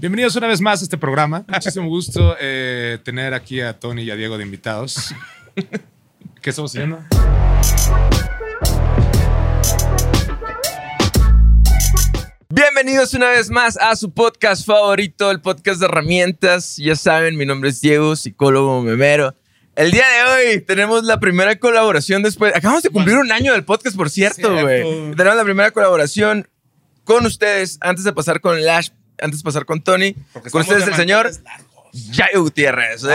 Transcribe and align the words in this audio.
Bienvenidos 0.00 0.36
una 0.36 0.46
vez 0.46 0.60
más 0.60 0.80
a 0.80 0.84
este 0.84 0.96
programa. 0.96 1.44
Muchísimo 1.48 1.88
gusto 1.88 2.36
eh, 2.40 3.00
tener 3.02 3.34
aquí 3.34 3.60
a 3.60 3.80
Tony 3.80 4.02
y 4.02 4.12
a 4.12 4.14
Diego 4.14 4.38
de 4.38 4.44
invitados. 4.44 5.12
¿Qué 6.40 6.50
estamos 6.50 6.70
haciendo? 6.70 7.00
Bienvenidos 12.48 13.12
una 13.14 13.30
vez 13.30 13.50
más 13.50 13.76
a 13.76 13.96
su 13.96 14.12
podcast 14.12 14.64
favorito, 14.64 15.32
el 15.32 15.40
podcast 15.40 15.80
de 15.80 15.86
herramientas. 15.86 16.76
Ya 16.76 16.94
saben, 16.94 17.36
mi 17.36 17.44
nombre 17.44 17.70
es 17.70 17.80
Diego, 17.80 18.14
psicólogo 18.14 18.80
memero. 18.82 19.34
El 19.74 19.90
día 19.90 20.04
de 20.06 20.30
hoy 20.30 20.60
tenemos 20.60 21.02
la 21.02 21.18
primera 21.18 21.58
colaboración 21.58 22.22
después. 22.22 22.54
Acabamos 22.54 22.84
de 22.84 22.90
cumplir 22.90 23.16
un 23.16 23.32
año 23.32 23.52
del 23.52 23.64
podcast, 23.64 23.96
por 23.96 24.10
cierto, 24.10 24.48
güey. 24.62 24.84
Tenemos 25.16 25.36
la 25.36 25.44
primera 25.44 25.72
colaboración 25.72 26.48
con 27.02 27.26
ustedes 27.26 27.78
antes 27.80 28.04
de 28.04 28.12
pasar 28.12 28.40
con 28.40 28.62
Lash, 28.62 28.90
antes 29.20 29.40
de 29.40 29.44
pasar 29.44 29.64
con 29.64 29.82
Tony. 29.82 30.14
Porque 30.32 30.50
con 30.50 30.62
ustedes 30.62 30.86
de 30.86 30.92
el 30.92 30.96
señor. 30.96 31.30
Yayo 31.92 32.42
Gutiérrez. 32.42 33.04
¡Eh! 33.04 33.08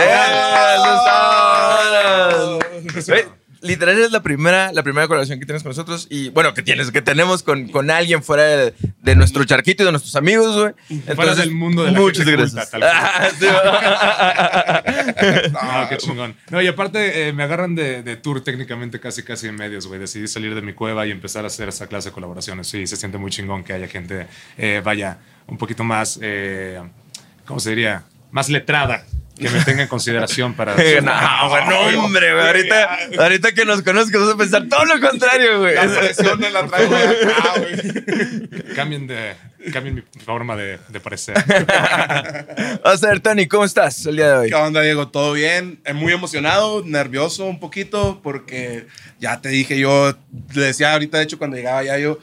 ¡Eso 0.74 0.94
es 0.94 1.04
todo! 1.04 2.58
Güey, 3.06 3.24
Literal 3.64 3.98
es 3.98 4.12
la 4.12 4.22
primera, 4.22 4.70
la 4.72 4.82
primera 4.82 5.06
colaboración 5.08 5.40
que 5.40 5.46
tienes 5.46 5.62
con 5.62 5.70
nosotros 5.70 6.06
y 6.10 6.28
bueno, 6.28 6.52
que 6.52 6.62
tienes, 6.62 6.90
que 6.90 7.00
tenemos 7.00 7.42
con, 7.42 7.68
con 7.68 7.90
alguien 7.90 8.22
fuera 8.22 8.42
de, 8.44 8.74
de 9.02 9.16
nuestro 9.16 9.42
charquito 9.44 9.82
y 9.82 9.86
de 9.86 9.92
nuestros 9.92 10.14
amigos, 10.16 10.54
güey. 10.54 10.74
Fuera 11.16 11.34
del 11.34 11.50
mundo 11.52 11.82
de 11.82 11.92
la 11.92 11.98
muchas 11.98 12.26
gracias. 12.26 12.70
culta, 12.70 12.90
Ah, 12.92 13.28
sí, 13.38 13.46
No, 15.52 15.88
qué 15.88 15.96
chingón. 15.96 16.36
No, 16.50 16.60
y 16.60 16.66
aparte 16.66 17.28
eh, 17.28 17.32
me 17.32 17.42
agarran 17.42 17.74
de, 17.74 18.02
de 18.02 18.16
tour 18.16 18.42
técnicamente 18.42 19.00
casi 19.00 19.22
casi 19.22 19.46
en 19.48 19.54
medios, 19.56 19.86
güey. 19.86 19.98
Decidí 19.98 20.28
salir 20.28 20.54
de 20.54 20.60
mi 20.60 20.74
cueva 20.74 21.06
y 21.06 21.10
empezar 21.10 21.44
a 21.44 21.46
hacer 21.46 21.70
esa 21.70 21.86
clase 21.86 22.10
de 22.10 22.12
colaboraciones. 22.12 22.66
Sí, 22.66 22.86
se 22.86 22.96
siente 22.96 23.16
muy 23.16 23.30
chingón 23.30 23.64
que 23.64 23.72
haya 23.72 23.88
gente, 23.88 24.26
eh, 24.58 24.82
vaya, 24.84 25.18
un 25.46 25.56
poquito 25.56 25.84
más, 25.84 26.18
eh, 26.22 26.82
¿cómo 27.46 27.60
se 27.60 27.70
diría? 27.70 28.04
Más 28.34 28.48
letrada. 28.48 29.06
Que 29.38 29.48
me 29.48 29.60
tenga 29.64 29.82
en 29.82 29.88
consideración 29.88 30.54
para... 30.54 30.74
no, 31.02 31.48
güey, 31.48 31.64
no, 31.96 32.04
hombre, 32.04 32.32
güey. 32.34 32.46
Ahorita, 32.46 32.98
ahorita 33.18 33.52
que 33.52 33.64
nos 33.64 33.82
conozcas 33.82 34.20
vas 34.20 34.34
a 34.34 34.36
pensar 34.36 34.68
todo 34.68 34.84
lo 34.84 35.00
contrario, 35.00 35.58
güey. 35.60 35.74
La 35.74 35.86
presión 35.88 36.38
me 36.40 36.50
la 36.50 36.66
traigo 36.68 36.94
de 36.94 37.04
acá, 37.04 37.52
güey. 37.58 38.74
Cambien, 38.76 39.06
de, 39.08 39.34
cambien 39.72 39.94
mi 39.96 40.02
forma 40.24 40.54
de, 40.56 40.78
de 40.88 41.00
parecer. 41.00 41.34
Vamos 42.84 43.02
a 43.02 43.06
ver, 43.08 43.20
Tony, 43.20 43.46
¿cómo 43.48 43.64
estás 43.64 44.06
el 44.06 44.16
día 44.16 44.28
de 44.30 44.36
hoy? 44.36 44.48
¿Qué 44.50 44.54
onda, 44.54 44.82
Diego? 44.82 45.08
¿Todo 45.08 45.32
bien? 45.32 45.80
Eh, 45.84 45.92
Muy 45.94 46.12
emocionado, 46.12 46.82
nervioso 46.84 47.46
un 47.46 47.58
poquito, 47.58 48.20
porque 48.22 48.86
ya 49.18 49.40
te 49.40 49.48
dije, 49.48 49.78
yo 49.78 50.16
le 50.54 50.60
decía 50.62 50.92
ahorita, 50.92 51.18
de 51.18 51.24
hecho, 51.24 51.38
cuando 51.38 51.56
llegaba 51.56 51.82
ya 51.82 51.98
yo, 51.98 52.18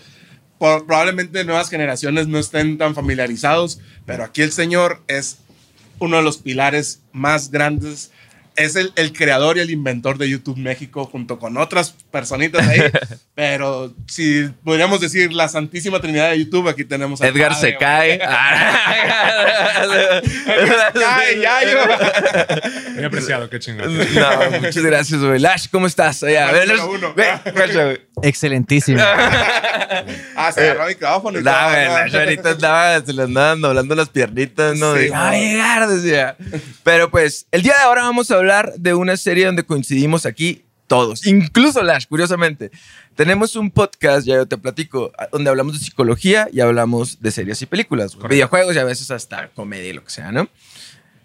por- 0.57 0.85
probablemente 0.85 1.43
nuevas 1.43 1.69
generaciones 1.69 2.27
no 2.27 2.39
estén 2.39 2.77
tan 2.77 2.95
familiarizados, 2.95 3.81
pero 4.05 4.23
aquí 4.23 4.41
el 4.43 4.51
señor 4.53 5.01
es 5.07 5.39
uno 6.01 6.17
de 6.17 6.23
los 6.23 6.37
pilares 6.37 7.01
más 7.13 7.51
grandes. 7.51 8.11
Es 8.57 8.75
el, 8.75 8.91
el 8.97 9.13
creador 9.13 9.55
y 9.57 9.61
el 9.61 9.69
inventor 9.69 10.17
de 10.17 10.29
YouTube 10.29 10.57
México 10.57 11.05
junto 11.05 11.39
con 11.39 11.55
otras 11.55 11.95
personitas 12.11 12.67
ahí. 12.67 12.81
pero 13.35 13.93
si 14.07 14.49
podríamos 14.63 14.99
decir 14.99 15.31
la 15.31 15.47
Santísima 15.47 16.01
Trinidad 16.01 16.31
de 16.31 16.39
YouTube, 16.39 16.67
aquí 16.67 16.83
tenemos 16.83 17.21
a 17.21 17.27
Edgar 17.27 17.55
se 17.55 17.77
cae. 17.77 18.19
Cae, 20.93 21.39
Yayo. 21.41 21.77
Muy 22.95 23.03
apreciado, 23.05 23.49
qué 23.49 23.59
chingón. 23.59 23.97
No, 23.97 24.59
muchas 24.59 24.83
gracias, 24.83 25.21
güey. 25.21 25.39
Lash, 25.39 25.67
¿cómo 25.71 25.87
estás? 25.87 26.21
Oye, 26.23 26.37
a 26.37 26.51
ver, 26.51 26.67
ve. 27.15 28.07
Excelentísimo. 28.23 29.01
Ah, 30.35 30.51
se 30.51 30.61
agarró 30.61 30.83
el 30.87 30.89
micrófono. 30.95 31.39
y 31.39 31.43
güey, 31.43 31.53
¿no? 31.53 31.91
Lash 31.91 32.15
ahorita 32.15 32.49
andaba, 32.51 33.05
se 33.05 33.13
le 33.13 33.23
andaban 33.23 33.61
doblando 33.61 33.93
las 33.93 34.09
piernitas, 34.09 34.77
¿no? 34.77 34.93
Sí, 34.95 35.01
De, 35.01 35.09
"Ya 35.09 35.19
va 35.19 35.27
a 35.29 35.31
no. 35.31 35.37
llegar, 35.37 35.87
decía. 35.89 36.37
Pero 36.83 37.11
pues, 37.11 37.45
el 37.51 37.61
día 37.61 37.73
de 37.77 37.83
ahora 37.83 38.03
vamos 38.03 38.31
a 38.31 38.35
hablar 38.35 38.73
de 38.77 38.93
una 38.93 39.17
serie 39.17 39.45
donde 39.45 39.63
coincidimos 39.63 40.25
aquí 40.25 40.63
todos, 40.87 41.25
incluso 41.27 41.83
Lash, 41.83 42.05
curiosamente. 42.07 42.71
Tenemos 43.15 43.55
un 43.55 43.69
podcast, 43.69 44.25
ya 44.25 44.35
yo 44.35 44.47
te 44.47 44.57
platico, 44.57 45.11
donde 45.31 45.49
hablamos 45.49 45.77
de 45.79 45.85
psicología 45.85 46.47
y 46.51 46.61
hablamos 46.61 47.21
de 47.21 47.31
series 47.31 47.61
y 47.61 47.65
películas. 47.65 48.13
Correcto. 48.13 48.29
videojuegos 48.33 48.75
y 48.75 48.79
a 48.79 48.83
veces 48.85 49.11
hasta 49.11 49.49
comedia 49.49 49.89
y 49.89 49.93
lo 49.93 50.03
que 50.03 50.09
sea, 50.11 50.31
¿no? 50.31 50.47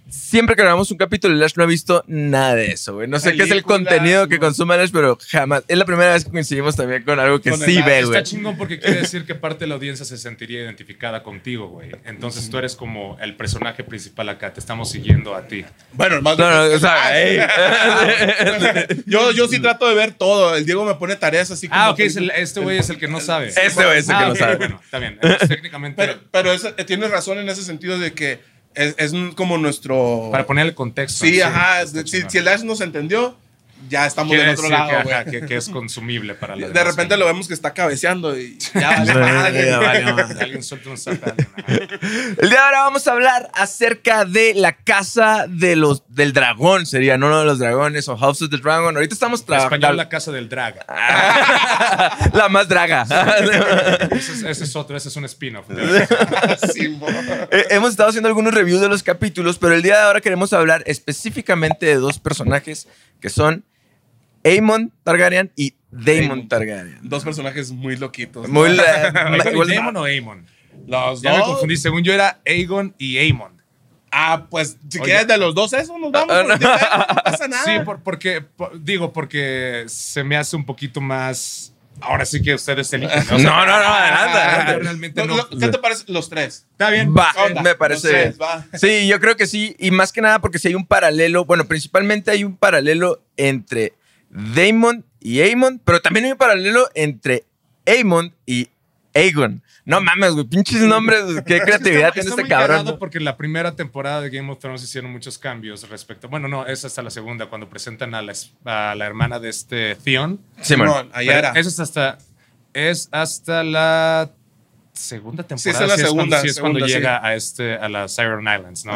Siempre 0.09 0.55
que 0.55 0.62
grabamos 0.62 0.91
un 0.93 0.99
capítulo, 0.99 1.34
Lash 1.34 1.55
no 1.56 1.65
ha 1.65 1.67
visto 1.67 2.05
nada 2.06 2.55
de 2.55 2.67
eso, 2.71 2.94
güey. 2.94 3.09
No 3.09 3.19
sé 3.19 3.34
qué 3.37 3.43
es 3.43 3.50
el 3.50 3.65
contenido 3.65 4.28
que 4.28 4.37
no. 4.37 4.43
consume 4.43 4.77
Lash, 4.77 4.91
pero 4.93 5.19
jamás. 5.31 5.65
Es 5.67 5.77
la 5.77 5.84
primera 5.84 6.12
vez 6.12 6.25
que 6.25 6.31
coincidimos 6.31 6.77
también 6.77 7.03
con 7.03 7.19
algo 7.19 7.41
que 7.41 7.50
Con 7.50 7.59
sí 7.59 7.83
ve, 7.83 7.99
Está 7.99 8.06
güey. 8.11 8.22
chingón 8.22 8.56
porque 8.56 8.78
quiere 8.78 9.00
decir 9.03 9.25
que 9.27 9.34
parte 9.34 9.61
de 9.65 9.66
la 9.66 9.75
audiencia 9.75 10.05
se 10.06 10.16
sentiría 10.16 10.61
identificada 10.62 11.25
contigo, 11.25 11.66
güey. 11.69 11.91
Entonces 12.05 12.49
tú 12.49 12.56
eres 12.59 12.77
como 12.77 13.19
el 13.21 13.34
personaje 13.37 13.83
principal 13.83 14.28
acá. 14.28 14.53
Te 14.53 14.61
estamos 14.61 14.91
siguiendo 14.91 15.34
a 15.34 15.49
ti. 15.49 15.65
Bueno, 15.93 16.22
más 16.22 16.39
No, 16.39 16.50
no, 16.50 16.75
o 16.75 16.78
sea, 16.78 16.95
Ah, 17.09 17.21
ey. 17.21 17.41
yo, 19.06 19.33
yo 19.33 19.49
sí 19.49 19.59
trato 19.61 19.89
de 19.89 19.95
ver 19.95 20.12
todo. 20.12 20.55
El 20.56 20.65
Diego 20.66 20.84
me 20.84 20.95
pone 20.95 21.16
tareas 21.16 21.50
así 21.50 21.69
como. 21.69 21.81
Ah, 21.81 21.91
ok. 21.91 21.99
es 22.00 22.16
el- 22.16 22.31
este 22.31 22.61
güey 22.61 22.78
es 22.78 22.89
el 22.91 22.99
que 22.99 23.09
no 23.09 23.21
sabe. 23.21 23.49
Este 23.49 23.84
güey 23.84 23.99
es 23.99 24.09
el 24.09 24.15
Ah, 24.15 24.19
que 24.21 24.27
no 24.27 24.33
ok, 24.33 24.39
sabe. 24.39 24.56
Bueno, 24.56 24.81
está 24.84 24.99
bien. 24.99 25.19
Entonces, 25.21 25.49
técnicamente, 25.49 25.97
Pero, 26.00 26.21
pero 26.31 26.53
es- 26.53 26.65
eh, 26.65 26.84
tienes 26.84 27.11
razón 27.11 27.39
en 27.39 27.49
ese 27.49 27.62
sentido 27.62 27.99
de 27.99 28.12
que 28.12 28.39
es, 28.77 28.95
es 28.99 29.13
como 29.35 29.59
nuestro. 29.59 30.29
para 30.31 30.47
ponerle 30.47 30.75
contexto. 30.75 31.25
Sí, 31.25 31.41
ajá. 31.41 31.87
Si, 31.87 32.23
si 32.29 32.39
el 32.39 32.49
Ash 32.49 32.63
nos 32.63 32.81
entendió, 32.81 33.37
ya 33.89 34.07
estamos 34.07 34.37
del 34.37 34.51
otro 34.51 34.69
lado, 34.69 34.89
que, 34.89 35.13
ajá, 35.13 35.25
que, 35.25 35.41
que 35.47 35.57
es 35.57 35.69
consumible 35.69 36.35
para 36.35 36.57
la 36.57 36.69
De 36.69 36.85
repente 36.85 37.17
lo 37.17 37.27
vemos 37.27 37.47
que 37.49 37.55
está 37.55 37.73
cabeceando 37.73 38.39
y 38.39 38.59
ya 38.75 38.91
vale 38.99 39.15
madre. 39.15 39.67
Ya 39.71 40.13
madre. 40.13 40.41
Alguien 40.45 40.63
suelta 40.63 40.91
un 40.91 40.99
zap. 40.99 41.15
El 41.67 42.49
día 42.49 42.49
de 42.49 42.59
ahora 42.59 42.83
vamos 42.83 43.07
a 43.07 43.13
hablar 43.13 43.51
acerca 43.55 44.25
de 44.25 44.55
la 44.55 44.73
casa 44.73 45.47
de 45.49 45.77
los, 45.77 46.03
del 46.09 46.33
dragón, 46.33 46.87
sería, 46.87 47.17
no 47.17 47.27
uno 47.27 47.41
de 47.41 47.45
los 47.45 47.59
dragones 47.59 48.09
o 48.09 48.17
House 48.17 48.43
of 48.43 48.51
the 48.51 48.59
Dragon. 48.59 48.97
Ahorita 48.97 49.15
estamos 49.15 49.41
En 49.41 49.55
español, 49.55 49.69
trabajando. 49.69 49.97
la 49.97 50.09
casa 50.09 50.33
del 50.33 50.49
drag. 50.49 50.85
la 52.35 52.49
más 52.49 52.69
draga. 52.69 53.03
Ese 54.11 54.33
es, 54.33 54.43
ese 54.43 54.65
es 54.65 54.77
otro, 54.77 54.97
ese 54.97 55.09
es 55.09 55.17
un 55.17 55.25
spin-off. 55.25 55.67
Sí. 56.73 56.99
Eh, 57.51 57.67
Hemos 57.71 57.91
estado 57.91 58.09
haciendo 58.09 58.29
algunos 58.29 58.55
reviews 58.55 58.81
de 58.81 58.89
los 58.89 59.03
capítulos, 59.03 59.59
pero 59.59 59.75
el 59.75 59.83
día 59.83 59.97
de 59.99 60.03
ahora 60.03 60.21
queremos 60.21 60.53
hablar 60.53 60.83
específicamente 60.87 61.87
de 61.87 61.97
dos 61.97 62.19
personajes 62.19 62.89
que 63.21 63.29
son 63.31 63.65
Aemon 64.47 64.93
Targaryen 65.03 65.53
y 65.57 65.75
Daemon 65.91 66.05
Daemon. 66.05 66.49
Targaryen. 66.49 66.99
Dos 67.03 67.25
personajes 67.25 67.71
muy 67.73 67.97
loquitos. 67.97 68.49
Muy 68.49 68.77
¿Daemon 69.67 69.97
o 69.97 70.05
Aemon? 70.05 70.47
Los 70.87 71.23
Ya 71.23 71.33
me 71.33 71.39
dos. 71.39 71.47
confundí. 71.49 71.77
Según 71.77 72.03
yo 72.03 72.12
era 72.12 72.41
Aegon 72.47 72.95
y 72.99 73.19
Aemon. 73.19 73.57
Ah, 74.12 74.47
pues 74.51 74.79
si 74.89 74.99
Oye. 74.99 75.07
quieres 75.11 75.27
de 75.27 75.37
los 75.37 75.55
dos, 75.55 75.73
eso 75.73 75.99
nos 75.99 76.12
vamos. 76.12 76.34
Ah, 76.34 76.45
por 76.47 76.59
ti, 76.59 76.65
no 76.65 77.23
pasa 77.25 77.49
nada. 77.49 77.65
Sí, 77.65 77.84
por- 77.84 78.03
porque, 78.03 78.41
por- 78.41 78.83
digo, 78.83 79.12
porque 79.12 79.84
se 79.89 80.23
me 80.25 80.37
hace 80.37 80.57
un 80.57 80.65
poquito 80.65 81.01
más. 81.01 81.73
Ahora 82.01 82.27
sí 82.27 82.43
que 82.43 82.55
ustedes 82.55 82.93
eligen. 82.93 83.25
No, 83.31 83.39
no, 83.39 83.67
no, 83.67 83.73
adelante, 83.73 84.39
Ah, 84.39 84.55
adelante. 84.55 84.78
Realmente 84.84 85.21
No, 85.27 85.27
no. 85.34 85.49
no, 85.51 85.59
¿Qué 85.59 85.69
te 85.69 85.78
parece? 85.78 86.05
Los 86.09 86.28
tres. 86.28 86.67
Está 86.73 86.91
bien. 86.91 87.15
Va, 87.15 87.33
Onda, 87.47 87.63
me 87.63 87.75
parece. 87.75 88.13
los 88.13 88.37
tres, 88.37 88.41
va. 88.41 88.67
Sí, 88.75 89.07
yo 89.09 89.19
creo 89.19 89.37
que 89.37 89.47
sí. 89.47 89.75
Y 89.78 89.91
más 89.91 90.13
que 90.13 90.21
nada 90.21 90.39
porque 90.41 90.59
si 90.59 90.69
hay 90.69 90.75
un 90.75 90.87
paralelo, 90.87 91.45
bueno, 91.47 91.65
principalmente 91.67 92.31
hay 92.31 92.45
un 92.45 92.57
paralelo 92.57 93.23
entre 93.39 93.95
Daemon 94.55 95.05
y 95.21 95.41
Aemon, 95.41 95.81
pero 95.85 96.01
también 96.01 96.27
hay 96.27 96.33
un 96.33 96.39
paralelo 96.39 96.89
entre 96.95 97.45
Aemon 97.87 98.35
y 98.47 98.69
Aegon. 99.15 99.63
No 99.87 100.01
mames, 100.01 100.33
güey, 100.33 100.45
pinches 100.47 100.81
nombres, 100.83 101.23
güey, 101.25 101.45
qué 101.45 101.61
creatividad 101.65 102.09
Está- 102.09 102.13
tiene 102.13 102.29
está 102.31 102.43
este 102.43 102.43
muy 102.43 102.49
cabrón. 102.49 102.97
porque 102.99 103.19
en 103.19 103.25
la 103.25 103.37
primera 103.37 103.75
temporada 103.77 104.21
de 104.21 104.31
Game 104.31 104.51
of 104.53 104.59
Thrones 104.59 104.83
hicieron 104.83 105.11
muchos 105.13 105.39
cambios 105.39 105.89
respecto. 105.89 106.29
Bueno, 106.29 106.49
no, 106.49 106.67
es 106.67 106.85
hasta 106.85 107.03
la 107.03 107.11
segunda, 107.11 107.47
cuando 107.47 107.69
presentan 107.69 108.15
a 108.15 108.21
la, 108.23 108.33
es- 108.33 108.53
a 108.65 108.95
la 108.97 109.07
hermana 109.07 109.39
de 109.39 109.49
este 109.49 109.95
Theon. 109.95 110.41
Sí, 110.61 110.77
man. 110.77 110.89
Simón, 110.89 111.11
ahí 111.13 111.29
era. 111.29 111.51
Eso 111.53 111.69
es 111.69 111.81
hasta. 111.81 112.19
Es 112.75 113.09
hasta 113.11 113.63
la 113.65 114.31
segunda 114.97 115.43
temporada. 115.43 115.59
Sí, 115.62 115.69
es 115.71 115.81
la 115.81 115.87
cuando- 115.87 116.07
segunda, 116.09 116.41
sí, 116.41 116.47
es 116.49 116.59
cuando 116.61 116.79
segunda, 116.81 116.87
sí. 116.89 116.95
llega 116.95 117.25
a, 117.25 117.34
este, 117.34 117.75
a 117.75 117.89
las 117.89 118.15
Siren 118.15 118.41
Islands, 118.41 118.84
¿no? 118.84 118.95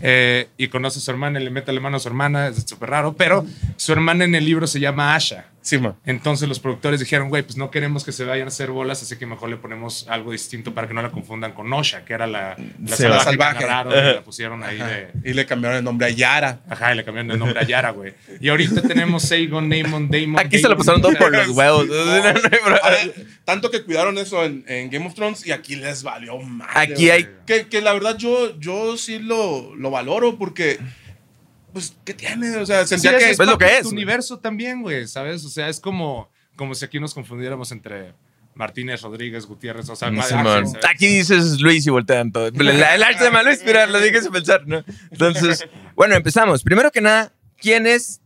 Eh, 0.00 0.48
y 0.56 0.68
conoce 0.68 0.98
a 0.98 1.02
su 1.02 1.10
hermana 1.10 1.40
y 1.40 1.44
le 1.44 1.50
mete 1.50 1.72
la 1.72 1.80
mano 1.80 1.96
a 1.96 2.00
su 2.00 2.08
hermana, 2.08 2.48
es 2.48 2.64
súper 2.66 2.90
raro, 2.90 3.14
pero 3.14 3.44
su 3.76 3.92
hermana 3.92 4.24
en 4.24 4.34
el 4.34 4.44
libro 4.44 4.66
se 4.66 4.78
llama 4.80 5.14
Asha. 5.14 5.46
Sí, 5.60 5.78
man. 5.78 5.96
Entonces 6.06 6.48
los 6.48 6.60
productores 6.60 7.00
dijeron, 7.00 7.28
güey, 7.28 7.42
pues 7.42 7.56
no 7.56 7.70
queremos 7.70 8.04
que 8.04 8.12
se 8.12 8.24
vayan 8.24 8.46
a 8.46 8.48
hacer 8.48 8.70
bolas, 8.70 9.02
así 9.02 9.16
que 9.16 9.26
mejor 9.26 9.50
le 9.50 9.56
ponemos 9.56 10.06
algo 10.08 10.32
distinto 10.32 10.72
para 10.72 10.88
que 10.88 10.94
no 10.94 11.02
la 11.02 11.10
confundan 11.10 11.52
con 11.52 11.72
Osha, 11.72 12.04
que 12.04 12.14
era 12.14 12.26
la, 12.26 12.56
la 12.82 12.96
Sí, 12.96 13.02
salvaje, 13.02 13.58
que 13.58 13.64
y 13.64 14.14
la 14.14 14.22
pusieron 14.24 14.62
ahí 14.62 14.78
de... 14.78 15.10
Y 15.24 15.34
le 15.34 15.46
cambiaron 15.46 15.78
el 15.78 15.84
nombre 15.84 16.06
a 16.06 16.10
Yara. 16.10 16.60
Ajá, 16.68 16.92
y 16.92 16.96
le 16.96 17.04
cambiaron 17.04 17.30
el 17.30 17.38
nombre 17.38 17.60
a 17.60 17.64
Yara, 17.64 17.90
güey. 17.90 18.14
Y 18.40 18.48
ahorita 18.48 18.82
tenemos 18.82 19.30
Aegon, 19.30 19.68
Daemon, 19.68 20.08
Daemon. 20.08 20.40
Aquí 20.40 20.58
se 20.58 20.68
lo 20.68 20.76
pasaron 20.76 21.02
todo 21.02 21.12
por 21.14 21.32
los 21.32 21.48
huevos. 21.48 21.86
A 22.82 22.90
ver, 22.90 23.26
tanto 23.44 23.70
que 23.70 23.82
cuidaron 23.82 24.16
eso 24.18 24.44
en, 24.44 24.64
en 24.68 24.90
Game 24.90 25.06
of 25.06 25.14
Thrones 25.14 25.46
y 25.46 25.52
aquí 25.52 25.76
les 25.76 26.02
valió 26.02 26.38
madre. 26.38 26.94
Aquí 26.94 27.10
hay-. 27.10 27.28
Que, 27.46 27.66
que 27.66 27.80
la 27.80 27.92
verdad 27.92 28.16
yo, 28.16 28.58
yo 28.58 28.96
sí 28.96 29.18
lo, 29.18 29.74
lo 29.74 29.90
valoro 29.90 30.38
porque, 30.38 30.78
pues, 31.78 31.96
¿qué 32.04 32.14
tiene? 32.14 32.56
O 32.56 32.66
sea, 32.66 32.82
Sí, 32.86 32.98
sentía 32.98 33.16
es, 33.18 33.24
que... 33.24 33.30
es 33.30 33.38
lo 33.38 33.46
parte 33.58 33.64
que 33.66 33.72
es, 33.76 33.78
tu 33.82 33.88
güey. 33.88 33.94
universo 33.96 34.38
también, 34.38 34.82
güey, 34.82 35.06
¿sabes? 35.06 35.44
O 35.44 35.48
sea, 35.48 35.68
es 35.68 35.80
como, 35.80 36.30
como 36.56 36.74
si 36.74 36.84
aquí 36.84 36.98
nos 37.00 37.14
confundiéramos 37.14 37.70
entre 37.72 38.14
Martínez, 38.54 39.02
Rodríguez, 39.02 39.46
Gutiérrez, 39.46 39.88
o 39.88 39.94
sea, 39.96 40.10
Sí, 40.10 40.16
sí, 40.20 40.76
Aquí 40.90 41.06
dices 41.06 41.60
Luis 41.60 41.86
y 41.86 41.90
voltean 41.90 42.32
todo. 42.32 42.46
El 42.60 42.82
arte 43.02 43.24
de 43.24 43.30
malo 43.30 43.50
inspirar, 43.50 43.88
lo 43.88 44.00
dije 44.00 44.20
sin 44.20 44.32
pensar, 44.32 44.66
¿no? 44.66 44.84
Entonces, 45.12 45.66
bueno, 45.94 46.16
empezamos. 46.16 46.62
Primero 46.64 46.90
que 46.90 47.00
nada, 47.00 47.32
¿quién 47.56 47.86
es 47.86 48.20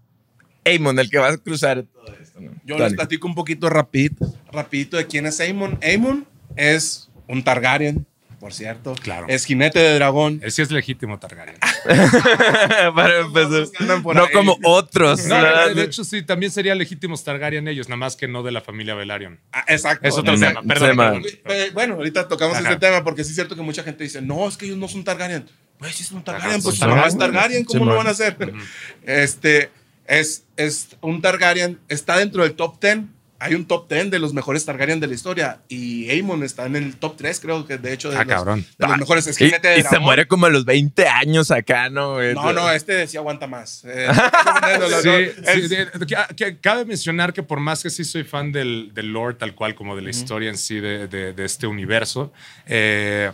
Amon, 0.65 0.99
el 0.99 1.11
que 1.11 1.19
va 1.19 1.29
a 1.29 1.37
cruzar 1.37 1.83
todo 1.93 2.15
esto? 2.23 2.41
¿no? 2.41 2.53
Yo 2.65 2.77
Dale. 2.77 2.87
les 2.91 2.95
platico 2.95 3.27
un 3.27 3.35
poquito 3.35 3.69
rapidito, 3.69 4.33
rapidito 4.51 4.97
de 4.97 5.07
quién 5.07 5.27
es 5.27 5.39
Aemon. 5.41 5.79
Aemon 5.83 6.27
es 6.57 7.11
un 7.29 7.43
Targaryen, 7.45 8.07
por 8.41 8.55
cierto. 8.55 8.95
Claro. 8.95 9.27
Es 9.29 9.45
jinete 9.45 9.79
de 9.81 9.95
dragón. 9.97 10.41
Él 10.43 10.51
sí 10.53 10.63
es 10.63 10.71
legítimo 10.71 11.19
Targaryen. 11.19 11.57
Para 12.95 13.21
empezar. 13.21 13.67
No 13.81 14.25
ahí. 14.25 14.33
como 14.33 14.59
otros. 14.65 15.25
De, 15.25 15.83
hecho, 15.83 16.05
sí, 16.05 16.23
también 16.23 16.53
serían 16.53 16.79
legítimos 16.79 17.25
Targaryen 17.25 17.67
ellos, 17.69 17.89
nada 17.89 17.97
más 17.97 18.17
que 18.17 18.29
no 18.29 18.43
de 18.43 18.53
la 18.53 18.61
familia 18.61 18.95
Velaryon. 18.95 19.41
Ah, 19.53 19.65
exacto. 19.69 20.07
Es 20.07 20.17
otro 20.17 20.39
tema, 20.39 20.63
perdón. 20.63 21.23
Bueno, 21.73 21.95
ahorita 21.95 22.29
tocamos 22.29 22.57
Ajá. 22.57 22.71
este 22.71 22.81
tema 22.87 23.05
porque 23.05 23.25
sí 23.25 23.31
es 23.31 23.37
cierto 23.37 23.57
que 23.57 23.63
mucha 23.63 23.83
gente 23.83 24.05
dice, 24.05 24.23
no, 24.23 24.49
es 24.49 24.57
que 24.57 24.67
ellos 24.67 24.79
no 24.79 24.89
son 24.89 25.05
Targaryen. 25.05 25.49
Pues 25.79 25.95
sí 25.95 26.05
son 26.05 26.23
Targaryen, 26.23 26.57
Ajá, 26.57 26.63
pues 26.63 26.77
son 26.77 26.89
su 26.89 26.95
mamá 26.95 27.09
es 27.09 27.19
Targaryen. 27.19 27.33
Targaryen, 27.33 27.65
¿cómo 27.65 27.85
Sí, 27.85 27.91
no 27.91 27.97
van 27.97 28.07
a 28.07 28.11
hacer? 28.11 28.37
Este, 29.05 29.71
es, 30.07 30.45
es 30.57 30.97
un 31.01 31.21
Targaryen, 31.21 31.81
está 31.89 32.19
dentro 32.19 32.43
del 32.43 32.55
top 32.55 32.81
10. 32.81 33.01
Hay 33.43 33.55
un 33.55 33.67
top 33.67 33.89
10 33.91 34.11
de 34.11 34.19
los 34.19 34.33
mejores 34.33 34.65
Targaryen 34.65 35.01
de 35.01 35.07
la 35.09 35.15
historia 35.15 35.61
y 35.69 36.09
Aemon 36.11 36.43
está 36.45 36.65
en 36.67 36.77
el 36.77 36.97
top 36.97 37.17
3, 37.17 37.41
creo 37.41 37.67
que 37.67 37.77
de 37.79 37.93
hecho 37.93 38.11
de, 38.11 38.17
Ah, 38.17 38.25
los, 38.25 38.35
cabrón. 38.35 38.67
de 38.79 38.87
los 38.87 38.99
mejores. 38.99 39.27
Es 39.27 39.41
Y, 39.41 39.47
jinete 39.47 39.69
de 39.69 39.79
y 39.81 39.83
se 39.83 39.99
muere 39.99 40.27
como 40.29 40.47
a 40.47 40.51
los 40.51 40.65
20 40.65 41.07
años 41.09 41.51
acá, 41.51 41.91
¿no? 41.91 42.21
No, 42.35 42.53
no, 42.53 42.71
este 42.71 43.07
sí 43.07 43.17
aguanta 43.17 43.47
más. 43.47 43.85
Eh, 43.93 44.07
no, 44.79 44.89
no, 44.89 45.01
Sí, 45.03 45.09
es- 45.09 45.69
sí, 45.69 46.45
cabe 46.61 46.85
mencionar 46.85 47.33
que 47.33 47.43
por 47.43 47.59
más 47.61 47.83
que 47.83 47.91
sí 47.91 48.05
soy 48.05 48.23
fan 48.25 48.53
del, 48.53 48.91
del 48.95 49.13
lore 49.13 49.35
tal 49.35 49.55
cual 49.55 49.75
como 49.75 49.97
de 49.97 50.03
la 50.03 50.11
historia 50.11 50.49
en 50.49 50.57
sí 50.57 50.79
de, 50.81 51.09
de- 51.09 51.33
de 51.33 51.45
este 51.45 51.67
universo, 51.67 52.33
eh, 52.67 53.31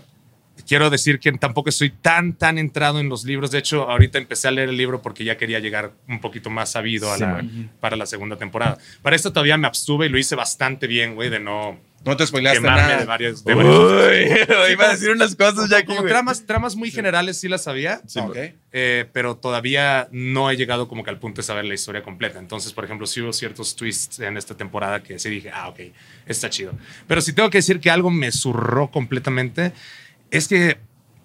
quiero 0.66 0.90
decir 0.90 1.18
que 1.20 1.30
tampoco 1.32 1.68
estoy 1.68 1.90
tan, 1.90 2.32
tan 2.32 2.58
entrado 2.58 3.00
en 3.00 3.08
los 3.08 3.24
libros. 3.24 3.50
De 3.50 3.58
hecho, 3.58 3.90
ahorita 3.90 4.18
empecé 4.18 4.48
a 4.48 4.50
leer 4.50 4.68
el 4.70 4.76
libro 4.76 5.02
porque 5.02 5.24
ya 5.24 5.36
quería 5.36 5.58
llegar 5.58 5.92
un 6.08 6.20
poquito 6.20 6.50
más 6.50 6.70
sabido 6.72 7.10
a 7.12 7.16
Sí, 7.16 7.20
la- 7.22 7.44
para 7.80 7.96
la 7.96 8.06
segunda 8.06 8.36
temporada. 8.36 8.78
Para 9.02 9.16
esto 9.16 9.32
todavía 9.32 9.56
me 9.56 9.66
abstuve 9.66 10.06
y 10.06 10.08
lo 10.08 10.18
hice 10.18 10.34
bastante 10.34 10.86
bien, 10.86 11.14
güey, 11.14 11.30
de 11.30 11.40
no 11.40 11.78
no 12.04 12.16
te 12.16 12.24
spoileaste 12.24 12.60
nada. 12.60 12.98
de 12.98 13.04
varios... 13.06 13.44
De 13.44 13.54
varios 13.54 13.74
Uy, 13.74 14.70
iba 14.72 14.84
a 14.84 14.90
decir 14.90 15.10
unas 15.10 15.34
cosas 15.34 15.68
ya 15.68 15.78
aquí, 15.78 15.88
como 15.96 16.04
tramas, 16.08 16.46
tramas 16.46 16.76
muy 16.76 16.92
generales 16.92 17.38
sí 17.40 17.48
las 17.48 17.64
sabía, 17.64 18.00
Ah, 18.14 18.20
ok. 18.22 18.36
eh, 18.72 19.06
pero 19.12 19.36
todavía 19.36 20.08
no 20.12 20.48
he 20.48 20.56
llegado 20.56 20.86
como 20.86 21.02
que 21.02 21.10
al 21.10 21.18
punto 21.18 21.40
de 21.40 21.42
saber 21.42 21.64
la 21.64 21.74
historia 21.74 22.04
completa. 22.04 22.38
Entonces, 22.38 22.72
por 22.72 22.84
ejemplo, 22.84 23.04
sí 23.08 23.20
hubo 23.20 23.32
ciertos 23.32 23.74
twists 23.74 24.20
en 24.20 24.36
esta 24.36 24.56
temporada 24.56 25.02
que 25.02 25.18
sí 25.18 25.28
dije, 25.28 25.50
ah, 25.52 25.68
ok, 25.70 25.80
está 26.26 26.48
chido. 26.48 26.72
Pero 27.08 27.20
si 27.20 27.32
tengo 27.32 27.50
que 27.50 27.58
decir 27.58 27.80
que 27.80 27.90
algo 27.90 28.10
me 28.10 28.30
zurró 28.30 28.92
completamente, 28.92 29.72
es 30.30 30.48
que 30.48 30.78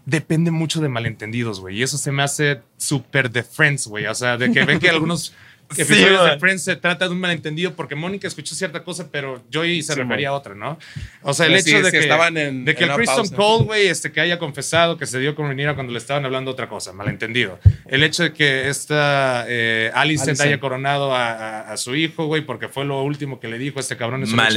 depende 0.06 0.52
mucho 0.52 0.82
de 0.82 0.90
malentendidos, 0.90 1.60
güey. 1.60 1.78
Y 1.78 1.84
eso 1.84 1.98
se 1.98 2.12
me 2.12 2.24
hace 2.24 2.62
súper 2.78 3.32
de 3.32 3.44
Friends, 3.44 3.88
güey. 3.88 4.06
O 4.08 4.16
sea, 4.16 4.38
de 4.38 4.52
que 4.52 4.66
ven 4.66 4.80
que 4.80 4.90
algunos 4.90 5.34
episodios 5.78 6.22
man. 6.22 6.32
de 6.32 6.40
Friends 6.40 6.64
se 6.64 6.76
trata 6.76 7.06
de 7.08 7.12
un 7.12 7.20
malentendido 7.20 7.74
porque 7.76 7.96
Mónica 7.96 8.28
escuchó 8.28 8.54
cierta 8.56 8.84
cosa, 8.84 9.10
pero 9.12 9.44
Joey 9.52 9.82
se 9.82 9.94
Sí, 9.94 10.00
refería 10.00 10.30
man. 10.30 10.36
a 10.36 10.38
otra, 10.40 10.56
¿no? 10.56 10.78
O 11.22 11.34
sea, 11.34 11.46
el 11.48 11.54
Pues 11.54 11.64
sí, 11.64 11.70
hecho 11.72 11.80
de 11.80 11.86
sí, 11.86 11.92
que, 11.92 12.00
estaban 12.00 12.38
en- 12.38 12.66
de 12.66 12.76
que 12.76 12.84
en 12.84 12.90
el 12.92 12.96
Kristen. 12.96 13.28
Cole, 13.36 13.90
este, 13.90 14.12
que 14.12 14.22
haya 14.22 14.38
confesado 14.40 14.98
que 14.98 15.06
se 15.06 15.20
dio 15.20 15.36
con 15.36 15.48
Rhaenyra 15.48 15.76
cuando 15.76 15.92
le 15.94 16.00
estaban 16.00 16.26
hablando 16.26 16.52
otra 16.52 16.70
cosa, 16.70 16.94
malentendido. 16.94 17.60
El 17.88 18.04
hecho 18.04 18.24
de 18.24 18.34
que 18.34 18.70
esta 18.70 19.46
eh, 19.48 19.92
Alicent. 19.94 20.40
haya 20.42 20.60
coronado 20.60 21.14
a, 21.16 21.32
a- 21.32 21.72
a 21.74 21.78
su 21.78 21.96
hijo, 21.96 22.26
güey, 22.26 22.42
porque 22.46 22.68
fue 22.68 22.86
lo 22.86 23.02
último 23.04 23.40
que 23.40 23.48
le 23.48 23.58
dijo 23.58 23.80
este 23.80 23.98
cabrón 23.98 24.22
en 24.22 24.28
su 24.28 24.36
muerte, 24.36 24.54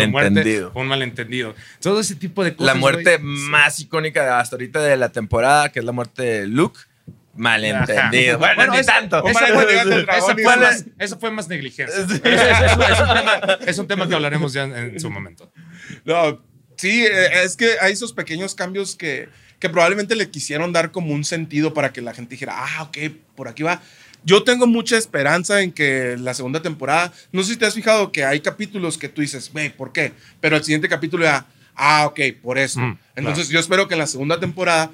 fue 0.73 0.82
un 0.82 0.88
malentendido. 0.88 1.55
Todo 1.81 2.00
ese 2.00 2.14
tipo 2.17 2.44
de 2.44 2.55
cosas. 2.55 2.75
La 2.75 2.79
muerte 2.79 3.17
güey, 3.17 3.26
más 3.50 3.81
icónica 3.81 4.38
hasta 4.41 4.56
ahorita 4.56 4.81
de 4.82 4.97
la 4.97 5.11
temporada, 5.11 5.70
que 5.70 5.79
es 5.81 5.85
la 5.85 5.93
muerte 5.93 6.23
de 6.23 6.47
Luke. 6.47 6.81
Malentendido. 7.37 8.43
Ajá. 8.43 8.55
Bueno, 8.56 8.73
ni 8.75 8.85
tanto. 8.85 9.19
Hombre, 9.19 9.47
fue- 9.55 10.56
más- 10.56 10.85
Eso 10.99 11.19
fue 11.19 11.31
más 11.31 11.49
negligencia. 11.49 11.94
Es, 12.05 12.11
es- 12.11 12.21
es 12.23 13.00
un- 13.00 13.15
tema, 13.15 13.59
es 13.67 13.79
un 13.79 13.87
tema 13.88 14.09
que 14.09 14.15
hablaremos 14.15 14.53
ya 14.53 14.65
en, 14.65 14.75
en 14.75 15.00
su 15.00 15.11
momento. 15.11 15.50
No, 16.05 16.43
sí, 16.77 17.05
eh, 17.05 17.43
es 17.44 17.56
que 17.56 17.77
hay 17.81 17.93
esos 17.93 18.12
pequeños 18.12 18.55
cambios 18.55 18.97
que, 18.97 19.29
que 19.59 19.69
probablemente 19.71 20.17
le 20.17 20.31
quisieron 20.31 20.73
dar 20.73 20.91
como 20.91 21.12
un 21.15 21.25
sentido 21.25 21.73
para 21.75 21.93
que 21.93 22.00
la 22.00 22.12
gente 22.15 22.31
dijera, 22.31 22.55
ah, 22.56 22.83
ok, 22.85 22.99
por 23.35 23.49
aquí 23.49 23.62
va. 23.62 23.81
Yo 24.25 24.43
tengo 24.43 24.67
mucha 24.67 24.97
esperanza 24.99 25.62
en 25.62 25.71
que 25.71 26.17
la 26.19 26.35
segunda 26.35 26.61
temporada, 26.61 27.12
no 27.31 27.43
sé 27.44 27.53
si 27.53 27.59
te 27.59 27.67
has 27.67 27.75
fijado 27.75 28.11
que 28.11 28.25
hay 28.25 28.41
capítulos 28.41 28.99
que 28.99 29.09
tú 29.09 29.21
dices, 29.21 29.53
ve, 29.53 29.71
¿por 29.71 29.93
qué? 29.93 30.12
Pero 30.41 30.56
el 30.56 30.65
siguiente 30.65 30.89
capítulo 30.89 31.25
ya, 31.25 31.47
ah, 31.77 32.06
ok, 32.06 32.21
por 32.43 32.59
eso. 32.59 32.81
Mm, 32.81 32.99
Entonces 33.15 33.49
yo 33.50 33.61
espero 33.61 33.87
que 33.87 33.94
en 33.94 34.00
la 34.00 34.06
segunda 34.09 34.41
temporada 34.41 34.91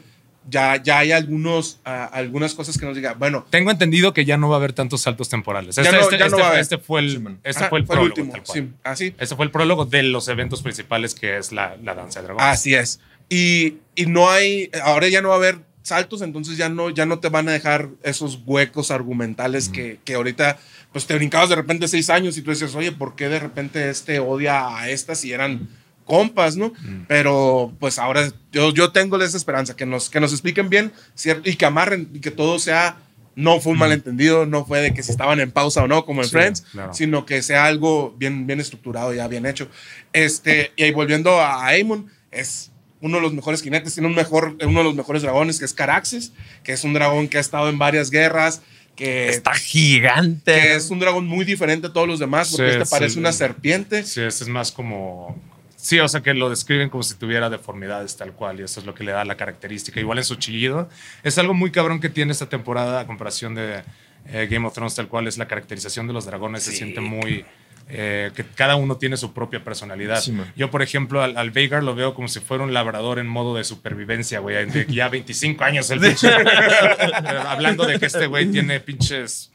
ya, 0.51 0.83
ya 0.83 0.99
hay 0.99 1.13
algunos, 1.13 1.81
ah, 1.85 2.05
algunas 2.13 2.55
cosas 2.55 2.77
que 2.79 2.85
nos 2.87 2.97
digan, 2.97 3.19
bueno, 3.19 3.47
Tengo 3.51 3.71
entendido 3.71 4.13
que 4.13 4.25
ya 4.25 4.37
no 4.37 4.49
va 4.49 4.57
a 4.57 4.59
haber 4.59 4.73
tantos 4.73 5.03
saltos 5.03 5.29
temporales. 5.29 5.77
Ya 5.77 5.83
Este, 5.83 5.95
no- 5.97 6.03
este- 6.03 6.19
ya 6.19 6.25
no 6.25 6.27
este- 6.27 6.41
va 6.41 6.47
a 6.47 6.51
haber. 6.51 6.61
este 6.61 6.79
fue 6.79 7.01
el, 7.01 7.11
Sí, 7.19 7.25
este 7.45 7.65
ah, 7.65 7.69
fue 7.69 7.79
el 7.79 7.85
prólogo, 7.87 8.07
último. 8.07 8.33
Sí, 8.45 8.69
así. 8.85 9.15
Ese 9.19 9.37
fue 9.37 9.45
el 9.45 9.51
prólogo 9.51 9.85
de 9.85 10.03
los 10.03 10.29
eventos 10.29 10.63
principales 10.63 11.15
que 11.15 11.37
es 11.39 11.53
la, 11.53 11.77
la 11.83 11.95
danza 11.95 12.21
de 12.21 12.27
dragones. 12.27 12.47
Así 12.49 12.75
es. 12.75 13.01
Y, 13.29 13.77
y 13.95 14.07
no 14.07 14.31
hay, 14.31 14.71
ahora 14.83 15.09
ya 15.09 15.23
no 15.23 15.29
va 15.29 15.35
a 15.35 15.39
haber 15.39 15.59
saltos, 15.83 16.23
entonces 16.23 16.57
ya 16.57 16.69
no, 16.69 16.91
ya 16.91 17.07
no 17.07 17.19
te 17.19 17.29
van 17.29 17.49
a 17.49 17.53
dejar 17.53 17.89
esos 18.03 18.41
huecos 18.47 18.91
argumentales 18.91 19.69
que, 19.69 19.99
que 20.05 20.15
ahorita, 20.15 20.59
pues 20.93 21.07
te 21.07 21.15
brincabas 21.15 21.49
de 21.49 21.57
repente 21.57 21.89
seis 21.89 22.09
años 22.11 22.37
y 22.37 22.43
tú 22.43 22.51
dices, 22.51 22.75
oye, 22.75 22.93
¿por 22.93 23.17
qué 23.17 23.29
de 23.29 23.41
repente 23.41 23.89
este 23.91 24.21
odia 24.21 24.77
a 24.79 24.91
esta 24.91 25.15
si 25.15 25.33
eran 25.33 25.69
compas, 26.05 26.57
no? 26.57 26.73
Pero 27.09 27.73
pues 27.79 27.99
ahora 27.99 28.31
yo, 28.53 28.73
yo 28.73 28.91
tengo 28.93 29.21
esa 29.23 29.37
esperanza, 29.37 29.77
que 29.77 29.87
nos, 29.87 30.11
que 30.11 30.21
nos 30.21 30.33
expliquen 30.33 30.69
bien 30.69 30.93
¿cierto? 31.15 31.49
y 31.49 31.57
que 31.57 31.65
amarren 31.65 32.09
y 32.13 32.21
que 32.21 32.31
todo 32.31 32.59
sea, 32.59 32.97
no 33.35 33.61
fue 33.61 33.73
un 33.73 33.79
malentendido, 33.79 34.45
no 34.45 34.65
fue 34.65 34.81
de 34.81 34.93
que 34.93 35.03
si 35.03 35.11
estaban 35.11 35.41
en 35.41 35.51
pausa 35.53 35.83
o 35.85 35.89
no, 35.89 36.05
como 36.05 36.21
en 36.23 36.27
Sí, 36.29 36.33
Friends, 36.33 36.61
claro. 36.73 36.93
sino 36.93 37.25
que 37.25 37.41
sea 37.43 37.65
algo 37.67 38.15
bien, 38.19 38.47
bien 38.47 38.61
estructurado, 38.61 39.15
ya 39.15 39.27
bien 39.29 39.47
hecho. 39.47 39.69
Este, 40.13 40.73
y 40.77 40.83
ahí 40.85 40.91
volviendo 40.93 41.41
a 41.41 41.65
Aemon, 41.67 42.11
es 42.31 42.71
uno 43.01 43.17
de 43.17 43.23
los 43.23 43.33
mejores 43.33 43.63
jinetes, 43.63 43.95
tiene 43.95 44.09
un 44.09 44.15
mejor, 44.15 44.57
uno 44.63 44.79
de 44.81 44.85
los 44.85 44.95
mejores 44.95 45.23
dragones, 45.23 45.59
que 45.59 45.65
es 45.65 45.73
Caraxes, 45.75 46.33
que 46.63 46.73
es 46.73 46.85
un 46.85 46.93
dragón 46.93 47.29
que 47.29 47.39
ha 47.39 47.41
estado 47.41 47.69
en 47.69 47.79
varias 47.79 48.11
guerras, 48.11 48.61
que, 48.95 49.31
Está 49.31 49.55
gigante. 49.55 50.53
que 50.53 50.75
es 50.75 50.91
un 50.91 50.99
dragón 50.99 51.27
muy 51.27 51.45
diferente 51.47 51.87
a 51.87 51.93
todos 51.93 52.07
los 52.07 52.19
demás, 52.21 52.51
porque 52.51 52.73
Sí, 52.73 52.79
este 52.79 52.91
parece 52.91 53.15
sí. 53.15 53.19
una 53.19 53.33
serpiente. 53.33 54.05
Sí, 54.05 54.21
ese 54.21 54.45
es 54.45 54.49
más 54.51 54.71
como. 54.71 55.41
Sí, 55.83 55.99
o 55.99 56.07
sea 56.07 56.21
que 56.21 56.33
lo 56.33 56.49
describen 56.49 56.89
como 56.91 57.03
si 57.03 57.15
tuviera 57.17 57.51
deformidades 57.51 58.17
tal 58.17 58.33
cual, 58.35 58.61
y 58.61 58.63
eso 58.63 58.79
es 58.79 58.87
lo 58.87 58.95
que 58.95 59.03
le 59.03 59.11
da 59.11 59.25
la 59.25 59.37
característica. 59.37 59.99
Igual 59.99 60.19
en 60.19 60.25
su 60.25 60.37
chillido. 60.37 60.89
Es 61.25 61.39
algo 61.39 61.55
muy 61.55 61.73
cabrón 61.73 61.99
que 62.01 62.09
tiene 62.09 62.31
esta 62.31 62.49
temporada 62.49 63.01
a 63.01 63.07
comparación 63.09 63.57
de 63.57 63.83
eh, 64.27 64.47
Game 64.49 64.65
of 64.65 64.75
Thrones, 64.75 64.95
tal 64.95 65.09
cual 65.09 65.27
es 65.27 65.39
la 65.39 65.49
caracterización 65.49 66.07
de 66.07 66.13
los 66.13 66.25
dragones. 66.25 66.63
Se 66.63 66.71
siente 66.71 67.01
muy. 67.01 67.45
eh, 67.89 68.31
que 68.37 68.45
cada 68.45 68.77
uno 68.77 68.97
tiene 68.97 69.17
su 69.17 69.33
propia 69.35 69.65
personalidad. 69.65 70.21
Sí. 70.21 70.33
Yo, 70.55 70.71
por 70.71 70.83
ejemplo, 70.83 71.21
al, 71.21 71.37
al 71.37 71.51
Veigar 71.51 71.83
lo 71.83 71.97
veo 71.97 72.15
como 72.15 72.29
si 72.29 72.39
fuera 72.39 72.63
un 72.63 72.73
labrador 72.73 73.19
en 73.19 73.27
modo 73.27 73.57
de 73.57 73.65
supervivencia, 73.65 74.39
güey. 74.39 74.87
Ya 74.89 75.09
25 75.09 75.65
años 75.65 75.91
el 75.91 75.99
pinche. 75.99 76.29
Hablando 77.49 77.85
de 77.87 77.99
que 77.99 78.07
este 78.07 78.27
güey 78.29 78.47
tiene 78.51 78.81
pinches. 78.81 79.51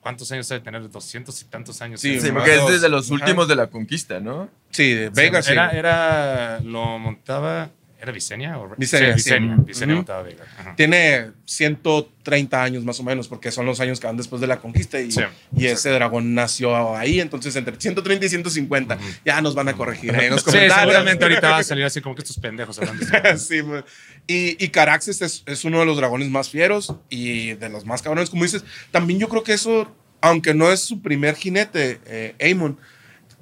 ¿Cuántos 0.00 0.30
años 0.32 0.48
debe 0.48 0.60
tener? 0.62 0.88
200 0.90 1.42
y 1.42 1.44
tantos 1.46 1.80
años. 1.82 2.00
Sí, 2.00 2.20
Sí, 2.20 2.30
porque 2.32 2.54
es 2.56 2.66
desde 2.68 2.88
los 2.88 3.06
Ajá. 3.06 3.14
últimos 3.14 3.46
de 3.48 3.56
la 3.56 3.68
conquista, 3.68 4.18
¿no? 4.20 4.48
Sí, 4.72 4.94
de 4.94 5.10
Veigar, 5.10 5.42
sí. 5.44 5.52
Era, 5.52 5.70
era, 5.70 6.60
lo 6.60 6.98
montaba, 6.98 7.70
¿era 8.00 8.10
Visenya? 8.10 8.58
O, 8.58 8.74
Visenya, 8.76 9.12
sí, 9.14 9.20
sí. 9.20 9.30
Visenya, 9.30 9.54
Ujú. 9.54 9.64
Visenya 9.64 9.92
Ujú. 9.92 9.98
montaba 9.98 10.22
Veigar. 10.22 10.46
Ajá. 10.58 10.74
Tiene 10.76 11.30
130 11.44 12.62
años 12.62 12.84
más 12.84 12.98
o 12.98 13.02
menos, 13.02 13.28
porque 13.28 13.50
son 13.52 13.66
los 13.66 13.80
años 13.80 14.00
que 14.00 14.06
van 14.06 14.16
después 14.16 14.40
de 14.40 14.46
la 14.46 14.58
conquista 14.60 14.98
y, 15.00 15.12
Sí, 15.12 15.20
y 15.54 15.66
ese 15.66 15.90
dragón 15.90 16.34
nació 16.34 16.96
ahí, 16.96 17.20
entonces 17.20 17.54
entre 17.56 17.78
130 17.78 18.24
y 18.26 18.28
150. 18.28 18.98
Ya 19.24 19.40
nos 19.40 19.54
van 19.54 19.68
a 19.68 19.74
corregir 19.74 20.12
los 20.30 20.42
Sí, 20.42 20.50
seguramente 20.52 21.24
ahorita 21.24 21.50
va 21.50 21.58
a 21.58 21.62
salir 21.64 21.84
así 21.84 22.00
como 22.00 22.14
que 22.14 22.22
estos 22.22 22.38
pendejos 22.38 22.78
hablando. 22.78 23.04
Sí, 23.38 23.62
man. 23.62 23.84
y, 24.26 24.62
y 24.64 24.68
Caraxes 24.70 25.20
es, 25.22 25.42
es 25.46 25.64
uno 25.64 25.80
de 25.80 25.86
los 25.86 25.96
dragones 25.96 26.28
más 26.30 26.48
fieros 26.48 26.94
y 27.10 27.52
de 27.54 27.68
los 27.68 27.84
más 27.84 28.02
cabrones. 28.02 28.30
Como 28.30 28.44
dices, 28.44 28.64
también 28.90 29.20
yo 29.20 29.28
creo 29.28 29.42
que 29.42 29.52
eso, 29.52 29.94
aunque 30.20 30.54
no 30.54 30.72
es 30.72 30.80
su 30.80 31.02
primer 31.02 31.34
jinete, 31.36 32.00
eh, 32.06 32.34
Aemon, 32.40 32.78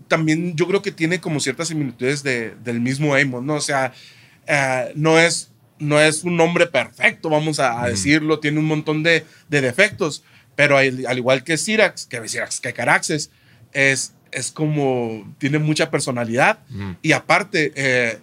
también 0.08 0.56
yo 0.56 0.66
creo 0.66 0.82
que 0.82 0.92
tiene 0.92 1.20
como 1.20 1.40
ciertas 1.40 1.68
similitudes 1.68 2.22
de, 2.22 2.54
del 2.64 2.80
mismo 2.80 3.14
Aemon, 3.14 3.46
¿no? 3.46 3.54
O 3.54 3.60
sea, 3.60 3.92
eh, 4.46 4.92
no, 4.94 5.18
es, 5.18 5.52
no 5.78 6.00
es 6.00 6.24
un 6.24 6.40
hombre 6.40 6.66
perfecto, 6.66 7.28
vamos 7.28 7.60
a, 7.60 7.82
a 7.82 7.88
decirlo, 7.88 8.40
tiene 8.40 8.58
un 8.58 8.66
montón 8.66 9.02
de, 9.02 9.24
de 9.48 9.60
defectos, 9.60 10.24
pero 10.56 10.76
al, 10.76 11.06
al 11.06 11.18
igual 11.18 11.44
que 11.44 11.56
Syrax, 11.56 12.06
que 12.06 12.28
Syrax, 12.28 12.60
que 12.60 12.72
Caraxes, 12.72 13.30
es, 13.72 14.14
es 14.32 14.50
como, 14.50 15.34
tiene 15.38 15.58
mucha 15.58 15.90
personalidad 15.90 16.58
Ujú. 16.70 16.96
y 17.02 17.12
aparte, 17.12 17.72
eh, 17.76 18.18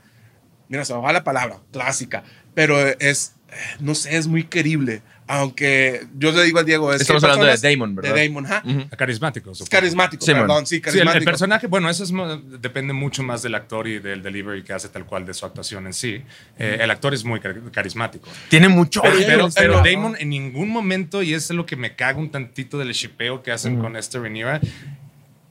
mira, 0.68 0.86
se 0.86 0.94
me 0.94 1.00
va 1.00 1.14
la 1.14 1.24
palabra, 1.24 1.60
clásica, 1.72 2.24
pero 2.54 2.80
es, 3.00 3.34
no 3.80 3.96
sé, 3.96 4.18
es 4.18 4.28
muy 4.28 4.44
querible. 4.44 5.02
Aunque 5.30 6.08
yo 6.18 6.32
le 6.32 6.44
digo 6.44 6.60
al 6.60 6.66
Diego, 6.66 6.94
es 6.94 7.02
Estamos 7.02 7.24
hablando 7.24 7.46
de 7.46 7.58
Damon, 7.58 7.96
¿verdad? 7.96 8.16
De 8.16 8.28
Damon, 8.28 8.46
ajá. 8.46 8.64
Ujú. 8.66 8.88
Carismático. 8.96 9.52
Es 9.52 9.58
supongo. 9.58 9.72
carismático, 9.72 10.26
Sí, 10.26 10.32
perdón, 10.34 10.66
sí, 10.66 10.70
Sí, 10.70 10.76
el, 10.78 10.82
carismático. 10.84 11.18
el 11.20 11.26
personaje, 11.26 11.68
bueno, 11.68 11.90
eso 11.90 12.04
es, 12.06 12.14
depende 12.62 12.94
mucho 12.94 13.24
más 13.24 13.42
del 13.44 13.56
actor 13.56 13.88
y 13.88 14.00
del 14.00 14.24
delivery 14.24 14.64
que 14.64 14.74
hace 14.74 14.88
tal 14.90 15.06
cual 15.06 15.26
de 15.26 15.34
su 15.34 15.46
actuación 15.46 15.86
en 15.86 15.94
sí. 15.94 16.22
Eh, 16.58 16.78
el 16.82 16.90
actor 16.90 17.14
es 17.14 17.26
muy 17.26 17.40
car- 17.42 17.60
carismático. 17.74 18.30
Tiene 18.50 18.70
mucho 18.70 19.02
Pero, 19.02 19.18
pero, 19.26 19.50
pero. 19.54 19.84
Damon 19.84 20.16
en 20.18 20.30
ningún 20.30 20.70
momento, 20.70 21.22
y 21.22 21.34
es 21.34 21.50
lo 21.50 21.66
que 21.66 21.76
me 21.76 21.96
caga 21.96 22.18
un 22.20 22.30
tantito 22.32 22.78
del 22.78 22.94
shipeo 22.94 23.44
que 23.44 23.52
hacen 23.52 23.80
con 23.80 23.98
este 23.98 24.20
Rhaenyra, 24.20 24.62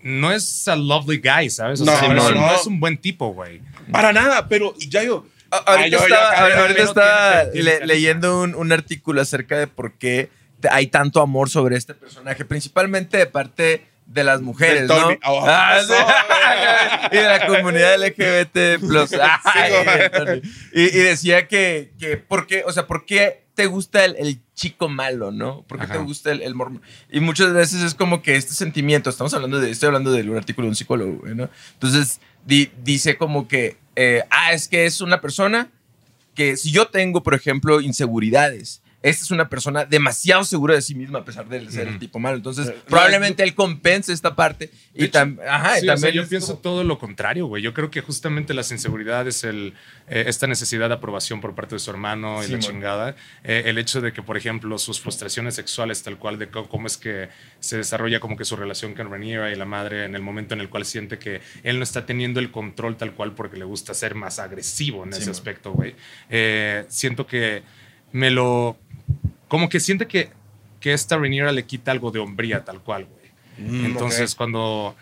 no 0.02 0.32
es 0.32 0.68
a 0.68 0.76
lovely 0.76 1.18
guy, 1.18 1.50
¿sabes? 1.50 1.80
O 1.80 1.84
No, 1.84 1.92
sea, 1.98 2.08
no, 2.08 2.14
no, 2.14 2.30
no. 2.30 2.54
es 2.54 2.66
un 2.66 2.78
buen 2.80 2.96
tipo, 2.96 3.32
güey. 3.34 3.60
Para 3.90 4.12
nada, 4.12 4.48
pero 4.48 4.74
ya 4.78 5.02
yo. 5.02 5.26
Ah, 5.66 5.72
Ahorita 5.74 5.96
estaba, 5.98 6.60
ahorita 6.60 7.44
le- 7.54 7.86
leyendo 7.86 8.40
un, 8.42 8.54
un 8.54 8.72
artículo 8.72 9.20
acerca 9.20 9.58
de 9.58 9.66
por 9.66 9.92
qué 9.94 10.30
hay 10.70 10.86
tanto 10.88 11.20
amor 11.20 11.50
sobre 11.50 11.76
este 11.76 11.94
personaje, 11.94 12.44
principalmente 12.44 13.16
de 13.18 13.26
parte 13.26 13.86
de 14.06 14.22
las 14.24 14.40
mujeres, 14.40 14.84
¿no? 14.88 15.08
Oh, 15.24 15.44
Ah, 15.48 15.80
y 17.12 17.16
de 17.16 17.22
la 17.24 17.46
comunidad 17.46 17.96
LGBT+. 18.00 18.78
Ay, 19.44 20.42
y, 20.72 20.82
y 20.82 20.98
decía 21.02 21.48
que, 21.48 21.92
que 21.98 22.16
¿por 22.16 22.46
qué? 22.46 22.62
O 22.66 22.72
sea, 22.72 22.86
¿por 22.86 23.04
qué 23.04 23.45
te 23.56 23.66
gusta 23.66 24.04
el, 24.04 24.14
el 24.16 24.38
chico 24.54 24.88
malo, 24.88 25.32
no? 25.32 25.62
¿Por 25.62 25.78
qué 25.78 25.84
Ajá. 25.84 25.94
te 25.94 25.98
gusta 26.00 26.30
el, 26.30 26.42
el 26.42 26.54
mormón? 26.54 26.82
Y 27.10 27.18
muchas 27.18 27.52
veces 27.52 27.82
es 27.82 27.94
como 27.94 28.22
que 28.22 28.36
este 28.36 28.52
sentimiento, 28.54 29.10
estamos 29.10 29.34
hablando 29.34 29.58
de, 29.58 29.70
estoy 29.70 29.88
hablando 29.88 30.12
de 30.12 30.22
un 30.30 30.36
artículo 30.36 30.66
de 30.66 30.70
un 30.70 30.76
psicólogo, 30.76 31.26
¿no? 31.34 31.48
Entonces, 31.72 32.20
di- 32.44 32.70
dice 32.84 33.16
como 33.16 33.48
que, 33.48 33.78
eh, 33.96 34.22
ah, 34.30 34.52
es 34.52 34.68
que 34.68 34.86
es 34.86 35.00
una 35.00 35.20
persona 35.20 35.70
que 36.34 36.56
si 36.56 36.70
yo 36.70 36.86
tengo, 36.88 37.22
por 37.24 37.34
ejemplo, 37.34 37.80
inseguridades, 37.80 38.82
esta 39.08 39.24
es 39.24 39.30
una 39.30 39.48
persona 39.48 39.84
demasiado 39.84 40.44
segura 40.44 40.74
de 40.74 40.82
sí 40.82 40.94
misma 40.94 41.20
a 41.20 41.24
pesar 41.24 41.48
de 41.48 41.70
ser 41.70 41.88
el 41.88 41.98
tipo 41.98 42.18
malo. 42.18 42.36
Entonces, 42.36 42.68
Eh, 42.68 42.76
probablemente 42.88 43.42
él 43.42 43.54
compense 43.54 44.12
esta 44.12 44.34
parte 44.34 44.70
y 44.94 45.04
hecho, 45.04 45.18
tam- 45.20 45.38
ajá, 45.48 45.78
y 45.78 45.80
Sí, 45.82 45.86
o 45.88 45.90
sea, 45.90 45.94
también 45.94 46.14
yo 46.14 46.22
es 46.22 46.28
pienso 46.28 46.46
como- 46.48 46.60
todo 46.60 46.84
lo 46.84 46.98
contrario, 46.98 47.46
güey. 47.46 47.62
Yo 47.62 47.72
creo 47.72 47.90
que 47.90 48.00
justamente 48.00 48.54
las 48.54 48.70
inseguridades, 48.72 49.44
el, 49.44 49.74
eh, 50.08 50.24
esta 50.26 50.46
necesidad 50.46 50.88
de 50.88 50.94
aprobación 50.96 51.40
por 51.40 51.54
parte 51.54 51.74
de 51.74 51.78
su 51.78 51.90
hermano 51.90 52.42
y 52.44 52.48
la 52.48 52.58
chingada, 52.58 53.14
eh, 53.44 53.62
el 53.66 53.78
hecho 53.78 54.00
de 54.00 54.12
que, 54.12 54.22
por 54.22 54.36
ejemplo, 54.36 54.78
sus 54.78 55.00
frustraciones 55.00 55.54
sexuales, 55.54 56.02
tal 56.02 56.18
cual, 56.18 56.38
de 56.38 56.48
cómo 56.48 56.86
es 56.86 56.96
que 56.96 57.28
se 57.60 57.76
desarrolla 57.76 58.20
como 58.20 58.36
que 58.36 58.44
su 58.44 58.56
relación 58.56 58.94
con 58.94 59.10
Rhaenyra 59.10 59.52
y 59.52 59.56
la 59.56 59.64
madre 59.66 60.04
en 60.04 60.14
el 60.14 60.22
momento 60.22 60.54
en 60.54 60.60
el 60.60 60.68
cual 60.68 60.84
siente 60.84 61.18
que 61.18 61.40
él 61.62 61.78
no 61.78 61.82
está 61.82 62.06
teniendo 62.06 62.40
el 62.40 62.50
control 62.50 62.96
tal 62.96 63.12
cual 63.12 63.34
porque 63.34 63.56
le 63.56 63.64
gusta 63.64 63.94
ser 63.94 64.14
más 64.14 64.38
agresivo 64.38 65.04
en 65.04 65.12
Sí, 65.12 65.22
ese 65.22 65.30
aspecto, 65.30 65.72
güey. 65.72 65.94
Eh, 66.30 66.84
siento 66.88 67.26
que 67.26 67.62
me 68.12 68.30
lo... 68.30 68.78
Como 69.48 69.68
que 69.68 69.80
siente 69.80 70.06
que, 70.06 70.30
que 70.80 70.92
esta 70.92 71.16
Rhaenyra 71.16 71.52
le 71.52 71.64
quita 71.64 71.90
algo 71.92 72.10
de 72.10 72.18
hombría 72.18 72.64
tal 72.64 72.80
cual, 72.80 73.06
güey. 73.06 73.26
Mm, 73.70 73.86
Entonces, 73.86 74.34
cuando. 74.34 74.94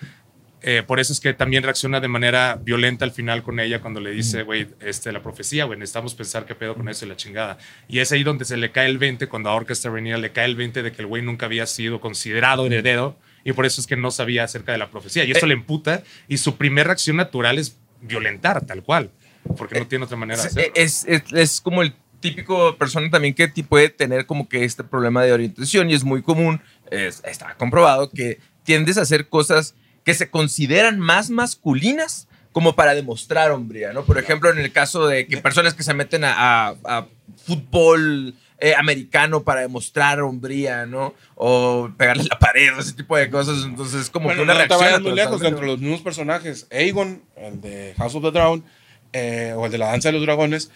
eh, 0.66 0.82
por 0.86 0.98
eso 1.00 1.12
es 1.12 1.20
que 1.20 1.34
también 1.34 1.62
reacciona 1.62 2.00
de 2.00 2.08
manera 2.08 2.58
violenta 2.62 3.04
al 3.04 3.10
final 3.12 3.42
con 3.42 3.60
ella 3.60 3.80
cuando 3.82 4.00
le 4.00 4.10
dice, 4.12 4.44
güey, 4.44 4.66
este, 4.80 5.12
la 5.12 5.22
profecía, 5.22 5.64
güey, 5.64 5.78
necesitamos 5.78 6.14
pensar 6.14 6.46
qué 6.46 6.54
pedo 6.54 6.74
con 6.74 6.88
eso 6.88 7.04
y 7.04 7.08
la 7.08 7.16
chingada. 7.16 7.58
Y 7.88 7.98
es 7.98 8.12
ahí 8.12 8.22
donde 8.22 8.44
se 8.46 8.56
le 8.56 8.70
cae 8.70 8.86
el 8.88 8.96
20, 8.98 9.26
cuando 9.28 9.50
ahorca 9.50 9.72
esta 9.74 9.90
Rhaenyra, 9.90 10.16
le 10.18 10.32
cae 10.32 10.46
el 10.46 10.56
20 10.56 10.82
de 10.82 10.92
que 10.92 11.02
el 11.02 11.06
güey 11.06 11.22
nunca 11.22 11.46
había 11.46 11.66
sido 11.66 12.00
considerado 12.00 12.64
heredero 12.66 13.18
y 13.44 13.52
por 13.52 13.66
eso 13.66 13.80
es 13.80 13.86
que 13.86 13.96
no 13.96 14.10
sabía 14.10 14.44
acerca 14.44 14.72
de 14.72 14.78
la 14.78 14.88
profecía. 14.90 15.24
Y 15.24 15.32
eso 15.32 15.44
Eh. 15.44 15.48
le 15.48 15.54
emputa 15.54 16.02
y 16.28 16.38
su 16.38 16.56
primera 16.56 16.86
reacción 16.88 17.16
natural 17.16 17.58
es 17.58 17.76
violentar, 18.00 18.64
tal 18.64 18.82
cual, 18.82 19.10
porque 19.58 19.78
no 19.78 19.86
tiene 19.86 20.04
otra 20.06 20.16
manera 20.16 20.40
de 20.40 20.48
hacerlo. 20.48 20.72
es, 20.76 21.04
es- 21.06 21.24
es 21.32 21.60
como 21.60 21.82
el 21.82 21.92
típico 22.30 22.76
persona 22.76 23.10
también 23.10 23.34
que 23.34 23.48
puede 23.68 23.88
tener 23.90 24.24
como 24.26 24.48
que 24.48 24.64
este 24.64 24.82
problema 24.82 25.22
de 25.22 25.32
orientación 25.32 25.90
y 25.90 25.94
es 25.94 26.04
muy 26.04 26.22
común, 26.22 26.60
es- 26.90 27.22
está 27.24 27.54
comprobado 27.56 28.10
que 28.10 28.38
tiendes 28.64 28.96
a 28.98 29.02
hacer 29.02 29.28
cosas 29.28 29.74
que 30.04 30.14
se 30.14 30.30
consideran 30.30 30.98
más 30.98 31.30
masculinas 31.30 32.28
como 32.52 32.74
para 32.76 32.94
demostrar 32.94 33.50
hombría, 33.50 33.92
¿no? 33.92 34.04
Por 34.04 34.16
ejemplo, 34.18 34.50
en 34.50 34.58
el 34.58 34.70
caso 34.72 35.06
de 35.06 35.26
que 35.26 35.36
personas 35.38 35.74
que 35.74 35.82
se 35.82 35.92
meten 35.92 36.24
a, 36.24 36.32
a- 36.68 36.74
a 36.84 37.06
fútbol 37.44 38.34
eh, 38.58 38.74
americano 38.78 39.42
para 39.42 39.60
demostrar 39.62 40.20
hombría, 40.22 40.86
¿no? 40.86 41.12
O 41.34 41.90
pegarle 41.98 42.24
la 42.24 42.38
pared, 42.38 42.70
ese 42.78 42.92
tipo 42.94 43.16
de 43.16 43.28
cosas. 43.28 43.64
Entonces, 43.64 44.08
como 44.08 44.26
Bueno, 44.26 44.38
que 44.38 44.44
una 44.44 44.54
no 44.54 44.60
te 44.60 44.66
reacción. 44.68 44.80
vayas 44.86 45.02
muy 45.02 45.12
lejos 45.12 45.40
de 45.40 45.50
los 45.50 45.80
mismos 45.80 46.00
personajes. 46.00 46.66
Aegon, 46.70 47.22
el 47.36 47.60
de 47.60 47.94
House 47.98 48.14
of 48.14 48.22
the 48.22 48.30
Drown, 48.30 48.64
eh, 49.14 49.54
o 49.56 49.64
el 49.64 49.72
de 49.72 49.78
la 49.78 49.86
danza 49.86 50.08
de 50.08 50.12
los 50.14 50.22
dragones, 50.22 50.70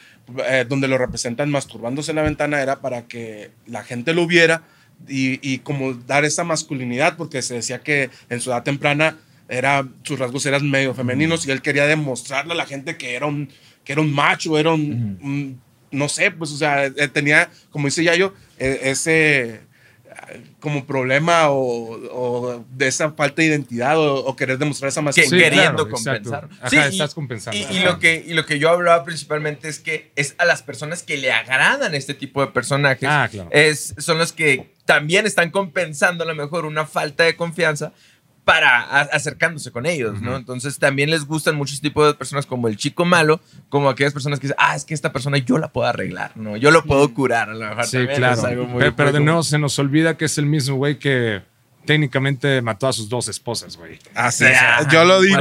eh, 0.49 0.65
donde 0.67 0.89
lo 0.89 0.97
representan 0.97 1.51
masturbándose 1.51 2.13
en 2.13 2.17
la 2.17 2.23
ventana, 2.23 2.63
era 2.63 2.81
para 2.81 3.03
que 3.07 3.51
la 3.67 3.83
gente 3.85 4.15
lo 4.15 4.27
viera 4.27 4.63
y, 5.09 5.39
y 5.43 5.59
como 5.59 5.93
dar 5.93 6.25
esa 6.25 6.45
masculinidad, 6.45 7.17
porque 7.17 7.43
se 7.43 7.55
decía 7.55 7.81
que 7.81 8.11
en 8.31 8.41
su 8.41 8.51
edad 8.51 8.63
temprana 8.63 9.19
era, 9.49 9.87
sus 10.05 10.19
rasgos 10.19 10.47
eran 10.47 10.71
medio 10.71 10.95
femeninos 10.95 11.47
y 11.47 11.51
él 11.51 11.63
quería 11.63 11.87
demostrarle 11.87 12.53
a 12.53 12.57
la 12.57 12.67
gente 12.67 12.97
que 12.97 13.15
era 13.15 13.27
un, 13.27 13.49
que 13.85 13.93
era 13.93 14.01
un 14.01 14.13
macho, 14.15 14.59
era 14.59 14.73
un, 14.73 15.19
un- 15.23 15.61
no 15.91 16.09
sé, 16.09 16.31
pues, 16.31 16.53
o 16.53 16.57
sea, 16.57 16.85
eh, 16.87 17.09
tenía, 17.09 17.49
como 17.71 17.87
dice 17.87 18.05
Yayo, 18.05 18.35
ese 18.59 19.61
como 20.61 20.85
problema 20.87 21.51
o, 21.51 21.99
o 22.13 22.65
de 22.71 22.89
esa 22.89 23.11
falta 23.13 23.43
de 23.43 23.49
identidad 23.49 23.99
o, 23.99 24.25
o 24.25 24.37
querer 24.37 24.59
demostrar 24.59 24.89
esa 24.89 25.01
que 25.01 25.05
masculinidad. 25.05 25.39
queriendo 25.51 25.89
claro, 25.89 25.91
compensar. 25.91 26.49
Ajá, 26.61 26.69
Sí, 26.71 26.77
y- 26.77 26.81
estás 26.81 27.15
compensando. 27.15 27.59
Y, 27.59 27.63
y 27.63 27.79
Ajá. 27.79 27.85
lo 27.93 27.99
que, 27.99 28.25
y 28.27 28.35
lo 28.35 28.45
que 28.47 28.59
yo 28.59 28.71
hablaba 28.71 29.05
principalmente 29.05 29.69
es 29.69 29.79
que 29.79 30.11
es 30.17 30.35
a 30.39 30.45
las 30.45 30.63
personas 30.63 31.03
que 31.03 31.17
le 31.17 31.33
agradan 31.33 31.95
este 31.95 32.15
tipo 32.15 32.41
de 32.41 32.49
personajes, 32.53 33.09
Ah, 33.11 33.29
claro. 33.31 33.49
es, 33.53 33.95
son 33.99 34.19
los 34.19 34.33
que 34.33 34.71
también 34.85 35.27
están 35.27 35.51
compensando 35.51 36.25
a 36.25 36.27
lo 36.27 36.35
mejor 36.35 36.65
una 36.65 36.87
falta 36.87 37.25
de 37.25 37.37
confianza 37.37 37.93
para 38.49 38.81
a- 38.81 39.01
acercándose 39.13 39.71
con 39.71 39.85
ellos, 39.85 40.23
¿no? 40.23 40.35
Entonces 40.35 40.79
también 40.79 41.11
les 41.11 41.27
gustan 41.27 41.55
muchos 41.55 41.83
tipos 41.83 42.07
de 42.07 42.15
personas 42.15 42.47
como 42.47 42.67
el 42.67 42.79
chico 42.79 43.05
malo, 43.05 43.41
como 43.69 43.91
aquellas 43.91 44.15
personas 44.15 44.41
que 44.41 44.47
dicen, 44.47 44.57
ah, 44.59 44.75
es 44.75 44.87
que 44.87 44.95
esta 44.95 45.13
persona 45.13 45.37
yo 45.37 45.59
la 45.59 45.69
puedo 45.69 45.87
arreglar, 45.87 46.33
¿no? 46.35 46.57
Yo 46.57 46.71
lo 46.71 46.83
puedo 46.83 47.13
curar, 47.13 47.51
a 47.51 47.55
lo 47.55 47.69
mejor 47.69 47.85
Sí, 47.85 47.99
también 47.99 48.17
claro. 48.17 48.39
es 48.39 48.45
algo 48.45 48.65
muy- 48.65 48.79
pero, 48.79 48.97
pero 48.97 49.13
de 49.13 49.21
nuevo 49.21 49.43
se 49.43 49.59
nos 49.59 49.79
olvida 49.79 50.17
que 50.17 50.25
es 50.25 50.39
el 50.39 50.47
mismo 50.47 50.77
güey 50.77 50.99
que 50.99 51.43
técnicamente 51.85 52.61
mató 52.63 52.89
a 52.89 52.93
sus 52.93 53.09
dos 53.09 53.29
esposas, 53.29 53.77
güey. 53.77 53.99
Así 54.15 54.45
Sí, 54.47 54.51
es. 54.51 54.89
Yo 54.91 55.05
lo 55.05 55.21
digo. 55.21 55.41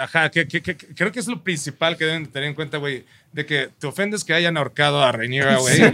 Ajá, 0.00 0.30
que, 0.30 0.46
que- 0.46 0.60
que- 0.62 0.76
que 0.76 0.94
creo 0.94 1.10
que 1.12 1.20
es 1.20 1.26
lo 1.28 1.42
principal 1.42 1.96
que 1.96 2.04
deben 2.04 2.26
tener 2.26 2.48
en 2.50 2.54
cuenta, 2.54 2.76
güey, 2.78 3.04
de 3.32 3.46
que 3.46 3.70
te 3.78 3.86
ofendes 3.86 4.24
que 4.24 4.34
hayan 4.34 4.58
ahorcado 4.58 5.02
a 5.02 5.10
Rhaenyra, 5.10 5.56
güey. 5.56 5.76
Sí. 5.76 5.84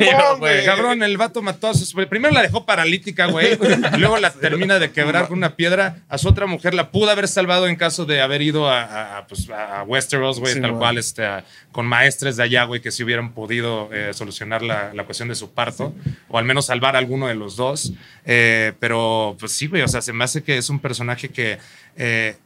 Cabrón, 0.64 1.04
el 1.04 1.16
vato 1.16 1.40
mató 1.40 1.68
a 1.68 1.75
sus... 1.75 1.95
Primero 2.09 2.35
la 2.35 2.42
dejó 2.42 2.66
paralítica, 2.66 3.26
güey. 3.26 3.57
Luego 3.97 4.18
la 4.18 4.33
termina 4.33 4.80
de 4.80 4.90
quebrar 4.90 5.28
con 5.28 5.38
una 5.38 5.54
piedra. 5.54 5.99
A 6.09 6.18
su 6.18 6.26
otra 6.28 6.47
mujer 6.47 6.75
la 6.75 6.90
pudo 6.90 7.11
haber 7.11 7.28
salvado 7.28 7.68
en 7.68 7.76
caso 7.76 8.04
de 8.07 8.21
haber 8.21 8.42
ido 8.42 8.68
a, 8.68 9.25
pues, 9.28 9.49
a 9.50 9.85
Westeros, 9.85 10.40
güey, 10.40 10.54
Sí, 10.54 10.61
tal 10.61 10.73
güey. 10.73 10.80
cual, 10.80 10.99
este, 10.99 11.25
a- 11.25 11.45
con 11.71 11.87
maestres 11.87 12.37
de 12.37 12.42
allá, 12.42 12.64
güey, 12.64 12.80
que 12.80 12.90
si 12.90 13.04
hubieran 13.04 13.33
podido 13.33 13.88
eh, 13.92 14.12
solucionar 14.14 14.62
la, 14.62 14.92
la 14.92 15.04
cuestión 15.04 15.28
de 15.28 15.37
su 15.37 15.52
parto. 15.52 15.95
O 16.28 16.38
al 16.38 16.45
menos 16.45 16.66
salvar 16.66 16.97
a 16.97 16.99
alguno 16.99 17.28
de 17.28 17.37
los 17.37 17.54
dos. 17.54 17.92
Eh, 18.25 18.73
pero, 18.80 19.37
pues 19.38 19.52
sí, 19.52 19.68
güey, 19.68 19.83
o 19.83 19.88
sea, 19.88 20.02
se 20.02 20.12
me 20.12 20.25
hace 20.25 20.42
que 20.42 20.59
es 20.59 20.68
un 20.71 20.80
personaje 20.80 21.28
que 21.28 21.59
eh, 21.97 22.37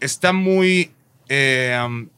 está 0.00 0.32
muy... 0.32 0.90
um, 1.30 2.08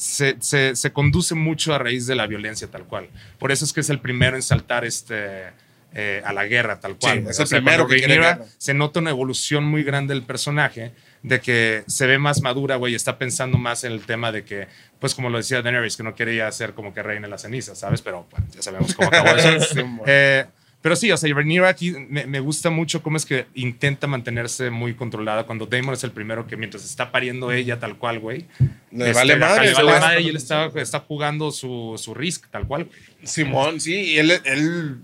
se, 0.00 0.36
se- 0.40 0.74
se 0.76 0.92
conduce 0.92 1.34
mucho 1.34 1.74
a 1.74 1.78
raíz 1.78 2.06
de 2.06 2.14
la 2.14 2.26
violencia 2.26 2.68
tal 2.68 2.84
cual. 2.84 3.08
Por 3.38 3.52
eso 3.52 3.64
es 3.66 3.72
que 3.74 3.80
es 3.80 3.90
el 3.90 3.98
primero 4.00 4.34
en 4.36 4.42
saltar 4.42 4.84
este, 4.86 5.48
eh, 5.92 6.22
a 6.24 6.32
la 6.32 6.46
guerra 6.46 6.80
tal 6.80 6.96
cual. 6.96 7.18
Sí, 7.22 7.28
es 7.30 7.38
el 7.40 7.46
primero 7.62 7.86
que 7.86 7.96
Rhaenyra 7.98 8.40
se 8.56 8.72
nota 8.72 9.00
una 9.00 9.10
evolución 9.10 9.64
muy 9.64 9.82
grande 9.82 10.14
del 10.14 10.22
personaje, 10.22 10.92
de 11.22 11.40
que 11.40 11.84
se 11.86 12.06
ve 12.06 12.18
más 12.18 12.40
madura, 12.40 12.76
güey, 12.76 12.94
está 12.94 13.18
pensando 13.18 13.58
más 13.58 13.84
en 13.84 13.92
el 13.92 14.06
tema 14.06 14.32
de 14.32 14.42
que, 14.42 14.68
pues 15.00 15.14
como 15.14 15.28
lo 15.28 15.36
decía 15.36 15.60
Daenerys, 15.60 15.98
que 15.98 16.02
no 16.02 16.14
quería 16.14 16.50
ser 16.50 16.72
como 16.72 16.94
que 16.94 17.02
reina 17.02 17.26
en 17.26 17.30
las 17.30 17.42
cenizas, 17.42 17.78
¿sabes? 17.78 18.00
Pero 18.00 18.26
bueno, 18.30 18.46
ya 18.54 18.62
sabemos 18.62 18.94
cómo 18.94 19.08
acabó 19.08 19.28
eso. 19.36 19.60
Sí, 19.74 19.82
mon. 19.82 20.00
Eh, 20.06 20.46
pero 20.82 20.96
sí, 20.96 21.12
o 21.12 21.16
sea, 21.16 21.32
Rhaenyra 21.34 21.68
aquí 21.68 21.92
me, 22.08 22.26
me 22.26 22.40
gusta 22.40 22.70
mucho 22.70 23.02
cómo 23.02 23.18
es 23.18 23.26
que 23.26 23.46
intenta 23.54 24.06
mantenerse 24.06 24.70
muy 24.70 24.94
controlada 24.94 25.44
cuando 25.44 25.66
Daemon 25.66 25.94
es 25.94 26.04
el 26.04 26.12
primero 26.12 26.46
que 26.46 26.56
mientras 26.56 26.84
está 26.84 27.12
pariendo 27.12 27.52
ella 27.52 27.78
tal 27.78 27.98
cual, 27.98 28.18
güey. 28.18 28.46
Le 28.90 29.10
este, 29.10 29.12
vale 29.12 29.36
madre, 29.36 29.66
Le 29.66 29.74
vale 29.74 30.00
madre 30.00 30.20
y 30.22 30.28
él 30.28 30.36
está, 30.36 30.70
está 30.76 31.00
jugando 31.00 31.50
su, 31.50 31.94
su 31.98 32.14
risk 32.14 32.48
tal 32.50 32.66
cual, 32.66 32.84
güey. 32.84 32.98
Simón, 33.24 33.80
sí, 33.80 34.12
y 34.12 34.18
él, 34.18 34.32
él 34.44 35.00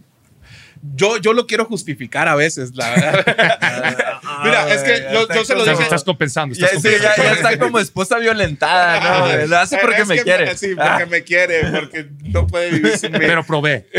yo, 0.95 1.16
yo 1.18 1.33
lo 1.33 1.47
quiero 1.47 1.64
justificar 1.64 2.28
a 2.28 2.35
veces, 2.35 2.73
la 2.75 2.90
verdad. 2.90 3.25
Mira, 4.45 4.73
es 4.73 4.83
que 4.83 5.06
yo, 5.12 5.28
yo 5.35 5.45
se 5.45 5.54
lo 5.54 5.64
dije. 5.64 5.83
estás 5.83 6.04
compensando. 6.04 6.54
Ya, 6.54 6.66
Estás 6.66 6.83
sí, 6.83 6.88
ya, 6.90 7.09
compensando. 7.14 7.23
ya 7.25 7.33
está 7.50 7.59
como 7.59 7.78
esposa 7.78 8.18
violentada, 8.18 9.00
¿no? 9.40 9.47
Lo 9.47 9.59
hace 9.59 9.78
porque 9.78 10.02
Es 10.02 10.09
me 10.09 10.16
que- 10.16 10.23
quiere. 10.23 10.56
Sí, 10.56 10.75
porque 10.75 11.06
me 11.06 11.23
quiere, 11.25 11.64
porque 11.71 12.06
no 12.25 12.47
puede 12.47 12.71
vivir 12.73 12.99
sin 12.99 13.12
mí. 13.12 13.18
Pero 13.21 13.45
probé. 13.45 13.87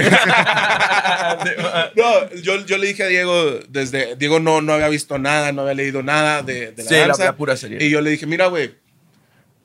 No, 1.96 2.29
yo, 2.41 2.65
yo 2.65 2.77
le 2.77 2.88
dije 2.88 3.03
a 3.03 3.07
Diego, 3.07 3.60
desde. 3.69 4.15
Diego 4.15 4.39
no, 4.39 4.62
no 4.62 4.74
había 4.74 4.88
visto 4.89 5.17
nada, 5.17 5.51
no 5.51 5.62
había 5.63 5.74
leído 5.74 6.03
nada 6.03 6.41
de, 6.41 6.72
de 6.72 6.84
la 6.84 6.89
Sí, 6.89 6.96
la- 6.96 7.07
danza. 7.07 7.25
la 7.25 7.36
pura 7.36 7.57
serie. 7.57 7.84
Y 7.84 7.89
yo 7.89 8.01
le 8.01 8.10
dije, 8.12 8.25
mira, 8.25 8.48
güey, 8.48 8.75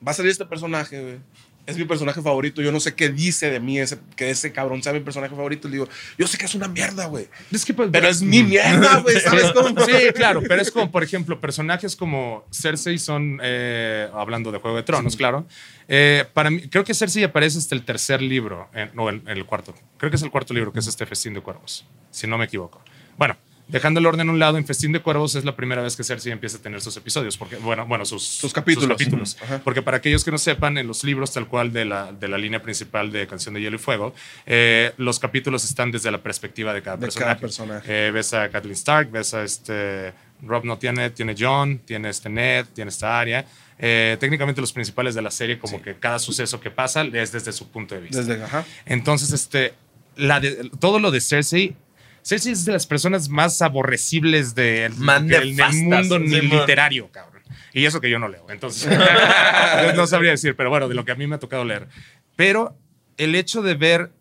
va 0.05 0.11
a 0.11 0.13
salir 0.13 0.31
este 0.31 0.45
personaje, 0.45 1.01
güey. 1.01 1.17
Es 1.65 1.77
mi 1.77 1.85
personaje 1.85 2.21
favorito. 2.21 2.61
Yo 2.61 2.71
no 2.71 2.79
sé 2.79 2.93
qué 2.93 3.09
dice 3.09 3.49
de 3.49 3.59
mí 3.59 3.79
ese, 3.79 3.97
que 4.15 4.29
ese 4.29 4.51
cabrón 4.51 4.83
sea 4.83 4.91
mi 4.91 4.99
personaje 4.99 5.35
favorito. 5.35 5.67
Le 5.67 5.73
digo, 5.75 5.87
yo 6.17 6.27
sé 6.27 6.37
que 6.37 6.45
es 6.45 6.55
una 6.55 6.67
mierda, 6.67 7.05
güey. 7.05 7.27
Es 7.51 7.63
que, 7.63 7.73
pues, 7.73 7.89
Pero 7.91 8.07
es 8.07 8.21
mi 8.21 8.43
mierda, 8.43 8.97
güey. 9.03 9.19
¿Sabes 9.19 9.51
cómo? 9.51 9.69
Sí, 9.85 9.91
claro, 10.13 10.41
pero 10.47 10.61
es 10.61 10.71
como, 10.71 10.91
por 10.91 11.03
ejemplo, 11.03 11.39
personajes 11.39 11.95
como 11.95 12.45
Cersei 12.51 12.97
son, 12.97 13.39
eh, 13.41 14.09
hablando 14.13 14.51
de 14.51 14.59
Juego 14.59 14.77
de 14.77 14.83
Tronos, 14.83 15.15
claro. 15.15 15.45
Eh, 15.87 16.25
para 16.33 16.49
mí, 16.49 16.67
creo 16.69 16.83
que 16.83 16.93
Cersei 16.93 17.23
aparece 17.23 17.57
hasta 17.57 17.75
el 17.75 17.83
tercer 17.83 18.21
libro, 18.21 18.69
eh, 18.73 18.89
no, 18.93 19.09
el, 19.09 19.21
el 19.27 19.45
cuarto. 19.45 19.73
Creo 19.97 20.09
que 20.09 20.17
es 20.17 20.23
el 20.23 20.31
cuarto 20.31 20.53
libro, 20.53 20.73
que 20.73 20.79
es 20.79 20.87
este 20.87 21.05
Festín 21.05 21.33
de 21.33 21.41
Cuervos, 21.41 21.85
si 22.11 22.27
no 22.27 22.37
me 22.37 22.45
equivoco. 22.45 22.81
Bueno, 23.17 23.37
dejando 23.67 23.99
el 23.99 24.05
orden 24.05 24.29
a 24.29 24.31
un 24.31 24.39
lado, 24.39 24.57
en 24.57 24.65
Festín 24.65 24.91
de 24.91 24.99
Cuervos 24.99 25.35
es 25.35 25.45
la 25.45 25.55
primera 25.55 25.81
vez 25.81 25.95
que 25.95 26.03
Cersei 26.03 26.31
empieza 26.31 26.57
a 26.57 26.61
tener 26.61 26.81
sus 26.81 26.95
episodios, 26.97 27.37
porque, 27.37 27.55
bueno, 27.55 27.85
bueno 27.87 28.05
sus, 28.05 28.23
Sus 28.23 28.53
capítulos. 28.53 29.37
Porque 29.63 29.81
para 29.81 29.97
aquellos 29.97 30.23
que 30.23 30.31
no 30.31 30.37
sepan, 30.37 30.77
en 30.77 30.87
los 30.87 31.03
libros 31.03 31.31
tal 31.33 31.47
cual 31.47 31.71
de 31.73 31.85
la, 31.85 32.11
de 32.11 32.27
la 32.27 32.37
línea 32.37 32.61
principal 32.61 33.11
de 33.11 33.25
Canción 33.27 33.53
de 33.55 33.61
Hielo 33.61 33.77
y 33.77 33.79
Fuego, 33.79 34.13
eh, 34.45 34.91
los 34.97 35.19
capítulos 35.19 35.63
están 35.63 35.91
desde 35.91 36.11
la 36.11 36.21
perspectiva 36.21 36.73
de 36.73 36.81
cada 36.81 36.97
De 36.97 37.01
personaje. 37.07 37.29
cada 37.29 37.39
personaje. 37.39 38.07
Eh, 38.07 38.11
ves 38.11 38.33
a 38.33 38.49
Kathleen 38.49 38.73
Stark, 38.75 39.11
ves 39.11 39.33
a 39.33 39.43
este. 39.43 40.13
Rob 40.45 40.65
no 40.65 40.77
tiene, 40.77 41.09
tiene 41.09 41.35
John, 41.39 41.79
tiene 41.85 42.09
este 42.09 42.29
Ned, 42.29 42.65
tiene 42.73 42.89
esta 42.89 43.17
área. 43.19 43.45
Eh, 43.79 44.17
técnicamente 44.19 44.59
los 44.61 44.73
principales 44.73 45.15
de 45.15 45.21
la 45.21 45.31
serie, 45.31 45.57
como 45.57 45.81
que 45.81 45.95
cada 45.95 46.19
suceso 46.19 46.59
que 46.59 46.69
pasa 46.69 47.03
es 47.03 47.31
desde 47.31 47.51
su 47.53 47.69
punto 47.71 47.95
de 47.95 48.01
vista. 48.01 48.21
Desde, 48.21 48.43
ajá. 48.43 48.65
Entonces, 48.85 49.31
este, 49.31 49.73
la 50.17 50.39
de- 50.41 50.69
todo 50.79 50.99
lo 50.99 51.11
de 51.11 51.21
Cersei. 51.21 51.75
Cersei 52.23 52.53
es 52.53 52.65
de 52.65 52.71
las 52.71 52.87
personas 52.87 53.29
más 53.29 53.61
aborrecibles 53.61 54.55
del, 54.55 54.93
mundo 54.93 56.19
ni 56.19 56.39
Simón. 56.39 56.59
literario, 56.59 57.09
cabrón. 57.11 57.43
Y 57.73 57.85
eso 57.85 57.99
que 57.99 58.09
yo 58.09 58.19
no 58.19 58.27
leo, 58.27 58.45
entonces 58.49 58.87
no 59.95 60.07
sabría 60.07 60.31
decir, 60.31 60.55
pero 60.55 60.69
bueno, 60.69 60.87
de 60.87 60.95
lo 60.95 61.05
que 61.05 61.11
a 61.11 61.15
mí 61.15 61.27
me 61.27 61.35
ha 61.35 61.39
tocado 61.39 61.65
leer. 61.65 61.87
Pero 62.35 62.77
el 63.17 63.35
hecho 63.35 63.61
de 63.61 63.73
ver, 63.73 64.11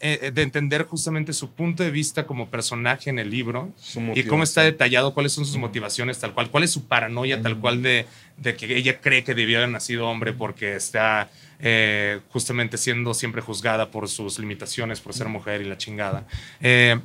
eh, 0.00 0.30
de 0.32 0.42
entender 0.42 0.84
justamente 0.84 1.32
su 1.32 1.52
punto 1.52 1.82
de 1.82 1.90
vista 1.90 2.26
como 2.26 2.48
personaje 2.48 3.10
en 3.10 3.18
el 3.18 3.30
libro 3.30 3.72
y 4.14 4.22
cómo 4.24 4.44
está 4.44 4.62
detallado, 4.62 5.14
cuáles 5.14 5.32
son 5.32 5.44
sus 5.44 5.56
motivaciones 5.56 6.18
tal 6.18 6.32
cual, 6.32 6.50
cuál 6.50 6.64
es 6.64 6.70
su 6.70 6.86
paranoia 6.86 7.42
tal 7.42 7.58
cual 7.58 7.82
de, 7.82 8.06
de 8.36 8.56
que 8.56 8.76
ella 8.76 9.00
cree 9.00 9.24
que 9.24 9.34
debió 9.34 9.58
haber 9.58 9.70
nacido 9.70 10.08
hombre 10.08 10.32
porque 10.32 10.76
está 10.76 11.28
eh, 11.64 12.20
justamente 12.30 12.76
siendo 12.76 13.14
siempre 13.14 13.40
juzgada 13.40 13.92
por 13.92 14.08
sus 14.08 14.40
limitaciones, 14.40 15.00
por 15.00 15.14
ser 15.14 15.28
mujer 15.28 15.60
y 15.60 15.64
la 15.64 15.78
chingada. 15.78 16.26
Eh, 16.60 16.98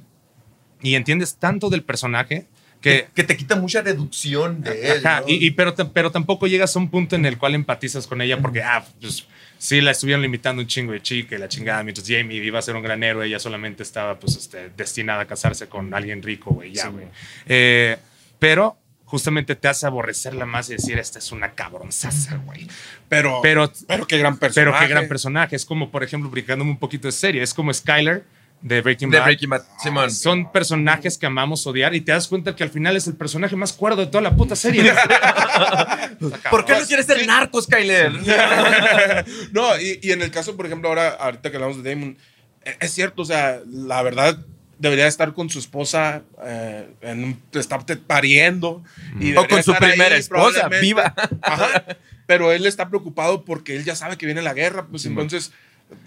y 0.82 0.96
entiendes 0.96 1.36
tanto 1.38 1.70
del 1.70 1.84
personaje 1.84 2.46
que... 2.82 3.08
Que 3.16 3.24
te 3.24 3.36
quita 3.36 3.56
mucha 3.56 3.82
reducción 3.82 4.62
de 4.62 4.92
él. 4.92 5.06
Ajá, 5.06 5.22
¿no? 5.22 5.28
y, 5.30 5.46
y 5.46 5.52
pero, 5.52 5.74
pero 5.94 6.12
tampoco 6.12 6.48
llegas 6.48 6.76
a 6.76 6.80
un 6.80 6.90
punto 6.90 7.16
en 7.16 7.26
el 7.26 7.38
cual 7.38 7.56
empatizas 7.56 8.06
con 8.08 8.22
ella 8.22 8.40
porque, 8.40 8.62
ah, 8.62 8.86
pues 9.02 9.26
sí, 9.58 9.82
la 9.82 9.92
estuvieron 9.92 10.22
limitando 10.22 10.62
un 10.62 10.68
chingo 10.68 10.92
de 10.92 11.02
chica 11.02 11.36
y 11.36 11.40
la 11.40 11.48
chingada, 11.50 11.82
mientras 11.84 12.08
Jamie 12.08 12.38
iba 12.44 12.60
a 12.60 12.62
ser 12.62 12.76
un 12.76 12.84
gran 12.84 13.04
héroe, 13.04 13.26
ella 13.26 13.40
solamente 13.40 13.82
estaba, 13.82 14.20
pues, 14.20 14.38
este, 14.38 14.70
destinada 14.78 15.24
a 15.24 15.26
casarse 15.26 15.68
con 15.68 15.94
alguien 15.94 16.22
rico, 16.22 16.52
güey, 16.52 16.72
ya, 16.72 16.88
güey. 16.90 17.06
Eh, 17.48 17.98
pero 18.38 18.78
justamente 19.06 19.56
te 19.56 19.68
hace 19.68 19.88
aborrecerla 19.88 20.46
más 20.46 20.70
y 20.70 20.74
decir, 20.74 21.00
esta 21.00 21.18
es 21.18 21.32
una 21.32 21.54
cabronzaza, 21.54 22.36
güey. 22.46 22.68
Pero, 23.10 23.40
Pero, 23.42 23.72
pero 23.88 24.06
qué 24.06 24.18
gran 24.18 24.38
personaje. 24.38 24.72
pero 24.72 24.80
qué 24.80 24.94
gran 24.94 25.08
personaje. 25.08 25.56
Es 25.56 25.66
como, 25.66 25.90
por 25.90 26.04
ejemplo, 26.04 26.30
brincándome 26.30 26.70
un 26.70 26.78
poquito 26.78 27.08
de 27.08 27.14
serie, 27.14 27.42
es 27.42 27.54
como 27.54 27.74
Skyler 27.74 28.24
de 28.62 28.82
Breaking 28.82 29.10
de 29.12 29.20
Bad. 29.20 29.26
Breaking 29.26 29.50
Bad. 29.50 29.62
Simón. 29.82 30.12
Son 30.12 30.52
personajes 30.52 31.18
que 31.18 31.26
amamos 31.26 31.66
odiar 31.68 31.94
y 31.96 32.02
te 32.02 32.12
das 32.12 32.28
cuenta 32.28 32.56
que 32.56 32.64
al 32.64 32.70
final 32.70 32.96
es 32.96 33.08
el 33.08 33.16
personaje 33.16 33.56
más 33.56 33.72
cuerdo 33.74 34.02
de 34.02 34.08
toda 34.08 34.22
la 34.22 34.36
puta 34.36 34.56
serie. 34.56 34.92
¿Por 36.50 36.66
qué 36.66 36.74
no 36.74 36.86
quieres 36.86 37.06
ser 37.06 37.26
narco, 37.26 37.62
Skyler? 37.62 38.12
No, 39.52 39.80
y, 39.80 40.00
y 40.02 40.12
en 40.12 40.22
el 40.22 40.32
caso, 40.32 40.56
por 40.56 40.66
ejemplo, 40.66 40.90
ahora, 40.90 41.10
ahorita 41.10 41.50
que 41.50 41.58
hablamos 41.58 41.84
de 41.84 41.90
Damon, 41.94 42.18
e- 42.64 42.78
es 42.80 42.92
cierto, 42.92 43.22
o 43.22 43.26
sea, 43.26 43.62
la 43.68 44.02
verdad 44.02 44.40
debería 44.80 45.08
estar 45.08 45.34
con 45.34 45.50
su 45.50 45.60
esposa, 45.60 46.24
eh, 46.44 46.88
en 47.02 47.24
un, 47.24 47.42
está 47.54 47.80
pariendo. 48.06 48.84
Y 49.20 49.36
O 49.36 49.48
con 49.48 49.64
su 49.64 49.72
ahí, 49.72 49.80
primera 49.80 50.16
esposa, 50.18 50.68
viva. 50.70 51.14
Ajá. 51.42 51.86
Pero 52.26 52.52
él 52.52 52.66
está 52.66 52.90
preocupado 52.90 53.44
porque 53.46 53.76
él 53.76 53.86
ya 53.86 53.96
sabe 53.96 54.18
que 54.18 54.26
viene 54.26 54.42
la 54.42 54.54
guerra, 54.54 54.86
pues 54.90 55.06
entonces... 55.06 55.52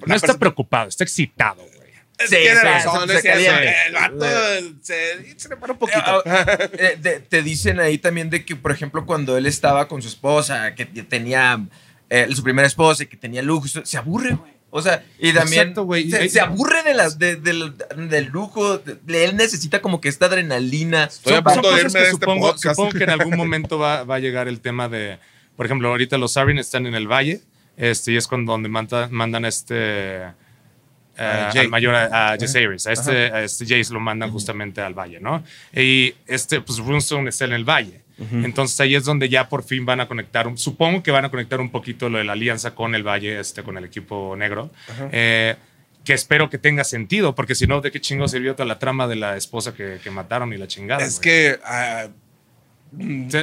No 0.07 0.15
está 0.15 0.37
preocupado, 0.39 0.89
está 0.89 1.05
excitado, 1.05 1.65
Sí, 2.29 2.37
tiene 2.37 2.57
sí, 2.61 2.63
razón, 2.63 3.09
se- 3.09 3.15
es 3.17 3.23
se. 3.23 3.87
El 3.87 3.93
vato 3.95 4.27
se, 4.83 5.39
se 5.39 5.49
le 5.49 5.57
para 5.57 5.73
un 5.73 5.79
poquito. 5.79 6.01
Ah, 6.05 6.23
eh, 6.73 6.99
de- 7.01 7.21
te 7.21 7.43
dicen 7.43 7.81
ahí 7.81 7.99
también 7.99 8.31
de 8.31 8.45
que, 8.45 8.57
por 8.57 8.73
ejemplo, 8.73 9.07
cuando 9.07 9.37
él 9.37 9.47
estaba 9.47 9.89
con 9.89 10.03
su 10.03 10.09
esposa, 10.09 10.75
que 10.75 10.85
tenía 10.87 11.61
eh, 12.09 12.29
su 12.35 12.43
primera 12.43 12.67
esposa 12.67 13.05
y 13.05 13.07
que 13.07 13.17
tenía 13.17 13.43
lujo, 13.43 13.67
se 13.69 13.97
aburre, 13.99 14.35
güey. 14.35 14.53
O 14.73 14.83
sea, 14.83 15.05
y 15.19 15.33
también 15.33 15.71
Exacto, 15.71 15.89
se, 15.95 16.29
se 16.29 16.41
aburre 16.41 16.85
de 16.85 16.95
las, 16.95 17.19
de- 17.19 17.35
del- 17.37 17.75
del 18.09 18.27
lujo. 18.27 18.79
de- 18.79 19.25
él 19.25 19.37
necesita 19.37 19.81
como 19.83 20.01
que 20.01 20.09
esta 20.09 20.27
adrenalina. 20.27 21.05
Estoy 21.05 21.33
a 21.33 21.37
Son- 21.37 21.45
punto 21.45 21.63
son 21.71 21.75
de 21.77 21.81
irme 21.81 21.93
que 21.93 21.99
de 21.99 22.05
este 22.05 22.11
supongo, 22.13 22.47
podcast. 22.53 22.77
supongo 22.77 22.93
que 22.99 23.05
en 23.05 23.11
algún 23.11 23.37
momento 23.37 23.79
va, 23.79 24.05
va 24.05 24.15
a 24.17 24.19
llegar 24.21 24.47
el 24.47 24.61
tema 24.61 24.89
de, 24.89 25.19
por 25.57 25.67
ejemplo, 25.67 25.89
ahorita 25.89 26.19
los 26.19 26.37
Arryn 26.37 26.59
están 26.59 26.87
en 26.87 26.95
el 26.95 27.09
valle, 27.11 27.41
este, 27.77 28.13
y 28.13 28.17
es 28.17 28.29
con 28.29 28.47
donde 28.47 28.69
manda- 28.69 29.09
mandan 29.11 29.45
este 29.45 30.23
Jake. 31.53 31.61
al 31.61 31.69
mayor 31.69 31.95
a, 31.95 32.33
a 32.33 32.37
Jaceres, 32.39 32.87
a 32.87 32.93
este, 32.93 33.27
a 33.33 33.43
este 33.43 33.65
Jace 33.67 33.93
lo 33.93 34.01
mandan 34.01 34.31
justamente 34.31 34.81
al 34.81 34.95
valle, 34.95 35.21
¿no? 35.21 35.43
Y 35.75 36.15
este, 36.27 36.61
pues 36.61 36.79
Runestone 36.79 37.29
está 37.31 37.45
en 37.47 37.53
el 37.53 37.65
valle. 37.65 38.01
Entonces 38.33 38.79
ahí 38.81 38.95
es 38.95 39.05
donde 39.07 39.31
ya 39.31 39.49
por 39.49 39.63
fin 39.65 39.87
van 39.87 40.01
a 40.01 40.07
conectar, 40.07 40.47
supongo 40.57 41.03
que 41.03 41.11
van 41.11 41.25
a 41.25 41.31
conectar 41.31 41.59
un 41.59 41.71
poquito 41.71 42.11
lo 42.11 42.19
de 42.19 42.25
la 42.25 42.33
alianza 42.35 42.75
con 42.75 42.95
el 42.95 43.03
Valle, 43.03 43.41
este, 43.41 43.63
con 43.63 43.79
el 43.79 43.85
equipo 43.87 44.37
negro. 44.37 44.71
Eh, 45.11 45.57
que 46.05 46.13
espero 46.13 46.51
que 46.51 46.59
tenga 46.59 46.85
sentido, 46.85 47.35
porque 47.35 47.55
si 47.55 47.67
no, 47.67 47.81
¿de 47.81 47.91
qué 47.91 47.99
chingo 48.01 48.29
sirvió 48.29 48.55
toda 48.55 48.67
la 48.67 48.79
trama 48.79 49.07
de 49.07 49.17
la 49.17 49.37
esposa 49.39 49.73
que, 49.75 50.01
que 50.05 50.11
mataron 50.11 50.53
y 50.53 50.59
la 50.59 50.67
chingada? 50.69 51.03
es 51.03 51.17
güey? 51.19 51.23
que... 51.23 51.59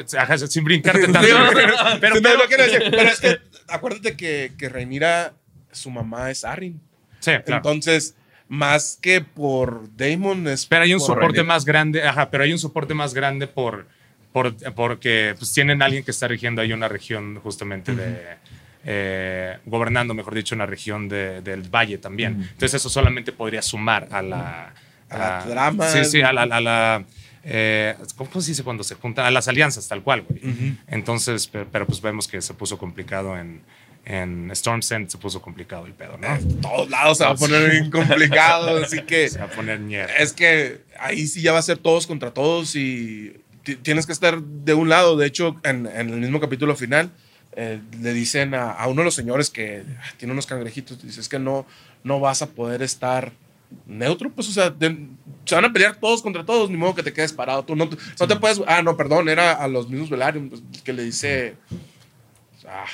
se- 0.05 0.17
ajá, 0.17 0.37
sin 0.37 0.63
brincarte 0.63 1.01
tanto. 1.11 1.21
pero, 1.21 1.39
no, 1.39 1.99
pero- 1.99 2.37
no 2.37 2.45
quiero 2.47 2.63
decir, 2.63 2.83
pero 2.91 3.09
es 3.09 3.19
que 3.19 3.37
acuérdate 3.69 4.15
que, 4.15 4.51
que 4.57 4.69
Rhaenyra, 4.69 5.33
su 5.71 5.89
mamá 5.89 6.29
es 6.31 6.43
Arryn. 6.45 6.79
Sí, 7.35 7.43
claro. 7.45 7.57
Entonces, 7.57 8.15
más 8.49 8.97
que 9.01 9.21
por 9.21 9.95
Damon, 9.97 10.47
es 10.47 10.65
pero 10.65 10.83
hay 10.83 10.93
un 10.93 10.99
por 10.99 11.07
soporte 11.07 11.43
más 11.43 11.65
grande, 11.65 12.03
ajá, 12.03 12.29
pero 12.29 12.43
hay 12.43 12.51
un 12.53 12.59
soporte 12.59 12.93
más 12.93 13.13
grande 13.13 13.47
por, 13.47 13.87
por 14.31 14.55
porque 14.73 15.35
pues, 15.37 15.51
tienen 15.53 15.81
alguien 15.81 16.03
que 16.03 16.11
está 16.11 16.27
rigiendo 16.27 16.61
ahí 16.61 16.71
una 16.73 16.87
región 16.87 17.39
justamente 17.41 17.93
de 17.95 18.21
eh, 18.85 19.57
gobernando, 19.65 20.13
mejor 20.13 20.33
dicho, 20.33 20.55
una 20.55 20.65
región 20.65 21.09
de- 21.09 21.41
del 21.41 21.63
valle 21.63 21.97
también. 21.97 22.33
Entonces 22.41 22.75
eso 22.75 22.89
solamente 22.89 23.31
podría 23.33 23.61
sumar 23.61 24.07
a 24.11 24.21
la 24.21 24.73
A 25.09 25.17
la 25.17 25.45
trama. 25.45 25.89
Sí, 25.89 26.05
sí, 26.05 26.21
a 26.21 26.31
la, 26.31 26.43
a 26.43 26.61
la, 26.61 27.03
eh, 27.43 27.95
¿cómo 28.15 28.41
se 28.41 28.51
dice 28.51 28.63
cuando 28.63 28.83
se 28.83 28.95
juntan? 28.95 29.25
A 29.25 29.31
las 29.31 29.47
alianzas, 29.49 29.87
tal 29.87 30.03
cual, 30.03 30.21
güey. 30.21 30.41
Entonces, 30.87 31.47
pero, 31.47 31.67
pero, 31.71 31.85
pues 31.85 31.99
vemos 32.01 32.27
que 32.27 32.41
se 32.41 32.53
puso 32.53 32.77
complicado 32.77 33.37
en, 33.37 33.61
en 34.09 34.49
Storm's 34.51 34.89
End, 34.91 35.09
se 35.09 35.17
puso 35.17 35.41
complicado 35.41 35.85
el 35.85 35.93
pedo, 35.93 36.17
¿no? 36.17 36.27
En 36.33 36.61
todos 36.61 36.89
lados 36.89 37.17
se 37.17 37.25
va 37.25 37.31
a 37.31 37.35
poner 37.35 37.69
bien 37.69 37.91
complicado, 37.91 38.77
así 38.81 39.01
que 39.05 39.27
Se 39.27 39.37
va 39.39 39.45
a 39.45 39.49
poner 39.49 39.81
ñera. 39.81 40.15
es 40.15 40.31
que 40.31 40.81
ahí 40.97 41.27
sí 41.27 41.41
ya 41.41 41.51
va 41.51 41.59
a 41.59 41.61
ser 41.61 41.77
todos 41.77 42.07
contra 42.07 42.33
todos 42.33 42.75
y 42.77 43.33
ti- 43.63 43.75
tienes 43.75 44.05
que 44.05 44.13
estar 44.13 44.41
de 44.41 44.73
un 44.73 44.87
lado. 44.87 45.17
De 45.17 45.27
hecho, 45.27 45.59
en, 45.65 45.87
en 45.87 46.09
el 46.09 46.19
mismo 46.21 46.39
capítulo 46.39 46.73
final, 46.77 47.11
eh, 47.57 47.81
le 48.01 48.13
dicen 48.13 48.53
a, 48.53 48.71
a 48.71 48.87
uno 48.87 49.01
de 49.01 49.05
los 49.05 49.13
señores 49.15 49.49
que 49.49 49.83
ah, 49.99 50.03
tiene 50.15 50.31
unos 50.31 50.45
cangrejitos, 50.45 51.01
dice, 51.03 51.19
es 51.19 51.27
que 51.27 51.37
no, 51.39 51.65
no 52.05 52.21
vas 52.21 52.41
a 52.41 52.47
poder 52.47 52.81
estar 52.83 53.33
neutro, 53.87 54.31
pues, 54.31 54.47
o 54.47 54.51
sea, 54.53 54.69
de- 54.69 55.05
se 55.43 55.53
van 55.55 55.65
a 55.65 55.73
pelear 55.73 55.97
todos 55.97 56.21
contra 56.21 56.45
todos, 56.45 56.69
ni 56.69 56.77
modo 56.77 56.95
que 56.95 57.03
te 57.03 57.11
quedes 57.11 57.33
parado. 57.33 57.65
Tú 57.65 57.75
no, 57.75 57.89
te- 57.89 57.97
no 58.21 58.25
te 58.25 58.35
puedes, 58.37 58.61
ah, 58.67 58.81
no, 58.81 58.95
perdón, 58.95 59.27
era 59.27 59.51
a 59.51 59.67
los 59.67 59.89
mismos 59.89 60.09
Velaryon 60.09 60.49
pues, 60.49 60.61
que 60.83 60.93
le 60.93 61.03
dice, 61.03 61.55
ah, 62.69 62.85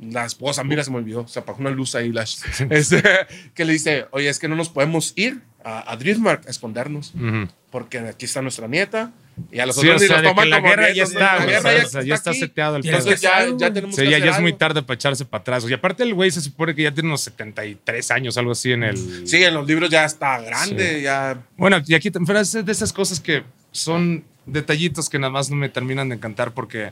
la 0.00 0.24
esposa, 0.24 0.64
mira, 0.64 0.82
se 0.82 0.90
me 0.90 0.96
olvidó, 0.96 1.28
se 1.28 1.38
apagó 1.38 1.60
una 1.60 1.70
luz 1.70 1.94
ahí, 1.94 2.10
Lash. 2.12 2.38
Este, 2.70 3.02
que 3.54 3.64
le 3.64 3.72
dice, 3.74 4.06
oye, 4.12 4.28
es 4.28 4.38
que 4.38 4.48
no 4.48 4.56
nos 4.56 4.68
podemos 4.70 5.12
ir 5.16 5.40
a, 5.62 5.92
a 5.92 5.96
Driftmark 5.96 6.46
a 6.46 6.50
escondernos, 6.50 7.12
Ujú. 7.14 7.48
porque 7.70 7.98
aquí 7.98 8.24
está 8.24 8.40
nuestra 8.40 8.66
nieta, 8.66 9.12
y 9.52 9.58
a 9.58 9.66
los 9.66 9.76
Sí, 9.76 9.86
o 9.88 9.90
otros 9.90 10.02
ni 10.02 10.08
sea, 10.08 10.16
los 10.16 10.22
de 10.22 10.28
que 10.28 10.34
toman 10.34 10.50
la 10.50 10.56
como 10.58 10.68
guerra 10.70 10.92
ya 10.92 11.02
está, 11.04 11.18
La 11.18 11.36
güey, 11.36 11.48
guerra 11.48 11.70
o 11.70 11.72
ya 11.78 11.86
sea, 11.86 12.02
ya 12.02 12.14
está 12.14 12.30
aquí. 12.30 12.40
seteado 12.40 12.76
el. 12.76 12.84
Entonces 12.86 13.20
ya, 13.20 13.46
ya 13.56 13.72
tenemos 13.72 13.94
Sí, 13.96 14.02
que 14.02 14.10
ya, 14.10 14.16
hacer 14.16 14.28
ya 14.28 14.34
es 14.36 14.40
muy 14.42 14.52
tarde 14.54 14.82
para 14.82 14.94
echarse 14.96 15.24
para 15.24 15.40
atrás. 15.40 15.64
Y 15.68 15.72
aparte 15.72 16.02
el 16.02 16.12
güey 16.14 16.30
se 16.30 16.40
supone 16.42 16.74
que 16.74 16.82
ya 16.82 16.92
tiene 16.92 17.08
unos 17.08 17.22
73 17.22 18.10
años, 18.10 18.36
algo 18.36 18.52
así 18.52 18.72
en 18.72 18.82
el... 18.82 19.26
Sí, 19.26 19.42
en 19.42 19.54
los 19.54 19.66
libros 19.66 19.88
ya 19.88 20.04
está 20.04 20.38
grande, 20.40 20.96
Sí. 20.96 21.02
ya... 21.02 21.38
Bueno, 21.56 21.80
y 21.86 21.94
aquí 21.94 22.10
pero 22.10 22.38
es 22.40 22.52
de 22.52 22.70
esas 22.72 22.92
cosas 22.92 23.18
que 23.20 23.42
son 23.70 24.24
detallitos 24.46 25.08
que 25.08 25.18
nada 25.18 25.30
más 25.32 25.48
no 25.48 25.56
me 25.56 25.68
terminan 25.70 26.08
de 26.10 26.16
encantar 26.16 26.52
porque 26.52 26.90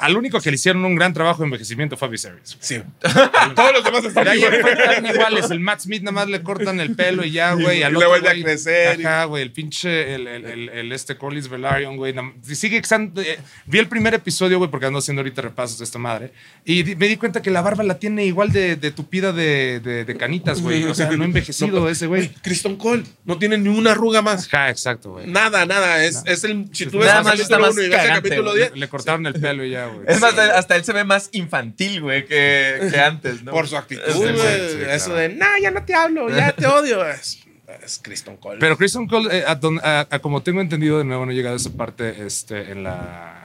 al 0.00 0.16
único 0.16 0.40
que 0.40 0.50
le 0.50 0.54
hicieron 0.56 0.84
un 0.84 0.94
gran 0.96 1.12
trabajo 1.12 1.38
de 1.42 1.44
envejecimiento 1.46 1.96
fue 1.96 2.08
a 2.08 2.10
Viserys. 2.10 2.56
Sí. 2.60 2.80
Todos 3.54 3.72
los 3.72 3.84
demás 3.84 4.04
están 4.04 4.26
iguales. 4.36 5.50
El 5.50 5.60
Matt 5.60 5.80
Smith 5.80 6.02
nada 6.02 6.12
más 6.12 6.28
le 6.28 6.42
cortan 6.42 6.80
el 6.80 6.94
pelo 6.96 7.24
y 7.24 7.32
ya, 7.32 7.52
güey. 7.54 7.80
Y 7.80 7.82
Al 7.82 7.92
le 7.92 8.06
vuelve 8.06 8.28
a 8.28 8.32
güey, 8.32 8.42
crecer. 8.42 9.06
Ajá, 9.06 9.24
güey. 9.24 9.42
El 9.42 9.52
pinche, 9.52 10.14
el, 10.14 10.26
el, 10.26 10.44
el, 10.44 10.68
el 10.70 10.92
este 10.92 11.16
Corlys 11.16 11.48
Velaryon, 11.48 11.96
güey. 11.96 12.14
Sigue 12.52 12.76
exando- 12.76 13.20
eh, 13.22 13.38
Vi 13.66 13.78
el 13.78 13.88
primer 13.88 14.14
episodio, 14.14 14.58
güey, 14.58 14.70
porque 14.70 14.86
ando 14.86 14.98
haciendo 14.98 15.20
ahorita 15.20 15.42
repasos 15.42 15.78
de 15.78 15.84
esta 15.84 15.98
madre. 15.98 16.32
Y 16.64 16.82
di- 16.82 16.96
me 16.96 17.08
di 17.08 17.16
cuenta 17.16 17.42
que 17.42 17.50
la 17.50 17.62
barba 17.62 17.82
la 17.84 17.98
tiene 17.98 18.24
igual 18.24 18.50
de, 18.52 18.76
de 18.76 18.90
tupida 18.90 19.32
de, 19.32 19.80
de, 19.80 20.04
de 20.04 20.16
canitas, 20.16 20.60
güey. 20.62 20.84
O 20.84 20.94
sea, 20.94 21.10
no 21.10 21.22
ha 21.22 21.26
envejecido 21.26 21.88
ese, 21.88 22.06
güey. 22.06 22.28
Kristen 22.42 22.76
Cole 22.76 23.04
no 23.24 23.38
tiene 23.38 23.58
ni 23.58 23.68
una 23.68 23.92
arruga 23.92 24.22
más. 24.22 24.46
Ajá, 24.52 24.70
exacto, 24.70 25.12
güey. 25.12 25.26
Nada, 25.26 25.66
nada. 25.66 26.04
Es, 26.04 26.22
es 26.26 26.44
el. 26.44 26.68
Si 26.72 26.86
tú 26.86 26.98
ves 26.98 27.06
Nada 27.08 27.22
más 27.22 27.38
está 27.38 27.58
capítulo 27.58 27.66
más 27.66 27.74
1 27.76 27.82
y 27.82 27.88
ves 27.88 28.00
el 28.04 28.08
capítulo 28.08 28.42
güey. 28.52 28.56
10, 28.58 28.76
Le 28.76 28.88
cortaron 28.88 29.26
el 29.26 29.34
pelo 29.34 29.64
y 29.64 29.70
ya, 29.70 29.86
güey. 29.94 30.04
Es 30.08 30.20
más, 30.20 30.36
hasta 30.38 30.76
él 30.76 30.84
se 30.84 30.92
ve 30.92 31.04
más 31.04 31.28
infantil, 31.32 32.00
güey, 32.02 32.24
que, 32.26 32.88
que 32.92 33.00
antes, 33.00 33.42
¿no? 33.42 33.52
por 33.52 33.66
su 33.68 33.76
actitud, 33.76 34.02
güey. 34.14 34.34
sí, 34.36 34.76
sí, 34.76 34.78
Eso 34.88 35.14
de, 35.14 35.28
nah, 35.30 35.58
ya 35.60 35.70
no 35.70 35.84
te 35.84 35.94
hablo, 35.94 36.28
ya 36.30 36.52
te 36.52 36.66
odio. 36.66 37.06
Es, 37.08 37.42
es 37.84 38.00
Kristen 38.02 38.36
Cole. 38.36 38.58
Pero 38.58 38.76
Kristen 38.76 39.06
Cole, 39.06 39.38
eh, 39.38 39.44
a 39.46 39.54
don- 39.54 39.80
a- 39.82 40.06
a 40.10 40.18
como 40.18 40.42
tengo 40.42 40.60
entendido, 40.60 40.98
de 40.98 41.04
nuevo 41.04 41.24
no 41.26 41.32
he 41.32 41.34
llegado 41.34 41.54
a 41.54 41.56
esa 41.58 41.70
parte 41.70 42.24
este, 42.26 42.72
en 42.72 42.82
la 42.82 43.36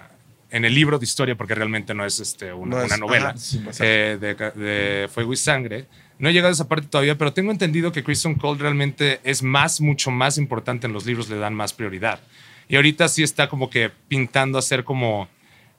en 0.51 0.63
el 0.63 0.73
libro 0.73 0.97
de 0.99 1.03
historia, 1.03 1.35
porque 1.35 1.53
realmente 1.53 1.93
no 1.93 2.05
es 2.05 2.19
este, 2.21 2.53
una, 2.53 2.77
No 2.77 2.81
es- 2.81 2.87
una 2.87 2.97
novela 2.97 3.29
ajá, 3.29 3.37
sí, 3.37 3.57
exacto. 3.57 3.83
eh, 3.83 4.17
de 4.55 5.09
Fuego 5.13 5.33
y 5.33 5.37
Sangre. 5.37 5.85
No 6.17 6.29
he 6.29 6.33
llegado 6.33 6.49
a 6.49 6.53
esa 6.53 6.67
parte 6.69 6.87
todavía, 6.87 7.17
pero 7.17 7.33
tengo 7.33 7.51
entendido 7.51 7.91
que 7.91 8.03
Kristen 8.05 8.35
Cole 8.35 8.57
realmente 8.61 9.19
es 9.25 9.43
más, 9.43 9.81
mucho 9.81 10.11
más 10.11 10.37
importante 10.37 10.87
en 10.87 10.93
los 10.93 11.05
libros, 11.05 11.27
le 11.29 11.35
dan 11.37 11.53
más 11.53 11.73
prioridad. 11.73 12.21
Y 12.69 12.77
ahorita 12.77 13.09
sí 13.09 13.21
está 13.21 13.49
como 13.49 13.69
que 13.69 13.91
pintando 14.07 14.57
a 14.57 14.61
ser 14.61 14.85
como 14.85 15.27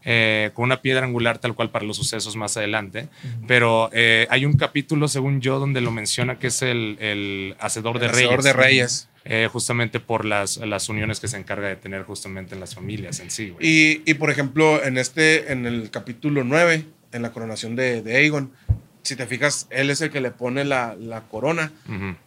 eh, 0.08 0.52
con 0.54 0.62
una 0.66 0.80
piedra 0.80 1.04
angular 1.04 1.38
tal 1.38 1.56
cual 1.56 1.70
para 1.70 1.84
los 1.84 1.96
sucesos 1.96 2.36
más 2.36 2.56
adelante. 2.56 3.08
Pero 3.48 3.90
eh, 3.92 4.28
hay 4.30 4.44
un 4.44 4.52
capítulo, 4.52 5.08
según 5.08 5.40
yo, 5.40 5.58
donde 5.58 5.80
lo 5.80 5.90
menciona 5.90 6.38
que 6.38 6.46
es 6.46 6.62
el, 6.62 6.96
el 7.00 7.56
Hacedor 7.58 7.98
de 7.98 8.06
Reyes. 8.06 8.28
Hacedor 8.28 8.42
de 8.44 8.52
Reyes. 8.52 9.08
Eh, 9.24 9.48
justamente 9.52 9.98
por 9.98 10.24
las, 10.24 10.58
las 10.58 10.88
uniones 10.88 11.18
que 11.18 11.26
se 11.26 11.36
encarga 11.36 11.66
de 11.66 11.74
tener 11.74 12.04
justamente 12.04 12.54
en 12.54 12.60
las 12.60 12.76
familias 12.76 13.18
en 13.18 13.32
sí, 13.32 13.50
güey. 13.50 13.66
Y, 13.66 14.02
y, 14.06 14.14
por 14.14 14.30
ejemplo, 14.30 14.80
en 14.84 14.96
este, 14.96 15.50
en 15.50 15.66
el 15.66 15.90
capítulo 15.90 16.44
9, 16.44 16.84
en 17.10 17.22
la 17.22 17.32
coronación 17.32 17.74
de, 17.74 18.02
de 18.02 18.16
Aegon, 18.18 18.52
si 19.02 19.16
te 19.16 19.26
fijas, 19.26 19.66
él 19.70 19.90
es 19.90 20.00
el 20.00 20.10
que 20.10 20.20
le 20.20 20.30
pone 20.30 20.64
la, 20.64 20.94
la 20.94 21.22
corona. 21.22 21.72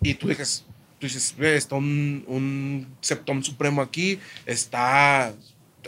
Y 0.01 0.15
tú 0.15 0.27
dices, 0.27 0.65
tú 0.99 1.07
dices, 1.07 1.33
ve, 1.37 1.55
está 1.55 1.75
un, 1.75 2.25
un 2.27 2.87
septón 2.99 3.41
supremo 3.41 3.81
aquí, 3.81 4.19
está 4.45 5.33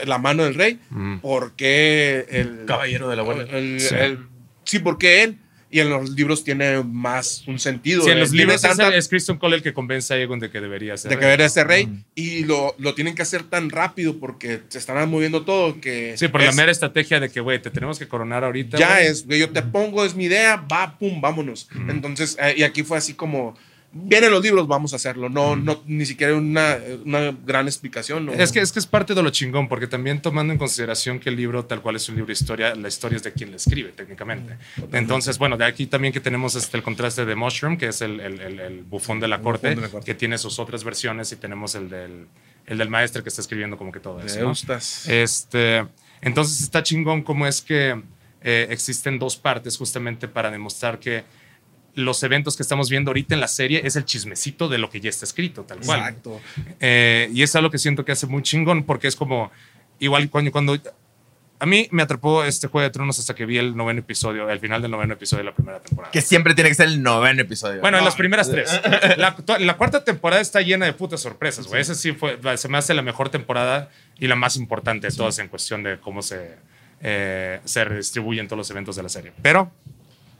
la 0.06 0.18
mano 0.18 0.44
del 0.44 0.56
rey. 0.56 0.80
Ujú. 0.92 1.20
¿Por 1.22 1.56
qué 1.56 2.26
el 2.30 2.66
Caballero 2.66 3.10
de 3.10 3.16
la 3.16 3.24
buena. 3.24 3.44
el- 3.44 3.80
Sí. 3.80 3.96
el- 3.96 4.20
sí, 4.64 4.80
porque 4.80 5.24
él. 5.24 5.38
Y 5.74 5.80
en 5.80 5.90
los 5.90 6.10
libros 6.10 6.44
tiene 6.44 6.84
más 6.84 7.48
un 7.48 7.58
sentido. 7.58 8.04
Sí, 8.04 8.10
en 8.10 8.16
de- 8.16 8.22
los 8.24 8.32
libros 8.32 8.56
es, 8.56 8.62
tanta- 8.62 8.94
es 8.94 9.08
Kristen 9.08 9.38
Cole 9.38 9.56
el 9.56 9.62
que 9.64 9.74
convence 9.74 10.14
a 10.14 10.18
Egon 10.18 10.38
de 10.38 10.50
que 10.52 10.60
debería 10.60 10.98
ser. 10.98 11.12
de 11.12 11.16
que 11.16 11.22
rey. 11.22 11.30
ver 11.30 11.42
ese 11.46 11.64
rey 11.64 12.04
y 12.14 12.44
lo, 12.44 12.76
lo 12.78 12.94
tienen 12.94 13.16
que 13.16 13.22
hacer 13.22 13.44
tan 13.44 13.70
rápido 13.70 14.20
porque 14.20 14.64
se 14.68 14.80
están 14.80 15.10
moviendo 15.10 15.46
todo 15.46 15.80
que 15.80 16.18
Sí, 16.18 16.28
por 16.28 16.42
la 16.42 16.50
es- 16.50 16.56
mera 16.58 16.74
estrategia 16.74 17.22
de 17.22 17.30
que, 17.30 17.40
güey, 17.40 17.62
te 17.62 17.70
tenemos 17.72 17.98
que 18.00 18.06
coronar 18.10 18.44
ahorita. 18.44 18.78
ya 18.78 18.96
güey. 18.96 19.08
es, 19.08 19.26
yo 19.26 19.50
te 19.52 19.62
pongo, 19.62 20.04
es 20.04 20.14
mi 20.14 20.26
idea, 20.26 20.58
va, 20.58 20.98
pum, 21.00 21.22
vámonos. 21.22 21.70
Entonces, 21.88 22.38
eh, 22.42 22.56
y 22.58 22.64
aquí 22.64 22.84
fue 22.84 22.98
así 22.98 23.14
como, 23.14 23.58
vienen 23.93 24.32
los 24.32 24.41
libros, 24.43 24.67
vamos 24.67 24.93
a 24.93 24.95
hacerlo. 24.95 25.27
No, 25.30 25.56
no 25.56 25.82
ni 25.86 26.06
siquiera 26.06 26.36
una, 26.36 26.77
una 27.06 27.32
gran 27.45 27.67
explicación. 27.67 28.25
¿no? 28.25 28.34
Es 28.34 28.51
que, 28.51 28.60
es 28.62 28.71
que 28.71 28.80
es 28.80 28.86
parte 28.86 29.13
de 29.13 29.21
lo 29.21 29.30
chingón, 29.32 29.67
porque 29.67 29.88
también 29.88 30.21
tomando 30.21 30.54
en 30.54 30.60
consideración 30.60 31.19
que 31.19 31.30
el 31.30 31.36
libro, 31.36 31.65
tal 31.65 31.82
cual 31.82 31.95
es 31.97 32.08
un 32.10 32.15
libro 32.15 32.27
de 32.27 32.34
historia, 32.34 32.73
la 32.75 32.88
historia 32.88 33.17
es 33.17 33.23
de 33.23 33.34
quien 33.34 33.51
la 33.51 33.58
escribe, 33.58 33.89
técnicamente. 33.91 34.58
Entonces, 34.93 35.38
bueno, 35.38 35.58
de 35.58 35.65
aquí 35.65 35.88
también 35.88 36.13
que 36.13 36.19
tenemos 36.21 36.56
este, 36.56 36.77
el 36.77 36.84
contraste 36.84 37.25
de 37.25 37.36
Mushroom, 37.36 37.77
que 37.77 37.88
es 37.88 38.01
el, 38.01 38.19
el- 38.19 38.39
el- 38.39 38.60
el 38.60 38.84
bufón 38.84 39.19
de 39.19 39.27
la 39.27 39.41
corte, 39.41 39.69
de 39.75 39.75
la 39.82 39.89
corte. 39.89 40.06
que 40.06 40.15
tiene 40.15 40.38
sus 40.38 40.60
otras 40.60 40.84
versiones, 40.84 41.32
y 41.32 41.36
tenemos 41.36 41.75
el 41.75 41.89
del, 41.89 42.27
el 42.67 42.77
del 42.77 42.89
maestro 42.89 43.23
que 43.23 43.30
está 43.30 43.41
escribiendo 43.41 43.77
como 43.77 43.91
que 43.91 43.99
todo 43.99 44.21
eso. 44.21 44.36
De 44.36 44.41
¿no? 44.43 44.49
Eustas. 44.49 45.08
Este, 45.08 45.86
entonces 46.21 46.62
está 46.62 46.84
chingón 46.84 47.23
como 47.23 47.45
es 47.47 47.62
que 47.62 48.01
eh, 48.43 48.67
existen 48.69 49.19
dos 49.19 49.36
partes 49.38 49.77
justamente 49.77 50.27
para 50.27 50.49
demostrar 50.49 50.99
que 50.99 51.23
los 51.95 52.23
eventos 52.23 52.56
que 52.56 52.63
estamos 52.63 52.89
viendo 52.89 53.10
ahorita 53.10 53.34
en 53.36 53.41
la 53.41 53.47
serie 53.47 53.82
es 53.86 53.95
el 53.95 54.06
chismecito 54.06 54.69
de 54.69 54.77
lo 54.77 54.89
que 54.89 54.99
ya 55.01 55.10
está 55.10 55.25
escrito, 55.25 55.63
tal 55.63 55.80
cual. 55.82 55.99
Exacto. 55.99 56.39
Eh, 56.80 57.30
y 57.34 57.41
es 57.43 57.56
algo 57.56 57.69
que 57.69 57.77
siento 57.77 58.06
que 58.06 58.12
hace 58.13 58.27
muy 58.27 58.41
chingón 58.43 58.84
porque 58.84 59.08
es 59.08 59.15
como, 59.15 59.51
igual 59.99 60.30
cuando, 60.30 60.51
cuando 60.51 60.77
a 61.60 61.65
mí 61.67 61.88
me 61.91 62.01
atrapó 62.01 62.43
este 62.43 62.67
Juego 62.67 62.84
de 62.84 62.89
Tronos 62.91 63.19
hasta 63.19 63.36
que 63.36 63.45
vi 63.45 63.58
el 63.60 63.75
noveno 63.77 63.99
episodio, 63.99 64.49
el 64.49 64.60
final 64.60 64.82
del 64.82 64.89
noveno 64.89 65.13
episodio 65.13 65.43
de 65.43 65.49
la 65.51 65.56
primera 65.56 65.80
temporada. 65.80 66.12
Que 66.12 66.21
siempre 66.21 66.56
tiene 66.56 66.69
que 66.71 66.75
ser 66.75 66.88
el 66.88 67.04
noveno 67.04 67.41
episodio. 67.41 67.82
Bueno, 67.82 67.97
en 67.97 68.04
No. 68.04 68.06
las 68.06 68.15
primeras 68.15 68.49
tres. 68.49 68.71
La, 69.17 69.36
la 69.60 69.77
cuarta 69.77 70.04
temporada 70.04 70.41
está 70.41 70.62
llena 70.62 70.86
de 70.88 70.93
putas 70.93 71.21
sorpresas, 71.21 71.67
güey. 71.67 71.82
Esa 71.82 71.93
sí 71.93 72.13
fue, 72.13 72.39
se 72.58 72.67
me 72.67 72.77
hace 72.80 72.93
la 72.95 73.04
mejor 73.04 73.30
temporada 73.30 73.89
y 74.17 74.27
la 74.27 74.36
más 74.36 74.56
importante 74.56 75.08
de 75.08 75.15
todas 75.15 75.38
en 75.39 75.49
cuestión 75.49 75.84
de 75.84 75.99
cómo 75.99 76.21
se, 76.23 76.56
eh, 77.01 77.60
se 77.65 77.84
redistribuyen 77.86 78.47
todos 78.47 78.58
los 78.58 78.71
eventos 78.71 78.95
de 78.95 79.04
la 79.04 79.10
serie. 79.10 79.32
Pero, 79.43 79.71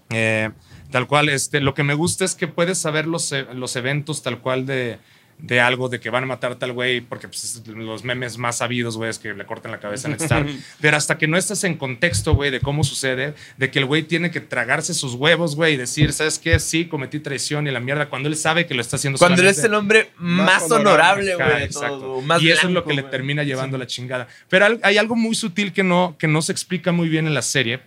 eh, 0.10 0.50
tal 0.92 1.08
cual, 1.08 1.30
este, 1.30 1.60
lo 1.62 1.74
que 1.74 1.84
me 1.84 1.94
gusta 1.94 2.26
es 2.26 2.36
que 2.36 2.48
puedes 2.48 2.78
saber 2.78 3.08
los, 3.08 3.32
e- 3.32 3.48
los 3.54 3.76
eventos 3.76 4.22
tal 4.24 4.40
cual 4.40 4.66
de, 4.66 5.00
de 5.40 5.60
algo, 5.60 5.90
de 5.90 6.00
que 6.00 6.12
van 6.12 6.24
a 6.24 6.28
matar 6.28 6.52
a 6.52 6.60
tal 6.60 6.72
güey, 6.72 7.02
porque 7.02 7.28
pues, 7.28 7.64
los 7.66 8.04
memes 8.04 8.38
más 8.38 8.58
sabidos, 8.60 8.96
güey, 8.98 9.10
es 9.10 9.18
que 9.18 9.34
le 9.34 9.44
cortan 9.46 9.72
la 9.72 9.80
cabeza 9.80 10.08
a 10.08 10.12
Ned 10.12 10.22
Stark. 10.22 10.48
Pero 10.80 10.98
hasta 10.98 11.18
que 11.18 11.28
no 11.28 11.36
estás 11.38 11.64
en 11.64 11.78
contexto, 11.78 12.36
güey, 12.36 12.52
de 12.52 12.60
cómo 12.60 12.84
sucede, 12.84 13.34
de 13.58 13.72
que 13.72 13.80
el 13.80 13.86
güey 13.86 14.04
tiene 14.04 14.30
que 14.30 14.40
tragarse 14.40 14.94
sus 14.94 15.16
huevos, 15.16 15.56
güey, 15.56 15.74
y 15.74 15.78
decir, 15.78 16.14
¿sabes 16.14 16.38
qué? 16.38 16.60
Sí, 16.60 16.86
cometí 16.86 17.20
traición 17.20 17.66
y 17.68 17.72
la 17.72 17.80
mierda, 17.80 18.08
cuando 18.10 18.30
él 18.30 18.36
sabe 18.36 18.68
que 18.68 18.76
lo 18.76 18.82
está 18.82 18.98
haciendo 18.98 19.18
Cuando 19.18 19.42
él 19.42 19.48
es 19.48 19.64
el 19.64 19.74
hombre 19.74 20.12
más, 20.18 20.62
Más 20.64 20.72
honorable, 20.72 21.34
güey. 21.36 21.64
exacto. 21.64 22.22
más 22.22 22.40
y 22.42 22.52
eso 22.52 22.68
es 22.68 22.74
lo 22.74 22.84
que 22.86 22.94
le 22.94 23.02
termina 23.04 23.42
llevando 23.44 23.80
la 23.80 23.88
chingada. 23.88 24.28
Pero 24.48 24.78
hay 24.84 24.98
algo 24.98 25.16
muy 25.16 25.34
sutil 25.34 25.74
que 25.74 25.82
no, 25.84 26.16
que 26.20 26.28
no 26.28 26.44
se 26.44 26.52
explica 26.52 26.92
muy 26.92 27.10
bien 27.10 27.26
en 27.26 27.34
la 27.34 27.42
serie. 27.42 27.80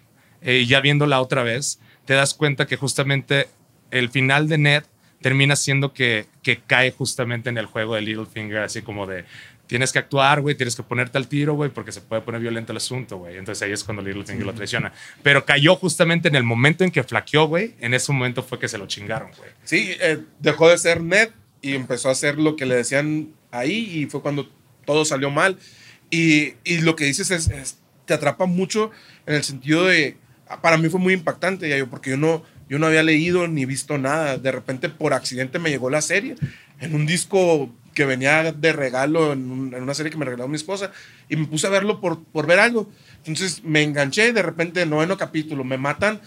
eh, 0.46 0.66
ya 0.66 0.80
viéndola 0.80 1.20
otra 1.22 1.42
vez, 1.42 1.78
te 2.04 2.14
das 2.14 2.34
cuenta 2.34 2.66
que 2.66 2.76
justamente 2.76 3.48
el 3.90 4.10
final 4.10 4.48
de 4.48 4.58
Ned 4.58 4.82
termina 5.20 5.56
siendo 5.56 5.92
que, 5.92 6.26
que 6.42 6.60
cae 6.60 6.90
justamente 6.92 7.48
en 7.48 7.56
el 7.58 7.66
juego 7.66 7.94
de 7.94 8.02
Littlefinger, 8.02 8.58
así 8.58 8.82
como 8.82 9.06
de 9.06 9.24
tienes 9.66 9.92
que 9.92 9.98
actuar, 9.98 10.42
güey, 10.42 10.54
tienes 10.54 10.76
que 10.76 10.82
ponerte 10.82 11.16
al 11.16 11.26
tiro, 11.28 11.54
güey, 11.54 11.70
porque 11.70 11.90
se 11.92 12.02
puede 12.02 12.20
poner 12.20 12.40
violento 12.42 12.72
el 12.72 12.76
asunto, 12.76 13.16
güey. 13.16 13.38
Entonces 13.38 13.62
ahí 13.62 13.72
es 13.72 13.82
cuando 13.82 14.02
Littlefinger 14.02 14.44
lo 14.44 14.52
traiciona. 14.52 14.92
Pero 15.22 15.46
cayó 15.46 15.76
justamente 15.76 16.28
en 16.28 16.34
el 16.34 16.42
momento 16.42 16.84
en 16.84 16.90
que 16.90 17.02
flaqueó, 17.02 17.46
güey. 17.46 17.74
En 17.80 17.94
ese 17.94 18.12
momento 18.12 18.42
fue 18.42 18.58
que 18.58 18.68
se 18.68 18.76
lo 18.76 18.86
chingaron, 18.86 19.30
güey. 19.38 19.50
Sí, 19.64 19.92
eh, 20.00 20.18
dejó 20.40 20.68
de 20.68 20.76
ser 20.76 21.00
Ned 21.02 21.30
y 21.62 21.74
empezó 21.74 22.10
a 22.10 22.12
hacer 22.12 22.36
lo 22.38 22.56
que 22.56 22.66
le 22.66 22.74
decían 22.74 23.30
ahí 23.50 23.72
y 24.00 24.04
fue 24.06 24.20
cuando 24.20 24.50
todo 24.84 25.06
salió 25.06 25.30
mal. 25.30 25.56
Y, 26.10 26.52
y 26.64 26.82
lo 26.82 26.94
que 26.94 27.04
dices 27.06 27.30
es, 27.30 27.48
es- 27.48 27.78
te 28.04 28.12
atrapa 28.12 28.44
mucho 28.44 28.90
en 29.24 29.34
el 29.36 29.44
sentido 29.44 29.86
de, 29.86 30.18
para 30.62 30.76
mí 30.76 30.88
fue 30.88 31.00
muy 31.00 31.14
impactante, 31.14 31.68
ya 31.68 31.76
yo, 31.76 31.88
porque 31.88 32.10
yo 32.10 32.16
no, 32.16 32.42
yo 32.68 32.78
no 32.78 32.86
había 32.86 33.02
leído 33.02 33.48
ni 33.48 33.64
visto 33.64 33.98
nada. 33.98 34.38
De 34.38 34.52
repente 34.52 34.88
por 34.88 35.12
accidente 35.14 35.58
me 35.58 35.70
llegó 35.70 35.90
la 35.90 36.02
serie 36.02 36.36
en 36.80 36.94
un 36.94 37.06
disco 37.06 37.72
que 37.94 38.04
venía 38.04 38.52
de 38.52 38.72
regalo 38.72 39.32
en, 39.32 39.50
un- 39.50 39.74
en 39.74 39.82
una 39.82 39.94
serie 39.94 40.10
que 40.10 40.18
me 40.18 40.24
regaló 40.24 40.48
mi 40.48 40.56
esposa 40.56 40.90
y 41.28 41.36
me 41.36 41.46
puse 41.46 41.66
a 41.66 41.70
verlo 41.70 42.00
por, 42.00 42.22
por 42.24 42.46
ver 42.46 42.58
algo. 42.58 42.90
Entonces 43.18 43.62
me 43.64 43.82
enganché, 43.82 44.32
de 44.32 44.42
repente 44.42 44.84
noveno 44.84 45.16
capítulo, 45.16 45.62
me 45.64 45.78
matan 45.78 46.20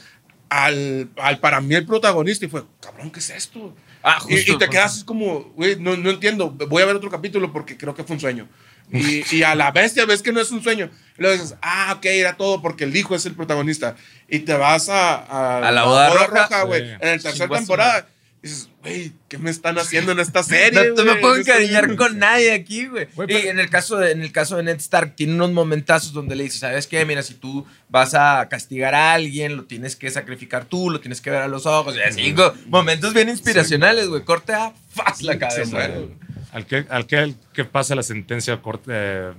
al, 0.49 1.09
al 1.17 1.39
para 1.39 1.59
mí 1.61 1.75
el 1.75 1.85
protagonista 1.85 2.45
y 2.45 2.49
fue, 2.49 2.63
cabrón, 2.81 3.11
¿qué 3.11 3.19
es 3.19 3.29
esto? 3.31 3.75
Ah, 4.01 4.17
Y- 4.29 4.35
justo. 4.37 4.53
y, 4.53 4.57
te 4.57 4.69
quedas 4.69 5.03
como, 5.03 5.51
güey, 5.55 5.75
no, 5.77 5.97
no 5.97 6.09
entiendo, 6.09 6.51
voy 6.51 6.81
a 6.81 6.85
ver 6.85 6.95
otro 6.95 7.09
capítulo 7.09 7.51
porque 7.51 7.75
creo 7.77 7.93
que 7.93 8.03
fue 8.03 8.15
un 8.15 8.19
sueño. 8.21 8.47
Y, 8.91 9.35
y 9.35 9.43
a 9.43 9.55
la 9.55 9.71
bestia 9.71 10.05
ves 10.05 10.21
que 10.21 10.31
no 10.31 10.39
es 10.39 10.51
un 10.51 10.63
sueño. 10.63 10.89
Y 11.17 11.21
luego 11.21 11.41
dices, 11.41 11.57
ah, 11.61 11.93
ok, 11.97 12.05
era 12.05 12.37
todo 12.37 12.61
porque 12.61 12.85
el 12.85 12.95
hijo 12.95 13.15
es 13.15 13.25
el 13.25 13.33
protagonista. 13.33 13.95
Y 14.29 14.39
te 14.39 14.53
vas 14.53 14.89
a, 14.89 15.67
A 15.67 15.71
la 15.71 15.83
boda 15.83 16.09
roja. 16.27 16.63
güey, 16.63 16.83
en 16.83 16.99
la 16.99 17.17
tercera 17.17 17.45
a 17.45 17.57
temporada. 17.57 18.07
Y 18.43 18.47
dices, 18.47 18.69
güey, 18.83 19.13
¿qué 19.27 19.39
me 19.39 19.49
están 19.49 19.79
haciendo 19.79 20.11
en 20.11 20.19
esta 20.19 20.43
serie? 20.43 20.91
No, 20.95 21.03
no 21.03 21.15
me 21.15 21.19
puedo 21.19 21.37
encariñar 21.37 21.81
serie?" 21.81 21.97
con 21.97 22.19
nadie 22.19 22.53
aquí, 22.53 22.85
güey. 22.85 23.07
Y 23.27 23.47
en 23.47 23.59
el, 23.59 23.69
caso 23.69 23.97
de, 23.97 24.11
en 24.11 24.21
el 24.21 24.31
caso 24.31 24.57
de 24.57 24.63
Ned 24.63 24.77
Stark, 24.77 25.15
tiene 25.15 25.33
unos 25.33 25.51
momentazos 25.51 26.13
donde 26.13 26.35
le 26.35 26.43
dice, 26.43 26.59
¿sabes 26.59 26.85
qué? 26.85 27.03
Mira, 27.03 27.23
si 27.23 27.33
tú 27.33 27.65
vas 27.89 28.13
a 28.13 28.47
castigar 28.47 28.93
a 28.93 29.13
alguien, 29.13 29.57
lo 29.57 29.65
tienes 29.65 29.95
que 29.95 30.11
sacrificar 30.11 30.65
tú, 30.65 30.91
lo 30.91 30.99
tienes 30.99 31.19
que 31.19 31.31
ver 31.31 31.41
a 31.41 31.47
los 31.47 31.65
ojos. 31.65 31.95
Y 31.95 32.01
así, 32.01 32.31
güey, 32.31 32.51
momentos 32.67 33.15
bien 33.15 33.27
inspiracionales, 33.27 34.07
güey. 34.07 34.23
Corte 34.23 34.53
a 34.53 34.71
faz 34.93 35.23
la 35.23 35.39
cabeza. 35.39 35.87
güey. 35.87 36.26
Al 36.57 36.65
que, 36.65 36.85
al 36.89 37.05
que, 37.05 37.17
al 37.17 37.35
que 37.53 37.65
pasa 37.65 37.93
la 37.93 38.01
sentencia 38.03 38.59
corte, 38.61 38.89
eh, 38.93 39.31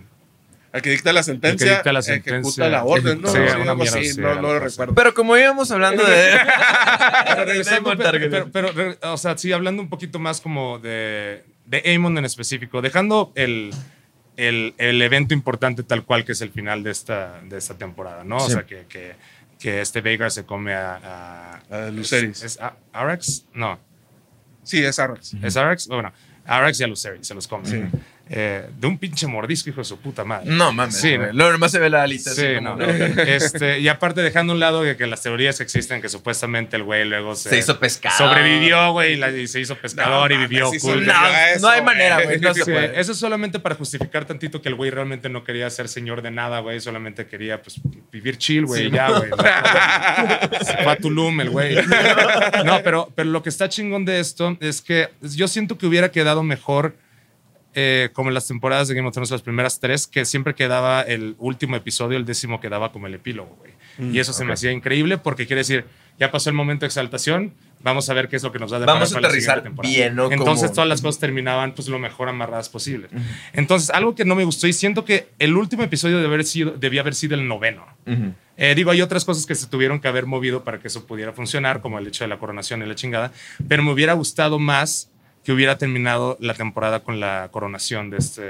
El 0.73 0.83
que 0.83 0.91
dicta 0.91 1.13
la 1.13 1.23
sentencia, 1.25 1.75
dicta 1.77 1.93
la 1.93 1.99
ejecuta 2.01 2.31
sentencia, 2.31 2.69
la 2.69 2.85
orden, 2.85 3.21
¿no? 3.23 3.29
sí, 3.29 3.35
Sí, 3.39 3.41
una 3.43 3.53
algo 3.73 3.75
mierda 3.77 3.99
así, 3.99 4.09
así, 4.11 4.21
no, 4.21 4.35
no 4.37 4.43
lo 4.43 4.59
recuerdo. 4.61 4.95
Pero 4.95 5.15
como 5.15 5.37
íbamos 5.37 5.71
hablando 5.73 6.05
de... 6.05 6.31
Pero 7.97 8.51
pero, 8.53 8.73
pero- 8.75 9.13
o 9.13 9.17
sea, 9.17 9.37
sí, 9.37 9.53
hablando 9.53 9.83
un 9.83 9.89
poquito 9.89 10.19
más 10.19 10.41
como 10.41 10.79
de, 10.79 11.45
de 11.67 11.83
Aemon 11.85 12.17
en 12.19 12.25
específico, 12.25 12.81
dejando 12.83 13.33
el, 13.35 13.71
el, 14.37 14.75
el 14.79 15.03
evento 15.03 15.35
importante 15.35 15.83
tal 15.83 16.05
cual 16.05 16.25
que 16.25 16.33
es 16.33 16.41
el 16.41 16.51
final 16.51 16.83
de 16.83 16.91
esta, 16.93 17.41
de 17.43 17.59
esta 17.59 17.75
temporada, 17.77 18.23
¿no? 18.25 18.37
O 18.37 18.49
sea, 18.49 18.65
que, 18.65 18.87
que, 18.89 19.15
que 19.59 19.81
este 19.81 20.01
Veigar 20.01 20.31
se 20.31 20.45
come 20.45 20.75
a... 20.75 21.61
a 21.71 21.87
A 21.87 21.91
Lucerys. 21.91 22.39
¿Es, 22.45 22.55
es 22.57 22.61
A- 22.61 22.77
Arax? 22.93 23.45
No. 23.55 23.79
Sí, 24.63 24.85
es 24.85 24.99
Arrax. 24.99 25.35
¿Es 25.43 25.57
Arax? 25.57 25.89
Bueno, 25.89 26.13
Arax 26.49 26.81
y 26.81 26.85
a 26.85 26.87
Lucerys 26.87 27.27
se 27.27 27.35
los 27.35 27.47
come. 27.47 27.91
Eh, 28.31 28.69
de 28.79 28.87
un 28.87 28.99
pinche 28.99 29.27
mordisco, 29.27 29.71
hijo 29.71 29.81
de 29.81 29.85
su 29.87 29.99
puta 29.99 30.25
madre. 30.25 30.51
No 30.51 30.71
mames. 30.73 30.97
Sí, 30.97 31.17
no. 31.17 31.33
Luego 31.33 31.53
nomás 31.53 31.73
se 31.73 31.79
ve 31.79 31.89
la 31.89 32.03
alita. 32.03 32.31
así 32.31 32.41
Sí, 32.43 32.55
como 32.57 32.77
no. 32.77 32.85
Este, 33.23 33.81
y 33.81 33.89
aparte, 33.89 34.21
dejando 34.23 34.53
a 34.53 34.55
un 34.55 34.61
lado 34.61 34.83
de 34.83 34.97
que 34.97 35.07
las 35.07 35.23
teorías 35.23 35.57
que 35.57 35.63
existen, 35.63 36.03
que 36.03 36.09
supuestamente 36.09 36.77
el 36.77 36.83
güey 36.83 37.05
luego 37.07 37.35
se, 37.35 37.49
Se 37.51 37.59
hizo 37.59 37.79
pescador. 37.79 38.17
Sobrevivió, 38.19 38.93
güey, 38.93 39.15
y, 39.15 39.17
la- 39.17 39.31
y 39.31 39.47
se 39.49 39.61
hizo 39.61 39.77
pescador 39.77 40.31
y 40.33 40.35
No, 40.37 40.41
vivió 40.43 40.67
mames, 40.67 40.83
cool. 40.83 41.07
No, 41.07 41.13
Eso, 41.55 41.61
no 41.67 41.69
hay 41.73 41.83
manera, 41.83 42.23
güey. 42.23 42.39
No 42.41 42.53
se 42.55 42.65
Sí, 42.65 42.71
puede. 42.71 43.01
eso 43.01 43.13
es 43.13 43.19
solamente 43.19 43.59
para 43.61 43.75
justificar 43.75 44.25
tantito 44.25 44.61
que 44.61 44.69
el 44.69 44.75
güey 44.75 44.91
realmente 44.91 45.29
no 45.29 45.43
quería 45.45 45.69
ser 45.71 45.89
señor 45.89 46.23
de 46.23 46.31
nada, 46.31 46.61
güey. 46.61 46.81
Solamente 46.81 47.27
quería, 47.27 47.63
pues, 47.63 47.81
vivir 48.13 48.37
chill, 48.39 48.67
güey. 48.67 48.85
Sí, 48.85 48.91
ya, 48.91 49.09
güey. 49.11 49.31
Se 50.65 50.77
fue 50.83 50.93
a 50.93 50.97
Tulum, 50.97 51.41
el 51.41 51.51
güey. 51.51 51.77
No, 52.65 52.83
pero, 52.83 53.11
pero 53.15 53.31
lo 53.31 53.43
que 53.43 53.49
está 53.49 53.69
chingón 53.69 54.05
de 54.05 54.21
esto 54.21 54.57
es 54.61 54.81
que 54.83 55.09
yo 55.23 55.49
siento 55.49 55.79
que 55.79 55.87
hubiera 55.87 56.11
quedado 56.11 56.43
mejor 56.43 56.95
eh, 57.81 58.11
como 58.13 58.29
en 58.31 58.35
las 58.35 58.49
temporadas 58.49 58.89
de 58.89 58.95
Game 58.97 59.07
of 59.07 59.13
Thrones, 59.15 59.31
las 59.31 59.43
primeras 59.43 59.79
tres, 59.79 60.09
que 60.09 60.25
siempre 60.25 60.57
quedaba 60.57 61.01
el 61.03 61.37
último 61.39 61.77
episodio, 61.77 62.19
el 62.19 62.25
décimo 62.25 62.59
quedaba 62.59 62.91
como 62.91 63.07
el 63.07 63.15
epílogo, 63.15 63.55
güey. 63.57 63.71
Mm, 63.99 64.17
y 64.17 64.19
eso 64.19 64.33
se 64.33 64.45
me 64.45 64.53
hacía 64.53 64.73
increíble 64.73 65.17
porque 65.17 65.47
quiere 65.47 65.61
decir, 65.61 65.85
ya 66.19 66.33
pasó 66.33 66.51
el 66.51 66.57
momento 66.57 66.81
de 66.81 66.89
exaltación, 66.89 67.55
vamos 67.81 68.11
a 68.11 68.15
ver 68.15 68.29
qué 68.29 68.35
es 68.35 68.43
lo 68.43 68.51
que 68.51 68.59
nos 68.59 68.73
va 68.73 68.79
a 68.79 68.81
Vamos 68.81 69.15
a 69.15 69.19
aterrizar 69.19 69.63
bien, 69.81 70.17
¿no? 70.17 70.25
Entonces 70.33 70.65
Como- 70.71 70.75
todas 70.75 70.89
las 70.89 71.03
cosas 71.03 71.21
terminaban 71.21 71.73
pues 71.73 71.87
lo 71.87 72.01
mejor 72.01 72.29
amarradas 72.29 72.69
posible. 72.69 73.07
Entonces, 73.53 73.91
algo 73.91 74.17
que 74.17 74.25
no 74.25 74.35
me 74.35 74.43
gustó 74.43 74.67
y 74.67 74.73
siento 74.73 75.05
que 75.05 75.29
el 75.39 75.57
último 75.57 75.85
episodio 75.85 76.17
debe 76.17 76.27
haber 76.35 76.45
sido, 76.45 76.73
debía 76.73 77.03
haber 77.03 77.15
sido 77.15 77.37
el 77.37 77.47
noveno. 77.47 77.87
Ujú. 78.09 78.35
Eh, 78.57 78.75
digo, 78.75 78.91
hay 78.91 79.03
otras 79.03 79.25
cosas 79.25 79.47
que 79.47 79.55
se 79.55 79.69
tuvieron 79.69 80.01
que 80.01 80.09
haber 80.09 80.27
movido 80.27 80.65
para 80.65 80.81
que 80.81 80.89
eso 80.89 81.07
pudiera 81.07 81.33
funcionar, 81.33 81.81
como 81.81 82.01
el 82.01 82.09
hecho 82.09 82.25
de 82.25 82.29
la 82.29 82.39
coronación 82.41 82.83
y 82.83 82.87
la 82.87 82.97
chingada, 82.97 83.31
pero 83.69 83.85
me 83.85 83.93
hubiera 83.93 84.15
gustado 84.15 84.59
más 84.59 85.13
que 85.49 85.53
hubiera 85.55 85.79
terminado 85.79 86.37
la 86.41 86.53
temporada 86.53 87.01
con 87.01 87.21
la 87.21 87.49
coronación 87.51 88.11
de 88.11 88.19
este, 88.19 88.43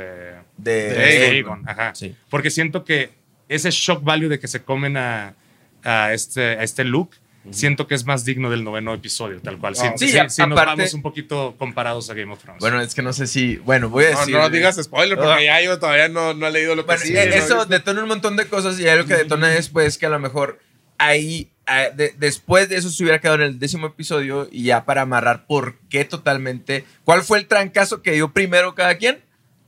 De, 0.56 0.88
de 0.90 1.26
Aegon. 1.28 1.62
Ajá. 1.68 1.94
Sí. 1.94 2.16
Porque 2.28 2.50
siento 2.50 2.84
que 2.84 3.10
ese 3.48 3.70
shock 3.70 4.02
value 4.02 4.28
de 4.28 4.40
que 4.40 4.48
se 4.48 4.64
comen 4.64 4.96
a, 4.96 5.36
a 5.84 6.12
este, 6.12 6.42
a 6.58 6.62
este 6.64 6.82
Luke, 6.82 7.16
siento 7.52 7.86
que 7.86 7.94
es 7.94 8.04
más 8.04 8.24
digno 8.24 8.50
del 8.50 8.64
noveno 8.64 8.92
episodio, 8.92 9.40
tal 9.40 9.58
cual. 9.58 9.74
Ah, 9.78 9.92
sí, 9.96 10.06
sí, 10.06 10.12
sí, 10.12 10.18
a- 10.18 10.28
sí 10.28 10.42
nos 10.44 10.56
vamos 10.56 10.92
un 10.92 11.02
poquito 11.02 11.54
comparados 11.56 12.10
a 12.10 12.14
Game 12.14 12.32
of 12.32 12.40
Thrones. 12.42 12.58
Bueno, 12.58 12.80
es 12.80 12.96
que 12.96 13.02
no 13.02 13.12
sé 13.12 13.28
si. 13.28 13.58
Bueno, 13.58 13.88
voy 13.90 14.06
a 14.06 14.10
No, 14.10 14.18
decir. 14.18 14.34
no 14.34 14.50
digas 14.50 14.74
spoiler 14.82 15.16
porque 15.16 15.48
Ah. 15.48 15.60
ya 15.60 15.62
yo 15.62 15.78
todavía 15.78 16.08
no, 16.08 16.34
no 16.34 16.48
he 16.48 16.50
leído 16.50 16.74
lo 16.74 16.82
que 16.82 16.86
Bueno, 16.96 17.02
sigue, 17.02 17.22
eh, 17.22 17.28
no 17.28 17.34
eso 17.36 17.64
detona 17.64 18.02
un 18.02 18.08
montón 18.08 18.36
de 18.36 18.46
cosas 18.48 18.80
y 18.80 18.88
algo 18.88 19.06
que 19.06 19.14
detona 19.14 19.46
después 19.50 19.98
que 19.98 20.06
a 20.06 20.08
lo 20.10 20.18
mejor 20.18 20.58
ahí, 20.98 21.48
de- 21.94 22.14
después 22.18 22.68
de 22.68 22.76
eso 22.76 22.90
se 22.90 23.02
hubiera 23.02 23.20
quedado 23.20 23.36
en 23.36 23.42
el 23.42 23.58
décimo 23.58 23.86
episodio 23.88 24.48
y 24.50 24.64
ya 24.64 24.84
para 24.84 25.02
amarrar 25.02 25.46
por 25.46 25.78
qué 25.90 26.04
totalmente, 26.04 26.84
cuál 27.04 27.22
fue 27.22 27.38
el 27.38 27.46
trancazo 27.46 28.02
que 28.02 28.12
dio 28.12 28.32
primero 28.32 28.74
cada 28.74 28.96
quien 28.96 29.18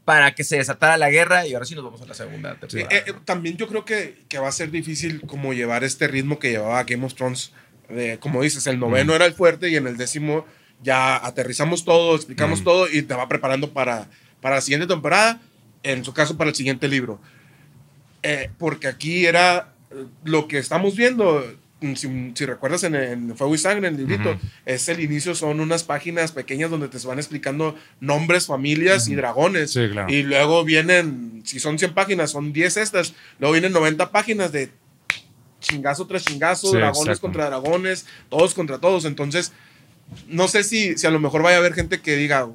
para 0.04 0.34
que 0.34 0.42
se 0.44 0.56
desatara 0.56 0.96
la 0.96 1.10
guerra 1.10 1.46
y 1.46 1.52
ahora 1.54 1.66
sí 1.66 1.74
nos 1.74 1.84
vamos 1.84 2.00
a 2.02 2.06
la 2.06 2.14
segunda 2.14 2.54
Sí, 2.54 2.78
temporada. 2.78 2.96
eh, 2.96 3.04
eh, 3.06 3.14
también 3.24 3.56
yo 3.56 3.68
creo 3.68 3.84
que, 3.84 4.18
que 4.28 4.38
va 4.38 4.48
a 4.48 4.52
ser 4.52 4.70
difícil 4.70 5.20
como 5.26 5.52
llevar 5.52 5.84
este 5.84 6.08
ritmo 6.08 6.38
que 6.38 6.50
llevaba 6.50 6.82
Game 6.84 7.04
of 7.04 7.14
Thrones. 7.14 7.52
De, 7.88 8.18
como 8.18 8.40
dices, 8.42 8.66
el 8.66 8.78
noveno 8.78 9.14
era 9.14 9.26
el 9.26 9.34
fuerte 9.34 9.68
y 9.68 9.76
en 9.76 9.86
el 9.86 9.96
décimo 9.96 10.46
ya 10.82 11.16
aterrizamos 11.16 11.84
todo, 11.84 12.16
explicamos 12.16 12.60
Mm. 12.60 12.64
todo 12.64 12.88
y 12.90 13.02
te 13.02 13.14
va 13.14 13.28
preparando 13.28 13.72
para, 13.72 14.08
para 14.40 14.54
la 14.56 14.60
siguiente 14.62 14.86
temporada, 14.86 15.40
en 15.82 16.04
su 16.04 16.14
caso 16.14 16.36
para 16.36 16.50
el 16.50 16.56
siguiente 16.56 16.88
libro. 16.88 17.20
Eh, 18.22 18.50
porque 18.58 18.86
aquí 18.88 19.26
era 19.26 19.72
eh, 19.90 20.04
lo 20.24 20.46
que 20.46 20.58
estamos 20.58 20.94
viendo, 20.96 21.40
mm, 21.40 21.59
si, 21.94 22.32
si 22.34 22.46
recuerdas 22.46 22.84
en, 22.84 22.94
en 22.94 23.36
Fuego 23.36 23.54
y 23.54 23.58
Sangre, 23.58 23.88
en 23.88 23.94
el 23.94 24.00
librito, 24.00 24.38
es 24.66 24.88
el 24.88 25.00
inicio, 25.00 25.34
son 25.34 25.60
unas 25.60 25.84
páginas 25.84 26.32
pequeñas 26.32 26.70
donde 26.70 26.88
te 26.88 26.98
van 27.06 27.18
explicando 27.18 27.74
nombres, 28.00 28.46
familias 28.46 29.08
y 29.08 29.14
dragones. 29.14 29.72
Sí, 29.72 29.88
claro. 29.90 30.12
Y 30.12 30.22
luego 30.22 30.64
vienen, 30.64 31.42
si 31.44 31.58
son 31.58 31.78
100 31.78 31.94
páginas, 31.94 32.30
son 32.30 32.52
10 32.52 32.76
estas, 32.76 33.14
luego 33.38 33.52
vienen 33.52 33.72
90 33.72 34.10
páginas 34.10 34.52
de 34.52 34.70
chingazo 35.60 36.06
tras 36.06 36.24
chingazo, 36.24 36.68
Sí, 36.68 36.76
dragones 36.76 37.00
exacto. 37.00 37.20
contra 37.20 37.46
dragones, 37.46 38.06
todos 38.28 38.54
contra 38.54 38.78
todos. 38.78 39.04
Entonces, 39.04 39.52
no 40.26 40.48
sé 40.48 40.64
si, 40.64 40.96
si 40.98 41.06
a 41.06 41.10
lo 41.10 41.20
mejor 41.20 41.42
vaya 41.42 41.56
a 41.56 41.60
haber 41.60 41.74
gente 41.74 42.00
que 42.00 42.16
diga, 42.16 42.48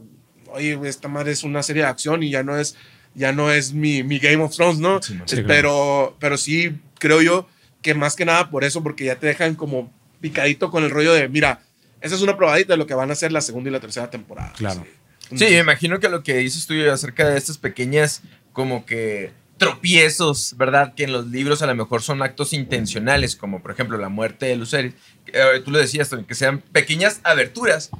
oye, 0.48 0.78
esta 0.86 1.08
madre 1.08 1.32
es 1.32 1.44
una 1.44 1.64
serie 1.64 1.84
de 1.84 1.90
acción 1.90 2.24
y 2.24 2.30
ya 2.32 2.44
no 2.44 2.58
es, 2.58 2.76
ya 3.14 3.32
no 3.32 3.52
es 3.52 3.74
mi, 3.74 4.04
mi 4.04 4.20
Game 4.20 4.44
of 4.44 4.56
Thrones, 4.56 4.80
¿no? 4.80 5.02
Sí, 5.02 5.14
claro. 5.26 5.46
pero, 5.48 6.18
pero 6.20 6.38
sí 6.38 6.76
creo 7.00 7.22
yo 7.22 7.48
que 7.86 7.94
más 7.94 8.16
que 8.16 8.26
nada 8.26 8.50
por 8.50 8.64
eso, 8.64 8.82
porque 8.82 9.06
ya 9.06 9.20
te 9.20 9.28
dejan 9.28 9.54
como 9.54 9.94
picadito 10.20 10.72
con 10.72 10.84
el 10.84 10.90
rollo 10.90 11.14
de, 11.14 11.30
mira, 11.30 11.62
esa 12.02 12.16
es 12.16 12.24
una 12.24 12.36
probadita 12.36 12.74
de 12.74 12.78
lo 12.78 12.88
que 12.88 12.96
van 12.96 13.12
a 13.12 13.14
hacer 13.14 13.32
la 13.32 13.42
segunda 13.42 13.70
y 13.70 13.74
la 13.74 13.80
tercera 13.80 14.10
temporada. 14.10 14.54
Claro. 14.58 14.84
Sí, 15.30 15.46
me 15.46 15.60
imagino 15.60 16.00
que 16.00 16.10
lo 16.10 16.24
que 16.24 16.34
dices 16.38 16.66
tú 16.66 16.74
acerca 16.92 17.30
de 17.30 17.38
estas 17.38 17.60
pequeñas 17.60 18.24
como 18.54 18.88
que 18.88 19.34
tropiezos, 19.60 20.56
¿verdad? 20.58 20.96
Que 20.96 21.04
en 21.04 21.12
los 21.12 21.28
libros 21.28 21.62
a 21.62 21.68
lo 21.68 21.76
mejor 21.76 22.02
son 22.02 22.24
actos 22.24 22.54
intencionales, 22.54 23.36
como 23.36 23.62
por 23.62 23.70
ejemplo 23.70 24.00
la 24.00 24.10
muerte 24.10 24.48
de 24.48 24.56
Lucerys. 24.56 24.96
Eh, 25.28 25.62
tú 25.64 25.70
lo 25.70 25.78
decías, 25.78 26.10
que 26.28 26.34
sean 26.34 26.62
pequeñas 26.62 27.22
aberturas, 27.24 27.92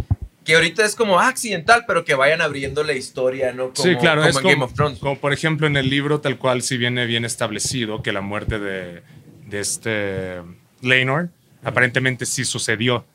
que 0.44 0.56
ahorita 0.56 0.84
es 0.84 0.96
como 0.96 1.20
accidental, 1.20 1.84
pero 1.86 2.06
que 2.06 2.16
vayan 2.16 2.42
abriendo 2.42 2.84
la 2.84 2.94
historia, 2.94 3.52
¿no? 3.52 3.72
Como, 3.72 3.84
sí, 3.84 3.96
claro, 3.98 4.22
como 4.22 4.30
es 4.32 4.36
en 4.36 4.42
como, 4.42 4.54
Game 4.54 4.66
of 4.66 4.74
Thrones. 4.74 4.98
como, 4.98 5.20
por 5.20 5.32
ejemplo 5.32 5.68
en 5.68 5.78
el 5.78 5.92
libro 5.92 6.22
tal 6.22 6.40
cual 6.40 6.64
si 6.64 6.78
viene 6.78 7.06
bien 7.06 7.24
establecido 7.24 8.02
que 8.02 8.12
la 8.12 8.22
muerte 8.22 8.58
de, 8.58 9.04
de 9.46 9.60
este 9.60 10.42
Laenor 10.82 11.30
aparentemente 11.64 12.26
sí 12.26 12.46
sucedió. 12.46 13.06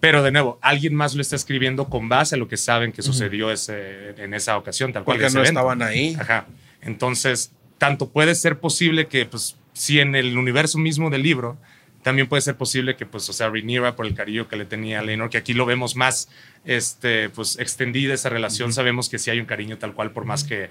Pero 0.00 0.22
de 0.22 0.30
nuevo, 0.32 0.58
alguien 0.62 0.94
más 0.94 1.14
lo 1.14 1.22
está 1.22 1.36
escribiendo 1.36 1.88
con 1.88 2.08
base 2.08 2.34
a 2.34 2.38
lo 2.38 2.48
que 2.48 2.56
saben 2.56 2.92
que 2.92 3.02
sucedió 3.02 3.50
ese, 3.50 4.10
en 4.22 4.34
esa 4.34 4.56
ocasión, 4.56 4.92
tal 4.92 5.04
cual. 5.04 5.16
Porque 5.16 5.26
ese 5.26 5.36
no 5.36 5.42
evento. 5.42 5.60
estaban 5.60 5.82
ahí. 5.82 6.16
Ajá. 6.18 6.46
Entonces, 6.80 7.52
tanto 7.78 8.08
puede 8.08 8.34
ser 8.34 8.58
posible 8.58 9.06
que, 9.06 9.26
pues, 9.26 9.56
si 9.72 10.00
en 10.00 10.14
el 10.14 10.38
universo 10.38 10.78
mismo 10.78 11.10
del 11.10 11.22
libro, 11.22 11.58
también 12.02 12.28
puede 12.28 12.42
ser 12.42 12.56
posible 12.56 12.96
que, 12.96 13.06
pues, 13.06 13.28
o 13.28 13.32
sea, 13.32 13.48
Rhaenyra, 13.48 13.94
por 13.94 14.06
el 14.06 14.14
cariño 14.14 14.48
que 14.48 14.56
le 14.56 14.64
tenía 14.64 15.00
a 15.00 15.02
Lenor, 15.02 15.30
que 15.30 15.38
aquí 15.38 15.52
lo 15.52 15.66
vemos 15.66 15.94
más, 15.94 16.28
este, 16.64 17.28
pues, 17.30 17.58
extendida 17.58 18.14
esa 18.14 18.28
relación, 18.28 18.72
sabemos 18.72 19.08
que 19.08 19.18
sí 19.18 19.30
hay 19.30 19.40
un 19.40 19.46
cariño 19.46 19.78
tal 19.78 19.94
cual, 19.94 20.10
por 20.10 20.24
más 20.24 20.44
que 20.44 20.68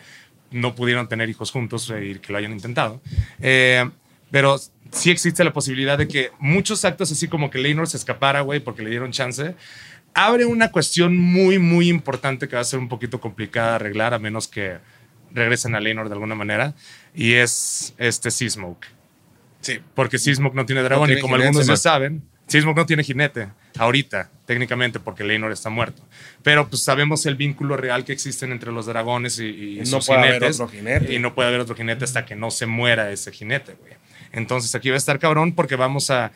no 0.51 0.75
pudieron 0.75 1.07
tener 1.07 1.29
hijos 1.29 1.51
juntos 1.51 1.89
eh, 1.89 2.05
y 2.05 2.15
que 2.15 2.33
lo 2.33 2.37
hayan 2.37 2.51
intentado. 2.51 3.01
Eh, 3.41 3.89
pero 4.31 4.59
sí 4.91 5.11
existe 5.11 5.43
la 5.43 5.53
posibilidad 5.53 5.97
de 5.97 6.07
que 6.07 6.31
muchos 6.39 6.83
actos 6.85 7.11
así 7.11 7.27
como 7.27 7.49
que 7.49 7.59
Lenor 7.59 7.87
se 7.87 7.97
escapara, 7.97 8.41
güey, 8.41 8.59
porque 8.59 8.81
le 8.81 8.89
dieron 8.89 9.11
chance, 9.11 9.55
abre 10.13 10.45
una 10.45 10.71
cuestión 10.71 11.17
muy, 11.17 11.59
muy 11.59 11.89
importante 11.89 12.47
que 12.47 12.55
va 12.55 12.61
a 12.61 12.65
ser 12.65 12.79
un 12.79 12.89
poquito 12.89 13.19
complicada 13.19 13.69
de 13.71 13.75
arreglar, 13.75 14.13
a 14.13 14.19
menos 14.19 14.47
que 14.47 14.77
regresen 15.33 15.75
a 15.75 15.79
Lenor 15.79 16.09
de 16.09 16.13
alguna 16.13 16.35
manera, 16.35 16.73
y 17.15 17.33
es 17.33 17.93
este 17.97 18.31
Seasmoke. 18.31 18.85
Sí. 19.61 19.79
Porque 19.93 20.17
Seasmoke 20.17 20.55
no 20.55 20.65
tiene 20.65 20.81
dragón, 20.81 21.07
tiene 21.07 21.19
y 21.19 21.21
como 21.21 21.35
jinete, 21.35 21.47
algunos 21.49 21.67
ya 21.67 21.77
saben, 21.77 22.23
Seasmoke 22.47 22.75
no 22.77 22.85
tiene 22.85 23.03
jinete, 23.03 23.47
ahorita, 23.77 24.29
técnicamente, 24.45 24.99
porque 24.99 25.23
Lenor 25.23 25.53
está 25.53 25.69
muerto. 25.69 26.01
Pero 26.43 26.67
pues 26.67 26.83
sabemos 26.83 27.25
el 27.25 27.35
vínculo 27.35 27.77
real 27.77 28.03
que 28.03 28.11
existen 28.11 28.51
entre 28.51 28.71
los 28.73 28.87
dragones 28.87 29.39
y, 29.39 29.45
y 29.45 29.79
No 29.79 29.85
sus 29.85 30.07
puede 30.07 30.19
haber 30.19 30.33
jinetes. 30.33 30.59
otro 30.59 30.67
jinete. 30.67 31.13
Y 31.13 31.19
no 31.19 31.33
puede 31.33 31.47
haber 31.47 31.61
otro 31.61 31.75
jinete 31.75 32.03
hasta 32.03 32.25
que 32.25 32.35
no 32.35 32.51
se 32.51 32.65
muera 32.65 33.09
ese 33.11 33.31
jinete, 33.31 33.75
güey. 33.79 33.93
Entonces 34.31 34.73
aquí 34.75 34.89
va 34.89 34.95
a 34.95 34.97
estar 34.97 35.19
cabrón 35.19 35.53
porque 35.53 35.75
vamos 35.75 36.09
a 36.09 36.31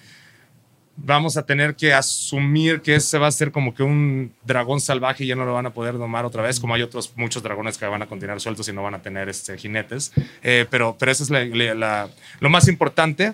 vamos 0.97 1.36
a 1.36 1.45
tener 1.45 1.75
que 1.75 1.93
asumir 1.93 2.79
que 2.81 2.95
ese 2.95 3.17
va 3.17 3.27
a 3.27 3.31
ser 3.31 3.51
como 3.51 3.75
que 3.75 3.84
un 3.84 4.34
dragón 4.45 4.79
salvaje 4.79 5.25
y 5.25 5.27
ya 5.27 5.36
no 5.36 5.43
lo 5.43 5.53
van 5.53 5.65
a 5.65 5.73
poder 5.73 5.95
domar 5.97 6.23
otra 6.23 6.41
vez, 6.41 6.58
como 6.58 6.73
hay 6.73 6.81
otros 6.84 7.12
muchos 7.17 7.43
dragones 7.43 7.77
que 7.77 7.86
van 7.86 8.01
a 8.01 8.05
continuar 8.08 8.39
sueltos 8.39 8.69
y 8.69 8.71
no 8.73 8.81
van 8.81 8.95
a 8.95 9.01
tener 9.01 9.27
este, 9.27 9.58
jinetes. 9.58 10.13
Eh, 10.41 10.65
pero, 10.69 10.95
pero 10.97 11.12
eso 11.12 11.23
es 11.23 11.29
la- 11.29 11.43
la- 11.43 11.75
la- 11.75 12.10
lo 12.39 12.49
más 12.49 12.69
importante, 12.69 13.34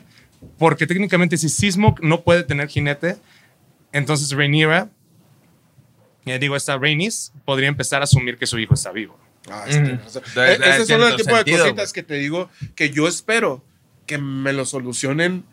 porque 0.58 0.88
técnicamente 0.88 1.38
si 1.38 1.50
Sismok 1.50 2.02
no 2.02 2.22
puede 2.22 2.44
tener 2.44 2.68
jinete, 2.68 3.18
entonces 3.92 4.32
Rhaenyra, 4.32 4.90
eh, 6.26 6.40
digo, 6.40 6.56
esta 6.56 6.78
Rhaenys, 6.80 7.32
podría 7.46 7.68
empezar 7.68 8.02
a 8.02 8.06
asumir 8.06 8.38
que 8.38 8.48
su 8.48 8.58
hijo 8.58 8.74
está 8.74 8.92
vivo. 8.92 9.18
Ah, 9.50 9.66
da 10.36 10.48
Ese 10.76 10.86
tipo 11.18 11.36
de 11.36 11.44
cositas 11.64 11.94
que 11.94 12.02
te 12.04 12.16
digo 12.16 12.50
que 12.76 12.90
yo 12.90 13.08
espero 13.08 13.64
que 14.06 14.18
me 14.18 14.54
lo 14.54 14.66
solucionen 14.66 15.44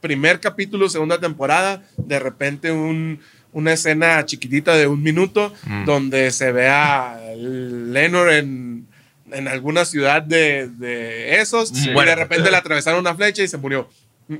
primer 0.00 0.38
capítulo, 0.40 0.88
segunda 0.88 1.18
temporada, 1.18 1.82
de 1.96 2.18
repente 2.20 2.70
un, 2.70 3.20
una 3.52 3.72
escena 3.72 4.24
chiquitita 4.24 4.76
de 4.76 4.86
un 4.86 5.02
minuto 5.02 5.52
Mm. 5.64 5.84
donde 5.86 6.30
se 6.30 6.52
vea 6.52 7.20
Lenor 7.36 8.30
en, 8.32 8.86
en 9.32 9.48
alguna 9.48 9.84
ciudad 9.84 10.22
de, 10.22 10.68
de 10.68 11.40
esos 11.40 11.70
Sí. 11.70 11.90
y 11.90 11.92
Bueno. 11.94 12.10
de 12.10 12.16
repente 12.16 12.50
le 12.50 12.56
atravesaron 12.56 13.00
una 13.00 13.14
flecha 13.14 13.42
y 13.42 13.48
se 13.48 13.56
murió. 13.58 13.88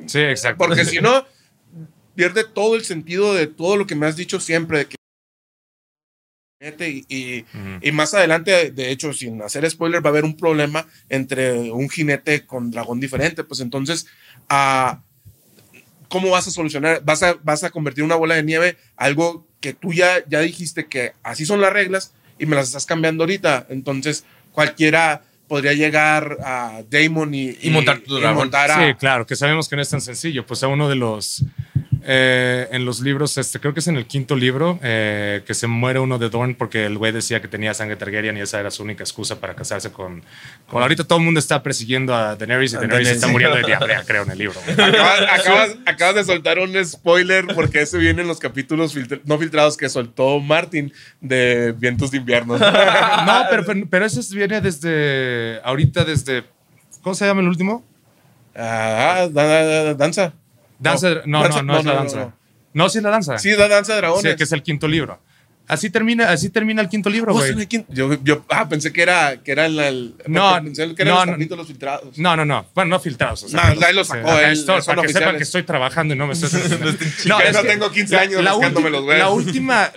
Sí, 0.06 0.20
exacto. 0.20 0.58
Porque 0.64 0.84
si 0.84 0.98
no, 1.00 1.24
pierde 2.14 2.44
todo 2.44 2.76
el 2.76 2.84
sentido 2.84 3.34
de 3.34 3.46
todo 3.48 3.76
lo 3.76 3.86
que 3.86 3.94
me 3.96 4.06
has 4.06 4.16
dicho 4.16 4.38
siempre, 4.40 4.78
de 4.78 4.86
que 4.86 4.96
Y, 6.60 7.06
y, 7.08 7.44
y, 7.82 7.92
más 7.92 8.14
adelante, 8.14 8.72
de 8.72 8.90
hecho, 8.90 9.12
sin 9.12 9.40
hacer 9.42 9.68
spoiler, 9.70 10.04
va 10.04 10.08
a 10.08 10.12
haber 10.12 10.24
un 10.24 10.36
problema 10.36 10.86
entre 11.08 11.70
un 11.70 11.88
jinete 11.88 12.46
con 12.46 12.72
dragón 12.72 12.98
diferente. 12.98 13.44
Pues 13.44 13.60
entonces, 13.60 14.06
uh, 14.50 14.96
¿cómo 16.08 16.30
vas 16.30 16.48
a 16.48 16.50
solucionar? 16.50 17.00
Vas 17.04 17.22
a, 17.22 17.36
vas 17.44 17.62
a 17.62 17.70
convertir 17.70 18.02
una 18.02 18.16
bola 18.16 18.34
de 18.34 18.42
nieve 18.42 18.76
algo 18.96 19.46
que 19.60 19.72
tú 19.72 19.92
ya, 19.92 20.24
ya 20.28 20.40
dijiste 20.40 20.86
que 20.86 21.12
así 21.22 21.46
son 21.46 21.60
las 21.60 21.72
reglas 21.72 22.12
y 22.40 22.46
me 22.46 22.56
las 22.56 22.66
estás 22.66 22.86
cambiando 22.86 23.22
ahorita. 23.22 23.68
Entonces, 23.70 24.24
cualquiera 24.50 25.22
podría 25.46 25.74
llegar 25.74 26.38
a 26.44 26.82
Damon 26.90 27.34
y, 27.34 27.56
y, 27.62 27.70
montar 27.70 28.00
tu 28.00 28.16
dragón. 28.16 28.36
Montar 28.36 28.72
a, 28.72 28.84
sí, 28.88 28.94
claro, 28.94 29.26
que 29.26 29.36
sabemos 29.36 29.68
que 29.68 29.76
no 29.76 29.82
es 29.82 29.90
tan 29.90 30.00
sencillo. 30.00 30.44
Pues 30.44 30.64
a 30.64 30.66
uno 30.66 30.88
de 30.88 30.96
los 30.96 31.44
eh, 32.10 32.68
en 32.72 32.86
los 32.86 33.00
libros, 33.00 33.36
este, 33.36 33.60
creo 33.60 33.74
que 33.74 33.80
es 33.80 33.86
en 33.86 33.98
el 33.98 34.06
quinto 34.06 34.34
libro, 34.34 34.78
eh, 34.82 35.42
que 35.46 35.52
se 35.52 35.66
muere 35.66 35.98
uno 35.98 36.18
de 36.18 36.30
Dorn 36.30 36.54
porque 36.54 36.86
el 36.86 36.96
güey 36.96 37.12
decía 37.12 37.42
que 37.42 37.48
tenía 37.48 37.74
sangre 37.74 37.96
Targaryen 37.96 38.34
y 38.38 38.40
esa 38.40 38.58
era 38.58 38.70
su 38.70 38.82
única 38.82 39.04
excusa 39.04 39.38
para 39.38 39.54
casarse 39.54 39.92
con. 39.92 40.24
con 40.68 40.80
ahorita 40.80 41.04
todo 41.04 41.18
el 41.18 41.26
mundo 41.26 41.38
está 41.38 41.62
persiguiendo 41.62 42.14
a 42.14 42.34
Daenerys 42.34 42.72
y 42.72 42.76
Daenerys 42.76 43.08
está 43.08 43.26
muriendo 43.26 43.58
de 43.58 43.64
diarrea, 43.64 44.04
creo, 44.06 44.22
en 44.22 44.30
el 44.30 44.38
libro. 44.38 44.58
Acabas, 44.78 45.76
acabas, 45.84 46.14
de 46.14 46.24
soltar 46.24 46.58
un 46.58 46.82
spoiler 46.82 47.46
porque 47.54 47.82
ese 47.82 47.98
viene 47.98 48.22
en 48.22 48.28
los 48.28 48.38
capítulos 48.38 48.94
no 49.26 49.38
filtrados 49.38 49.76
que 49.76 49.90
soltó 49.90 50.40
Martin 50.40 50.90
de 51.20 51.74
Vientos 51.76 52.10
de 52.10 52.16
Invierno. 52.16 52.56
no, 52.58 53.42
pero, 53.50 53.64
pero, 53.90 54.06
ese 54.06 54.22
viene 54.34 54.62
desde. 54.62 55.60
Ahorita, 55.62 56.06
desde. 56.06 56.44
¿Cómo 57.02 57.14
se 57.14 57.26
llama 57.26 57.42
el 57.42 57.48
último? 57.48 57.84
Ah, 58.56 59.28
danza. 59.30 60.32
Danza, 60.78 61.22
no, 61.26 61.42
no, 61.42 61.48
no, 61.48 61.62
no, 61.62 61.78
es 61.78 61.84
la 61.84 61.94
danza. 61.94 62.34
No, 62.72 62.88
sí 62.88 62.98
es 62.98 63.04
la 63.04 63.10
danza. 63.10 63.38
Sí, 63.38 63.50
es 63.50 63.58
la 63.58 63.68
danza 63.68 63.94
de 63.94 63.98
dragones. 63.98 64.30
Sí, 64.30 64.36
que 64.36 64.44
es 64.44 64.52
el 64.52 64.62
quinto 64.62 64.86
libro. 64.86 65.20
Así 65.68 65.90
termina, 65.90 66.30
así 66.30 66.48
termina 66.48 66.80
el 66.80 66.88
quinto 66.88 67.10
libro, 67.10 67.34
güey. 67.34 67.54
Yo, 67.90 68.16
yo 68.24 68.42
ah, 68.48 68.66
pensé 68.70 68.90
que 68.90 69.02
era, 69.02 69.36
que 69.42 69.52
era 69.52 69.66
el, 69.66 70.14
no, 70.26 70.58
pensé 70.64 70.94
que 70.94 71.02
eran 71.02 71.38
no, 71.38 71.56
los 71.56 71.66
filtrados. 71.66 72.16
No, 72.16 72.34
no, 72.36 72.46
no. 72.46 72.66
Bueno, 72.74 72.92
no 72.92 73.00
filtrados. 73.00 73.42
O 73.42 73.48
sea, 73.50 73.74
no, 73.74 73.86
ahí 73.86 73.94
los 73.94 74.08
sacó 74.08 74.38
él. 74.38 74.58
para 74.86 75.02
que 75.02 75.12
sepan 75.12 75.36
que 75.36 75.42
estoy 75.42 75.64
trabajando 75.64 76.14
y 76.14 76.16
no 76.16 76.26
me 76.26 76.32
estoy... 76.32 76.48
no, 77.26 77.38
es 77.40 77.52
no 77.52 77.62
tengo 77.64 77.90
15 77.90 78.16
años 78.16 78.42
la, 78.42 78.54
buscándome 78.54 78.88
los 78.88 79.04
La 79.04 79.28
última, 79.28 79.92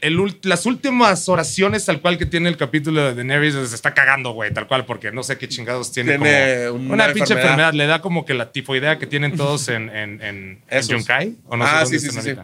el, 0.00 0.38
las 0.44 0.64
últimas 0.64 1.28
oraciones 1.28 1.84
tal 1.84 2.00
cual 2.00 2.16
que 2.16 2.24
tiene 2.24 2.48
el 2.48 2.56
capítulo 2.56 3.04
de 3.04 3.14
Daenerys 3.14 3.68
se 3.68 3.74
está 3.74 3.92
cagando, 3.92 4.30
güey, 4.30 4.54
tal 4.54 4.66
cual, 4.66 4.86
porque 4.86 5.12
no 5.12 5.22
sé 5.22 5.36
qué 5.36 5.48
chingados 5.48 5.92
tiene. 5.92 6.16
Tiene 6.16 6.68
como 6.68 6.94
una, 6.94 7.12
pinche 7.12 7.34
enfermedad. 7.34 7.74
Le 7.74 7.86
da 7.86 8.00
como 8.00 8.24
que 8.24 8.32
la 8.32 8.52
tifoidea 8.52 8.98
que 8.98 9.06
tienen 9.06 9.36
todos 9.36 9.68
en, 9.68 9.90
en, 9.90 10.22
en, 10.22 10.62
en 10.66 10.82
Yunkai. 10.82 11.36
O 11.46 11.58
no 11.58 11.66
ah, 11.66 11.84
sé 11.84 11.98
sí, 11.98 12.08
sí, 12.10 12.22
sí. 12.22 12.34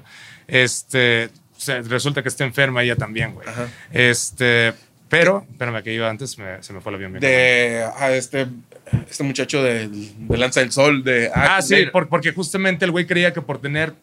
Este 0.47 1.31
resulta 1.89 2.23
que 2.23 2.29
está 2.29 2.45
enferma 2.45 2.83
ella 2.83 2.97
también, 2.97 3.35
güey. 3.35 3.47
Este, 3.93 4.75
pero, 5.09 5.47
espérame, 5.51 5.83
que 5.83 5.93
iba 5.93 6.11
antes, 6.11 6.31
se 6.33 6.73
me 6.73 6.81
fue 6.81 6.91
el 6.91 6.97
avión. 6.97 7.13
De 7.15 7.85
a 7.97 8.13
este, 8.13 8.47
este 9.09 9.23
muchacho 9.23 9.63
de, 9.63 9.89
de, 9.89 10.37
Lanza 10.37 10.61
del 10.61 10.73
Sol, 10.73 11.05
de... 11.05 11.31
Ah, 11.35 11.63
sí, 11.63 11.87
porque 11.93 12.33
justamente 12.33 12.85
el 12.85 12.91
güey 12.91 13.07
creía 13.07 13.33
que 13.33 13.41
por 13.41 13.61
tener 13.61 13.95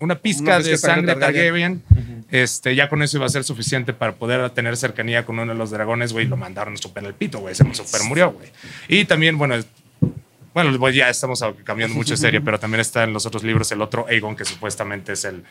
una 0.00 0.16
pizca, 0.16 0.60
de 0.60 0.76
sangre 0.78 1.14
Targaryen, 1.14 1.82
este, 2.30 2.74
ya 2.74 2.88
con 2.88 3.02
eso 3.02 3.18
iba 3.18 3.26
a 3.26 3.30
ser 3.30 3.44
suficiente 3.44 3.92
para 3.92 4.12
poder 4.12 4.48
tener 4.50 4.76
cercanía 4.76 5.24
con 5.24 5.38
uno 5.38 5.52
de 5.52 5.58
los 5.58 5.70
dragones, 5.70 6.12
güey, 6.12 6.26
lo 6.26 6.36
mandaron 6.36 6.76
super 6.78 7.04
el 7.04 7.14
pito, 7.14 7.40
güey, 7.40 7.54
se 7.54 7.64
super 7.74 8.02
murió, 8.04 8.30
güey. 8.32 8.48
Y 8.88 9.04
también, 9.04 9.36
bueno, 9.36 9.56
bueno, 10.54 10.90
ya 10.90 11.08
estamos 11.08 11.44
cambiando 11.64 11.94
mucho 11.94 12.14
de 12.14 12.16
serie, 12.16 12.40
pero 12.44 12.58
también 12.58 12.80
está 12.80 13.04
en 13.04 13.12
los 13.12 13.26
otros 13.26 13.44
libros 13.44 13.70
el 13.72 13.82
otro 13.82 14.06
Aegon, 14.08 14.36
que 14.36 14.44
supuestamente 14.44 15.12
es 15.12 15.24
el, 15.24 15.44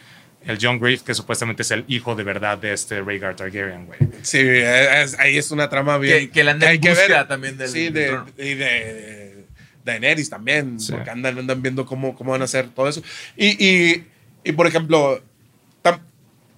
el 0.46 0.58
John 0.62 0.80
Grief, 0.80 1.04
que 1.04 1.14
supuestamente 1.14 1.64
es 1.64 1.72
el 1.72 1.86
hijo 1.88 2.16
de 2.16 2.24
verdad 2.24 2.58
de 2.58 2.74
este 2.74 3.02
Rhaegar 3.02 3.36
Targaryen, 3.36 3.86
güey. 3.86 4.00
Sí, 4.22 4.40
ahí 4.40 5.38
es 5.38 5.52
una 5.52 5.70
trama 5.70 5.98
bien. 5.98 6.28
Que, 6.28 6.30
que 6.32 6.44
la 6.44 6.52
andan 6.52 6.72
en 6.72 7.28
también 7.28 7.58
del. 7.58 7.70
Sí, 7.70 7.90
de, 7.90 8.18
y 8.38 8.54
de, 8.56 9.46
Daenerys 9.84 10.30
también, 10.30 10.78
porque 10.90 11.10
andan, 11.10 11.40
andan 11.40 11.62
viendo 11.62 11.86
cómo, 11.86 12.16
cómo 12.16 12.32
van 12.32 12.42
a 12.42 12.46
hacer 12.46 12.70
todo 12.70 12.88
eso. 12.88 13.02
Y, 13.36 13.66
y, 13.66 14.06
y 14.44 14.52
por 14.52 14.68
ejemplo, 14.68 15.22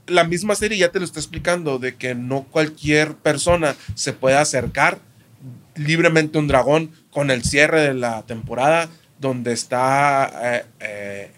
la 0.07 0.23
misma 0.23 0.55
serie 0.55 0.77
ya 0.77 0.91
te 0.91 0.99
lo 0.99 1.05
está 1.05 1.19
explicando 1.19 1.79
de 1.79 1.95
que 1.95 2.15
no 2.15 2.43
cualquier 2.43 3.15
persona 3.15 3.75
se 3.95 4.13
puede 4.13 4.35
acercar 4.35 4.99
libremente 5.75 6.37
a 6.37 6.41
un 6.41 6.47
dragón 6.47 6.91
con 7.11 7.31
el 7.31 7.43
cierre 7.43 7.81
de 7.81 7.93
la 7.93 8.23
temporada 8.23 8.89
donde 9.19 9.53
está 9.53 10.31
eh, 10.43 10.65
eh, 10.79 11.31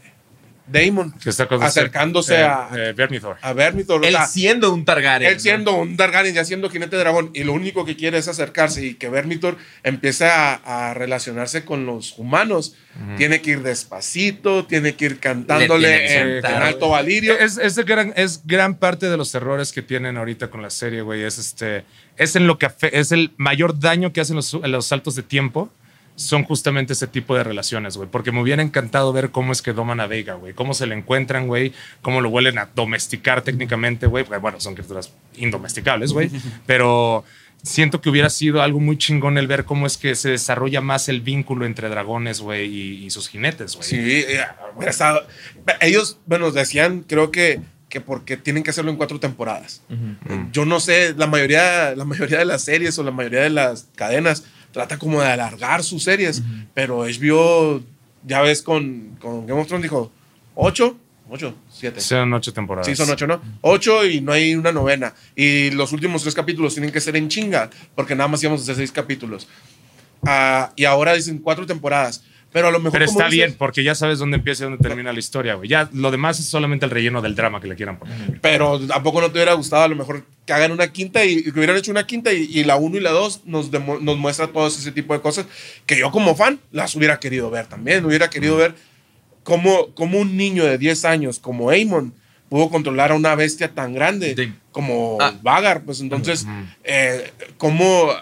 Damon 0.74 1.14
acercándose 1.62 2.34
eh, 2.34 2.44
a, 2.44 2.70
eh, 2.76 2.94
Vermithor. 2.94 3.38
a 3.42 3.54
Vermithor. 3.54 4.04
Él 4.04 4.18
siendo 4.28 4.74
un 4.74 4.84
Targaryen. 4.84 5.32
Él 5.32 5.40
siendo 5.40 5.76
un 5.76 5.96
Targaryen, 5.96 6.34
ya 6.34 6.44
siendo 6.44 6.68
jinete 6.68 6.96
de 6.96 7.04
dragón, 7.04 7.30
y 7.36 7.44
lo 7.44 7.54
único 7.54 7.86
que 7.86 7.96
quiere 7.96 8.18
es 8.18 8.28
acercarse 8.28 8.84
y 8.84 8.96
que 8.96 9.08
Vermithor 9.08 9.56
empiece 9.84 10.26
a, 10.26 10.94
relacionarse 10.96 11.64
con 11.64 11.86
los 11.86 12.18
humanos. 12.18 12.76
Tiene 13.18 13.42
que 13.42 13.52
ir 13.52 13.62
despacito, 13.62 14.66
tiene 14.66 14.96
que 14.96 15.06
ir 15.06 15.20
cantándole 15.20 16.40
en, 16.40 16.46
alto 16.46 16.90
valirio. 16.90 17.38
Es, 17.38 17.58
es, 17.58 17.76
gran, 17.86 18.14
es 18.16 18.42
gran 18.46 18.76
parte 18.76 19.10
de 19.10 19.18
los 19.18 19.34
errores 19.36 19.72
que 19.72 19.82
tienen 19.82 20.18
ahorita 20.18 20.50
con 20.50 20.62
la 20.62 20.70
serie, 20.70 21.02
güey. 21.02 21.24
Es, 21.24 21.38
este, 21.38 21.86
es, 22.18 22.36
en 22.36 22.48
lo 22.48 22.58
que 22.58 22.68
es 22.92 23.12
el 23.12 23.32
mayor 23.38 23.80
daño 23.80 24.12
que 24.12 24.22
hacen 24.22 24.36
los, 24.36 24.54
los 24.54 24.86
saltos 24.88 25.16
de 25.16 25.24
tiempo 25.24 25.72
son 26.16 26.44
justamente 26.44 26.94
ese 26.94 27.08
tipo 27.08 27.36
de 27.36 27.44
relaciones, 27.44 27.98
güey. 27.98 28.10
Porque 28.10 28.32
me 28.32 28.42
hubiera 28.42 28.62
encantado 28.62 29.12
ver 29.14 29.32
cómo 29.32 29.52
es 29.52 29.62
que 29.62 29.74
doman 29.74 30.00
a 30.00 30.08
Vega, 30.08 30.36
güey. 30.36 30.54
Cómo 30.54 30.74
se 30.74 30.86
le 30.86 30.96
encuentran, 30.96 31.48
güey. 31.48 31.74
Cómo 32.02 32.22
lo 32.22 32.30
vuelven 32.30 32.58
a 32.60 32.70
domesticar 32.76 33.42
técnicamente, 33.42 34.08
güey. 34.08 34.24
Bueno, 34.24 34.60
son 34.60 34.76
criaturas 34.76 35.12
indomesticables, 35.36 36.14
güey. 36.14 36.30
Pero 36.66 37.24
siento 37.64 38.02
que 38.02 38.10
hubiera 38.10 38.30
sido 38.30 38.62
algo 38.62 38.80
muy 38.80 38.98
chingón 38.98 39.38
el 39.38 39.48
ver 39.48 39.66
cómo 39.66 39.88
es 39.88 39.98
que 39.98 40.16
se 40.16 40.30
desarrolla 40.30 40.82
más 40.82 41.10
el 41.10 41.22
vínculo 41.22 41.66
entre 41.66 41.90
dragones, 41.90 42.42
güey, 42.42 43.06
y, 43.06 43.10
sus 43.10 43.30
jinetes, 43.30 43.76
güey. 43.76 43.88
Sí, 43.88 43.98
eh, 44.00 44.46
ellos, 45.80 46.20
bueno, 46.26 46.52
decían, 46.52 47.06
creo 47.08 47.32
que 47.32 47.62
que 47.94 48.02
porque 48.02 48.38
tienen 48.38 48.64
que 48.64 48.72
hacerlo 48.72 48.90
en 48.90 48.98
cuatro 48.98 49.20
temporadas. 49.20 49.84
Yo 50.52 50.66
no 50.66 50.80
sé, 50.80 51.14
la 51.16 51.28
mayoría, 51.28 51.94
la 51.96 52.06
mayoría 52.06 52.40
de 52.40 52.46
las 52.46 52.64
series 52.64 52.98
o 52.98 53.04
la 53.04 53.12
mayoría 53.12 53.42
de 53.42 53.52
las 53.52 53.88
cadenas 53.96 54.46
trata 54.74 54.98
como 54.98 55.22
de 55.22 55.28
alargar 55.28 55.84
sus 55.84 56.04
series, 56.04 56.42
pero 56.74 57.06
HBO, 57.06 57.82
ya 58.26 58.42
ves 58.42 58.62
con, 58.62 59.16
con 59.22 59.46
Game 59.46 59.62
of 59.62 59.68
Thrones, 59.68 59.84
dijo, 59.84 60.12
¿ocho? 60.56 60.98
¿Ocho? 61.30 61.56
¿Siete? 61.72 62.02
Son 62.02 62.34
ocho 62.34 62.52
temporadas. 62.52 62.86
Sí, 62.86 62.96
son 62.96 63.10
ocho, 63.10 63.26
¿no? 63.26 63.42
Ocho 63.62 64.06
y 64.06 64.20
no 64.20 64.34
hay 64.34 64.56
una 64.56 64.72
novena. 64.72 65.14
Y 65.36 65.72
los 65.72 65.94
últimos 65.94 66.22
tres 66.22 66.36
capítulos 66.36 66.74
tienen 66.74 66.92
que 66.92 67.00
ser 67.00 67.16
en 67.16 67.30
chinga, 67.30 67.70
porque 67.96 68.14
nada 68.14 68.28
más 68.28 68.44
íbamos 68.44 68.60
a 68.62 68.64
hacer 68.64 68.76
seis 68.76 68.92
capítulos. 68.92 69.48
Uh, 70.22 70.72
y 70.76 70.86
ahora 70.86 71.14
dicen 71.14 71.38
cuatro 71.38 71.66
temporadas. 71.66 72.24
Pero 72.54 72.68
a 72.68 72.72
lo 72.72 72.80
mejor. 72.80 72.94
Pero 72.94 73.06
está 73.06 73.28
bien, 73.28 73.56
porque 73.58 73.84
ya 73.84 73.96
sabes 73.96 74.20
dónde 74.20 74.38
empieza 74.38 74.64
y 74.64 74.70
dónde 74.70 74.82
termina 74.82 75.12
la 75.12 75.20
historia, 75.20 75.56
güey. 75.56 75.68
Ya 75.68 75.90
lo 75.92 76.12
demás 76.12 76.40
es 76.40 76.46
solamente 76.46 76.86
el 76.86 76.92
relleno 76.92 77.22
del 77.22 77.36
drama 77.36 77.60
que 77.60 77.68
le 77.68 77.76
quieran 77.76 77.98
poner. 77.98 78.40
Pero 78.42 78.80
tampoco 78.80 79.20
no 79.20 79.28
te 79.32 79.40
hubiera 79.40 79.54
gustado 79.54 79.84
a 79.84 79.88
lo 79.88 79.96
mejor 79.96 80.24
que 80.46 80.54
hagan 80.54 80.72
una 80.72 80.92
quinta 80.94 81.26
y 81.26 81.44
que 81.44 81.52
hubieran 81.52 81.76
hecho 81.76 81.92
una 81.92 82.06
quinta 82.06 82.32
y, 82.32 82.64
la 82.64 82.76
uno 82.76 82.98
y 82.98 83.00
la 83.00 83.10
dos 83.10 83.42
nos, 83.46 83.72
nos 83.72 84.18
muestra 84.18 84.48
todo 84.48 84.68
ese 84.68 84.92
tipo 84.92 85.14
de 85.14 85.22
cosas 85.22 85.48
que 85.86 85.98
yo 85.98 86.12
como 86.12 86.36
fan 86.36 86.60
las 86.72 86.96
hubiera 86.96 87.20
querido 87.20 87.50
ver 87.50 87.66
también. 87.66 88.06
Hubiera 88.06 88.30
querido 88.30 88.56
ver 88.56 88.76
cómo, 89.44 89.94
cómo 89.96 90.20
un 90.20 90.38
niño 90.38 90.64
de 90.64 90.78
10 90.78 91.06
años 91.06 91.40
como 91.40 91.72
Amon 91.72 92.14
pudo 92.54 92.70
controlar 92.70 93.12
a 93.12 93.16
una 93.16 93.34
bestia 93.34 93.74
tan 93.74 93.96
grande 93.96 94.54
como 94.72 95.18
ah. 95.20 95.34
Vagar. 95.42 95.82
Pues 95.86 96.02
entonces, 96.02 96.46
eh, 96.84 97.32
cómo, 97.58 98.14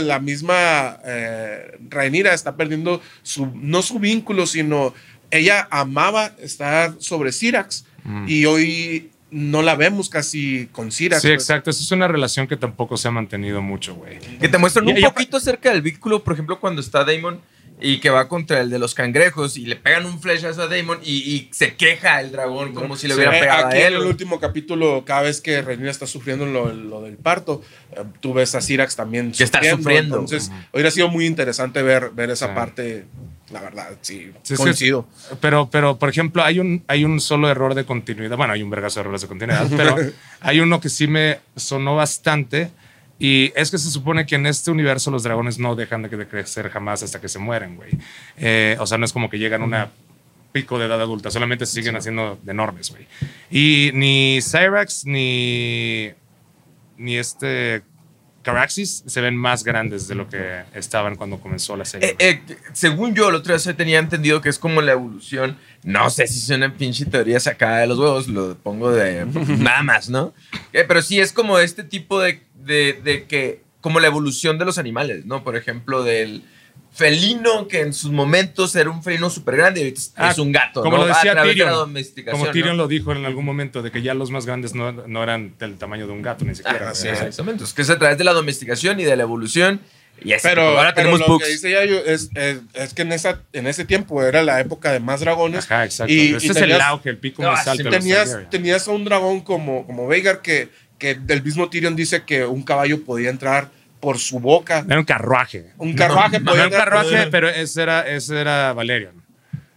la 0.00 0.18
misma 0.18 0.98
eh, 1.04 1.78
Rhaenyra 1.88 2.34
está 2.34 2.56
perdiendo 2.56 3.00
su, 3.22 3.46
no 3.54 3.80
su 3.82 4.00
vínculo, 4.00 4.46
sino 4.46 4.92
ella 5.30 5.68
amaba 5.70 6.32
estar 6.40 6.94
sobre 6.98 7.30
Syrax 7.30 7.84
y 8.26 8.44
hoy 8.46 9.12
no 9.30 9.62
la 9.62 9.76
vemos 9.76 10.08
casi 10.08 10.68
con 10.72 10.90
Syrax. 10.90 11.22
Sí, 11.22 11.28
pues. 11.28 11.42
exacto. 11.42 11.70
Esa 11.70 11.84
es 11.84 11.92
una 11.92 12.08
relación 12.08 12.48
que 12.48 12.56
tampoco 12.56 12.96
se 12.96 13.06
ha 13.06 13.12
mantenido 13.12 13.62
mucho, 13.62 13.94
güey. 13.94 14.18
Que 14.40 14.48
te 14.48 14.58
muestran 14.58 14.88
un 14.88 15.00
poquito 15.00 15.36
acerca 15.36 15.70
del 15.70 15.82
vínculo, 15.82 16.24
por 16.24 16.32
ejemplo, 16.32 16.58
cuando 16.58 16.80
está 16.80 17.04
Damon 17.04 17.40
y 17.80 17.98
que 17.98 18.10
va 18.10 18.28
contra 18.28 18.60
el 18.60 18.70
de 18.70 18.78
los 18.78 18.94
cangrejos 18.94 19.56
y 19.56 19.66
le 19.66 19.76
pegan 19.76 20.06
un 20.06 20.20
flechazo 20.20 20.62
a 20.62 20.66
Damon 20.66 21.00
y, 21.02 21.48
se 21.52 21.74
queja 21.74 22.20
el 22.20 22.32
dragón 22.32 22.74
como 22.74 22.96
si 22.96 23.08
le 23.08 23.14
hubiera 23.14 23.32
pegado 23.32 23.68
a 23.68 23.76
él. 23.76 23.94
En 23.94 24.00
el 24.00 24.06
último 24.06 24.38
capítulo, 24.38 25.04
cada 25.04 25.22
vez 25.22 25.40
que 25.40 25.62
Renira 25.62 25.90
está 25.90 26.06
sufriendo 26.06 26.46
lo, 26.46 27.02
del 27.02 27.16
parto, 27.16 27.62
eh, 27.92 28.02
tú 28.20 28.34
ves 28.34 28.54
a 28.54 28.60
Syrax 28.60 28.96
también 28.96 29.32
que 29.32 29.44
está 29.44 29.62
sufriendo. 29.62 30.16
Entonces, 30.16 30.50
hubiera 30.72 30.90
sido 30.90 31.08
muy 31.08 31.26
interesante 31.26 31.82
ver, 31.82 32.10
ver 32.10 32.30
esa 32.30 32.54
parte. 32.54 33.06
La 33.50 33.60
verdad, 33.60 33.88
sí, 34.00 34.30
coincido. 34.56 35.08
pero, 35.40 35.68
pero, 35.72 35.98
por 35.98 36.08
ejemplo, 36.08 36.44
hay 36.44 36.60
un, 36.60 36.84
hay 36.86 37.04
un 37.04 37.20
solo 37.20 37.50
error 37.50 37.74
de 37.74 37.84
continuidad. 37.84 38.36
Bueno, 38.36 38.52
hay 38.52 38.62
un 38.62 38.70
vergazo 38.70 39.00
de 39.00 39.02
errores 39.02 39.22
de 39.22 39.26
continuidad, 39.26 39.66
pero 39.76 39.96
hay 40.40 40.60
uno 40.60 40.80
que 40.80 40.88
sí 40.88 41.08
me 41.08 41.40
sonó 41.56 41.96
bastante 41.96 42.70
y 43.20 43.52
es 43.54 43.70
que 43.70 43.76
se 43.76 43.90
supone 43.90 44.24
que 44.24 44.36
en 44.36 44.46
este 44.46 44.70
universo 44.70 45.10
los 45.10 45.22
dragones 45.22 45.58
no 45.58 45.76
dejan 45.76 46.02
de 46.02 46.26
crecer 46.26 46.70
jamás 46.70 47.02
hasta 47.02 47.20
que 47.20 47.28
se 47.28 47.38
mueren, 47.38 47.76
güey. 47.76 47.90
Eh, 48.38 48.76
o 48.80 48.86
sea, 48.86 48.96
no 48.96 49.04
es 49.04 49.12
como 49.12 49.28
que 49.28 49.38
llegan 49.38 49.60
a 49.60 49.64
una 49.66 49.90
pico 50.52 50.78
de 50.78 50.86
edad 50.86 51.00
adulta, 51.00 51.30
solamente 51.30 51.66
se 51.66 51.74
siguen 51.74 51.96
haciendo 51.96 52.38
de 52.42 52.50
enormes, 52.50 52.90
güey. 52.90 53.06
Y 53.50 53.90
ni 53.92 54.40
Cyrax 54.40 55.04
ni 55.04 56.10
ni 56.96 57.18
este 57.18 57.82
Caraxis 58.42 59.02
se 59.06 59.20
ven 59.20 59.36
más 59.36 59.64
grandes 59.64 60.08
de 60.08 60.14
lo 60.14 60.28
que 60.28 60.62
estaban 60.74 61.16
cuando 61.16 61.38
comenzó 61.38 61.76
la 61.76 61.84
serie. 61.84 62.16
Eh, 62.18 62.42
eh, 62.48 62.56
según 62.72 63.14
yo, 63.14 63.28
el 63.28 63.34
otro 63.34 63.56
día 63.56 63.74
tenía 63.74 63.98
entendido 63.98 64.40
que 64.40 64.48
es 64.48 64.58
como 64.58 64.80
la 64.80 64.92
evolución. 64.92 65.58
No 65.82 66.08
sé 66.08 66.26
si 66.26 66.38
es 66.38 66.50
una 66.50 66.74
pinche 66.74 67.04
teoría 67.04 67.38
sacada 67.38 67.78
de 67.78 67.86
los 67.86 67.98
huevos, 67.98 68.28
lo 68.28 68.56
pongo 68.56 68.90
de 68.92 69.26
nada 69.58 69.82
más, 69.82 70.08
¿no? 70.08 70.32
Eh, 70.72 70.84
pero 70.88 71.02
sí 71.02 71.20
es 71.20 71.32
como 71.32 71.58
este 71.58 71.84
tipo 71.84 72.20
de, 72.20 72.42
de, 72.54 72.98
de 73.04 73.24
que, 73.24 73.62
como 73.80 74.00
la 74.00 74.06
evolución 74.06 74.58
de 74.58 74.64
los 74.64 74.78
animales, 74.78 75.26
¿no? 75.26 75.44
Por 75.44 75.56
ejemplo, 75.56 76.02
del 76.02 76.42
felino 76.92 77.68
que 77.68 77.80
en 77.80 77.92
sus 77.92 78.10
momentos 78.10 78.74
era 78.76 78.90
un 78.90 79.02
felino 79.02 79.30
súper 79.30 79.56
grande 79.56 79.80
y 79.80 79.84
ahorita 79.84 80.00
Ah, 80.16 80.30
es 80.30 80.38
un 80.38 80.52
gato, 80.52 80.82
como 80.82 80.96
¿no? 80.96 81.02
lo 81.04 81.08
decía 81.08 81.30
A 81.32 81.34
través 81.34 81.54
de 81.56 81.58
la 81.64 81.70
Tyrion. 81.70 81.78
domesticación, 81.86 82.40
Como 82.40 82.52
Tyrion 82.52 82.76
¿no? 82.76 82.82
lo 82.82 82.88
dijo 82.88 83.12
en 83.12 83.24
algún 83.24 83.44
momento, 83.44 83.80
de 83.82 83.90
que 83.90 84.02
ya 84.02 84.12
los 84.14 84.30
más 84.30 84.44
grandes 84.46 84.74
no, 84.74 84.92
no 84.92 85.22
eran 85.22 85.54
del 85.58 85.76
tamaño 85.78 86.06
de 86.06 86.12
un 86.12 86.22
gato, 86.22 86.44
ni 86.44 86.54
siquiera. 86.54 86.90
Ah, 86.90 86.94
sí, 86.94 87.08
exactamente. 87.08 87.64
Es 87.64 87.72
que 87.72 87.82
es 87.82 87.90
a 87.90 87.98
través 87.98 88.18
de 88.18 88.24
la 88.24 88.32
domesticación 88.32 88.98
y 89.00 89.04
de 89.04 89.16
la 89.16 89.22
evolución. 89.22 89.80
Y 90.22 90.34
así, 90.34 90.46
Pero, 90.46 90.62
ahora 90.62 90.92
pero 90.94 91.08
tenemos 91.08 91.20
lo 91.20 91.26
pugs. 91.26 91.44
que 91.46 91.50
dice 91.52 91.70
Yayo 91.70 92.04
es, 92.04 92.28
es, 92.34 92.58
es 92.74 92.92
que 92.92 93.02
en, 93.02 93.12
esa, 93.12 93.40
en 93.54 93.66
ese 93.66 93.86
tiempo 93.86 94.22
era 94.22 94.42
la 94.42 94.60
época 94.60 94.92
de 94.92 95.00
más 95.00 95.20
dragones. 95.20 95.64
Ajá, 95.64 95.84
exacto. 95.86 96.12
Y, 96.12 96.34
Ese 96.34 96.48
y 96.48 96.50
es 96.50 96.56
el 96.56 96.62
tenías- 96.64 96.80
auge, 96.82 97.08
el 97.10 97.16
pico 97.16 97.42
No, 97.42 97.52
más 97.52 97.66
alto. 97.66 97.84
de 97.84 97.90
los 97.90 97.98
tenías, 98.00 98.38
tenías 98.50 98.86
a 98.86 98.90
un 98.90 99.04
dragón 99.06 99.40
como, 99.40 99.86
como 99.86 100.06
Veigar 100.06 100.42
que, 100.42 100.68
que 100.98 101.14
del 101.14 101.42
mismo 101.42 101.70
Tyrion 101.70 101.96
dice 101.96 102.24
que 102.24 102.44
un 102.44 102.62
caballo 102.62 103.02
podía 103.02 103.30
entrar 103.30 103.70
por 104.00 104.18
su 104.18 104.40
boca. 104.40 104.84
Era 104.88 104.98
un 104.98 105.04
carruaje. 105.04 105.66
Un 105.78 105.94
carruaje 105.94 106.40
No, 106.40 106.46
podía 106.52 106.64
era 106.66 106.68
un 106.76 106.82
carruaje, 106.84 107.26
pero 107.30 107.48
ese 107.48 107.82
era, 107.82 108.08
ese 108.08 108.40
era 108.40 108.72
Valerion. 108.72 109.20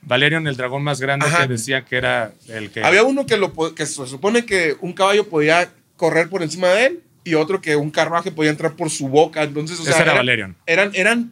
Valerion, 0.02 0.48
el 0.48 0.58
dragón 0.58 0.84
más 0.84 1.00
grande 1.00 1.26
Ajá. 1.28 1.44
que 1.44 1.48
decía 1.54 1.86
que 1.86 1.98
era 1.98 2.34
el 2.50 2.72
que... 2.72 2.84
Había 2.84 3.04
uno 3.04 3.26
que, 3.26 3.38
lo, 3.38 3.54
que 3.76 3.86
se 3.86 4.06
supone 4.08 4.46
que 4.46 4.76
un 4.82 4.94
caballo 4.94 5.28
podía 5.30 5.70
correr 5.98 6.30
por 6.30 6.42
encima 6.44 6.68
de 6.70 6.86
él 6.88 7.00
y 7.24 7.36
otro 7.36 7.62
que 7.62 7.76
un 7.78 7.90
carruaje 7.90 8.32
podía 8.32 8.50
entrar 8.52 8.74
por 8.76 8.90
su 8.90 9.08
boca. 9.08 9.44
Entonces, 9.44 9.80
o 9.80 9.84
Ese 9.84 9.92
sea, 9.94 10.02
era 10.02 10.12
eran- 10.12 10.18
Valerion. 10.18 10.56
Eran, 10.66 10.92
eran 10.94 11.32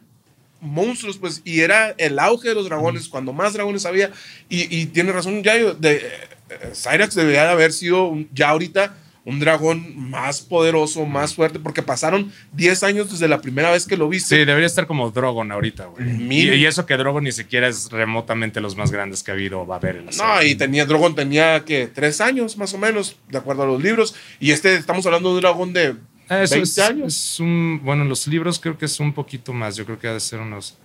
monstruos, 0.60 1.18
pues, 1.18 1.42
y 1.44 1.60
era 1.60 1.94
el 1.98 2.18
auge 2.18 2.48
de 2.50 2.54
los 2.54 2.64
dragones, 2.66 3.08
cuando 3.08 3.32
más 3.32 3.52
dragones 3.52 3.84
había. 3.84 4.10
Y, 4.48 4.74
y 4.74 4.86
tiene 4.86 5.12
razón, 5.12 5.42
ya 5.42 5.54
de, 5.54 5.96
eh, 5.96 6.72
Cyrax 6.74 7.14
debería 7.14 7.44
de 7.44 7.50
haber 7.50 7.72
sido 7.72 8.04
un- 8.04 8.28
ya 8.32 8.50
ahorita 8.50 8.94
un 9.24 9.38
dragón 9.38 10.10
más 10.10 10.40
poderoso, 10.40 11.06
más 11.06 11.34
fuerte, 11.34 11.60
porque 11.60 11.82
pasaron 11.82 12.32
10 12.54 12.82
años 12.82 13.10
desde 13.12 13.28
la 13.28 13.40
primera 13.40 13.70
vez 13.70 13.86
que 13.86 13.96
lo 13.96 14.08
viste. 14.08 14.36
Sí, 14.36 14.44
debería 14.44 14.66
estar 14.66 14.86
como 14.86 15.10
Drogon 15.10 15.52
ahorita, 15.52 15.86
güey. 15.86 16.32
Y, 16.34 16.66
eso 16.66 16.86
que 16.86 16.96
Drogon 16.96 17.24
ni 17.24 17.32
siquiera 17.32 17.68
es 17.68 17.90
remotamente 17.90 18.60
los 18.60 18.76
más 18.76 18.90
grandes 18.90 19.22
que 19.22 19.30
ha 19.30 19.34
habido 19.34 19.60
o 19.60 19.66
va 19.66 19.76
a 19.76 19.78
haber 19.78 19.96
en 19.96 20.06
la 20.06 20.12
No, 20.12 20.36
serie. 20.38 20.50
y 20.50 20.54
tenía, 20.56 20.86
Drogon 20.86 21.14
tenía 21.14 21.64
que 21.64 21.86
tres 21.86 22.20
años 22.20 22.56
más 22.56 22.74
o 22.74 22.78
menos, 22.78 23.16
de 23.28 23.38
acuerdo 23.38 23.62
a 23.62 23.66
los 23.66 23.80
libros. 23.82 24.14
Y 24.40 24.50
este, 24.50 24.74
estamos 24.74 25.06
hablando 25.06 25.28
de 25.30 25.34
un 25.36 25.40
dragón 25.40 25.72
de 25.72 25.94
Ah, 26.28 26.42
Eso 26.44 26.54
20 26.54 26.62
es, 26.70 26.78
años. 26.78 27.14
es 27.16 27.40
un, 27.40 27.80
bueno, 27.84 28.02
en 28.02 28.08
los 28.08 28.26
libros 28.26 28.58
creo 28.58 28.78
que 28.78 28.86
es 28.86 28.98
un 29.00 29.12
poquito 29.12 29.52
más. 29.52 29.76
Yo 29.76 29.84
creo 29.84 29.98
que 29.98 30.08
ha 30.08 30.14
de 30.14 30.20
ser 30.20 30.40
unos. 30.40 30.78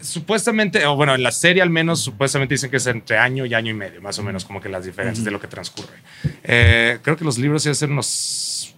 Supuestamente, 0.00 0.84
o 0.86 0.94
bueno, 0.94 1.14
en 1.14 1.22
la 1.22 1.32
serie 1.32 1.62
al 1.62 1.70
menos, 1.70 2.00
supuestamente 2.00 2.54
dicen 2.54 2.70
que 2.70 2.76
es 2.76 2.86
entre 2.86 3.16
año 3.16 3.46
y 3.46 3.54
año 3.54 3.70
y 3.70 3.74
medio, 3.74 4.02
más 4.02 4.18
o 4.18 4.22
menos, 4.22 4.44
como 4.44 4.60
que 4.60 4.68
las 4.68 4.84
diferencias 4.84 5.24
de 5.24 5.30
lo 5.30 5.40
que 5.40 5.46
transcurre. 5.48 5.94
Eh, 6.44 6.98
creo 7.02 7.16
que 7.16 7.24
los 7.24 7.38
libros 7.38 7.64
iban 7.64 7.72
a 7.72 7.74
ser 7.76 7.90
unos. 7.90 8.74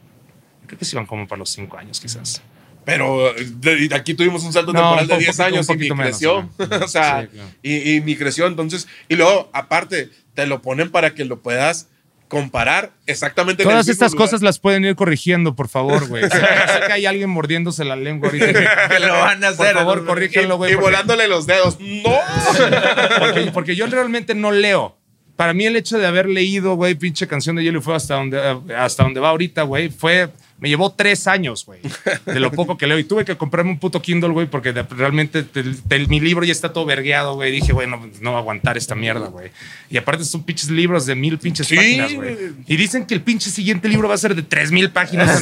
Creo 0.66 0.79
que 0.79 0.85
sí 0.85 0.95
van 0.95 1.07
como 1.07 1.27
para 1.27 1.41
los 1.41 1.51
cinco 1.51 1.77
años, 1.77 1.99
quizás. 2.01 2.41
Pero 2.85 3.35
de- 3.35 3.91
aquí 3.95 4.14
tuvimos 4.14 4.45
un 4.45 4.53
salto 4.53 4.73
No, 4.73 4.79
temporal 4.81 5.07
de 5.09 5.14
po- 5.14 5.19
10 5.21 5.37
poquito- 5.37 5.45
años 5.45 5.69
un 5.69 5.83
y 5.83 5.89
menos, 5.91 6.07
creció. 6.07 6.51
o 6.85 6.89
sea, 6.89 7.23
Sí, 7.23 7.29
claro. 7.29 7.51
y, 7.62 7.95
y 7.97 8.01
mi 8.01 8.16
creció. 8.16 8.47
Entonces, 8.47 8.87
y 9.09 9.16
luego, 9.16 9.51
aparte, 9.53 10.11
te 10.35 10.47
lo 10.47 10.62
ponen 10.62 10.91
para 10.91 11.14
que 11.14 11.25
lo 11.25 11.41
puedas 11.41 11.89
comparar 12.29 12.91
exactamente 13.07 13.62
Todas 13.64 13.89
estas 13.89 14.12
lugar. 14.12 14.26
cosas 14.26 14.43
las 14.43 14.59
pueden 14.59 14.85
ir 14.85 14.95
corrigiendo, 14.97 15.57
por 15.57 15.68
favor, 15.68 16.07
güey. 16.09 16.22
Sé 16.24 16.31
sé 16.39 16.41
que 16.87 16.93
hay 16.93 17.07
alguien 17.07 17.31
mordiéndose 17.31 17.85
la 17.85 17.97
lengua 17.97 18.29
ahorita. 18.29 18.47
Que 18.89 19.01
lo 19.01 19.12
van 19.14 19.43
a 19.45 19.49
hacer, 19.49 19.72
Por 19.72 19.83
favor, 19.83 20.01
¿no? 20.03 20.07
corrígenlo, 20.07 20.57
güey. 20.59 20.72
y 20.72 20.74
porque- 20.74 20.91
volándole 20.91 21.26
los 21.29 21.47
dedos. 21.47 21.79
¡No! 21.81 22.18
Porque, 23.18 23.51
porque 23.53 23.76
yo 23.76 23.87
realmente 23.87 24.35
no 24.35 24.53
leo. 24.53 24.98
Para 25.39 25.55
mí 25.55 25.64
el 25.66 25.76
hecho 25.76 25.99
de 25.99 26.07
haber 26.07 26.28
leído, 26.28 26.74
güey, 26.74 26.97
pinche 26.97 27.28
canción 27.28 27.55
de 27.55 27.62
Hielo 27.62 27.78
y 27.78 27.82
Fuego 27.82 27.97
hasta 27.97 28.16
donde, 28.16 28.39
eh, 28.39 28.74
hasta 28.76 29.05
donde 29.05 29.20
va 29.20 29.28
ahorita, 29.30 29.62
güey, 29.62 29.89
fue... 29.89 30.28
Me 30.61 30.68
llevó 30.68 30.91
tres 30.93 31.28
años, 31.28 31.64
güey, 31.64 31.78
de 32.26 32.41
lo 32.41 32.51
poco 32.51 32.76
que 32.76 32.89
leo. 32.89 32.99
Y 32.99 33.05
tuve 33.05 33.24
que 33.24 33.36
comprarme 33.36 33.70
un 33.70 33.78
puto 33.78 34.03
Kindle, 34.03 34.30
güey, 34.30 34.49
porque 34.49 34.72
de- 34.72 34.82
realmente 34.82 35.45
te- 35.45 35.62
te- 35.62 36.07
mi 36.09 36.18
libro 36.18 36.45
ya 36.45 36.51
está 36.51 36.72
todo 36.72 36.84
vergueado, 36.84 37.34
güey. 37.36 37.53
Dije, 37.53 37.72
güey, 37.72 37.86
no, 37.86 38.11
no 38.20 38.32
va 38.32 38.39
a 38.39 38.41
aguantar 38.41 38.76
esta 38.76 38.97
mierda, 38.97 39.28
güey. 39.28 39.53
Y 39.89 39.97
aparte 39.99 40.24
son 40.24 40.43
pinches 40.43 40.68
libros 40.68 41.07
de 41.07 41.14
mil 41.14 41.39
pinches 41.39 41.68
Sí, 41.68 41.76
páginas, 41.76 42.12
güey. 42.12 42.36
Y 42.66 42.74
dicen 42.76 43.07
que 43.07 43.14
el 43.14 43.20
pinche 43.22 43.51
siguiente 43.51 43.89
libro 43.89 44.09
va 44.09 44.16
a 44.16 44.18
ser 44.18 44.34
de 44.34 44.43
tres 44.43 44.72
mil 44.72 44.91
páginas. 44.91 45.41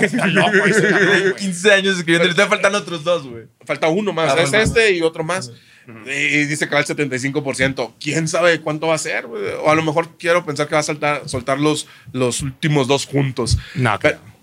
Está 0.00 0.26
loco 0.26 0.52
güey. 0.58 0.72
15 1.36 1.72
años 1.74 1.98
escribiendo. 1.98 2.24
Le 2.24 2.30
están 2.30 2.48
faltando 2.48 2.78
otros 2.78 3.04
dos, 3.04 3.26
güey. 3.28 3.44
Falta 3.66 3.88
uno 3.88 4.14
más. 4.14 4.32
Ah, 4.32 4.40
es 4.40 4.48
bueno. 4.48 4.64
este 4.64 4.92
y 4.96 5.02
otro 5.02 5.22
más. 5.22 5.52
Y 6.06 6.44
dice 6.46 6.68
que 6.68 6.74
va 6.74 6.80
al 6.80 6.86
75%. 6.86 7.94
¿Quién 8.00 8.28
sabe 8.28 8.60
cuánto 8.60 8.86
va 8.88 8.94
a 8.94 8.98
ser? 8.98 9.26
O 9.26 9.70
a 9.70 9.74
lo 9.74 9.82
mejor 9.82 10.16
quiero 10.18 10.44
pensar 10.44 10.66
que 10.68 10.74
va 10.74 10.80
a 10.80 10.84
saltar, 10.84 11.28
soltar 11.28 11.58
los, 11.60 11.86
los 12.12 12.42
últimos 12.42 12.86
dos 12.88 13.06
juntos. 13.06 13.58
No, 13.74 13.98
Pero- 14.00 14.18
creo. 14.18 14.34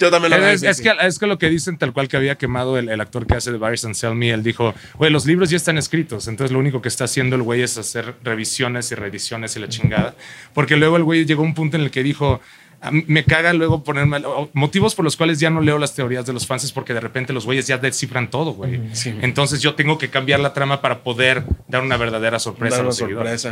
Yo 0.00 0.10
también 0.10 0.30
lo 0.30 0.46
Es, 0.46 0.62
es 0.62 0.80
que, 0.80 0.92
es 1.02 1.18
que 1.18 1.26
lo 1.26 1.36
que 1.36 1.48
dicen 1.50 1.76
tal 1.76 1.92
cual 1.92 2.08
que 2.08 2.16
había 2.16 2.38
quemado 2.38 2.78
el, 2.78 2.88
el 2.88 3.00
actor 3.00 3.26
que 3.26 3.34
hace 3.34 3.52
de 3.52 3.58
Barry 3.58 3.76
Anselmi, 3.84 4.30
él 4.30 4.42
dijo, 4.42 4.72
güey, 4.94 5.10
los 5.10 5.26
libros 5.26 5.50
ya 5.50 5.56
están 5.56 5.76
escritos, 5.78 6.26
entonces 6.28 6.52
lo 6.52 6.58
único 6.58 6.80
que 6.80 6.88
está 6.88 7.04
haciendo 7.04 7.36
el 7.36 7.42
güey 7.42 7.60
es 7.60 7.76
hacer 7.76 8.14
revisiones 8.22 8.90
y 8.92 8.94
reediciones 8.94 9.54
y 9.56 9.58
la 9.60 9.68
chingada, 9.68 10.14
porque 10.54 10.76
luego 10.76 10.96
el 10.96 11.02
güey 11.04 11.24
llegó 11.26 11.42
a 11.42 11.44
un 11.46 11.54
punto 11.54 11.76
en 11.76 11.82
el 11.82 11.90
que 11.90 12.02
dijo, 12.02 12.34
"A 12.34 12.38
mí 12.38 12.42
me 12.90 13.24
caga 13.24 13.52
luego 13.52 13.84
ponerme, 13.84 14.22
motivos 14.52 14.94
por 14.94 15.04
los 15.04 15.16
cuales 15.16 15.38
ya 15.38 15.50
no 15.50 15.60
leo 15.60 15.78
las 15.78 15.94
teorías 15.94 16.26
de 16.26 16.32
los 16.32 16.46
fans 16.46 16.64
es 16.64 16.72
porque 16.72 16.94
de 16.94 17.00
repente 17.00 17.32
los 17.32 17.44
güeyes 17.44 17.66
ya 17.66 17.78
descifran 17.78 18.30
todo, 18.30 18.52
güey. 18.52 18.80
Entonces 19.20 19.60
yo 19.60 19.74
tengo 19.74 19.98
que 19.98 20.10
cambiar 20.10 20.40
la 20.40 20.52
trama 20.52 20.80
para 20.80 21.02
poder 21.02 21.44
dar 21.68 21.82
una 21.82 21.96
verdadera 21.96 22.38
sorpresa 22.38 22.76
Dar 22.76 22.80
a 22.80 22.82
una 22.82 22.88
los 22.88 22.96
seguidores. 22.96 23.48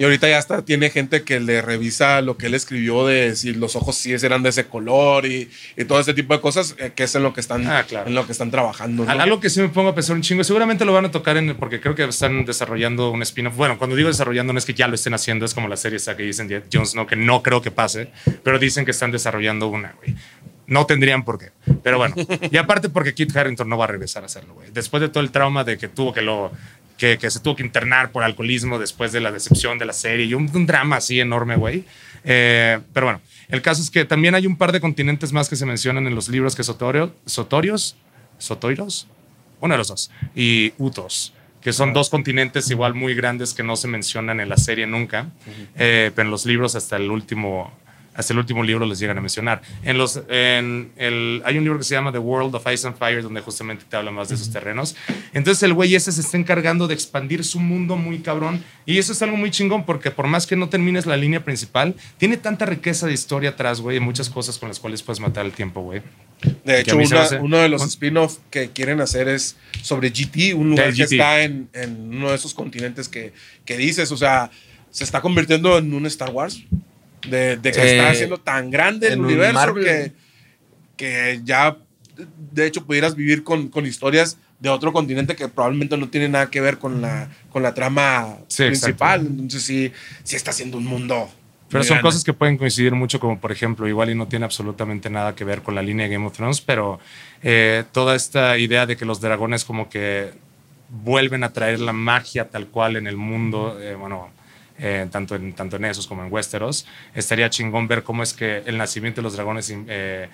Y 0.00 0.04
ahorita 0.04 0.30
ya 0.30 0.38
está, 0.38 0.62
tiene 0.64 0.88
gente 0.88 1.24
que 1.24 1.40
le 1.40 1.60
revisa 1.60 2.22
lo 2.22 2.38
que 2.38 2.46
él 2.46 2.54
escribió 2.54 3.06
de 3.06 3.36
si 3.36 3.52
los 3.52 3.76
ojos 3.76 3.96
sí 3.96 4.14
eran 4.14 4.42
de 4.42 4.48
ese 4.48 4.64
color 4.64 5.26
y, 5.26 5.50
y 5.76 5.84
todo 5.84 6.00
ese 6.00 6.14
tipo 6.14 6.32
de 6.32 6.40
cosas, 6.40 6.74
eh, 6.78 6.92
que 6.96 7.02
es 7.02 7.14
en 7.14 7.22
lo 7.22 7.34
que 7.34 7.40
están, 7.42 7.66
Ah, 7.66 7.84
claro. 7.86 8.08
en 8.08 8.14
lo 8.14 8.24
que 8.24 8.32
están 8.32 8.50
trabajando. 8.50 9.04
Algo 9.06 9.40
que 9.40 9.50
sí 9.50 9.60
me 9.60 9.68
pongo 9.68 9.90
a 9.90 9.94
pensar 9.94 10.16
un 10.16 10.22
chingo, 10.22 10.42
seguramente 10.42 10.86
lo 10.86 10.94
van 10.94 11.04
a 11.04 11.10
tocar 11.10 11.36
en, 11.36 11.54
porque 11.54 11.82
creo 11.82 11.94
que 11.94 12.04
están 12.04 12.46
desarrollando 12.46 13.10
un 13.10 13.20
spin-off. 13.20 13.54
Bueno, 13.56 13.76
cuando 13.76 13.94
digo 13.94 14.08
desarrollando 14.08 14.54
no 14.54 14.58
es 14.58 14.64
que 14.64 14.72
ya 14.72 14.88
lo 14.88 14.94
estén 14.94 15.12
haciendo, 15.12 15.44
es 15.44 15.52
como 15.52 15.68
la 15.68 15.76
serie 15.76 15.98
esa 15.98 16.16
que 16.16 16.22
dicen 16.22 16.48
de 16.48 16.62
Jon 16.72 16.86
Snow, 16.86 17.06
que 17.06 17.16
no 17.16 17.42
creo 17.42 17.60
que 17.60 17.70
pase, 17.70 18.08
pero 18.42 18.58
dicen 18.58 18.86
que 18.86 18.92
están 18.92 19.10
desarrollando 19.12 19.68
una, 19.68 19.92
güey. 20.02 20.16
No 20.66 20.86
tendrían 20.86 21.24
por 21.24 21.36
qué. 21.38 21.50
Pero 21.82 21.98
bueno, 21.98 22.14
y 22.50 22.56
aparte 22.56 22.88
porque 22.88 23.12
Kit 23.12 23.36
Harington 23.36 23.68
no 23.68 23.76
va 23.76 23.84
a 23.84 23.88
regresar 23.88 24.22
a 24.22 24.26
hacerlo, 24.26 24.54
güey. 24.54 24.68
Después 24.72 25.00
de 25.02 25.08
todo 25.10 25.22
el 25.22 25.30
trauma 25.30 25.64
de 25.64 25.76
que 25.76 25.88
tuvo 25.88 26.14
que 26.14 26.22
lo 26.22 26.52
que, 27.00 27.16
que 27.16 27.30
se 27.30 27.40
tuvo 27.40 27.56
que 27.56 27.62
internar 27.62 28.12
por 28.12 28.22
alcoholismo 28.22 28.78
después 28.78 29.10
de 29.10 29.20
la 29.20 29.32
decepción 29.32 29.78
de 29.78 29.86
la 29.86 29.94
serie 29.94 30.26
y 30.26 30.34
un, 30.34 30.50
un 30.54 30.66
drama 30.66 30.96
así 30.96 31.18
enorme, 31.18 31.56
güey. 31.56 31.84
Eh, 32.24 32.78
pero 32.92 33.06
bueno, 33.06 33.22
el 33.48 33.62
caso 33.62 33.80
es 33.80 33.90
que 33.90 34.04
también 34.04 34.34
hay 34.34 34.46
un 34.46 34.56
par 34.56 34.70
de 34.70 34.82
continentes 34.82 35.32
más 35.32 35.48
que 35.48 35.56
se 35.56 35.64
mencionan 35.64 36.06
en 36.06 36.14
los 36.14 36.28
libros 36.28 36.54
que 36.54 36.62
Sotorio, 36.62 37.14
Sotorios, 37.24 37.96
Sotoiros, 38.36 39.08
uno 39.62 39.72
de 39.72 39.78
los 39.78 39.88
dos, 39.88 40.10
y 40.36 40.74
Utos, 40.76 41.32
que 41.62 41.72
son 41.72 41.94
dos 41.94 42.10
continentes 42.10 42.70
igual 42.70 42.92
muy 42.92 43.14
grandes 43.14 43.54
que 43.54 43.62
no 43.62 43.76
se 43.76 43.88
mencionan 43.88 44.38
en 44.38 44.50
la 44.50 44.58
serie 44.58 44.86
nunca, 44.86 45.30
eh, 45.76 46.12
pero 46.14 46.26
en 46.26 46.30
los 46.30 46.44
libros 46.44 46.74
hasta 46.74 46.96
el 46.96 47.10
último 47.10 47.72
hasta 48.20 48.32
el 48.32 48.38
último 48.38 48.62
libro 48.62 48.86
les 48.86 48.98
llegan 49.00 49.18
a 49.18 49.20
mencionar. 49.20 49.62
En 49.82 49.98
los, 49.98 50.20
en 50.28 50.92
el, 50.96 51.42
hay 51.44 51.58
un 51.58 51.64
libro 51.64 51.78
que 51.78 51.84
se 51.84 51.94
llama 51.94 52.12
The 52.12 52.18
World 52.18 52.54
of 52.54 52.64
Ice 52.72 52.86
and 52.86 52.96
Fire, 52.96 53.22
donde 53.22 53.40
justamente 53.40 53.84
te 53.88 53.96
habla 53.96 54.10
más 54.12 54.28
de 54.28 54.36
esos 54.36 54.50
terrenos. 54.50 54.94
Entonces 55.34 55.62
el 55.64 55.74
güey 55.74 55.94
ese 55.94 56.12
se 56.12 56.20
está 56.20 56.36
encargando 56.36 56.86
de 56.86 56.94
expandir 56.94 57.44
su 57.44 57.58
mundo 57.60 57.96
muy 57.96 58.20
cabrón. 58.20 58.62
Y 58.86 58.98
eso 58.98 59.12
es 59.12 59.22
algo 59.22 59.36
muy 59.36 59.50
chingón, 59.50 59.84
porque 59.84 60.10
por 60.10 60.26
más 60.26 60.46
que 60.46 60.56
no 60.56 60.68
termines 60.68 61.06
la 61.06 61.16
línea 61.16 61.44
principal, 61.44 61.94
tiene 62.18 62.36
tanta 62.36 62.66
riqueza 62.66 63.06
de 63.06 63.12
historia 63.12 63.50
atrás, 63.50 63.80
güey, 63.80 63.96
y 63.98 64.00
muchas 64.00 64.28
cosas 64.30 64.58
con 64.58 64.68
las 64.68 64.78
cuales 64.80 65.02
puedes 65.02 65.20
matar 65.20 65.44
el 65.46 65.52
tiempo, 65.52 65.80
güey. 65.82 66.02
De 66.64 66.80
hecho, 66.80 66.96
una- 66.96 67.22
hace- 67.22 67.38
uno 67.38 67.58
de 67.58 67.68
los 67.68 67.82
un- 67.82 67.88
spin-off 67.88 68.38
que 68.50 68.70
quieren 68.70 69.00
hacer 69.00 69.28
es 69.28 69.56
sobre 69.82 70.10
GT, 70.10 70.54
un 70.54 70.70
lugar 70.70 70.86
que 70.94 71.02
está 71.02 71.42
en, 71.42 71.68
en 71.72 72.14
uno 72.16 72.30
de 72.30 72.36
esos 72.36 72.54
continentes 72.54 73.08
que, 73.08 73.32
que 73.64 73.76
dices. 73.76 74.10
O 74.10 74.16
sea, 74.16 74.50
se 74.90 75.04
está 75.04 75.20
convirtiendo 75.20 75.78
en 75.78 75.92
un 75.94 76.06
Star 76.06 76.30
Wars. 76.30 76.62
De, 77.30 77.56
de 77.56 77.72
que 77.72 77.80
Eh, 77.80 77.96
está 77.96 78.10
haciendo 78.10 78.38
tan 78.38 78.70
grande 78.70 79.08
el 79.12 79.20
universo 79.20 79.54
Marvel. 79.54 79.84
que, 79.84 80.12
que 80.96 81.40
ya, 81.44 81.76
de 82.52 82.66
hecho, 82.66 82.84
pudieras 82.84 83.14
vivir 83.14 83.42
con, 83.44 83.68
con 83.68 83.86
historias 83.86 84.36
de 84.58 84.68
otro 84.68 84.92
continente 84.92 85.34
que 85.36 85.48
probablemente 85.48 85.96
no 85.96 86.08
tiene 86.08 86.28
nada 86.28 86.50
que 86.50 86.60
ver 86.60 86.78
con 86.78 87.00
la, 87.00 87.28
con 87.50 87.62
la 87.62 87.72
trama 87.72 88.36
Sí, 88.48 88.64
principal. 88.64 89.20
Entonces, 89.20 89.62
sí, 89.62 89.92
sí 90.22 90.36
está 90.36 90.50
haciendo 90.50 90.76
un 90.76 90.84
mundo. 90.86 91.30
Pero 91.70 91.84
son 91.84 92.00
cosas 92.00 92.24
que 92.24 92.32
pueden 92.32 92.58
coincidir 92.58 92.92
mucho, 92.96 93.20
como 93.20 93.38
por 93.38 93.52
ejemplo, 93.52 93.86
igual 93.86 94.10
y 94.10 94.16
no 94.16 94.26
tiene 94.26 94.44
absolutamente 94.44 95.08
nada 95.08 95.36
que 95.36 95.44
ver 95.44 95.62
con 95.62 95.76
la 95.76 95.82
línea 95.82 96.06
de 96.08 96.12
Game 96.14 96.26
of 96.26 96.32
Thrones, 96.36 96.60
pero 96.60 96.98
eh, 97.44 97.84
toda 97.92 98.16
esta 98.16 98.58
idea 98.58 98.86
de 98.86 98.96
que 98.96 99.04
los 99.04 99.20
dragones 99.20 99.64
como 99.64 99.88
que 99.88 100.32
vuelven 100.88 101.44
a 101.44 101.52
traer 101.52 101.78
la 101.78 101.92
magia 101.92 102.48
tal 102.48 102.66
cual 102.66 102.96
en 102.96 103.06
el 103.06 103.16
mundo, 103.16 103.78
eh, 103.80 103.94
bueno, 103.94 104.30
eh, 104.80 105.06
tanto, 105.10 105.34
en, 105.36 105.52
tanto 105.52 105.76
en 105.76 105.84
esos 105.84 106.06
como 106.06 106.24
en 106.24 106.32
Westeros. 106.32 106.86
Estaría 107.14 107.50
chingón 107.50 107.88
ver 107.88 108.02
cómo 108.02 108.22
es 108.22 108.32
que 108.32 108.62
el 108.66 108.78
nacimiento 108.78 109.20
de 109.20 109.24
los 109.24 109.34
dragones 109.34 109.72
eh, 109.88 110.28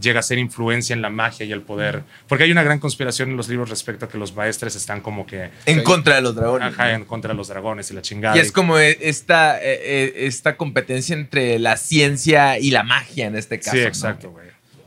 llega 0.00 0.20
a 0.20 0.22
ser 0.22 0.38
influencia 0.38 0.94
en 0.94 1.02
la 1.02 1.10
magia 1.10 1.46
y 1.46 1.52
el 1.52 1.62
poder. 1.62 2.02
Porque 2.28 2.44
hay 2.44 2.52
una 2.52 2.62
gran 2.62 2.78
conspiración 2.78 3.30
en 3.30 3.36
los 3.36 3.48
libros 3.48 3.70
respecto 3.70 4.04
a 4.04 4.08
que 4.08 4.18
los 4.18 4.34
maestres 4.34 4.76
están 4.76 5.00
como 5.00 5.26
que 5.26 5.50
En 5.66 5.82
contra 5.82 6.16
de 6.16 6.20
los 6.20 6.34
dragones. 6.34 6.68
ajá, 6.74 6.92
en 6.92 7.04
contra 7.04 7.32
de 7.32 7.36
los 7.36 7.48
dragones 7.48 7.90
y 7.90 7.94
la 7.94 8.02
chingada. 8.02 8.36
Y 8.36 8.40
es 8.40 8.52
como 8.52 8.78
eh, 8.78 8.98
esta, 9.00 9.58
eh, 9.58 9.62
eh, 9.82 10.12
esta 10.26 10.56
competencia 10.56 11.14
entre 11.14 11.58
la 11.58 11.76
ciencia 11.76 12.58
y 12.58 12.70
la 12.70 12.82
magia 12.82 13.26
en 13.26 13.36
este 13.36 13.58
caso. 13.58 13.76
Sí, 13.76 13.82
¿no? 13.82 13.88
exacto, 13.88 14.30
güey. 14.30 14.46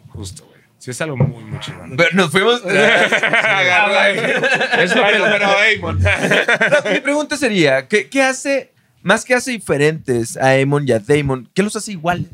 Justo, 0.10 0.46
güey. 0.46 0.52
Sí, 0.78 0.92
es 0.92 1.02
algo 1.02 1.18
muy, 1.18 1.44
muy 1.44 1.60
chingón. 1.60 1.96
Pero 1.98 2.10
nos 2.14 2.32
fuimos. 2.32 2.62
Es 2.66 4.96
lo 4.96 5.04
que- 5.04 5.20
Bueno, 5.20 5.26
pero 5.32 5.58
Aemon. 5.58 6.00
Mi 6.92 7.00
pregunta 7.00 7.38
sería: 7.38 7.88
¿qué, 7.88 8.08
qué 8.10 8.22
hace, 8.24 8.72
más 9.04 9.26
que 9.26 9.34
hace 9.34 9.52
diferentes 9.52 10.38
a 10.38 10.48
Aemon 10.50 10.88
y 10.88 10.92
a 10.92 11.00
Daemon, 11.00 11.50
qué 11.54 11.64
los 11.64 11.76
hace 11.76 11.92
iguales? 11.94 12.28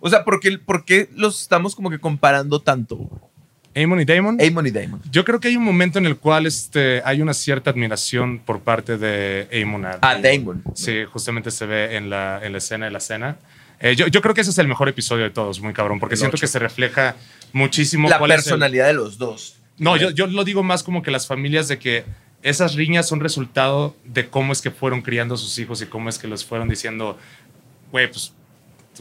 O 0.00 0.08
sea, 0.10 0.24
¿por 0.24 0.40
qué, 0.40 0.58
por 0.58 0.84
qué 0.84 1.08
los 1.16 1.40
estamos 1.42 1.74
como 1.74 1.90
que 1.90 1.98
comparando 1.98 2.60
tanto? 2.60 3.08
Aemon 3.74 4.00
y 4.00 4.04
Daemon. 4.04 4.36
Aemon 4.40 4.66
y 4.66 4.70
Daemon. 4.70 5.00
Yo 5.10 5.24
creo 5.24 5.40
que 5.40 5.48
hay 5.48 5.56
un 5.56 5.64
momento 5.64 5.98
en 5.98 6.06
el 6.06 6.16
cual 6.16 6.46
este, 6.46 7.02
hay 7.04 7.20
una 7.22 7.34
cierta 7.34 7.70
admiración 7.70 8.38
por 8.38 8.60
parte 8.60 8.98
de 8.98 9.48
Aemon 9.52 9.84
a 9.86 9.98
A 10.00 10.18
Daemon. 10.20 10.62
Sí, 10.74 11.04
justamente 11.10 11.50
se 11.50 11.66
ve 11.66 11.96
en 11.96 12.08
la, 12.10 12.40
en 12.44 12.52
la 12.52 12.58
escena 12.58 12.84
de 12.84 12.92
la 12.92 13.00
cena. 13.00 13.36
Eh, 13.80 13.96
yo, 13.96 14.06
yo 14.06 14.22
creo 14.22 14.32
que 14.34 14.42
ese 14.42 14.50
es 14.50 14.58
el 14.58 14.68
mejor 14.68 14.88
episodio 14.88 15.24
de 15.24 15.30
todos, 15.30 15.60
muy 15.60 15.72
cabrón, 15.72 15.98
porque 15.98 16.14
El 16.14 16.18
siento 16.20 16.36
que 16.38 16.46
se 16.46 16.58
refleja 16.60 17.16
muchísimo 17.52 18.08
La 18.08 18.18
cuál 18.18 18.30
es 18.30 18.36
el- 18.38 18.42
personalidad 18.44 18.86
de 18.86 18.92
los 18.94 19.18
dos. 19.18 19.56
No, 19.78 19.96
yo, 19.96 20.10
yo 20.10 20.28
lo 20.28 20.44
digo 20.44 20.62
más 20.62 20.84
como 20.84 21.02
que 21.02 21.10
las 21.10 21.26
familias 21.26 21.66
de 21.66 21.80
que 21.80 22.04
esas 22.44 22.74
riñas 22.74 23.08
son 23.08 23.20
resultado 23.20 23.96
de 24.04 24.28
cómo 24.28 24.52
es 24.52 24.60
que 24.60 24.70
fueron 24.70 25.00
criando 25.00 25.34
a 25.34 25.38
sus 25.38 25.58
hijos 25.58 25.80
y 25.80 25.86
cómo 25.86 26.10
es 26.10 26.18
que 26.18 26.28
los 26.28 26.44
fueron 26.44 26.68
diciendo, 26.68 27.18
güey, 27.90 28.08
pues 28.10 28.34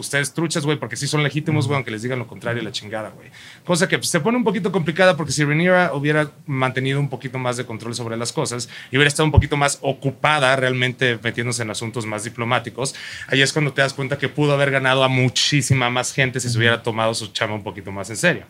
ustedes 0.02 0.34
truchas, 0.34 0.66
güey, 0.66 0.78
porque 0.78 0.96
sí 0.96 1.08
son 1.08 1.24
legítimos, 1.24 1.68
güey, 1.68 1.76
aunque 1.76 1.91
les 1.91 2.02
digan 2.02 2.20
lo 2.20 2.28
contrario, 2.28 2.62
la 2.62 2.72
chingada, 2.72 3.10
güey. 3.10 3.30
Cosa 3.64 3.88
que 3.88 3.98
pues, 3.98 4.10
se 4.10 4.20
pone 4.20 4.38
un 4.38 4.44
poquito 4.44 4.72
complicada 4.72 5.16
porque 5.16 5.32
si 5.32 5.44
Rhaenyra 5.44 5.94
hubiera 5.94 6.32
mantenido 6.46 7.00
un 7.00 7.10
poquito 7.10 7.39
más 7.39 7.58
de 7.58 7.66
control 7.66 7.96
sobre 7.96 8.18
las 8.18 8.32
cosas 8.34 8.70
y 8.91 8.98
hubiera 8.98 9.08
estado 9.08 9.26
un 9.26 9.32
poquito 9.32 9.58
más 9.58 9.80
ocupada 9.82 10.56
realmente 10.56 11.20
metiéndose 11.22 11.64
en 11.64 11.72
asuntos 11.72 12.06
más 12.06 12.24
diplomáticos, 12.24 12.96
ahí 13.28 13.41
es 13.41 13.54
cuando 13.54 13.74
te 13.74 13.82
das 13.82 13.94
cuenta 13.94 14.18
que 14.18 14.30
pudo 14.30 14.54
haber 14.54 14.72
ganado 14.72 15.04
a 15.04 15.08
muchísima 15.08 15.89
más 15.89 16.14
gente 16.14 16.39
si 16.39 16.50
se 16.50 16.58
hubiera 16.58 16.84
tomado 16.84 17.14
su 17.14 17.28
chama 17.28 17.56
un 17.56 17.64
poquito 17.64 17.91
más 17.91 18.10
en 18.10 18.18
serio. 18.18 18.46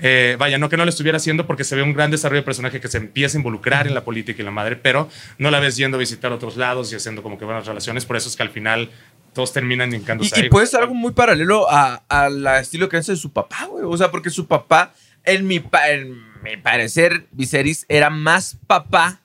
Eh, 0.00 0.36
vaya, 0.38 0.58
no 0.58 0.68
que 0.68 0.76
no 0.76 0.84
lo 0.84 0.90
estuviera 0.90 1.16
haciendo 1.16 1.46
porque 1.46 1.64
se 1.64 1.76
ve 1.76 1.82
un 1.82 1.92
gran 1.92 2.10
desarrollo 2.10 2.40
de 2.40 2.44
personaje 2.44 2.80
que 2.80 2.88
se 2.88 2.98
empieza 2.98 3.36
a 3.36 3.40
involucrar 3.40 3.86
en 3.86 3.94
la 3.94 4.04
política 4.04 4.42
y 4.42 4.44
la 4.44 4.50
madre, 4.50 4.76
pero 4.76 5.08
no 5.38 5.50
la 5.50 5.60
ves 5.60 5.76
yendo 5.76 5.96
a 5.96 6.00
visitar 6.00 6.32
otros 6.32 6.56
lados 6.56 6.92
y 6.92 6.96
haciendo 6.96 7.22
como 7.22 7.38
que 7.38 7.44
buenas 7.44 7.66
relaciones, 7.66 8.04
por 8.04 8.16
eso 8.16 8.28
es 8.28 8.36
que 8.36 8.42
al 8.42 8.50
final 8.50 8.90
todos 9.36 9.52
terminan 9.52 9.92
Y, 9.92 9.96
hincándose 9.96 10.32
y 10.40 10.42
ahí. 10.44 10.48
puede 10.48 10.66
ser 10.66 10.80
algo 10.80 10.94
muy 10.94 11.12
paralelo 11.12 11.70
a, 11.70 12.02
a 12.08 12.28
la 12.28 12.58
estilo 12.58 12.86
de 12.86 12.88
creencia 12.88 13.14
de 13.14 13.20
su 13.20 13.30
papá, 13.32 13.66
güey. 13.70 13.84
O 13.86 13.96
sea, 13.96 14.10
porque 14.10 14.30
su 14.30 14.46
papá, 14.48 14.92
en 15.24 15.46
mi, 15.46 15.60
pa- 15.60 15.90
en 15.90 16.14
mi 16.42 16.56
parecer, 16.56 17.26
Viserys 17.30 17.84
era 17.88 18.10
más 18.10 18.56
papá 18.66 19.20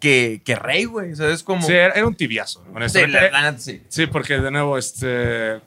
que, 0.00 0.40
que 0.44 0.56
rey, 0.56 0.84
güey. 0.86 1.14
¿Sabes 1.14 1.42
cómo? 1.44 1.64
Sí, 1.66 1.72
era, 1.72 1.92
era 1.94 2.06
un 2.06 2.14
tibiazo, 2.16 2.62
Sí, 2.64 2.70
honestamente. 2.74 3.20
la- 3.20 3.30
la 3.30 3.50
neta, 3.52 3.62
sí. 3.62 3.82
Sí, 3.88 4.06
porque 4.06 4.38
de 4.40 4.50
nuevo, 4.50 4.76
este. 4.78 5.60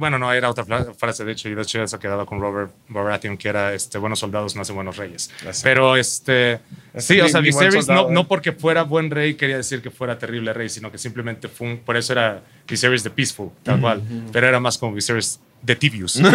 Bueno, 0.00 0.18
no, 0.18 0.32
era 0.32 0.48
otra 0.48 0.64
frase, 0.94 1.26
de 1.26 1.32
hecho, 1.32 1.50
y 1.50 1.54
de 1.54 1.60
hecho 1.60 1.82
eso 1.82 1.98
quedaba 1.98 2.24
con 2.24 2.40
Robert 2.40 2.72
Baratheon, 2.88 3.36
que 3.36 3.50
era, 3.50 3.74
este, 3.74 3.98
buenos 3.98 4.18
soldados 4.18 4.56
no 4.56 4.62
hacen 4.62 4.74
buenos 4.74 4.96
reyes. 4.96 5.30
Así. 5.46 5.60
Pero, 5.62 5.94
este, 5.94 6.54
Es 6.94 7.04
sí, 7.04 7.20
o 7.20 7.28
sea, 7.28 7.40
Viserys 7.40 7.84
soldado, 7.84 8.04
no, 8.04 8.08
¿eh? 8.08 8.12
no 8.14 8.26
porque 8.26 8.52
fuera 8.52 8.82
buen 8.82 9.10
rey 9.10 9.34
quería 9.34 9.58
decir 9.58 9.82
que 9.82 9.90
fuera 9.90 10.18
terrible 10.18 10.54
rey, 10.54 10.70
sino 10.70 10.90
que 10.90 10.96
simplemente 10.96 11.48
fue 11.48 11.68
un, 11.68 11.78
por 11.80 11.98
eso 11.98 12.14
era 12.14 12.42
Viserys 12.66 13.02
the 13.02 13.10
Peaceful, 13.10 13.50
tal 13.62 13.78
cual. 13.80 14.02
Pero 14.32 14.48
era 14.48 14.58
más 14.58 14.78
como 14.78 14.94
Viserys 14.94 15.38
the 15.64 15.76
Tibius. 15.76 16.16
el, 16.16 16.26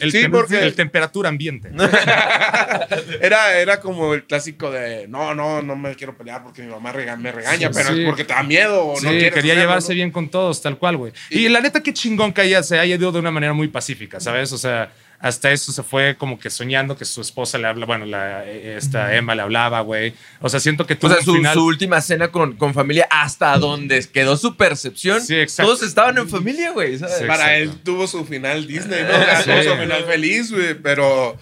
el 0.00 0.12
Sí, 0.12 0.18
tem- 0.18 0.30
porque- 0.30 0.60
el 0.62 0.74
temperatura 0.74 1.28
ambiente. 1.28 1.70
Era, 3.20 3.58
era 3.58 3.80
como 3.80 4.14
el 4.14 4.24
clásico 4.24 4.70
de 4.70 5.06
no, 5.08 5.34
no, 5.34 5.62
no 5.62 5.76
me 5.76 5.94
quiero 5.94 6.16
pelear 6.16 6.42
porque 6.42 6.62
mi 6.62 6.68
mamá 6.70 6.92
rega- 6.92 7.16
me 7.16 7.32
regaña, 7.32 7.68
Sí, 7.68 7.74
pero 7.74 7.94
sí. 7.94 8.00
es 8.02 8.06
porque 8.06 8.24
te 8.24 8.34
da 8.34 8.42
miedo 8.42 8.84
o 8.84 9.00
no 9.00 9.10
quería 9.10 9.54
llevarse 9.54 9.90
¿no? 9.92 9.94
bien 9.96 10.10
con 10.10 10.28
todos, 10.28 10.60
tal 10.62 10.78
cual, 10.78 10.96
güey. 10.96 11.12
Y 11.30 11.48
la 11.48 11.60
neta, 11.60 11.82
qué 11.82 11.92
chingón 11.92 12.32
que 12.32 12.42
haya, 12.42 12.62
se 12.62 12.78
haya 12.78 12.94
ido 12.96 13.12
de 13.12 13.18
una 13.18 13.30
manera 13.30 13.52
muy 13.52 13.68
pacífica, 13.68 14.20
¿sabes? 14.20 14.52
O 14.52 14.58
sea, 14.58 14.92
hasta 15.22 15.52
eso 15.52 15.70
se 15.72 15.82
fue 15.84 16.16
como 16.18 16.38
que 16.38 16.50
soñando 16.50 16.96
que 16.96 17.04
su 17.04 17.20
esposa 17.20 17.56
le 17.56 17.68
habla, 17.68 17.86
bueno, 17.86 18.04
la, 18.04 18.44
esta 18.44 19.14
Emma 19.14 19.34
le 19.36 19.42
hablaba, 19.42 19.80
güey. 19.80 20.12
O 20.40 20.48
sea, 20.48 20.58
siento 20.60 20.84
que 20.86 20.94
O 20.94 20.98
tuvo 20.98 21.14
sea, 21.14 21.22
su, 21.22 21.34
final- 21.36 21.54
su 21.54 21.64
última 21.64 22.00
cena 22.00 22.28
con, 22.28 22.56
con 22.56 22.74
familia, 22.74 23.06
hasta 23.08 23.56
donde 23.56 24.04
quedó 24.12 24.36
su 24.36 24.56
percepción. 24.56 25.20
Sí, 25.20 25.36
exacto. 25.36 25.70
Todos 25.72 25.84
estaban 25.84 26.18
en 26.18 26.28
familia, 26.28 26.72
güey. 26.72 26.98
Para 27.26 27.56
él 27.56 27.70
tuvo 27.84 28.06
su 28.08 28.24
final 28.24 28.66
Disney, 28.66 29.02
¿no? 29.04 29.10
O 29.10 29.22
sea, 29.22 29.42
Sí. 29.42 29.50
tuvo 29.50 29.62
su 29.74 29.80
final 29.80 30.04
feliz, 30.04 30.50
güey, 30.52 30.74
pero, 30.74 31.38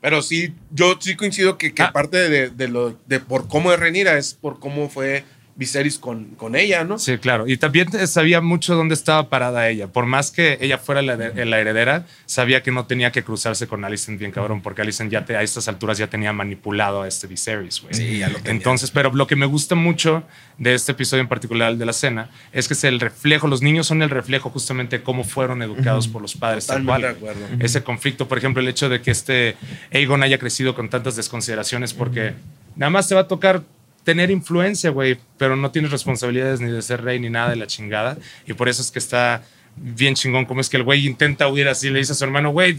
pero 0.00 0.22
sí, 0.22 0.54
yo 0.70 0.96
sí 1.00 1.16
coincido 1.16 1.58
que, 1.58 1.74
que 1.74 1.82
Ah. 1.82 1.92
parte 1.92 2.28
de, 2.28 2.50
de 2.50 2.68
lo, 2.68 2.96
de 3.06 3.18
por 3.18 3.48
cómo 3.48 3.72
es 3.72 3.80
Renira 3.80 4.16
es 4.16 4.34
por 4.34 4.60
cómo 4.60 4.88
fue 4.88 5.24
Viserys 5.58 5.98
con, 5.98 6.26
con 6.36 6.54
ella, 6.54 6.84
¿no? 6.84 6.98
Sí, 7.00 7.18
claro. 7.18 7.48
Y 7.48 7.56
también 7.56 7.88
sabía 8.06 8.40
mucho 8.40 8.76
dónde 8.76 8.94
estaba 8.94 9.28
parada 9.28 9.68
ella. 9.68 9.88
Por 9.88 10.06
más 10.06 10.30
que 10.30 10.56
ella 10.60 10.78
fuera 10.78 11.02
la, 11.02 11.16
de- 11.16 11.44
la 11.44 11.58
heredera, 11.58 12.06
sabía 12.26 12.62
que 12.62 12.70
no 12.70 12.86
tenía 12.86 13.10
que 13.10 13.24
cruzarse 13.24 13.66
con 13.66 13.84
Alicent 13.84 14.20
bien 14.20 14.30
cabrón, 14.30 14.62
porque 14.62 14.82
Alicent 14.82 15.10
ya 15.10 15.24
te- 15.24 15.36
a 15.36 15.42
estas 15.42 15.66
alturas 15.66 15.98
ya 15.98 16.06
tenía 16.06 16.32
manipulado 16.32 17.02
a 17.02 17.08
este 17.08 17.26
Viserys, 17.26 17.82
güey. 17.82 17.92
Sí, 17.92 18.18
ya 18.18 18.28
lo 18.28 18.36
tenía. 18.38 18.52
Entonces, 18.52 18.92
pero 18.92 19.12
lo 19.12 19.26
que 19.26 19.34
me 19.34 19.46
gusta 19.46 19.74
mucho 19.74 20.22
de 20.58 20.74
este 20.74 20.92
episodio 20.92 21.22
en 21.22 21.28
particular, 21.28 21.72
el 21.72 21.78
de 21.78 21.86
la 21.86 21.92
cena, 21.92 22.30
es 22.52 22.68
que 22.68 22.74
es 22.74 22.84
el 22.84 23.00
reflejo, 23.00 23.48
los 23.48 23.60
niños 23.60 23.88
son 23.88 24.00
el 24.02 24.10
reflejo 24.10 24.50
justamente 24.50 24.98
de 24.98 25.02
cómo 25.04 25.24
fueron 25.24 25.60
educados 25.62 26.06
por 26.06 26.22
los 26.22 26.36
padres. 26.36 26.66
Tal 26.68 26.82
Totalmente 26.86 27.18
cual. 27.20 27.34
de 27.36 27.44
acuerdo. 27.44 27.64
Ese 27.64 27.82
conflicto, 27.82 28.28
por 28.28 28.38
ejemplo, 28.38 28.62
el 28.62 28.68
hecho 28.68 28.88
de 28.88 29.02
que 29.02 29.10
este 29.10 29.56
Aegon 29.92 30.22
haya 30.22 30.38
crecido 30.38 30.76
con 30.76 30.88
tantas 30.88 31.16
desconsideraciones, 31.16 31.94
porque 31.94 32.34
nada 32.76 32.90
más 32.90 33.08
te 33.08 33.16
va 33.16 33.22
a 33.22 33.26
tocar 33.28 33.62
tener 34.08 34.30
influencia, 34.30 34.88
güey, 34.88 35.18
pero 35.36 35.54
no 35.54 35.70
tienes 35.70 35.90
responsabilidades 35.90 36.60
ni 36.62 36.70
de 36.70 36.80
ser 36.80 37.02
rey 37.04 37.20
ni 37.20 37.28
nada 37.28 37.50
de 37.50 37.56
la 37.56 37.66
chingada. 37.66 38.16
Y 38.46 38.54
por 38.54 38.70
eso 38.70 38.80
es 38.80 38.90
que 38.90 38.98
está 38.98 39.42
bien 39.76 40.14
chingón, 40.14 40.46
como 40.46 40.62
es 40.62 40.70
que 40.70 40.78
el 40.78 40.82
güey 40.82 41.06
intenta 41.06 41.46
huir 41.46 41.68
así, 41.68 41.90
le 41.90 41.98
dice 41.98 42.12
a 42.12 42.14
su 42.14 42.24
hermano, 42.24 42.48
güey, 42.48 42.78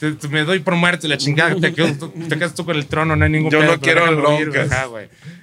te, 0.00 0.10
te- 0.14 0.26
me 0.26 0.42
doy 0.42 0.58
por 0.58 0.74
muerte 0.74 1.06
la 1.06 1.16
chingada, 1.16 1.54
te, 1.54 1.72
quedo- 1.72 2.12
te 2.28 2.36
quedas 2.36 2.54
tú 2.56 2.64
con 2.64 2.76
el 2.76 2.86
trono, 2.86 3.14
no 3.14 3.24
hay 3.24 3.30
ningún 3.30 3.52
Yo 3.52 3.60
pedo, 3.60 3.70
no 3.76 3.80
quiero 3.80 4.00
broncas. 4.16 4.68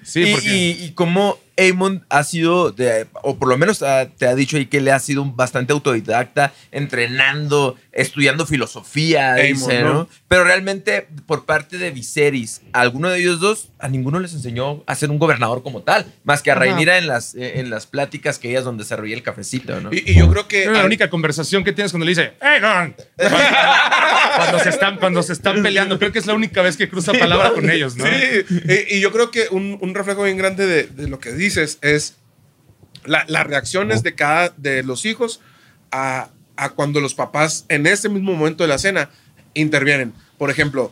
Sí, 0.04 0.24
y, 0.24 0.34
porque... 0.34 0.50
y, 0.50 0.84
y 0.88 0.92
cómo 0.92 1.40
Aemon 1.58 2.04
ha 2.10 2.24
sido, 2.26 2.72
de- 2.72 3.08
o 3.24 3.38
por 3.38 3.48
lo 3.48 3.58
menos 3.58 3.82
ah, 3.84 4.10
te 4.18 4.28
ha 4.28 4.36
dicho 4.36 4.58
ahí 4.58 4.66
que 4.66 4.82
le 4.82 4.92
ha 4.92 5.00
sido 5.00 5.22
un 5.22 5.38
bastante 5.38 5.72
autodidacta, 5.72 6.52
entrenando, 6.72 7.78
estudiando 7.94 8.46
filosofía, 8.46 9.36
dice, 9.36 9.82
¿no? 9.82 9.94
¿no? 9.94 10.10
Pero 10.30 10.46
realmente, 10.46 11.08
por 11.26 11.46
parte 11.46 11.78
de 11.78 11.92
Viserys, 11.92 12.62
a 12.72 12.80
alguno 12.82 13.10
de 13.10 13.20
ellos 13.20 13.40
dos, 13.42 13.70
a 13.80 13.90
ninguno 13.90 14.20
les 14.20 14.34
enseñó 14.34 14.82
a 14.88 14.96
ser 14.96 15.10
un 15.12 15.20
gobernador 15.20 15.62
como 15.62 15.82
tal, 15.82 16.06
más 16.24 16.42
que 16.42 16.52
a. 16.52 16.56
Rhaenyra 16.56 16.98
en 16.98 17.08
las, 17.08 17.36
eh, 17.36 17.60
en 17.60 17.70
las 17.70 17.88
pláticas 17.88 18.40
que 18.40 18.50
ellas 18.50 18.64
donde 18.64 18.86
se 18.86 18.96
reía 18.96 19.16
el 19.16 19.24
cafecito, 19.24 19.82
¿no? 19.82 19.92
Y, 19.92 20.04
y 20.06 20.16
yo 20.16 20.30
creo 20.32 20.48
que... 20.48 20.64
Es 20.64 20.72
la 20.72 20.86
única 20.86 21.10
conversación 21.10 21.64
que 21.66 21.74
tienes 21.74 21.92
cuando 21.92 22.06
le 22.06 22.12
dice, 22.12 22.34
Aegon. 22.40 22.96
Cuando, 23.18 23.38
cuando 24.38 24.60
se 24.60 24.70
están, 24.70 24.98
cuando 24.98 25.24
se 25.24 25.34
están 25.34 25.62
peleando, 25.62 26.00
creo 26.00 26.12
que 26.14 26.20
es 26.20 26.26
la 26.26 26.34
única 26.34 26.62
vez 26.62 26.78
que 26.78 26.88
cruza 26.90 27.12
palabra 27.14 27.52
con 27.52 27.70
ellos, 27.70 27.98
¿no? 27.98 28.06
Sí, 28.06 28.12
y, 28.90 28.98
y 28.98 29.00
yo 29.02 29.12
creo 29.12 29.32
que 29.32 29.48
un, 29.52 29.78
un 29.82 29.94
reflejo 29.94 30.24
bien 30.24 30.38
grande 30.38 30.66
de, 30.66 30.84
de 30.84 31.08
lo 31.10 31.20
que 31.20 31.34
dices 31.34 31.78
es 31.82 32.16
la- 33.04 33.26
las 33.28 33.46
reacciones 33.48 34.04
de 34.04 34.16
cada 34.16 34.50
de 34.58 34.84
los 34.84 35.06
hijos 35.06 35.42
a, 35.92 36.30
a 36.56 36.70
cuando 36.70 37.00
los 37.00 37.14
papás 37.14 37.66
en 37.70 37.88
ese 37.88 38.10
mismo 38.10 38.34
momento 38.34 38.64
de 38.64 38.70
la 38.70 38.78
cena 38.78 39.10
intervienen. 39.54 40.14
Por 40.38 40.50
ejemplo, 40.50 40.92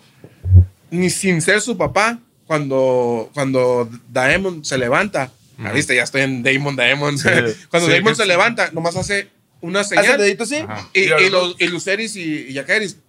ni 0.91 1.09
sin 1.09 1.41
ser 1.41 1.61
su 1.61 1.77
papá, 1.77 2.19
cuando, 2.45 3.29
cuando 3.33 3.89
Daemon 4.09 4.65
se 4.65 4.77
levanta, 4.77 5.31
ah, 5.59 5.63
Ujú. 5.65 5.73
viste, 5.75 5.95
ya 5.95 6.03
estoy 6.03 6.21
en 6.21 6.41
Daemon, 6.43 6.75
Daemon. 6.75 7.15
cuando 7.69 7.87
Sí, 7.87 7.91
Daemon 7.91 8.15
se 8.15 8.23
es- 8.23 8.27
levanta, 8.27 8.71
nomás 8.71 8.95
hace 8.95 9.29
una 9.61 9.81
¿Hace 9.81 9.95
el 9.95 10.01
señal. 10.03 10.17
dedito 10.19 10.43
así? 10.43 10.55
Y, 10.93 11.01
y 11.01 11.29
los, 11.29 11.55
y 11.59 11.67
Lucerys 11.67 12.15
y, 12.15 12.47
y 12.49 12.59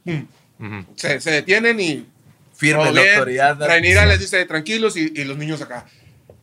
pum, 0.04 0.26
Ujú. 0.58 0.84
se, 0.96 1.20
se 1.20 1.30
detienen 1.30 1.80
y 1.80 2.06
Firme 2.56 2.92
la 2.92 3.00
bien. 3.00 3.14
autoridad. 3.14 3.58
Rhaenyra 3.58 4.04
les 4.04 4.20
dice 4.20 4.44
tranquilos 4.44 4.94
y, 4.98 5.10
y 5.16 5.24
los 5.24 5.38
niños 5.38 5.62
acá. 5.62 5.86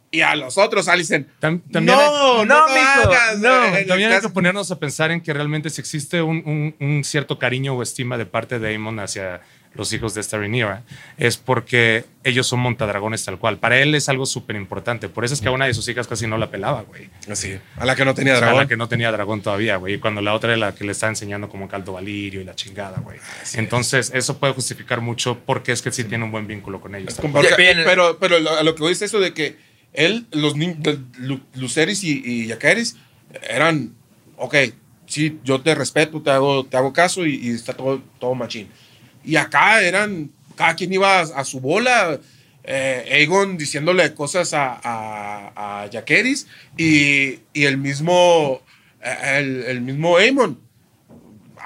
Y 0.10 0.22
a 0.22 0.36
los 0.36 0.58
otros 0.58 0.88
Alicen, 0.88 1.28
Tam- 1.42 1.62
también 1.72 1.98
hay- 2.00 2.06
no, 2.08 2.46
no, 2.46 2.68
no, 2.68 2.68
mijo, 2.74 3.10
hagas. 3.12 3.40
no. 3.40 3.66
En 3.66 3.76
el 3.76 3.88
También 3.88 4.12
hay 4.14 4.22
que 4.22 4.30
ponernos 4.30 4.72
a 4.72 4.80
pensar 4.80 5.12
en 5.12 5.20
que 5.22 5.34
realmente 5.34 5.70
si 5.70 5.82
existe 5.82 6.22
un, 6.22 6.38
un- 6.46 6.76
un 6.80 7.04
cierto 7.04 7.38
cariño 7.38 7.74
o 7.74 7.84
estima 7.84 8.18
de 8.18 8.26
parte 8.26 8.58
de 8.60 8.70
Aemon 8.70 9.00
hacia 9.00 9.42
los 9.74 9.94
hijos 9.94 10.16
de 10.16 10.22
esta 10.22 10.38
Rhaenyra, 10.40 10.82
es 11.20 11.38
porque 11.38 12.04
ellos 12.24 12.48
son 12.48 12.62
montadragones 12.62 13.24
tal 13.26 13.38
cual. 13.38 13.58
Para 13.60 13.78
él 13.80 13.94
es 13.94 14.10
algo 14.10 14.26
súper 14.26 14.56
importante. 14.56 15.08
Por 15.08 15.24
eso 15.24 15.36
es 15.36 15.42
que 15.42 15.50
a 15.50 15.52
una 15.52 15.68
de 15.68 15.74
sus 15.76 15.88
hijas 15.88 16.08
casi 16.08 16.26
no 16.26 16.38
la 16.40 16.50
pelaba, 16.50 16.82
güey. 16.82 17.10
Así, 17.30 17.60
a 17.76 17.86
la 17.86 17.96
que 17.96 18.04
no 18.04 18.16
tenía 18.16 18.34
O 18.34 18.38
sea, 18.38 18.46
a 18.46 18.50
dragón. 18.50 18.64
la 18.64 18.68
que 18.68 18.78
no 18.78 18.88
tenía 18.88 19.12
dragón 19.12 19.42
todavía, 19.42 19.76
güey. 19.76 19.96
Y 19.96 19.98
cuando 20.00 20.22
la 20.22 20.34
otra 20.34 20.54
es 20.54 20.58
la 20.60 20.74
que 20.74 20.84
le 20.84 20.94
está 20.94 21.10
enseñando 21.10 21.48
como 21.48 21.68
caldo 21.68 21.94
valirio 21.94 22.42
y 22.42 22.44
la 22.44 22.56
chingada, 22.56 23.02
güey. 23.02 23.20
Entonces, 23.54 24.12
eso 24.16 24.40
puede 24.40 24.54
justificar 24.54 25.02
mucho 25.02 25.40
porque 25.46 25.74
es 25.74 25.84
que 25.84 25.92
sí 25.92 26.06
tiene 26.06 26.24
un 26.24 26.32
buen 26.32 26.48
vínculo 26.48 26.82
con 26.82 26.96
ellos. 26.96 27.16
Pero 27.56 28.18
pero 28.20 28.40
lo- 28.40 28.58
a 28.58 28.64
lo 28.64 28.74
que 28.74 28.90
es 28.90 29.02
eso 29.04 29.20
de 29.20 29.34
que 29.34 29.58
él, 29.98 30.28
los 30.32 30.54
Luceris 31.56 32.04
y, 32.04 32.22
y 32.24 32.48
Yaqueris 32.48 32.96
eran, 33.50 33.96
ok, 34.38 34.56
sí, 35.08 35.40
yo 35.44 35.60
te 35.62 35.74
respeto, 35.74 36.22
te 36.22 36.30
hago, 36.30 36.66
te 36.66 36.78
hago 36.78 36.94
caso 36.94 37.26
y, 37.26 37.36
y 37.36 37.50
está 37.50 37.74
todo, 37.74 38.02
todo 38.20 38.36
machín. 38.36 38.68
Y 39.26 39.36
acá 39.36 39.82
eran, 39.82 40.30
cada 40.56 40.76
quien 40.76 40.94
iba 40.94 41.20
a, 41.20 41.22
a 41.22 41.44
su 41.44 41.60
bola. 41.60 42.20
Eh, 42.64 43.10
Aegon 43.12 43.58
diciéndole 43.58 44.14
cosas 44.14 44.54
a, 44.54 44.80
a, 44.84 45.90
Jaqueris 45.92 46.48
y, 46.78 47.40
y 47.54 47.64
el 47.64 47.78
mismo, 47.78 48.62
eh, 49.02 49.38
el, 49.40 49.64
el 49.64 49.82
mismo 49.82 50.18
Aemon 50.18 50.67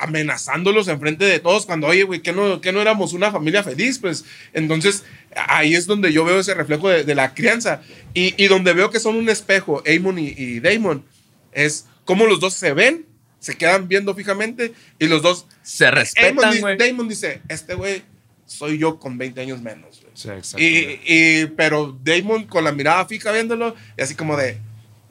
amenazándolos 0.01 0.87
enfrente 0.87 1.25
de 1.25 1.39
todos 1.39 1.65
cuando, 1.65 1.87
oye, 1.87 2.03
güey, 2.03 2.21
que 2.21 2.33
no, 2.33 2.59
que 2.59 2.71
no 2.71 2.81
éramos 2.81 3.13
una 3.13 3.31
familia 3.31 3.63
feliz, 3.63 3.99
pues 3.99 4.25
entonces 4.53 5.03
ahí 5.35 5.75
es 5.75 5.85
donde 5.85 6.11
yo 6.11 6.25
veo 6.25 6.39
ese 6.39 6.55
reflejo 6.55 6.89
de, 6.89 7.03
de 7.03 7.15
la 7.15 7.33
crianza 7.33 7.81
y, 8.13 8.33
y, 8.43 8.47
donde 8.47 8.73
veo 8.73 8.89
que 8.89 8.99
son 8.99 9.15
un 9.15 9.29
espejo, 9.29 9.83
Aemon 9.85 10.17
y, 10.17 10.33
y 10.35 10.59
Damon, 10.59 11.05
es 11.51 11.85
cómo 12.03 12.25
los 12.25 12.39
dos 12.39 12.55
se 12.55 12.73
ven, 12.73 13.05
se 13.39 13.55
quedan 13.55 13.87
viendo 13.87 14.15
fijamente 14.15 14.73
y 14.97 15.07
los 15.07 15.21
dos 15.21 15.45
se 15.61 15.91
respetan, 15.91 16.35
Damon, 16.35 16.77
Damon 16.77 17.07
dice, 17.07 17.41
este 17.47 17.75
güey 17.75 18.01
soy 18.47 18.79
yo 18.79 18.99
con 18.99 19.17
20 19.17 19.39
años 19.39 19.61
menos. 19.61 20.03
Sí, 20.13 20.29
exacto. 20.29 20.61
Y, 20.61 20.99
y, 21.05 21.45
pero 21.55 21.97
Damon 22.03 22.45
con 22.45 22.63
la 22.63 22.71
mirada 22.71 23.05
fija 23.05 23.31
viéndolo, 23.31 23.75
y 23.97 24.01
así 24.01 24.15
como 24.15 24.35
de, 24.35 24.57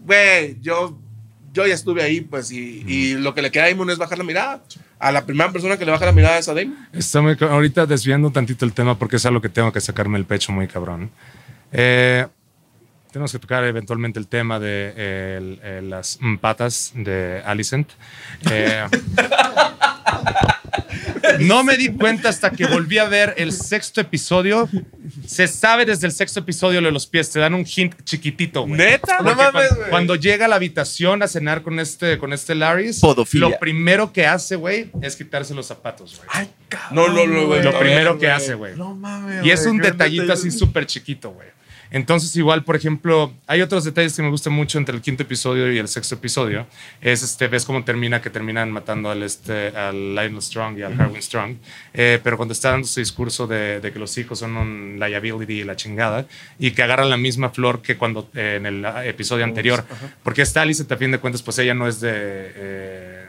güey, 0.00 0.56
yo, 0.60 0.98
yo 1.52 1.66
ya 1.66 1.74
estuve 1.74 2.02
ahí, 2.02 2.20
pues, 2.20 2.50
y, 2.52 2.84
y, 2.86 3.14
lo 3.14 3.34
que 3.34 3.42
le 3.42 3.50
queda 3.50 3.64
a 3.64 3.68
Damon 3.68 3.90
es 3.90 3.98
bajar 3.98 4.18
la 4.18 4.24
mirada. 4.24 4.62
A 4.98 5.10
la 5.10 5.24
primera 5.24 5.50
persona 5.50 5.76
que 5.76 5.84
le 5.84 5.90
baja 5.90 6.06
la 6.06 6.12
mirada 6.12 6.38
es 6.38 6.48
a 6.48 6.54
Damon. 6.54 6.76
Está 6.92 7.20
muy, 7.20 7.36
ahorita 7.40 7.86
desviando 7.86 8.30
tantito 8.30 8.64
el 8.64 8.72
tema 8.72 8.98
porque 8.98 9.16
es 9.16 9.26
algo 9.26 9.40
que 9.40 9.48
tengo 9.48 9.72
que 9.72 9.80
sacarme 9.80 10.18
el 10.18 10.24
pecho 10.24 10.52
muy 10.52 10.68
cabrón. 10.68 11.10
Eh, 11.72 12.26
tenemos 13.12 13.32
que 13.32 13.38
tocar 13.38 13.64
eventualmente 13.64 14.18
el 14.18 14.28
tema 14.28 14.60
de 14.60 14.92
eh, 14.96 15.36
el, 15.38 15.60
el, 15.64 15.90
las 15.90 16.18
patas 16.40 16.92
de 16.94 17.42
Alicent. 17.44 17.90
Eh, 18.50 18.86
no 21.38 21.64
me 21.64 21.76
di 21.76 21.88
cuenta 21.88 22.28
hasta 22.28 22.50
que 22.50 22.66
volví 22.66 22.98
a 22.98 23.04
ver 23.04 23.34
el 23.36 23.52
sexto 23.52 24.00
episodio. 24.00 24.68
Se 25.26 25.46
sabe 25.46 25.84
desde 25.84 26.06
el 26.06 26.12
sexto 26.12 26.40
episodio 26.40 26.80
lo 26.80 26.88
de 26.88 26.92
los 26.92 27.06
pies. 27.06 27.30
Te 27.30 27.40
dan 27.40 27.54
un 27.54 27.64
hint 27.64 27.94
chiquitito, 28.04 28.62
güey. 28.62 28.76
¿Neta? 28.76 29.18
No 29.18 29.34
mames, 29.34 29.68
cuando, 29.68 29.90
cuando, 29.90 30.14
llega 30.16 30.46
a 30.46 30.48
la 30.48 30.56
habitación 30.56 31.22
a 31.22 31.28
cenar 31.28 31.62
con 31.62 31.80
este, 31.80 32.18
con 32.18 32.32
este 32.32 32.54
Laris, 32.54 33.00
Podofilia. 33.00 33.48
lo 33.48 33.58
primero 33.58 34.12
que 34.12 34.26
hace, 34.26 34.56
güey, 34.56 34.90
es 35.02 35.16
quitarse 35.16 35.54
los 35.54 35.66
zapatos, 35.66 36.16
güey. 36.16 36.28
Ay, 36.32 36.50
cabrón. 36.68 36.94
No, 36.94 37.08
no, 37.08 37.26
no, 37.26 37.46
güey. 37.46 37.62
Lo 37.62 37.78
primero 37.78 38.10
güey. 38.10 38.20
que 38.20 38.30
hace, 38.30 38.54
güey. 38.54 38.76
No 38.76 38.94
mames. 38.94 39.44
Y 39.44 39.50
es 39.50 39.64
un 39.66 39.78
güey, 39.78 39.90
detallito 39.90 40.32
así 40.32 40.50
súper 40.50 40.86
chiquito, 40.86 41.30
güey. 41.30 41.48
Entonces, 41.90 42.34
igual, 42.36 42.64
por 42.64 42.76
ejemplo, 42.76 43.32
hay 43.46 43.62
otros 43.62 43.84
detalles 43.84 44.14
que 44.14 44.22
me 44.22 44.30
gustan 44.30 44.52
mucho 44.52 44.78
entre 44.78 44.94
el 44.94 45.02
quinto 45.02 45.22
episodio 45.22 45.72
y 45.72 45.78
el 45.78 45.88
sexto 45.88 46.14
episodio. 46.14 46.66
Es, 47.00 47.22
este, 47.22 47.48
ves 47.48 47.64
cómo 47.64 47.84
termina, 47.84 48.22
que 48.22 48.30
terminan 48.30 48.70
matando 48.70 49.10
al, 49.10 49.22
este, 49.22 49.68
al 49.68 50.14
Lionel 50.14 50.40
Strong 50.40 50.78
y 50.78 50.82
al 50.82 51.00
Harwin 51.00 51.22
Strong. 51.22 51.56
Eh, 51.92 52.20
pero 52.22 52.36
cuando 52.36 52.52
está 52.52 52.70
dando 52.70 52.86
su 52.86 53.00
discurso 53.00 53.46
de, 53.46 53.80
de, 53.80 53.92
que 53.92 53.98
los 53.98 54.16
hijos 54.18 54.38
son 54.38 54.56
un 54.56 54.96
liability 55.00 55.60
y 55.60 55.64
la 55.64 55.76
chingada, 55.76 56.26
y 56.58 56.70
que 56.70 56.82
agarran 56.82 57.10
la 57.10 57.16
misma 57.16 57.50
flor 57.50 57.82
que 57.82 57.96
cuando 57.96 58.28
eh, 58.34 58.56
en 58.58 58.66
el 58.66 58.84
episodio 59.04 59.44
anterior. 59.44 59.84
Porque 60.22 60.42
esta 60.42 60.62
Alice, 60.62 60.84
a 60.88 60.96
fin 60.96 61.10
de 61.10 61.18
cuentas, 61.18 61.42
pues 61.42 61.58
ella 61.58 61.74
no 61.74 61.88
es 61.88 62.00
de... 62.00 62.10
Eh, 62.12 63.19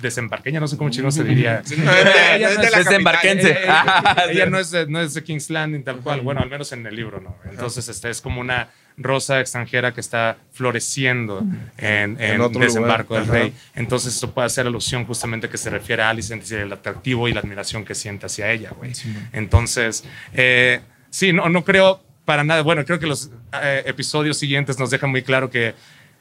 desembarqueña, 0.00 0.60
no 0.60 0.68
sé 0.68 0.76
cómo 0.76 0.90
chino 0.90 1.10
se 1.10 1.24
diría. 1.24 1.62
No, 1.78 1.92
ella 1.92 2.54
no 2.54 2.62
es 2.62 2.84
desembarquense. 2.84 3.50
Ella, 3.50 3.84
ella, 3.84 4.26
ella, 4.30 4.46
no, 4.46 4.58
es 4.58 4.70
de, 4.70 4.86
no 4.86 5.00
es 5.00 5.14
de 5.14 5.22
King's 5.22 5.50
Landing 5.50 5.82
tal 5.84 5.96
cual, 5.98 6.20
bueno, 6.20 6.40
al 6.40 6.48
menos 6.48 6.72
en 6.72 6.86
el 6.86 6.94
libro, 6.94 7.20
¿no? 7.20 7.36
Entonces, 7.50 7.88
este 7.88 8.10
es 8.10 8.20
como 8.20 8.40
una 8.40 8.68
rosa 8.96 9.40
extranjera 9.40 9.94
que 9.94 10.00
está 10.00 10.38
floreciendo 10.52 11.44
en, 11.76 12.16
en, 12.20 12.34
en 12.34 12.40
otro 12.40 12.60
desembarco 12.60 13.14
lugar. 13.14 13.32
del 13.32 13.42
rey. 13.42 13.54
Entonces, 13.74 14.14
eso 14.16 14.32
puede 14.32 14.46
hacer 14.46 14.66
alusión 14.66 15.04
justamente 15.04 15.48
que 15.48 15.56
se 15.56 15.70
refiere 15.70 16.02
a 16.02 16.10
Alice, 16.10 16.34
el 16.34 16.72
atractivo 16.72 17.28
y 17.28 17.32
la 17.32 17.40
admiración 17.40 17.84
que 17.84 17.94
siente 17.94 18.26
hacia 18.26 18.50
ella, 18.50 18.70
güey. 18.76 18.94
Sí, 18.94 19.14
Entonces, 19.32 20.04
eh, 20.34 20.80
sí, 21.10 21.32
no, 21.32 21.48
no 21.48 21.64
creo 21.64 22.02
para 22.28 22.44
nada, 22.44 22.60
bueno, 22.60 22.84
creo 22.84 22.98
que 22.98 23.06
los 23.06 23.30
eh, 23.54 23.84
episodios 23.86 24.36
siguientes 24.36 24.78
nos 24.78 24.90
dejan 24.90 25.08
muy 25.08 25.22
claro 25.22 25.48
que 25.48 25.74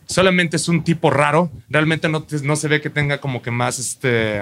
solamente 0.08 0.56
es 0.58 0.68
un 0.68 0.84
tipo 0.84 1.10
raro. 1.10 1.52
Realmente 1.70 2.10
no, 2.10 2.26
no 2.44 2.56
se 2.56 2.68
ve 2.68 2.82
que 2.82 2.90
tenga 2.90 3.20
como 3.20 3.42
que 3.42 3.52
más, 3.52 3.78
este, 3.78 4.42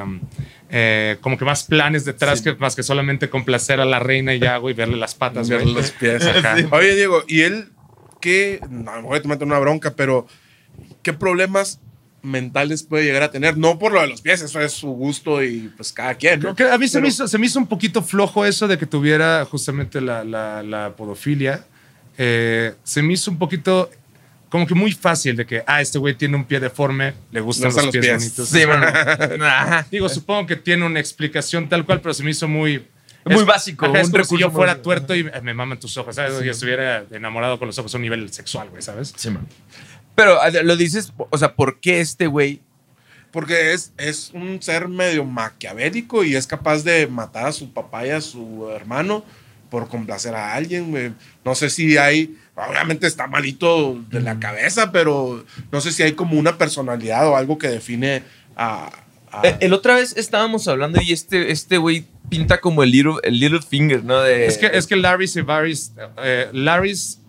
eh, 0.70 1.18
como 1.22 1.38
que 1.38 1.46
más 1.46 1.64
planes 1.64 2.06
detrás 2.06 2.40
sí. 2.40 2.46
que 2.46 2.56
más 2.56 2.76
que 2.76 2.84
solamente 2.84 3.30
complacer 3.30 3.80
a 3.80 3.86
la 3.86 4.00
reina 4.00 4.34
y 4.34 4.40
ya, 4.40 4.58
güey, 4.58 4.74
verle 4.74 4.98
las 4.98 5.16
patas, 5.16 5.50
verle 5.50 5.74
los 5.74 5.92
pies 5.92 6.26
acá. 6.26 6.56
Sí. 6.56 6.66
Oye, 6.72 6.96
Diego, 6.96 7.24
¿y 7.28 7.42
él 7.42 7.70
qué? 8.22 8.62
No, 8.70 8.92
a 8.92 8.96
lo 8.98 9.02
mejor 9.04 9.20
te 9.20 9.28
meto 9.28 9.46
una 9.46 9.60
bronca, 9.60 9.94
pero 9.96 10.28
¿qué 11.02 11.12
problemas 11.12 11.82
mentales 12.22 12.84
puede 12.84 13.04
llegar 13.04 13.24
a 13.24 13.32
tener? 13.32 13.58
No 13.58 13.78
por 13.78 13.92
lo 13.92 14.02
de 14.02 14.08
los 14.08 14.22
pies, 14.22 14.42
eso 14.42 14.62
es 14.62 14.72
su 14.72 14.90
gusto 14.90 15.44
y 15.44 15.72
pues 15.76 15.92
cada 15.92 16.16
quien. 16.16 16.40
¿no? 16.40 16.56
Creo 16.56 16.70
que 16.70 16.74
a 16.74 16.78
mí 16.78 16.86
pero, 16.86 16.90
se, 16.90 17.02
me 17.02 17.08
hizo, 17.10 17.28
se 17.28 17.38
me 17.38 17.48
hizo 17.48 17.60
un 17.60 17.68
poquito 17.68 18.02
flojo 18.02 18.46
eso 18.46 18.68
de 18.68 18.78
que 18.78 18.86
tuviera 18.86 19.44
justamente 19.46 20.00
la, 20.00 20.24
la, 20.24 20.64
la 20.64 20.96
podofilia. 20.96 21.66
Eh, 22.18 22.74
se 22.84 23.02
me 23.02 23.14
hizo 23.14 23.32
un 23.32 23.38
poquito 23.38 23.90
como 24.50 24.68
que 24.68 24.76
muy 24.76 24.92
fácil 24.92 25.36
de 25.36 25.46
que, 25.46 25.64
ah, 25.66 25.82
este 25.82 25.98
güey 25.98 26.16
tiene 26.16 26.36
un 26.36 26.46
pie 26.46 26.60
deforme, 26.60 27.14
le 27.32 27.42
gustan 27.42 27.74
no 27.74 27.82
los, 27.82 27.92
pies, 27.92 28.06
pies, 28.06 28.18
bonitos. 28.18 28.50
Sí, 28.50 28.66
bueno. 28.66 28.86
Digo, 29.92 30.10
supongo 30.10 30.48
que 30.48 30.56
tiene 30.56 30.86
una 30.86 31.00
explicación 31.00 31.68
tal 31.68 31.86
cual, 31.86 32.02
pero 32.02 32.14
se 32.14 32.24
me 32.24 32.32
hizo 32.32 32.48
muy... 32.48 32.88
Muy 33.26 33.38
es, 33.38 33.46
básico. 33.46 33.88
Ajá, 33.88 34.02
es 34.02 34.12
como 34.12 34.24
si 34.24 34.38
yo 34.38 34.52
fuera 34.52 34.84
tuerto 34.84 35.16
y 35.16 35.24
me 35.24 35.54
maman 35.56 35.80
tus 35.80 35.98
ojos, 35.98 36.16
¿sabes? 36.16 36.38
Sí. 36.38 36.46
Y 36.46 36.50
estuviera 36.50 37.06
enamorado 37.10 37.58
con 37.58 37.68
los 37.68 37.78
ojos 37.80 37.92
a 37.96 37.98
un 37.98 38.04
nivel 38.04 38.32
sexual, 38.32 38.70
güey, 38.70 38.84
¿sabes? 38.84 39.14
Sí, 39.18 39.32
man. 39.32 39.48
Pero 40.14 40.38
lo 40.64 40.78
dices, 40.78 41.12
o 41.18 41.38
sea, 41.38 41.56
¿por 41.56 41.80
qué 41.80 42.00
este 42.00 42.28
güey? 42.28 42.62
Porque 43.32 43.74
es, 43.74 43.94
es 43.98 44.32
un 44.34 44.62
ser 44.62 44.88
medio 44.88 45.26
maquiavélico 45.26 46.24
y 46.24 46.36
es 46.36 46.46
capaz 46.46 46.84
de 46.84 47.08
matar 47.08 47.48
a 47.48 47.52
su 47.52 47.74
papá 47.74 48.06
y 48.06 48.12
a 48.12 48.22
su 48.22 48.70
hermano 48.70 49.26
por 49.70 49.90
complacer 49.90 50.36
a 50.36 50.54
alguien, 50.54 50.92
güey. 50.92 51.12
No 51.44 51.54
sé 51.56 51.70
si 51.70 51.98
hay 51.98 52.38
obviamente 52.56 53.08
está 53.08 53.28
malito 53.28 54.02
de 54.10 54.22
la 54.22 54.40
cabeza, 54.40 54.92
pero 54.92 55.46
no 55.72 55.82
sé 55.82 55.92
si 55.92 56.04
hay 56.04 56.14
como 56.14 56.40
una 56.40 56.58
personalidad 56.58 57.28
o 57.28 57.36
algo 57.36 57.58
que 57.58 57.68
define 57.68 58.24
a... 58.56 58.90
a... 59.32 59.42
El, 59.42 59.58
el, 59.60 59.74
otra 59.74 59.96
vez 59.96 60.16
estábamos 60.18 60.68
hablando 60.68 61.02
y 61.02 61.12
este 61.12 61.52
este 61.52 61.78
güey 61.78 62.06
pinta 62.30 62.60
como 62.62 62.84
el 62.84 62.92
little, 62.92 63.16
el 63.24 63.40
little 63.40 63.62
finger, 63.62 64.04
¿no? 64.04 64.20
De, 64.22 64.48
es, 64.48 64.58
que, 64.58 64.68
es 64.68 64.88
que 64.88 64.96
Larry's 64.96 65.36
y 65.36 65.42
Varys... 65.42 65.94
Eh, 66.24 66.50
Larry's... 66.54 67.20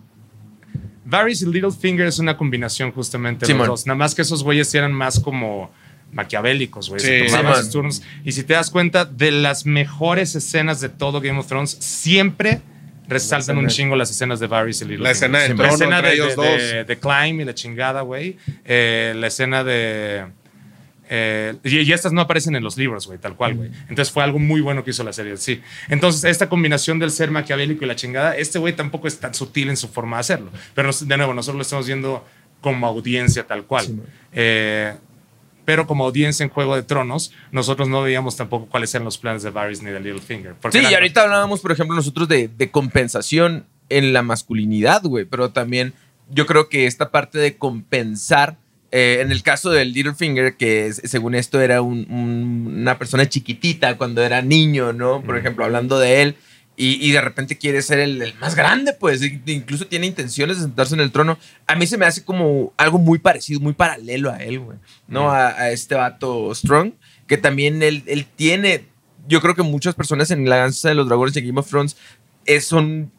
Varys 1.08 1.42
y 1.42 1.46
Littlefinger 1.46 2.06
es 2.06 2.18
una 2.18 2.36
combinación 2.36 2.90
justamente 2.90 3.46
de 3.46 3.52
sí, 3.52 3.56
los 3.56 3.68
dos. 3.68 3.86
Nada 3.86 3.96
más 3.96 4.12
que 4.12 4.22
esos 4.22 4.42
güeyes 4.42 4.74
eran 4.74 4.92
más 4.92 5.20
como 5.20 5.70
maquiavélicos, 6.10 6.88
güey. 6.88 7.00
Sí, 7.00 7.28
sí, 7.28 7.70
turnos. 7.70 8.02
Y 8.24 8.32
si 8.32 8.42
te 8.42 8.54
das 8.54 8.70
cuenta, 8.70 9.04
de 9.04 9.30
las 9.30 9.66
mejores 9.66 10.34
escenas 10.34 10.80
de 10.80 10.88
todo 10.88 11.20
Game 11.20 11.38
of 11.38 11.46
Thrones, 11.46 11.70
siempre 11.78 12.60
resaltan 13.08 13.58
un 13.58 13.68
chingo 13.68 13.96
las 13.96 14.10
escenas 14.10 14.40
de 14.40 14.46
Varys 14.46 14.82
y 14.82 14.84
Little 14.84 15.04
La 15.04 15.10
escena 15.10 15.40
de, 15.40 15.54
la 15.54 15.68
escena 15.68 16.02
de, 16.02 16.12
ellos 16.12 16.36
dos. 16.36 16.46
De, 16.46 16.84
de, 16.84 16.98
Climb 16.98 17.40
y 17.40 17.44
la 17.44 17.54
chingada, 17.54 18.02
güey. 18.02 18.36
Eh, 18.64 19.14
la 19.16 19.26
escena 19.26 19.64
de... 19.64 20.26
Eh, 21.08 21.54
y, 21.62 21.78
y, 21.78 21.92
estas 21.92 22.12
no 22.12 22.20
aparecen 22.20 22.56
en 22.56 22.64
los 22.64 22.76
libros, 22.76 23.06
güey, 23.06 23.18
tal 23.18 23.36
cual, 23.36 23.54
güey. 23.54 23.70
Entonces 23.88 24.10
fue 24.10 24.24
algo 24.24 24.40
muy 24.40 24.60
bueno 24.60 24.82
que 24.82 24.90
hizo 24.90 25.04
la 25.04 25.12
serie, 25.12 25.36
sí. 25.36 25.60
Entonces, 25.88 26.24
esta 26.24 26.48
combinación 26.48 26.98
del 26.98 27.12
ser 27.12 27.30
maquiavélico 27.30 27.84
y 27.84 27.88
la 27.88 27.94
chingada, 27.94 28.36
este 28.36 28.58
güey 28.58 28.74
tampoco 28.74 29.06
es 29.06 29.20
tan 29.20 29.32
sutil 29.32 29.70
en 29.70 29.76
su 29.76 29.86
forma 29.86 30.16
de 30.16 30.20
hacerlo. 30.22 30.50
Pero, 30.74 30.90
de 30.92 31.16
nuevo, 31.16 31.32
nosotros 31.32 31.56
lo 31.56 31.62
estamos 31.62 31.86
viendo 31.86 32.26
como 32.60 32.88
audiencia 32.88 33.46
tal 33.46 33.64
cual. 33.64 33.86
Sí, 33.86 34.00
eh, 34.32 34.94
pero 35.66 35.86
como 35.86 36.04
audiencia 36.04 36.44
en 36.44 36.48
Juego 36.48 36.76
de 36.76 36.84
Tronos, 36.84 37.32
nosotros 37.50 37.88
no 37.88 38.00
veíamos 38.00 38.36
tampoco 38.36 38.66
cuáles 38.66 38.94
eran 38.94 39.04
los 39.04 39.18
planes 39.18 39.42
de 39.42 39.50
Varys 39.50 39.82
ni 39.82 39.90
de 39.90 40.00
Littlefinger. 40.00 40.54
Sí, 40.70 40.78
y 40.80 40.94
ahorita 40.94 41.22
hablábamos, 41.22 41.60
por 41.60 41.72
ejemplo, 41.72 41.94
nosotros 41.94 42.28
de, 42.28 42.48
de 42.48 42.70
compensación 42.70 43.66
en 43.88 44.12
la 44.12 44.22
masculinidad, 44.22 45.02
güey, 45.02 45.26
pero 45.26 45.50
también 45.50 45.92
yo 46.30 46.46
creo 46.46 46.68
que 46.68 46.86
esta 46.86 47.10
parte 47.10 47.38
de 47.38 47.56
compensar, 47.56 48.56
eh, 48.92 49.18
en 49.20 49.32
el 49.32 49.42
caso 49.42 49.70
del 49.70 49.92
Littlefinger, 49.92 50.56
que 50.56 50.86
es, 50.86 51.02
según 51.04 51.34
esto 51.34 51.60
era 51.60 51.82
un, 51.82 52.06
un, 52.10 52.74
una 52.78 52.98
persona 52.98 53.28
chiquitita 53.28 53.96
cuando 53.96 54.22
era 54.22 54.42
niño, 54.42 54.92
¿no? 54.92 55.20
Por 55.20 55.34
mm. 55.34 55.38
ejemplo, 55.38 55.64
hablando 55.64 55.98
de 55.98 56.22
él, 56.22 56.36
y, 56.76 57.08
y, 57.08 57.12
de 57.12 57.20
repente 57.20 57.56
quiere 57.56 57.80
ser 57.80 57.98
el, 58.00 58.20
el, 58.20 58.34
más 58.34 58.54
grande, 58.54 58.92
pues 58.92 59.22
incluso 59.46 59.86
tiene 59.86 60.06
intenciones 60.06 60.58
de 60.58 60.64
sentarse 60.64 60.94
en 60.94 61.00
el 61.00 61.10
trono. 61.10 61.38
A 61.66 61.74
mí 61.74 61.86
se 61.86 61.96
me 61.96 62.04
hace 62.04 62.22
como 62.22 62.74
algo 62.76 62.98
muy 62.98 63.18
parecido, 63.18 63.60
muy 63.60 63.72
paralelo 63.72 64.30
a 64.30 64.36
él, 64.36 64.58
güey, 64.60 64.78
¿no? 65.08 65.30
A, 65.30 65.48
a, 65.48 65.70
este 65.70 65.94
vato 65.94 66.54
Strong, 66.54 66.92
que 67.26 67.38
también 67.38 67.82
él, 67.82 68.02
él, 68.06 68.26
tiene, 68.26 68.84
yo 69.26 69.40
creo 69.40 69.54
que 69.54 69.62
muchas 69.62 69.94
personas 69.94 70.30
en 70.30 70.48
la 70.48 70.56
danza 70.56 70.90
de 70.90 70.94
los 70.94 71.08
dragones 71.08 71.32
de 71.32 71.40
Game 71.40 71.58
of 71.58 71.68
Thrones 71.68 71.96
es, 72.44 72.66
son 72.66 73.10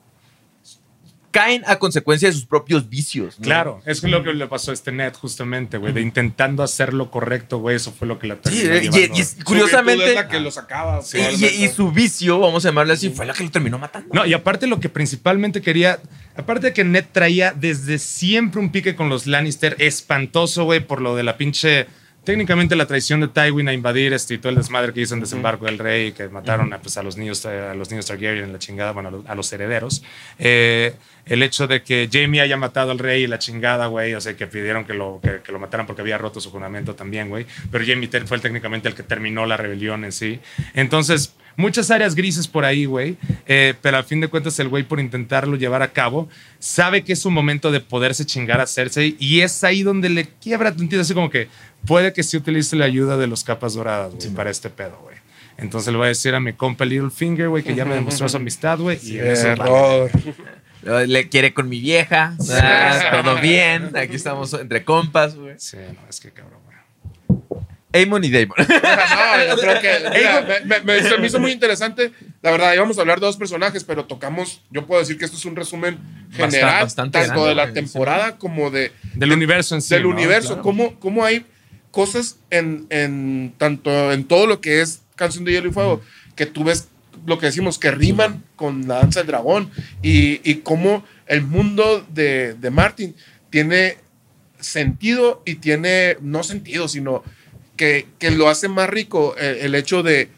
caen 1.37 1.63
a 1.67 1.77
consecuencia 1.77 2.27
de 2.29 2.33
sus 2.33 2.45
propios 2.45 2.89
vicios. 2.89 3.37
¿no? 3.39 3.43
Claro, 3.43 3.79
eso 3.85 4.07
es 4.07 4.11
lo 4.11 4.23
que 4.23 4.33
le 4.33 4.47
pasó 4.47 4.71
a 4.71 4.73
este 4.73 4.91
Ned, 4.91 5.13
justamente, 5.13 5.77
güey, 5.77 5.93
de 5.93 6.01
intentando 6.01 6.63
hacer 6.63 6.93
lo 6.93 7.11
correcto, 7.11 7.59
güey, 7.59 7.75
eso 7.75 7.91
fue 7.91 8.07
lo 8.07 8.17
que 8.17 8.25
la 8.27 8.35
Sí, 8.43 8.61
terminó 8.63 8.75
y, 8.77 8.81
llevando. 9.01 9.17
y- 9.17 9.21
y 9.21 9.43
curiosamente. 9.43 10.05
es 10.09 10.15
la 10.15 10.27
que 10.27 10.39
lo 10.39 10.49
sacaba. 10.49 11.01
y- 11.13 11.45
y, 11.45 11.65
y 11.65 11.67
su 11.69 11.91
vicio, 11.91 12.39
vamos 12.39 12.65
a 12.65 12.69
llamarle 12.69 12.93
así, 12.93 13.09
fue 13.11 13.25
la 13.27 13.33
que 13.33 13.43
lo 13.43 13.51
terminó 13.51 13.77
matando. 13.77 14.09
No, 14.13 14.25
y 14.25 14.33
aparte 14.33 14.65
lo 14.65 14.79
que 14.79 14.89
principalmente 14.89 15.61
quería, 15.61 15.99
aparte 16.35 16.67
de 16.67 16.73
que 16.73 16.83
Ned 16.83 17.05
traía 17.11 17.53
desde 17.53 17.99
siempre 17.99 18.59
un 18.59 18.71
pique 18.71 18.95
con 18.95 19.09
los 19.09 19.27
Lannister 19.27 19.75
espantoso, 19.79 20.63
güey, 20.63 20.79
por 20.79 21.01
lo 21.01 21.15
de 21.15 21.21
la 21.23 21.37
pinche, 21.37 21.85
técnicamente 22.23 22.75
la 22.75 22.85
traición 22.87 23.21
de 23.21 23.27
Tywin 23.29 23.69
a 23.69 23.73
invadir 23.73 24.11
este 24.11 24.33
y 24.33 24.37
todo 24.37 24.49
el 24.49 24.55
desmadre 24.57 24.91
que 24.91 24.99
hizo 25.01 25.13
en 25.13 25.21
Desembarco 25.21 25.65
del 25.65 25.77
Rey, 25.77 26.11
que 26.11 26.27
mataron 26.27 26.73
a, 26.73 26.79
pues, 26.81 26.97
a 26.97 27.03
los 27.03 27.15
niños 27.15 27.45
a 27.45 27.73
los 27.73 27.89
niños 27.89 28.05
Targaryen 28.07 28.43
en 28.45 28.53
la 28.53 28.59
chingada, 28.59 28.91
bueno, 28.91 29.07
a 29.09 29.11
los, 29.13 29.25
a 29.27 29.35
los 29.35 29.53
herederos. 29.53 30.03
Eh, 30.37 30.93
el 31.29 31.43
hecho 31.43 31.67
de 31.67 31.83
que 31.83 32.09
Jamie 32.11 32.41
haya 32.41 32.57
matado 32.57 32.91
al 32.91 32.99
rey 32.99 33.23
y 33.23 33.27
la 33.27 33.39
chingada, 33.39 33.87
güey, 33.87 34.13
o 34.13 34.21
sea, 34.21 34.35
que 34.35 34.47
pidieron 34.47 34.85
que 34.85 34.93
lo, 34.93 35.19
que, 35.21 35.41
que 35.43 35.51
lo 35.51 35.59
mataran 35.59 35.85
porque 35.85 36.01
había 36.01 36.17
roto 36.17 36.39
su 36.39 36.51
juramento 36.51 36.95
también, 36.95 37.29
güey, 37.29 37.45
pero 37.71 37.85
Jamie 37.85 38.09
fue 38.25 38.39
técnicamente 38.39 38.87
el 38.87 38.95
que 38.95 39.03
terminó 39.03 39.45
la 39.45 39.57
rebelión 39.57 40.05
en 40.05 40.11
sí. 40.11 40.39
Entonces, 40.73 41.33
muchas 41.57 41.91
áreas 41.91 42.15
grises 42.15 42.47
por 42.47 42.63
ahí, 42.63 42.85
güey, 42.85 43.17
eh, 43.45 43.73
pero 43.81 43.97
al 43.97 44.03
fin 44.05 44.21
de 44.21 44.27
cuentas 44.29 44.57
el 44.59 44.69
güey 44.69 44.83
por 44.83 44.99
intentarlo 44.99 45.57
llevar 45.57 45.81
a 45.81 45.91
cabo 45.91 46.29
sabe 46.59 47.03
que 47.03 47.13
es 47.13 47.25
un 47.25 47.33
momento 47.33 47.71
de 47.71 47.81
poderse 47.81 48.25
chingar 48.25 48.61
a 48.61 48.67
Cersei 48.67 49.17
y 49.19 49.41
es 49.41 49.63
ahí 49.63 49.83
donde 49.83 50.09
le 50.09 50.25
quiebra 50.41 50.75
tantito, 50.75 51.01
así 51.01 51.13
como 51.13 51.29
que 51.29 51.49
puede 51.85 52.13
que 52.13 52.23
sí 52.23 52.37
utilice 52.37 52.75
la 52.75 52.85
ayuda 52.85 53.17
de 53.17 53.27
los 53.27 53.43
capas 53.43 53.73
doradas, 53.73 54.15
güey, 54.15 54.29
para 54.29 54.49
este 54.49 54.69
pedo, 54.69 54.99
güey. 55.03 55.17
Entonces 55.57 55.91
le 55.91 55.97
voy 55.97 56.05
a 56.05 56.09
decir 56.09 56.35
a 56.35 56.39
mi 56.39 56.53
compa 56.53 56.85
Littlefinger, 56.85 57.49
güey, 57.49 57.63
que 57.63 57.73
ya 57.73 57.83
me 57.83 57.95
demostró 57.95 58.29
su 58.29 58.37
amistad, 58.37 58.77
güey. 58.77 58.99
y 59.01 59.17
en 59.17 59.27
eso, 59.27 59.47
Error. 59.47 60.11
Le 61.07 61.29
quiere 61.29 61.53
con 61.53 61.67
mi 61.69 61.79
vieja. 61.79 62.35
ah, 62.61 63.21
todo 63.23 63.35
bien. 63.41 63.91
Aquí 63.97 64.15
estamos 64.15 64.53
entre 64.53 64.83
compas, 64.83 65.35
güey. 65.35 65.55
Sí, 65.57 65.77
no, 65.77 66.09
es 66.09 66.19
que 66.19 66.31
cabrón, 66.31 66.59
güey. 66.65 66.77
Amon 68.03 68.23
y 68.23 68.29
Damon. 68.29 68.55
No, 68.57 69.55
yo 69.55 69.61
creo 69.61 69.81
que 69.81 70.09
mira, 70.13 70.45
me, 70.65 70.65
me- 70.65 70.81
me- 70.81 71.03
se 71.03 71.17
me 71.17 71.27
hizo 71.27 71.39
muy 71.39 71.51
interesante. 71.51 72.11
La 72.41 72.51
verdad, 72.51 72.73
íbamos 72.73 72.97
a 72.97 73.01
hablar 73.01 73.19
de 73.19 73.25
dos 73.25 73.37
personajes, 73.37 73.83
pero 73.83 74.05
tocamos, 74.05 74.61
yo 74.71 74.85
puedo 74.85 74.99
decir 75.01 75.17
que 75.17 75.25
esto 75.25 75.37
es 75.37 75.45
un 75.45 75.55
resumen 75.55 75.97
Bastante- 76.29 76.57
general, 76.57 76.83
bastante 76.83 77.19
tanto 77.19 77.33
grande, 77.43 77.49
de 77.49 77.55
la 77.55 77.73
temporada 77.73 78.37
como 78.37 78.69
de, 78.69 78.91
Del 79.15 79.31
universo 79.31 79.73
en 79.75 79.81
sí. 79.81 79.93
del 79.95 80.03
¿no? 80.03 80.09
universo. 80.09 80.49
Claro. 80.49 80.61
Cómo, 80.63 80.99
cómo 80.99 81.25
hay 81.25 81.45
cosas 81.91 82.37
en, 82.51 82.85
en 82.89 83.53
tanto 83.57 84.11
en 84.11 84.25
todo 84.25 84.45
lo 84.47 84.61
que 84.61 84.81
es 84.81 85.01
Canción 85.15 85.43
de 85.45 85.53
Hielo 85.53 85.69
y 85.69 85.73
Fuego, 85.73 86.01
que 86.35 86.45
tú 86.45 86.63
ves 86.63 86.89
lo 87.27 87.37
que 87.37 87.47
decimos, 87.47 87.77
que 87.77 87.91
riman 87.91 88.41
con 88.55 88.87
la 88.87 88.95
danza 88.95 89.19
del 89.19 89.27
dragón 89.27 89.69
y, 90.01 90.39
y 90.49 90.61
cómo 90.61 91.03
el 91.27 91.41
mundo 91.41 92.07
de, 92.09 92.53
de 92.53 92.69
Martin 92.71 93.15
tiene 93.49 93.97
sentido 94.61 95.43
y 95.45 95.55
tiene, 95.55 96.15
no 96.21 96.41
sentido, 96.43 96.87
sino 96.87 97.23
que, 97.75 98.07
que 98.17 98.31
lo 98.31 98.47
hace 98.47 98.69
más 98.69 98.89
rico 98.89 99.35
el, 99.37 99.57
el 99.57 99.75
hecho 99.75 100.03
de, 100.03 100.29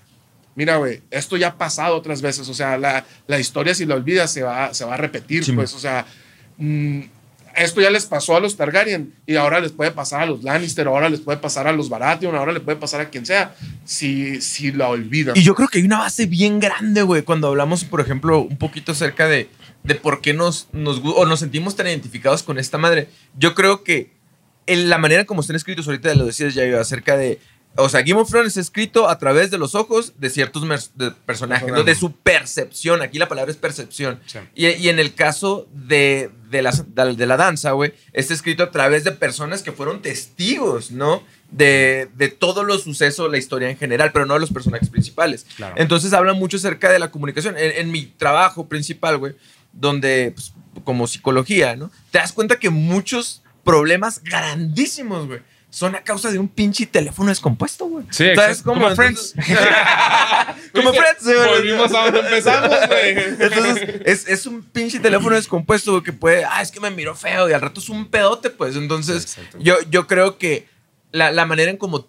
mira, 0.55 0.77
güey, 0.77 1.03
esto 1.11 1.37
ya 1.37 1.49
ha 1.49 1.57
pasado 1.59 1.95
otras 1.95 2.23
veces, 2.23 2.49
o 2.49 2.55
sea, 2.55 2.75
la, 2.79 3.05
la 3.27 3.39
historia 3.39 3.75
si 3.75 3.85
la 3.85 3.93
olvidas 3.93 4.33
se 4.33 4.41
va, 4.41 4.73
se 4.73 4.83
va 4.83 4.95
a 4.95 4.97
repetir, 4.97 5.45
Sí, 5.45 5.51
pues, 5.51 5.75
o 5.75 5.79
sea, 5.79 6.07
mm, 6.57 7.01
esto 7.63 7.81
ya 7.81 7.89
les 7.89 8.05
pasó 8.05 8.35
a 8.35 8.39
los 8.39 8.55
Targaryen 8.55 9.13
y 9.25 9.35
ahora 9.35 9.59
les 9.59 9.71
puede 9.71 9.91
pasar 9.91 10.21
a 10.21 10.25
los 10.25 10.43
Lannister, 10.43 10.87
ahora 10.87 11.09
les 11.09 11.19
puede 11.19 11.37
pasar 11.37 11.67
a 11.67 11.71
los 11.71 11.89
Baratheon, 11.89 12.35
ahora 12.35 12.51
le 12.51 12.59
puede 12.59 12.77
pasar 12.77 13.01
a 13.01 13.09
quien 13.09 13.25
sea, 13.25 13.55
si, 13.85 14.41
si 14.41 14.71
la 14.71 14.87
olvidan. 14.87 15.35
Y 15.35 15.43
yo 15.43 15.55
creo 15.55 15.67
que 15.67 15.79
hay 15.79 15.85
una 15.85 15.99
base 15.99 16.25
bien 16.25 16.59
grande, 16.59 17.01
güey, 17.01 17.23
cuando 17.23 17.47
hablamos, 17.47 17.83
por 17.83 18.01
ejemplo, 18.01 18.39
un 18.41 18.57
poquito 18.57 18.93
acerca 18.93 19.27
de, 19.27 19.49
de 19.83 19.95
por 19.95 20.21
qué 20.21 20.33
nos, 20.33 20.67
nos, 20.71 21.01
o 21.03 21.25
nos 21.25 21.39
sentimos 21.39 21.75
tan 21.75 21.87
identificados 21.87 22.43
con 22.43 22.59
esta 22.59 22.77
madre. 22.77 23.09
Yo 23.37 23.55
creo 23.55 23.83
que 23.83 24.11
en 24.69 24.89
la 24.89 24.97
manera 24.97 25.25
como 25.25 25.41
están 25.41 25.55
escritos, 25.55 25.87
ahorita 25.87 26.13
lo 26.15 26.25
decías 26.25 26.53
ya 26.53 26.79
acerca 26.79 27.17
de. 27.17 27.39
O 27.75 27.87
sea, 27.87 28.01
Game 28.01 28.19
of 28.19 28.29
Thrones 28.29 28.53
es 28.53 28.57
escrito 28.57 29.09
a 29.09 29.19
través 29.19 29.51
de 29.51 29.57
los 29.57 29.75
ojos 29.75 30.13
de 30.17 30.29
ciertos 30.29 30.63
de 30.95 31.11
personajes, 31.11 31.71
¿no? 31.71 31.83
de 31.83 31.95
su 31.95 32.13
percepción. 32.13 33.01
Aquí 33.01 33.19
la 33.19 33.27
palabra 33.27 33.51
es 33.51 33.57
percepción. 33.57 34.19
Sí. 34.25 34.39
Y, 34.55 34.67
y 34.67 34.89
en 34.89 34.99
el 34.99 35.13
caso 35.13 35.67
de, 35.71 36.31
de, 36.49 36.61
las- 36.61 36.93
de, 36.95 37.15
de 37.15 37.25
la 37.25 37.37
danza, 37.37 37.71
güey, 37.71 37.93
está 38.13 38.33
escrito 38.33 38.63
a 38.63 38.71
través 38.71 39.03
de 39.03 39.11
personas 39.11 39.61
que 39.63 39.71
fueron 39.71 40.01
testigos, 40.01 40.91
¿no? 40.91 41.23
De, 41.51 42.09
de 42.15 42.27
todos 42.29 42.65
los 42.65 42.83
sucesos, 42.83 43.31
la 43.31 43.37
historia 43.37 43.69
en 43.69 43.77
general, 43.77 44.11
pero 44.13 44.25
no 44.25 44.35
de 44.35 44.39
los 44.39 44.51
personajes 44.51 44.89
principales. 44.89 45.45
Claro. 45.55 45.75
Entonces 45.77 46.13
habla 46.13 46.33
mucho 46.33 46.57
acerca 46.57 46.91
de 46.91 46.99
la 46.99 47.09
comunicación. 47.11 47.57
En, 47.57 47.71
en 47.71 47.91
mi 47.91 48.05
trabajo 48.05 48.67
principal, 48.67 49.17
güey, 49.17 49.33
donde, 49.73 50.31
pues, 50.35 50.53
como 50.83 51.07
psicología, 51.07 51.75
¿no? 51.75 51.91
Te 52.11 52.19
das 52.19 52.33
cuenta 52.33 52.59
que 52.59 52.69
muchos 52.69 53.41
problemas 53.63 54.21
grandísimos, 54.23 55.27
güey, 55.27 55.39
son 55.71 55.95
a 55.95 56.01
causa 56.01 56.31
de 56.31 56.39
un 56.39 56.47
pinche 56.47 56.85
teléfono 56.87 57.29
descompuesto, 57.29 57.85
güey. 57.85 58.05
Sí, 58.09 58.25
¿Sabes 58.35 58.61
cómo? 58.63 58.81
Como 58.81 58.95
Friends. 58.95 59.35
como 60.73 60.93
Friends, 60.93 61.23
güey. 61.23 61.37
Volvimos 61.47 61.93
a 61.93 62.05
donde 62.05 62.19
empezamos, 62.21 62.69
güey. 62.87 63.09
Entonces, 63.39 64.01
es, 64.05 64.27
es 64.27 64.45
un 64.45 64.63
pinche 64.63 64.99
teléfono 64.99 65.35
descompuesto 65.35 65.91
güey, 65.91 66.03
que 66.03 66.13
puede, 66.13 66.43
ah, 66.45 66.61
es 66.61 66.71
que 66.71 66.79
me 66.79 66.89
miró 66.89 67.13
feo 67.15 67.49
y 67.49 67.53
al 67.53 67.61
rato 67.61 67.79
es 67.79 67.89
un 67.89 68.07
pedote, 68.09 68.49
pues. 68.49 68.75
Entonces, 68.75 69.37
yo, 69.59 69.75
yo 69.89 70.07
creo 70.07 70.37
que 70.37 70.67
la, 71.11 71.31
la 71.31 71.45
manera 71.45 71.69
en 71.71 71.77
como 71.77 72.07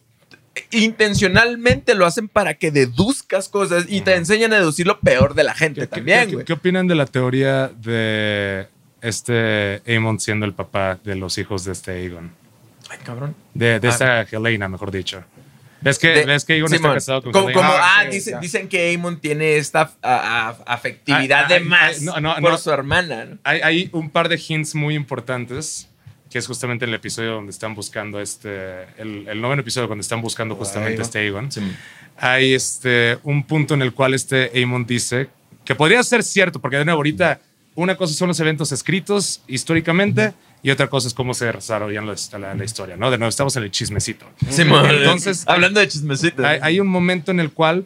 intencionalmente 0.71 1.95
lo 1.95 2.07
hacen 2.07 2.29
para 2.29 2.55
que 2.55 2.71
deduzcas 2.71 3.49
cosas 3.49 3.85
y 3.89 4.01
te 4.01 4.15
enseñan 4.15 4.53
a 4.53 4.57
deducir 4.57 4.87
lo 4.87 5.01
peor 5.01 5.35
de 5.35 5.45
la 5.45 5.55
gente 5.55 5.83
¿Qué, 5.83 5.87
también, 5.87 6.29
qué- 6.29 6.35
güey. 6.35 6.45
qué 6.45 6.53
opinan 6.55 6.87
de 6.87 6.95
la 6.95 7.07
teoría 7.07 7.69
de 7.69 8.67
este 9.01 9.81
Aemon 9.87 10.19
siendo 10.21 10.47
el 10.47 10.53
papá 10.55 10.99
de 11.05 11.15
los 11.15 11.39
hijos 11.39 11.65
de 11.65 11.73
este 11.73 11.93
Aegon? 11.93 12.33
Ay, 12.91 12.99
cabrón. 13.05 13.35
De, 13.55 13.81
de 13.81 13.89
Ah. 13.89 13.91
esta 13.91 14.23
Helena, 14.37 14.69
mejor 14.69 14.91
dicho. 14.91 15.25
¿Ves 15.83 15.99
que, 15.99 16.09
De- 16.09 16.27
ves 16.27 16.45
que 16.45 16.57
Simón, 16.57 16.75
está 16.75 16.93
casado 16.93 17.23
con 17.23 17.33
como, 17.33 17.49
Helena? 17.49 17.67
como- 17.67 17.73
Ah, 17.75 18.01
ah, 18.01 18.03
sí, 18.05 18.11
dice- 18.17 18.31
ya. 18.33 18.39
dicen 18.41 18.69
que 18.69 18.95
Amon 18.95 19.19
tiene 19.19 19.57
esta 19.57 19.91
a- 20.03 20.49
a- 20.67 20.75
afectividad 20.75 21.45
Ah, 21.47 21.49
de 21.49 21.57
ah, 21.57 21.61
más 21.61 22.07
ah, 22.09 22.21
no, 22.21 22.35
no, 22.35 22.41
por 22.43 22.51
no. 22.51 22.59
su 22.59 22.71
hermana, 22.71 23.25
¿no? 23.25 23.39
Hay, 23.45 23.61
hay 23.63 23.89
un 23.93 24.11
par 24.11 24.29
de 24.29 24.39
hints 24.47 24.75
muy 24.75 24.95
importantes, 24.95 25.89
que 26.29 26.39
es 26.39 26.47
justamente 26.47 26.85
el 26.85 26.93
episodio 26.93 27.33
donde 27.33 27.51
están 27.51 27.75
buscando 27.75 28.21
este, 28.21 28.83
el, 28.99 29.27
el 29.27 29.41
noveno 29.41 29.63
episodio 29.63 29.89
donde 29.89 30.03
están 30.03 30.21
buscando 30.21 30.55
justamente 30.55 31.01
este 31.01 31.21
Aegon. 31.21 31.49
Hay 32.19 32.53
este, 32.53 33.19
un 33.23 33.43
punto 33.45 33.73
en 33.73 33.81
el 33.83 33.95
cual 33.95 34.13
este 34.13 34.51
Aemon 34.55 34.85
dice 34.85 35.29
que 35.65 35.75
podría 35.75 36.03
ser 36.03 36.23
cierto, 36.23 36.61
porque 36.61 36.77
de 36.77 36.85
nuevo 36.85 36.99
ahorita 36.99 37.41
una 37.75 37.97
cosa 37.97 38.13
son 38.15 38.29
los 38.29 38.39
eventos 38.41 38.71
escritos 38.73 39.43
históricamente 39.49 40.35
y 40.63 40.71
otra 40.71 40.89
cosa 40.89 41.09
es 41.09 41.15
cómo 41.15 41.33
se 41.35 41.47
desarrollan 41.47 42.07
la, 42.07 42.15
la- 42.39 42.55
la 42.55 42.65
historia, 42.65 42.97
¿no? 42.97 43.11
De 43.11 43.19
nuevo 43.19 43.29
estamos 43.29 43.57
en 43.57 43.63
el 43.65 43.71
chismecito. 43.71 44.27
Simón, 44.49 44.87
Entonces, 44.91 45.45
hablando 45.49 45.81
de 45.81 45.89
chismecitos. 45.89 46.45
Hay, 46.45 46.59
hay 46.63 46.81
un 46.81 46.87
momento 46.89 47.31
en 47.31 47.41
el 47.41 47.51
cual 47.53 47.85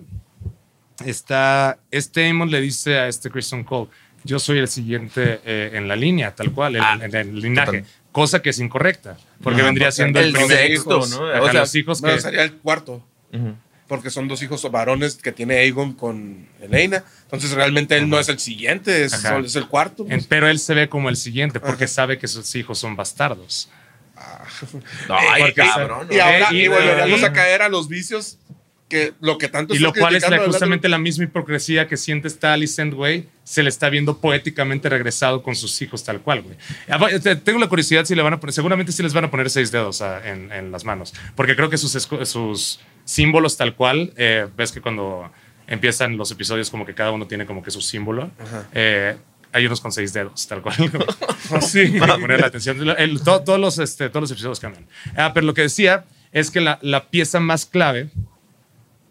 está, 1.05 1.79
este 1.91 2.25
Aemon 2.25 2.51
le 2.51 2.61
dice 2.61 2.99
a 2.99 3.09
este 3.09 3.31
Christian 3.31 3.65
Cole, 3.65 3.91
yo 4.25 4.39
soy 4.39 4.59
el 4.59 4.69
siguiente 4.69 5.41
eh, 5.45 5.71
en 5.75 5.87
la 5.89 5.97
línea, 5.97 6.35
tal 6.35 6.53
cual, 6.53 6.77
en, 6.77 6.83
Ah, 6.83 6.99
en 7.01 7.15
el 7.15 7.41
linaje. 7.41 7.67
total. 7.81 7.85
Cosa 8.13 8.41
que 8.41 8.51
es 8.51 8.59
incorrecta, 8.61 9.17
porque 9.43 9.59
Ajá, 9.61 9.67
vendría 9.67 9.89
porque 9.89 9.97
siendo 9.97 10.21
el, 10.21 10.27
el 10.27 10.33
primer 10.33 10.57
sexto, 10.57 10.99
hijo, 10.99 11.07
¿no? 11.09 11.43
O 11.43 11.45
sea, 11.51 11.53
los 11.53 11.75
hijos 11.75 12.01
Bueno, 12.01 12.17
que... 12.17 12.23
sería 12.23 12.43
el 12.45 12.53
cuarto. 12.55 13.05
Ujú. 13.33 13.55
Porque 13.87 14.09
son 14.11 14.29
dos 14.29 14.43
hijos 14.43 14.63
varones 14.71 15.17
que 15.17 15.31
tiene 15.31 15.57
Aegon 15.59 15.93
con 15.93 16.47
Elena. 16.61 17.05
Entonces 17.25 17.51
realmente 17.53 17.97
él 17.97 18.09
no 18.09 18.19
es 18.19 18.29
el 18.31 18.39
siguiente, 18.39 19.05
es, 19.05 19.13
Ajá. 19.13 19.31
solo- 19.31 19.47
es 19.47 19.57
el 19.57 19.67
cuarto. 19.69 20.07
pues. 20.07 20.27
pero 20.27 20.49
él 20.49 20.59
se 20.59 20.73
ve 20.75 20.89
como 20.89 21.09
el 21.11 21.17
siguiente 21.17 21.61
porque 21.61 21.85
Ajá. 21.85 21.93
sabe 21.93 22.19
que 22.19 22.27
sus 22.27 22.55
hijos 22.55 22.79
son 22.79 22.97
bastardos. 22.97 23.69
Ay, 25.09 25.43
porque- 25.43 25.55
cabrón. 25.55 26.09
y 26.11 26.19
ahora 26.19 26.49
y- 26.53 26.57
y 26.57 26.65
y- 27.21 27.25
a 27.25 27.33
caer 27.33 27.63
a 27.63 27.69
los 27.69 27.89
vicios 27.89 28.39
que 28.89 29.13
lo 29.21 29.39
que 29.39 29.49
tanto 29.49 29.75
Y 29.75 29.79
lo 29.79 29.93
cual 29.93 30.15
es 30.15 30.29
la- 30.29 30.39
justamente 30.45 30.89
la 30.89 30.99
misma 30.99 31.25
hipocresía 31.25 31.89
que 31.89 31.97
siente 31.97 32.29
esta 32.29 32.53
Alicent, 32.53 32.95
güey. 32.95 33.29
Se 33.43 33.63
le 33.63 33.69
está 33.71 33.89
viendo 33.91 34.19
poéticamente 34.19 34.89
regresado 34.89 35.43
con 35.43 35.57
sus 35.57 35.81
hijos 35.83 36.05
tal 36.05 36.21
cual, 36.21 36.43
güey. 36.43 36.57
Ah, 36.89 36.99
Tengo 37.43 37.59
la 37.59 37.69
curiosidad 37.69 38.05
si 38.05 38.15
le 38.15 38.23
van 38.23 38.35
a 38.35 38.41
poner, 38.41 38.53
seguramente 38.53 38.93
sí 38.93 39.03
les 39.03 39.13
van 39.13 39.25
a 39.25 39.31
poner 39.31 39.51
seis 39.51 39.71
dedos 39.73 40.01
ah, 40.03 40.21
en, 40.25 40.53
en 40.53 40.71
las 40.71 40.85
manos. 40.85 41.13
Porque 41.35 41.57
creo 41.57 41.69
que 41.71 41.79
sus 41.79 41.95
símbolos 43.05 43.57
tal 43.57 43.75
cual, 43.75 44.13
eh, 44.17 44.47
ves 44.57 44.73
que 44.73 44.81
cuando 44.81 45.31
empiezan 45.67 46.17
los 46.17 46.31
episodios 46.31 46.71
como 46.71 46.85
que 46.85 46.95
cada 46.95 47.11
uno 47.11 47.27
tiene 47.27 47.47
como 47.47 47.63
que 47.63 47.71
su 47.71 47.81
símbolo. 47.81 48.31
eh, 48.73 49.17
hay 49.53 49.67
unos 49.67 49.81
con 49.81 49.93
seis 49.93 50.13
dedos, 50.13 50.47
tal 50.49 50.63
cual. 50.63 50.75
sí. 51.61 51.87
Para 52.01 52.19
poner 52.19 52.41
la 52.41 52.49
atención. 52.49 52.77
El- 52.99 53.23
to- 53.23 53.43
todos, 53.43 53.61
los, 53.61 53.79
este, 53.79 54.09
todos 54.09 54.23
los 54.23 54.31
episodios 54.33 54.59
cambian. 54.59 54.87
Ah, 55.17 55.33
pero 55.33 55.47
lo 55.47 55.55
que 55.55 55.63
decía 55.63 56.05
es 56.33 56.51
que 56.51 56.61
la, 56.61 56.79
la 56.83 57.09
pieza 57.09 57.39
más 57.39 57.65
clave 57.65 58.09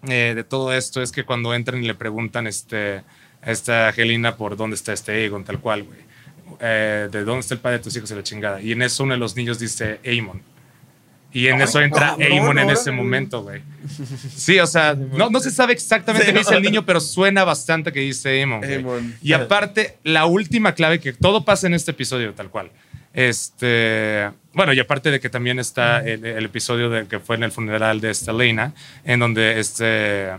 eh, 0.09 0.33
de 0.35 0.43
todo 0.43 0.73
esto 0.73 1.01
es 1.01 1.13
que 1.13 1.23
cuando 1.23 1.53
entran 1.53 1.81
y 1.81 1.87
le 1.87 1.95
preguntan 1.95 2.45
este, 2.47 3.03
a 3.41 3.51
esta 3.51 3.87
Angelina 3.87 4.35
por 4.35 4.57
dónde 4.57 4.75
está 4.75 4.91
este 4.91 5.13
Aegon, 5.13 5.45
tal 5.45 5.59
cual, 5.61 5.83
güey. 5.83 5.99
Eh, 6.59 7.07
de 7.09 7.23
dónde 7.23 7.39
está 7.39 7.53
el 7.53 7.61
padre 7.61 7.77
de 7.77 7.83
tus 7.85 7.95
hijos 7.95 8.11
y 8.11 8.15
la 8.15 8.23
chingada. 8.23 8.61
Y 8.61 8.73
en 8.73 8.81
eso 8.81 9.03
uno 9.05 9.13
de 9.13 9.19
los 9.19 9.35
niños 9.37 9.59
dice 9.59 10.01
Aemon. 10.05 10.41
Y 11.33 11.47
en 11.47 11.61
eso 11.61 11.81
entra 11.81 12.11
Amon 12.13 12.59
en 12.59 12.69
ese 12.69 12.91
momento, 12.91 13.41
güey. 13.41 13.61
Sí, 14.35 14.59
o 14.59 14.67
sea, 14.67 14.93
no, 14.93 15.29
no 15.29 15.39
se 15.39 15.51
sabe 15.51 15.73
exactamente 15.73 16.25
Sí, 16.27 16.31
qué 16.31 16.39
dice 16.39 16.55
el 16.55 16.61
niño, 16.61 16.85
pero 16.85 16.99
suena 16.99 17.43
bastante 17.43 17.91
que 17.91 18.01
dice 18.01 18.41
Amon. 18.41 18.63
Amon. 18.63 19.15
Y 19.21 19.33
aparte, 19.33 19.97
la 20.03 20.25
última 20.25 20.73
clave 20.73 20.99
que 20.99 21.13
todo 21.13 21.43
pasa 21.43 21.67
en 21.67 21.73
este 21.73 21.91
episodio, 21.91 22.33
tal 22.33 22.49
cual. 22.49 22.69
Este, 23.13 24.29
bueno, 24.53 24.73
y 24.73 24.79
aparte 24.79 25.11
de 25.11 25.19
que 25.19 25.29
también 25.29 25.59
está 25.59 25.99
el, 25.99 26.25
el 26.25 26.45
episodio 26.45 26.89
de 26.89 27.07
que 27.07 27.19
fue 27.19 27.35
en 27.35 27.43
el 27.43 27.51
funeral 27.51 28.01
de 28.01 28.11
Estelina, 28.11 28.73
en 29.03 29.19
donde 29.19 29.59
este, 29.59 30.31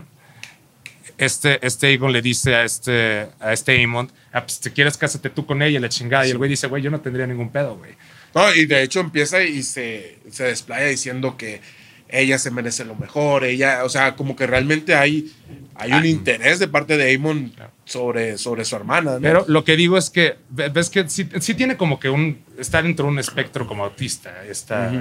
este, 1.17 1.65
este 1.65 1.87
Aegon 1.87 2.11
le 2.11 2.21
dice 2.21 2.55
a 2.55 2.63
este, 2.63 3.27
a 3.39 3.53
este 3.53 3.73
Aemon, 3.73 4.11
ah, 4.33 4.41
pues, 4.41 4.59
si 4.61 4.69
quieres 4.71 4.97
cásate 4.97 5.29
tú 5.29 5.45
con 5.45 5.61
ella, 5.61 5.79
la 5.79 5.89
chingada. 5.89 6.27
Y 6.27 6.31
el 6.31 6.37
güey 6.37 6.49
dice, 6.49 6.67
güey, 6.67 6.83
yo 6.83 6.91
no 6.91 6.99
tendría 6.99 7.25
ningún 7.25 7.49
pedo, 7.49 7.77
güey. 7.77 7.93
No, 8.35 8.53
y 8.53 8.65
de 8.65 8.83
hecho 8.83 8.99
empieza 8.99 9.41
y 9.43 9.63
se, 9.63 10.19
se 10.29 10.43
desplaya 10.43 10.87
diciendo 10.87 11.37
que 11.37 11.61
ella 12.09 12.37
se 12.37 12.51
merece 12.51 12.85
lo 12.85 12.95
mejor, 12.95 13.45
ella, 13.45 13.83
o 13.83 13.89
sea, 13.89 14.15
como 14.15 14.35
que 14.35 14.45
realmente 14.45 14.93
hay, 14.93 15.31
hay 15.73 15.91
un 15.93 16.05
interés 16.05 16.59
de 16.59 16.67
parte 16.67 16.97
de 16.97 17.15
Amon 17.15 17.51
sobre, 17.85 18.37
sobre 18.37 18.63
su 18.63 18.75
hermana, 18.75 19.13
¿no? 19.13 19.21
Pero 19.21 19.45
lo 19.47 19.63
que 19.63 19.75
digo 19.75 19.97
es 19.97 20.09
que, 20.11 20.35
ve- 20.49 20.69
ves 20.69 20.89
que 20.91 21.09
sí, 21.09 21.27
sí 21.39 21.55
tiene 21.55 21.77
como 21.77 21.99
que 21.99 22.09
un, 22.09 22.43
está 22.59 22.81
dentro 22.83 23.05
de 23.05 23.11
un 23.11 23.19
espectro 23.19 23.65
como 23.67 23.83
autista, 23.85 24.45
esta, 24.45 24.91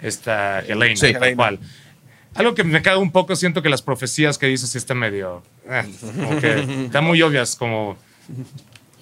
esta 0.00 0.60
Elena, 0.60 0.96
Sí. 0.96 1.12
tal 1.12 1.22
Elena. 1.22 1.36
cual. 1.36 1.60
Algo 2.34 2.54
que 2.54 2.64
me 2.64 2.82
caga 2.82 2.98
un 2.98 3.12
poco, 3.12 3.36
siento 3.36 3.62
que 3.62 3.68
las 3.68 3.82
profecías 3.82 4.36
que 4.38 4.46
dices 4.46 4.70
sí 4.70 4.78
está 4.78 4.94
medio, 4.94 5.42
eh, 5.68 5.84
como 6.16 6.40
que 6.40 6.58
están 6.86 7.04
muy 7.04 7.22
obvias, 7.22 7.54
como... 7.54 7.96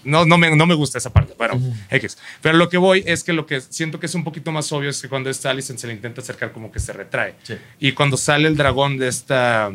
No, 0.06 0.24
no, 0.24 0.38
me, 0.38 0.54
no 0.54 0.66
me 0.66 0.74
gusta 0.74 0.98
esa 0.98 1.12
parte, 1.12 1.34
bueno, 1.36 1.60
X. 1.90 2.16
Pero 2.40 2.56
lo 2.56 2.68
que 2.68 2.78
voy 2.78 3.02
es 3.06 3.24
que 3.24 3.32
lo 3.32 3.46
que 3.46 3.60
siento 3.60 4.00
que 4.00 4.06
es 4.06 4.14
un 4.14 4.24
poquito 4.24 4.52
más 4.52 4.70
obvio 4.72 4.90
es 4.90 5.02
que 5.02 5.08
cuando 5.08 5.28
esta 5.28 5.50
Alicent 5.50 5.78
se 5.78 5.86
le 5.86 5.92
intenta 5.92 6.20
acercar 6.20 6.52
como 6.52 6.72
que 6.72 6.80
se 6.80 6.92
retrae. 6.92 7.34
Sí. 7.42 7.56
Y 7.78 7.92
cuando 7.92 8.16
sale 8.16 8.48
el 8.48 8.56
dragón 8.56 8.98
de 8.98 9.08
esta, 9.08 9.70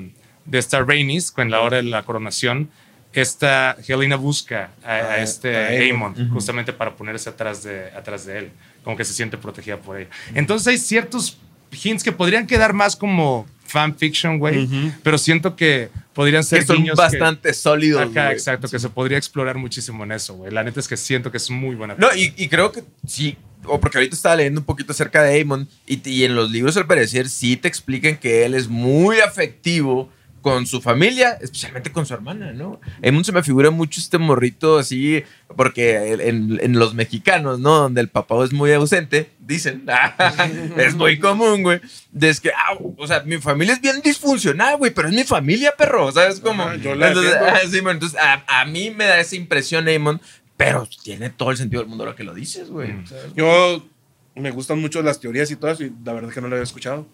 de 0.45 0.57
esta 0.57 0.81
Rhaenys, 0.81 1.31
con 1.31 1.51
la 1.51 1.61
hora 1.61 1.77
de 1.77 1.83
la 1.83 2.03
coronación, 2.03 2.69
esta 3.13 3.75
Helena 3.87 4.15
busca 4.15 4.71
a, 4.83 5.17
este 5.17 5.55
a 5.55 5.67
Aemon. 5.67 6.29
Justamente 6.29 6.73
para 6.73 6.95
ponerse 6.95 7.29
atrás 7.29 7.63
de, 7.63 7.91
atrás 7.91 8.25
de 8.25 8.39
él, 8.39 8.51
como 8.83 8.95
que 8.95 9.03
se 9.03 9.13
siente 9.13 9.37
protegida 9.37 9.77
por 9.77 9.99
ella. 9.99 10.09
Entonces 10.33 10.67
hay 10.67 10.77
ciertos 10.77 11.37
hints 11.71 12.03
que 12.03 12.11
podrían 12.11 12.47
quedar 12.47 12.73
más 12.73 12.95
como 12.95 13.45
fanfiction, 13.71 14.37
güey, 14.39 14.67
pero 15.03 15.17
siento 15.17 15.55
que 15.55 15.89
podrían 16.13 16.43
ser 16.43 16.59
Que 16.59 16.65
son 16.65 16.85
bastante 16.95 17.53
sólidos. 17.53 18.01
Ajá, 18.01 18.25
güey. 18.25 18.33
exacto, 18.33 18.67
que 18.67 18.79
se 18.79 18.89
podría 18.89 19.17
explorar 19.17 19.57
muchísimo 19.57 20.03
en 20.03 20.11
eso, 20.11 20.35
güey. 20.35 20.51
La 20.51 20.63
neta 20.63 20.79
es 20.79 20.87
que 20.87 20.97
siento 20.97 21.31
que 21.31 21.37
es 21.37 21.49
muy 21.49 21.75
buena. 21.75 21.95
No, 21.97 22.13
y, 22.15 22.33
y 22.37 22.47
creo 22.49 22.71
que 22.71 22.83
sí, 23.07 23.37
o 23.65 23.79
porque 23.79 23.97
ahorita 23.97 24.15
estaba 24.15 24.35
leyendo 24.35 24.59
un 24.61 24.65
poquito 24.65 24.91
acerca 24.91 25.23
de 25.23 25.41
Amon 25.41 25.67
y, 25.85 26.07
y 26.09 26.23
en 26.23 26.35
los 26.35 26.51
libros 26.51 26.75
al 26.77 26.87
parecer 26.87 27.29
sí 27.29 27.57
te 27.57 27.67
explican 27.67 28.17
que 28.17 28.45
él 28.45 28.55
es 28.55 28.67
muy 28.67 29.19
afectivo 29.19 30.09
con 30.41 30.65
su 30.65 30.81
familia, 30.81 31.37
especialmente 31.39 31.91
con 31.91 32.05
su 32.05 32.13
hermana, 32.13 32.51
¿no? 32.51 32.81
Amon 33.03 33.23
se 33.23 33.31
me 33.31 33.43
figura 33.43 33.69
mucho 33.69 33.99
este 33.99 34.17
morrito 34.17 34.79
así, 34.79 35.23
porque 35.55 36.13
en, 36.13 36.59
en 36.61 36.79
los 36.79 36.93
mexicanos, 36.93 37.59
¿no? 37.59 37.75
Donde 37.75 38.01
el 38.01 38.09
papá 38.09 38.43
es 38.43 38.51
muy 38.51 38.71
ausente, 38.73 39.29
dicen, 39.39 39.85
es 40.77 40.95
muy 40.95 41.19
común, 41.19 41.61
güey. 41.63 41.79
Es 42.19 42.39
que, 42.39 42.49
ah, 42.49 42.77
o 42.97 43.07
sea, 43.07 43.21
mi 43.21 43.37
familia 43.37 43.75
es 43.75 43.81
bien 43.81 44.01
disfuncional, 44.01 44.77
güey, 44.77 44.91
pero 44.91 45.09
es 45.09 45.13
mi 45.13 45.23
familia, 45.23 45.73
perro, 45.77 46.11
¿sabes? 46.11 46.39
Como, 46.39 46.63
Ajá, 46.63 46.75
yo 46.75 46.95
la 46.95 47.09
entonces, 47.09 47.35
ah, 47.35 47.59
sí, 47.63 47.79
bueno, 47.81 47.91
entonces 47.91 48.19
a, 48.19 48.61
a 48.61 48.65
mí 48.65 48.89
me 48.89 49.05
da 49.05 49.19
esa 49.19 49.35
impresión, 49.35 49.87
Amon, 49.87 50.19
pero 50.57 50.87
tiene 51.03 51.29
todo 51.29 51.51
el 51.51 51.57
sentido 51.57 51.81
del 51.81 51.89
mundo 51.89 52.05
lo 52.05 52.15
que 52.15 52.23
lo 52.23 52.33
dices, 52.33 52.69
güey. 52.69 52.93
Mm. 52.93 53.07
¿sabes? 53.07 53.33
Yo 53.35 53.83
me 54.35 54.51
gustan 54.51 54.79
mucho 54.79 55.01
las 55.01 55.19
teorías 55.19 55.51
y 55.51 55.55
todas, 55.55 55.79
y 55.81 55.91
la 56.03 56.13
verdad 56.13 56.29
es 56.29 56.35
que 56.35 56.41
no 56.41 56.47
lo 56.47 56.55
había 56.55 56.63
escuchado. 56.63 57.07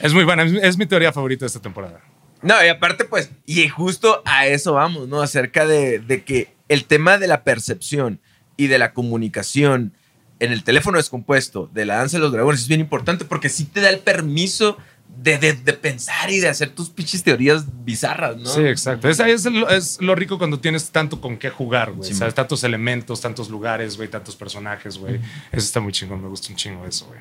Es 0.00 0.12
muy 0.14 0.24
buena, 0.24 0.42
es, 0.42 0.52
es 0.52 0.78
mi 0.78 0.86
teoría 0.86 1.12
favorita 1.12 1.40
de 1.44 1.48
esta 1.48 1.60
temporada. 1.60 2.00
No, 2.42 2.54
y 2.64 2.68
aparte, 2.68 3.04
pues, 3.04 3.30
y 3.46 3.68
justo 3.68 4.22
a 4.24 4.46
eso 4.46 4.72
vamos, 4.74 5.08
¿no? 5.08 5.22
Acerca 5.22 5.66
de, 5.66 5.98
de 6.00 6.24
que 6.24 6.52
el 6.68 6.84
tema 6.84 7.18
de 7.18 7.26
la 7.28 7.44
percepción 7.44 8.20
y 8.56 8.66
de 8.66 8.78
la 8.78 8.92
comunicación 8.92 9.92
en 10.40 10.52
el 10.52 10.64
teléfono 10.64 10.98
descompuesto 10.98 11.70
de 11.72 11.84
la 11.86 11.96
danza 11.96 12.16
de 12.16 12.22
los 12.22 12.32
dragones 12.32 12.62
es 12.62 12.68
bien 12.68 12.80
importante 12.80 13.24
porque 13.24 13.48
sí 13.48 13.64
te 13.64 13.80
da 13.80 13.90
el 13.90 14.00
permiso 14.00 14.76
de, 15.22 15.38
de- 15.38 15.52
de 15.52 15.72
pensar 15.74 16.30
y 16.30 16.40
de 16.40 16.48
hacer 16.48 16.70
tus 16.70 16.88
pinches 16.90 17.22
teorías 17.22 17.64
bizarras, 17.84 18.36
¿no? 18.38 18.46
Sí, 18.48 18.62
exacto. 18.62 19.08
Es, 19.08 19.20
es, 19.20 19.44
lo, 19.44 19.68
es 19.68 19.98
lo 20.00 20.14
rico 20.14 20.38
cuando 20.38 20.58
tienes 20.58 20.90
tanto 20.90 21.20
con 21.20 21.36
qué 21.36 21.50
jugar, 21.50 21.92
güey. 21.92 22.08
Sí, 22.08 22.14
¿Sabes? 22.16 22.32
man. 22.32 22.36
Tantos 22.36 22.64
elementos, 22.64 23.20
tantos 23.20 23.50
lugares, 23.50 23.96
güey, 23.96 24.08
tantos 24.08 24.34
personajes, 24.34 24.96
güey. 24.98 25.16
Eso 25.16 25.24
está 25.66 25.80
muy 25.80 25.92
chingón, 25.92 26.20
me 26.22 26.28
gusta 26.28 26.48
un 26.50 26.56
chingo 26.56 26.86
eso, 26.86 27.06
güey. 27.06 27.20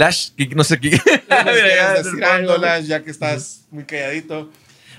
Lash, 0.00 0.30
no 0.56 0.64
sé 0.64 0.80
qué. 0.80 0.90
¿Quieres 0.98 1.24
Mira, 1.28 1.76
ya, 1.76 1.90
decir 1.90 2.04
del 2.12 2.12
fondo, 2.12 2.26
algo, 2.26 2.56
Lash, 2.56 2.86
ya 2.86 3.04
que 3.04 3.10
estás 3.10 3.66
muy 3.70 3.84
calladito? 3.84 4.50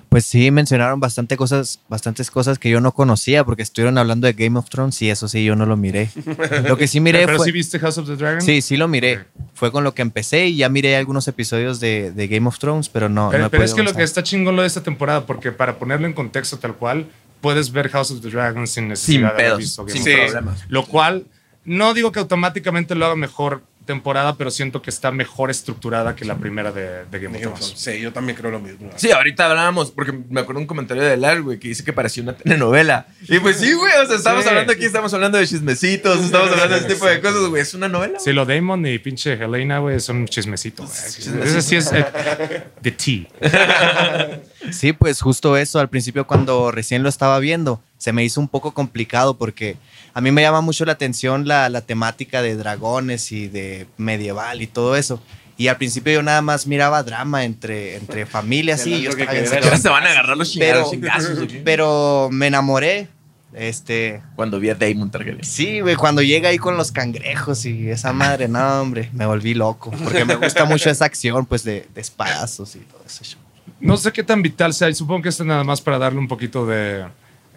Pues 0.10 0.26
sí, 0.26 0.52
mencionaron 0.52 1.00
bastante 1.00 1.38
cosas, 1.38 1.80
bastantes 1.90 2.30
cosas 2.30 2.60
que 2.60 2.70
yo 2.70 2.82
no 2.82 2.92
conocía 2.92 3.44
porque 3.44 3.64
estuvieron 3.64 3.98
hablando 3.98 4.28
de 4.28 4.34
Game 4.34 4.60
of 4.60 4.70
Thrones 4.70 5.02
y 5.02 5.10
eso 5.10 5.28
sí, 5.28 5.44
yo 5.44 5.56
no 5.56 5.66
lo 5.66 5.76
miré. 5.76 6.12
Lo 6.68 6.78
que 6.78 6.88
sí 6.88 7.00
miré 7.00 7.26
¿Pero 7.26 7.38
fue... 7.38 7.48
sí 7.48 7.52
viste 7.52 7.80
House 7.80 7.98
of 7.98 8.08
the 8.08 8.16
Dragon? 8.16 8.42
Sí, 8.42 8.62
sí 8.62 8.78
lo 8.78 8.88
miré. 8.88 9.26
Fue 9.56 9.72
con 9.72 9.84
lo 9.84 9.96
que 9.96 10.04
empecé 10.04 10.48
y 10.48 10.58
ya 10.58 10.70
miré 10.70 10.98
algunos 10.98 11.28
episodios 11.28 11.80
de, 11.80 12.12
de 12.12 12.28
Game 12.28 12.48
of 12.48 12.60
Thrones, 12.60 12.90
pero 12.90 13.10
no. 13.10 13.30
Pero, 13.32 13.46
no 13.46 13.50
pero 13.50 13.64
es 13.64 13.74
que 13.74 13.82
lo 13.82 13.94
que 13.96 14.04
está 14.04 14.22
chingón 14.22 14.56
lo 14.56 14.62
de 14.62 14.68
esta 14.68 14.84
temporada, 14.84 15.26
porque 15.26 15.52
para 15.52 15.80
ponerlo 15.80 16.06
en 16.06 16.14
contexto 16.14 16.60
tal 16.60 16.76
cual, 16.76 17.08
puedes 17.40 17.72
ver 17.72 17.90
House 17.90 18.12
of 18.12 18.22
the 18.22 18.30
Dragon 18.30 18.68
sin 18.68 18.90
necesidad 18.90 19.14
Sin 19.14 19.22
de 19.22 19.28
haber 19.28 19.46
pedos, 19.46 19.60
visto 19.60 19.86
Game 19.86 20.00
sin 20.00 20.20
of. 20.20 20.32
Thrones. 20.32 20.66
Lo 20.68 20.86
cual, 20.86 21.26
no 21.64 21.94
digo 21.94 22.12
que 22.12 22.20
automáticamente 22.20 22.94
lo 22.94 23.06
haga 23.06 23.16
mejor 23.16 23.64
temporada, 23.92 24.36
pero 24.38 24.52
siento 24.52 24.82
que 24.82 24.90
está 24.90 25.12
mejor 25.12 25.50
estructurada 25.52 26.16
que 26.16 26.26
la 26.26 26.36
primera 26.38 26.72
de, 26.72 27.06
de 27.06 27.20
Game 27.20 27.38
of 27.38 27.60
Thrones. 27.60 27.74
Sí, 27.76 28.00
yo 28.00 28.14
también 28.14 28.38
creo 28.38 28.52
lo 28.52 28.60
mismo. 28.60 28.90
Sí, 28.96 29.12
ahorita 29.12 29.50
hablábamos, 29.50 29.92
porque 29.92 30.14
me 30.30 30.40
acuerdo 30.42 30.62
un 30.62 30.68
comentario 30.68 31.04
de 31.04 31.18
Lash, 31.18 31.40
güey, 31.42 31.60
que 31.60 31.68
dice 31.68 31.84
que 31.84 31.94
parecía 31.94 32.24
una 32.24 32.34
telenovela. 32.34 33.08
Y 33.28 33.40
pues 33.40 33.58
sí, 33.58 33.74
güey, 33.74 33.92
o 34.04 34.06
sea, 34.06 34.16
estamos 34.16 34.44
Sí. 34.44 34.50
hablando 34.50 34.74
aquí, 34.74 34.86
estamos 34.86 35.14
hablando 35.14 35.38
de 35.38 35.48
chismecitos, 35.48 36.22
estamos 36.24 36.50
hablando 36.52 36.76
de 36.76 36.82
ese 36.86 36.94
tipo 36.94 37.06
de 37.06 37.22
cosas, 37.22 37.42
güey, 37.50 37.62
es 37.62 37.74
una 37.74 37.88
novela. 37.90 38.20
Sí, 38.20 38.32
lo 38.34 38.46
Damon 38.46 38.86
y 38.86 38.98
pinche 39.00 39.34
Helena, 39.34 39.80
güey, 39.80 40.00
son 40.00 40.18
un 40.18 40.28
chismecito, 40.28 40.84
güey. 40.84 40.98
Ese 41.44 41.62
sí 41.62 41.76
es 41.76 41.92
eh, 41.92 42.06
the 42.82 42.92
tea. 42.92 43.28
Sí, 44.72 44.94
pues 44.94 45.22
justo 45.22 45.58
eso. 45.58 45.80
Al 45.80 45.90
principio, 45.90 46.28
cuando 46.28 46.72
recién 46.72 47.02
lo 47.04 47.10
estaba 47.10 47.40
viendo, 47.40 47.82
se 47.98 48.14
me 48.14 48.24
hizo 48.24 48.40
un 48.40 48.48
poco 48.48 48.74
complicado 48.74 49.38
porque 49.38 49.78
a 50.14 50.22
mí 50.22 50.32
me 50.32 50.42
llama 50.42 50.62
mucho 50.62 50.86
la 50.86 50.92
atención 50.94 51.48
la, 51.48 51.70
la 51.70 51.82
temática 51.82 52.42
de 52.42 52.56
dragones 52.56 53.32
y 53.32 53.48
de 53.48 53.88
medieval 53.98 54.62
y 54.62 54.68
todo 54.68 54.96
eso. 54.96 55.22
Y 55.58 55.68
al 55.68 55.78
principio 55.78 56.14
yo 56.14 56.24
nada 56.24 56.42
más 56.42 56.66
miraba 56.68 57.04
drama 57.04 57.44
entre, 57.46 57.96
entre 57.96 58.26
familias 58.26 58.86
y 58.88 59.02
yo 59.02 59.12
que 59.16 59.24
estaba 59.24 59.60
bien 59.60 59.78
se 59.80 59.90
van 59.90 60.04
a 60.06 60.10
agarrar 60.12 60.38
los 60.38 60.52
chingados, 60.52 60.90
Pero- 60.90 60.92
chingazos. 60.92 61.48
Pero 61.64 62.30
me 62.32 62.48
enamoré. 62.48 63.08
Este, 63.54 64.22
Cuando 64.38 64.60
vi 64.62 64.70
a 64.70 64.76
Damon 64.76 65.12
Targaryen. 65.12 65.44
Sí, 65.44 65.82
güey, 65.82 65.98
cuando 65.98 66.22
llega 66.22 66.48
ahí 66.50 66.58
con 66.58 66.78
los 66.78 66.92
cangrejos 66.94 67.66
y 67.66 67.90
esa 67.90 68.14
madre, 68.14 68.48
no, 68.48 68.82
hombre, 68.82 69.10
me 69.12 69.26
volví 69.26 69.54
loco. 69.54 69.92
Porque 70.04 70.24
me 70.24 70.36
gusta 70.38 70.64
mucho 70.64 70.90
esa 70.90 71.04
acción, 71.04 71.46
pues, 71.46 71.64
de, 71.66 71.86
de 71.94 72.00
espadazos 72.02 72.76
y 72.78 72.80
todo 72.80 73.04
eso. 73.06 73.38
No 73.82 73.98
sé 73.98 74.12
qué 74.12 74.24
tan 74.24 74.42
vital 74.42 74.74
sea, 74.74 74.90
y 74.90 74.96
supongo 74.96 75.24
que 75.24 75.30
esto 75.30 75.44
es 75.44 75.48
nada 75.48 75.64
más 75.64 75.82
para 75.82 75.98
darle 75.98 76.20
un 76.20 76.28
poquito 76.28 76.66
de... 76.66 77.06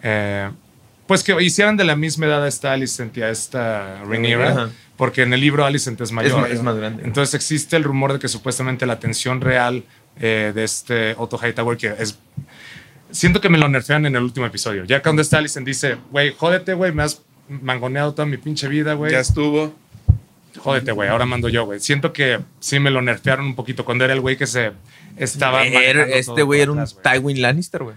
eh, 0.03 0.49
pues 1.07 1.23
que 1.23 1.39
hicieran 1.43 1.77
de 1.77 1.83
la 1.83 1.95
misma 1.95 2.25
edad 2.25 2.43
a 2.43 2.47
esta 2.47 2.73
Alicent 2.73 3.15
y 3.15 3.21
a 3.21 3.29
esta 3.29 4.01
Rhaenyra, 4.05 4.49
Ajá. 4.49 4.69
porque 4.97 5.21
en 5.21 5.33
el 5.33 5.39
libro 5.41 5.63
Alicent 5.63 6.01
es 6.01 6.09
Es, 6.09 6.11
mayor. 6.11 6.41
ma- 6.41 6.47
es 6.47 6.63
más 6.63 6.75
grande. 6.75 7.03
Entonces 7.05 7.35
existe 7.35 7.75
el 7.77 7.83
rumor 7.83 8.13
de 8.13 8.17
que 8.19 8.27
supuestamente 8.27 8.87
la 8.87 8.99
tensión 8.99 9.39
real 9.39 9.83
eh, 10.19 10.51
de 10.55 10.63
este 10.63 11.13
Otto 11.17 11.37
Hightower, 11.37 11.77
que 11.77 11.93
es... 11.99 12.17
Siento 13.11 13.39
que 13.39 13.49
me 13.49 13.59
lo 13.59 13.69
nerfean 13.69 14.07
en 14.07 14.15
el 14.15 14.23
último 14.23 14.47
episodio. 14.47 14.83
Ya 14.85 15.03
cuando 15.03 15.21
está 15.21 15.37
Alicent 15.37 15.67
dice, 15.67 15.97
güey, 16.11 16.33
jódete, 16.35 16.73
güey, 16.73 16.91
me 16.91 17.03
has 17.03 17.21
mangoneado 17.47 18.13
toda 18.15 18.25
mi 18.25 18.37
pinche 18.37 18.67
vida, 18.67 18.95
güey. 18.95 19.11
Ya 19.11 19.19
estuvo. 19.19 19.75
Jódete, 20.57 20.91
güey, 20.91 21.07
ahora 21.09 21.25
mando 21.27 21.49
yo, 21.49 21.65
güey. 21.65 21.79
Siento 21.79 22.11
que 22.13 22.39
sí 22.59 22.79
me 22.79 22.89
lo 22.89 23.01
nerfearon 23.03 23.45
un 23.45 23.55
poquito 23.55 23.85
cuando 23.85 24.05
era 24.05 24.13
el 24.13 24.21
güey 24.21 24.37
que 24.37 24.47
se 24.47 24.71
estaba... 25.17 25.65
Era- 25.65 26.05
este 26.05 26.41
güey 26.43 26.61
era 26.61 26.71
un. 26.71 26.83
Tywin 27.03 27.41
Lannister, 27.41 27.83
güey. 27.83 27.95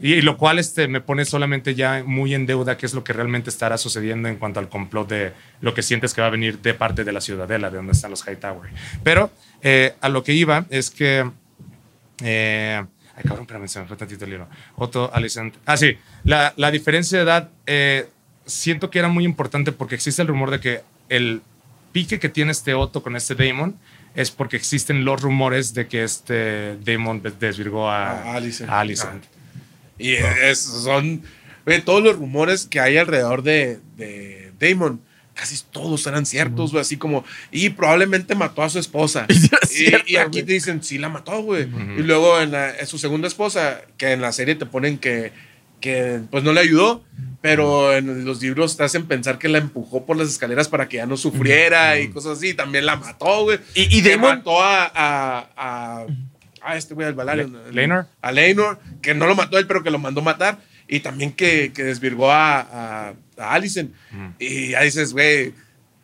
Y, 0.00 0.14
y 0.14 0.22
lo 0.22 0.36
cual 0.36 0.58
este, 0.58 0.88
me 0.88 1.00
pone 1.00 1.24
solamente 1.24 1.74
ya 1.74 2.02
muy 2.06 2.34
en 2.34 2.46
deuda 2.46 2.76
qué 2.76 2.86
es 2.86 2.94
lo 2.94 3.04
que 3.04 3.12
realmente 3.12 3.50
estará 3.50 3.78
sucediendo 3.78 4.28
en 4.28 4.36
cuanto 4.36 4.60
al 4.60 4.68
complot 4.68 5.08
de 5.08 5.32
lo 5.60 5.74
que 5.74 5.82
sientes 5.82 6.14
que 6.14 6.20
va 6.20 6.26
a 6.26 6.30
venir 6.30 6.58
de 6.60 6.74
parte 6.74 7.04
de 7.04 7.12
la 7.12 7.20
ciudadela, 7.20 7.70
de 7.70 7.76
donde 7.76 7.92
están 7.92 8.10
los 8.10 8.26
Hightower. 8.26 8.70
Pero 9.02 9.30
eh, 9.62 9.94
a 10.00 10.08
lo 10.08 10.22
que 10.24 10.32
iba 10.32 10.66
es 10.70 10.90
que... 10.90 11.30
eh, 12.22 12.84
ay, 13.16 13.22
cabrón, 13.22 13.42
espérame, 13.42 13.68
se 13.68 13.80
me 13.80 13.86
fue 13.86 13.96
tantito 13.96 14.24
el 14.24 14.30
libro. 14.30 14.48
Otto, 14.76 15.10
Alicent. 15.12 15.54
Ah, 15.64 15.76
sí. 15.76 15.96
La, 16.24 16.52
la 16.56 16.70
diferencia 16.70 17.18
de 17.18 17.24
edad 17.24 17.50
eh, 17.66 18.08
siento 18.44 18.90
que 18.90 18.98
era 18.98 19.08
muy 19.08 19.24
importante 19.24 19.72
porque 19.72 19.94
existe 19.94 20.22
el 20.22 20.28
rumor 20.28 20.50
de 20.50 20.60
que 20.60 20.80
el 21.08 21.42
pique 21.92 22.18
que 22.18 22.28
tiene 22.28 22.52
este 22.52 22.74
Otto 22.74 23.02
con 23.02 23.16
este 23.16 23.34
Damon 23.34 23.76
es 24.16 24.30
porque 24.32 24.56
existen 24.56 25.04
los 25.04 25.20
rumores 25.22 25.72
de 25.74 25.86
que 25.86 26.02
este 26.02 26.76
Damon 26.84 27.22
des- 27.22 27.38
desvirgó 27.38 27.88
a, 27.88 28.10
A 28.10 28.34
Alicent. 28.36 28.68
a 28.70 28.80
Alicent. 28.80 29.24
Y 29.98 30.12
es- 30.14 30.58
son 30.60 31.22
todos 31.84 32.02
los 32.02 32.16
rumores 32.16 32.66
que 32.66 32.80
hay 32.80 32.96
alrededor 32.96 33.42
de, 33.42 33.78
de 33.96 34.52
Damon. 34.58 35.00
casi 35.34 35.62
todos 35.70 36.06
eran 36.06 36.24
ciertos, 36.24 36.72
güey, 36.72 36.80
así 36.80 36.96
como, 36.96 37.22
y 37.50 37.68
probablemente 37.68 38.34
mató 38.34 38.62
a 38.62 38.70
su 38.70 38.78
esposa. 38.78 39.26
Y 39.76 39.78
cierto, 39.84 40.20
aquí 40.20 40.42
te 40.42 40.54
dicen, 40.54 40.82
sí 40.82 40.96
la 40.96 41.10
mató, 41.10 41.42
güey. 41.42 41.64
Y 41.98 42.02
luego 42.02 42.40
en, 42.40 42.52
la- 42.52 42.74
en 42.78 42.86
su 42.86 42.96
segunda 42.96 43.28
esposa, 43.28 43.82
que 43.98 44.12
en 44.12 44.22
la 44.22 44.32
serie 44.32 44.54
te 44.54 44.64
ponen 44.64 44.96
que, 44.96 45.32
que 45.80 46.20
pues 46.30 46.42
no 46.42 46.54
le 46.54 46.60
ayudó, 46.60 47.04
pero 47.40 47.94
en 47.94 48.24
los 48.24 48.40
libros 48.42 48.76
te 48.76 48.84
hacen 48.84 49.06
pensar 49.06 49.38
que 49.38 49.48
la 49.48 49.58
empujó 49.58 50.04
por 50.06 50.16
las 50.16 50.28
escaleras 50.28 50.68
para 50.68 50.88
que 50.88 50.96
ya 50.98 51.06
no 51.06 51.16
sufriera 51.16 51.98
y 51.98 52.08
cosas 52.08 52.38
así. 52.38 52.54
También 52.54 52.86
la 52.86 52.96
mató, 52.96 53.44
güey. 53.44 53.58
Y- 53.74 53.98
y 53.98 54.02
Damon- 54.02 54.38
mató 54.38 54.62
a, 54.62 54.84
a, 54.94 55.48
a, 55.56 56.06
a 56.62 56.76
este 56.76 56.94
güey, 56.94 57.06
al 57.06 57.14
Valarion. 57.14 57.52
Le- 57.66 57.72
Laenor. 57.72 58.06
A 58.22 58.32
Laenor, 58.32 58.80
que 59.02 59.14
no 59.14 59.26
lo 59.26 59.34
mató 59.36 59.58
él, 59.58 59.66
pero 59.66 59.82
que 59.82 59.90
lo 59.90 59.98
mandó 59.98 60.22
matar. 60.22 60.58
Y 60.88 61.00
también 61.00 61.32
que, 61.32 61.72
que 61.74 61.82
desvirgó 61.84 62.30
a, 62.30 62.60
a, 62.60 63.14
a 63.38 63.52
Alicent. 63.54 63.92
Y 64.38 64.70
ya 64.70 64.82
dices, 64.82 65.12
güey, 65.12 65.52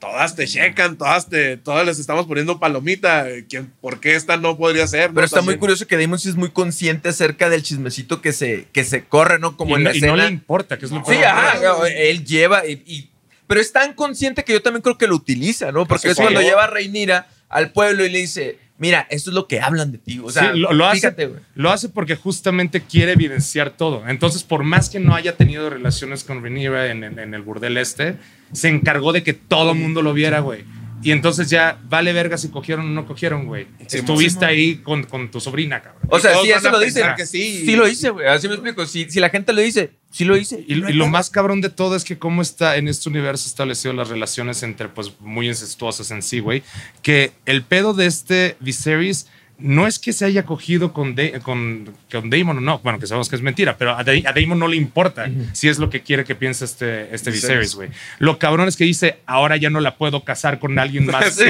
todas 0.02 0.34
te 0.34 0.48
checan, 0.48 0.98
todas 0.98 1.28
te, 1.28 1.56
todas 1.56 1.86
les 1.86 2.00
estamos 2.00 2.26
poniendo 2.26 2.58
palomita. 2.58 3.24
¿Quién, 3.48 3.72
¿Por 3.80 4.00
qué 4.00 4.16
esta 4.16 4.36
no 4.36 4.58
podría 4.58 4.84
ser? 4.88 5.10
no? 5.10 5.14
Pero 5.14 5.24
está 5.26 5.42
muy 5.42 5.58
curioso 5.58 5.86
que 5.86 5.96
Damon 5.96 6.18
sí 6.18 6.28
es 6.28 6.34
muy 6.34 6.50
consciente 6.50 7.08
acerca 7.10 7.48
del 7.48 7.62
chismecito 7.62 8.20
que 8.20 8.32
se, 8.32 8.66
que 8.72 8.82
se 8.82 9.04
corre, 9.04 9.38
¿no? 9.38 9.56
Como 9.56 9.70
y, 9.70 9.74
en 9.78 9.84
no, 9.84 9.90
la 9.90 9.96
y 9.96 10.00
no 10.00 10.06
escena. 10.08 10.24
le 10.24 10.32
importa, 10.32 10.76
que 10.76 10.86
es 10.86 10.90
lo 10.90 10.98
Sí, 11.04 11.12
peor. 11.12 11.24
ajá, 11.24 11.88
él 11.88 12.24
lleva 12.24 12.66
y, 12.66 12.82
y- 12.84 13.10
pero 13.46 13.60
es 13.60 13.70
tan 13.72 13.94
consciente 13.94 14.42
que 14.42 14.52
yo 14.54 14.60
también 14.60 14.82
creo 14.82 14.98
que 14.98 15.06
lo 15.06 15.14
utiliza, 15.14 15.70
¿no? 15.70 15.86
Porque 15.86 16.08
Sí, 16.08 16.12
es 16.12 16.16
cuando 16.16 16.40
sí. 16.40 16.46
lleva 16.46 16.64
a 16.64 16.66
Reinira 16.66 17.28
al 17.48 17.70
pueblo 17.70 18.04
y 18.04 18.10
le 18.10 18.18
dice, 18.18 18.58
mira, 18.82 19.06
esto 19.10 19.30
es 19.30 19.34
lo 19.34 19.46
que 19.46 19.60
hablan 19.60 19.92
de 19.92 19.98
ti. 19.98 20.20
O 20.22 20.28
sea, 20.30 20.52
Sí, 20.52 20.58
lo, 20.58 20.72
lo 20.72 20.84
hace, 20.86 20.96
fíjate, 20.96 21.26
güey. 21.26 21.40
lo 21.54 21.70
hace 21.70 21.88
porque 21.88 22.16
justamente 22.16 22.80
quiere 22.82 23.12
evidenciar 23.12 23.70
todo. 23.70 24.02
Entonces, 24.08 24.42
por 24.42 24.64
más 24.64 24.90
que 24.90 24.98
no 25.00 25.14
haya 25.14 25.36
tenido 25.36 25.70
relaciones 25.70 26.24
con 26.24 26.42
Rhaenyra 26.42 26.90
en, 26.90 27.04
en- 27.04 27.18
en 27.20 27.32
el 27.32 27.42
burdel 27.42 27.76
este, 27.78 28.16
se 28.52 28.68
encargó 28.68 29.12
de 29.12 29.22
que 29.22 29.32
todo 29.34 29.70
el 29.72 29.78
mundo 29.78 30.02
lo 30.02 30.12
viera, 30.12 30.40
güey. 30.40 30.64
Y 31.02 31.10
entonces 31.10 31.50
ya 31.50 31.78
vale 31.88 32.12
verga 32.12 32.38
si 32.38 32.48
cogieron 32.48 32.86
o 32.86 32.90
no 32.90 33.06
cogieron, 33.06 33.46
güey. 33.46 33.66
Sí, 33.86 33.98
Estuviste 33.98 34.44
mo- 34.44 34.50
ahí 34.50 34.76
con, 34.76 35.02
con 35.04 35.30
tu 35.30 35.40
sobrina, 35.40 35.82
cabrón. 35.82 36.02
O 36.08 36.18
sea, 36.20 36.36
sí, 36.40 36.50
eso 36.50 36.70
lo 36.70 36.78
dice. 36.78 37.00
pensar 37.00 37.16
que 37.16 37.26
sí. 37.26 37.62
Sí 37.66 37.74
lo 37.76 37.88
hice, 37.88 38.10
güey. 38.10 38.26
Así 38.28 38.46
me 38.48 38.54
explico. 38.54 38.86
Si, 38.86 39.10
si 39.10 39.18
la 39.20 39.28
gente 39.30 39.52
lo 39.52 39.60
dice, 39.60 39.90
sí 40.10 40.24
lo 40.24 40.36
hice. 40.36 40.64
Y, 40.66 40.74
y 40.74 40.92
lo 40.92 41.08
más 41.08 41.28
cabrón 41.30 41.60
de 41.60 41.70
todo 41.70 41.96
es 41.96 42.04
que 42.04 42.18
cómo 42.18 42.40
está 42.42 42.76
en 42.76 42.88
este 42.88 43.08
universo 43.08 43.48
establecido 43.48 43.92
las 43.94 44.08
relaciones 44.08 44.62
entre, 44.62 44.88
pues, 44.88 45.12
muy 45.20 45.48
incestuosas 45.48 46.10
en 46.10 46.22
sí, 46.22 46.38
güey. 46.40 46.62
Que 47.02 47.32
el 47.46 47.62
pedo 47.62 47.94
de 47.94 48.06
este 48.06 48.56
Viserys 48.60 49.26
no 49.58 49.86
es 49.86 49.98
que 50.00 50.12
se 50.12 50.24
haya 50.24 50.44
cogido 50.44 50.92
con, 50.92 51.14
Da- 51.14 51.38
con, 51.40 51.88
con 52.10 52.30
Daemon 52.30 52.58
o 52.58 52.60
no. 52.60 52.78
Bueno, 52.80 52.98
que 52.98 53.06
sabemos 53.06 53.28
que 53.28 53.36
es 53.36 53.42
mentira, 53.42 53.76
pero 53.78 53.96
a, 53.96 54.02
Da- 54.02 54.12
a 54.28 54.32
Daemon 54.32 54.58
no 54.58 54.66
le 54.66 54.76
importa 54.76 55.30
si 55.52 55.68
es 55.68 55.78
lo 55.78 55.88
que 55.88 56.00
quiere 56.02 56.24
que 56.24 56.34
piense 56.34 56.64
este, 56.64 57.14
este 57.14 57.30
Viserys, 57.30 57.74
güey. 57.76 57.90
Lo 58.18 58.38
cabrón 58.38 58.66
es 58.68 58.76
que 58.76 58.84
dice, 58.84 59.18
ahora 59.26 59.56
ya 59.56 59.70
no 59.70 59.80
la 59.80 59.96
puedo 59.96 60.24
casar 60.24 60.58
con 60.58 60.78
alguien 60.78 61.06
más, 61.06 61.34
Sí. 61.36 61.44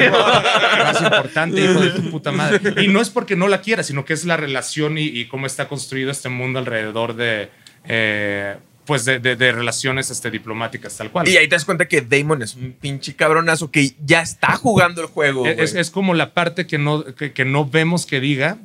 más 0.78 1.00
importante, 1.02 1.60
hijo 1.64 1.80
de 1.80 1.90
tu 1.90 2.10
puta 2.10 2.32
madre. 2.32 2.82
Y 2.82 2.88
no 2.88 3.00
es 3.00 3.08
porque 3.10 3.34
no 3.36 3.48
la 3.48 3.60
quiera, 3.62 3.82
sino 3.82 4.04
que 4.04 4.12
es 4.12 4.24
la 4.24 4.36
relación 4.36 4.98
y, 4.98 5.04
y 5.04 5.26
cómo 5.26 5.46
está 5.46 5.68
construido 5.68 6.10
este 6.10 6.28
mundo 6.28 6.58
alrededor 6.58 7.14
de... 7.16 7.48
eh, 7.84 8.56
pues 8.86 9.04
de, 9.04 9.18
de- 9.20 9.36
de 9.36 9.52
relaciones 9.52 10.10
este, 10.10 10.30
diplomáticas 10.30 10.96
tal 10.96 11.10
cual. 11.10 11.28
Y 11.28 11.36
ahí 11.36 11.48
te 11.48 11.54
das 11.54 11.64
cuenta 11.64 11.86
que 11.86 12.00
Damon 12.00 12.42
es 12.42 12.54
un 12.56 12.72
pinche 12.72 13.14
cabronazo 13.14 13.70
que 13.70 13.94
ya 14.04 14.22
está 14.22 14.56
jugando 14.56 15.00
el 15.02 15.06
juego. 15.06 15.46
es, 15.46 15.74
es- 15.74 15.90
como 15.90 16.14
la 16.14 16.32
parte 16.34 16.66
que 16.66 16.78
no, 16.78 17.04
que, 17.04 17.32
que 17.32 17.44
no 17.44 17.64
vemos 17.68 18.06
que 18.06 18.18
diga, 18.20 18.58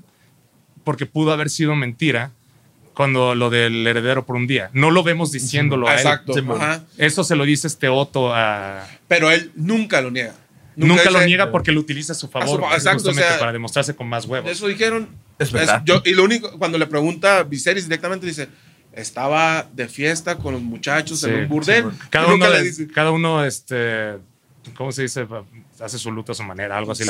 porque 0.84 1.06
pudo 1.06 1.32
haber 1.34 1.50
sido 1.50 1.76
mentira 1.76 2.32
cuando 2.94 3.36
lo 3.36 3.52
del 3.52 3.86
heredero 3.86 4.26
por 4.26 4.36
un 4.38 4.48
día. 4.48 4.72
No 4.74 4.90
lo 4.90 5.04
vemos 5.04 5.32
diciéndolo 5.32 5.88
a 5.88 5.94
él. 5.94 5.98
Exacto. 6.00 6.34
Eso 6.98 7.24
se 7.24 7.36
lo 7.36 7.44
dice 7.46 7.68
este 7.68 7.90
Otto 7.90 8.34
a... 8.34 8.88
Pero 9.08 9.30
él 9.30 9.52
nunca 9.56 10.02
lo 10.02 10.10
niega. 10.10 10.34
Nunca, 10.76 11.06
lo 11.12 11.20
dice- 11.20 11.26
niega 11.28 11.52
porque 11.52 11.72
lo 11.72 11.80
utiliza 11.80 12.14
a 12.14 12.16
su 12.16 12.28
favor. 12.28 12.48
A 12.48 12.52
su 12.52 12.58
fa- 12.58 12.62
güey, 12.68 12.74
exacto, 12.76 12.98
justamente 13.00 13.26
o 13.28 13.30
sea, 13.30 13.40
para 13.40 13.52
demostrarse 13.52 13.96
con 13.96 14.08
más 14.08 14.26
huevos. 14.26 14.50
Eso 14.50 14.68
dijeron. 14.68 15.10
Es 15.38 15.52
verdad. 15.52 15.84
yo, 15.86 16.02
y 16.06 16.14
lo 16.16 16.24
único, 16.24 16.58
cuando 16.58 16.78
le 16.80 16.88
pregunta 16.88 17.38
a 17.40 17.44
Viserys 17.44 17.84
directamente, 17.86 18.26
dice: 18.26 18.48
Estaba 19.02 19.68
de 19.74 19.88
fiesta 19.88 20.38
con 20.38 20.54
los 20.54 20.62
muchachos 20.62 21.20
Sí, 21.22 21.28
en 21.30 21.36
un 21.44 21.48
burdel. 21.50 21.86
sí, 21.92 21.98
cada, 22.10 22.34
uno, 22.34 22.50
le 22.50 22.58
le- 22.60 22.64
dice. 22.64 22.88
cada 22.88 23.12
uno, 23.12 23.46
este, 23.46 24.18
¿cómo 24.76 24.92
se 24.92 25.04
dice? 25.04 25.26
Hace 25.80 26.00
su 26.00 26.12
luto 26.12 26.32
a 26.32 26.36
su 26.36 26.42
manera, 26.42 26.76
algo 26.76 26.92
así. 26.94 27.04
Sí, 27.04 27.10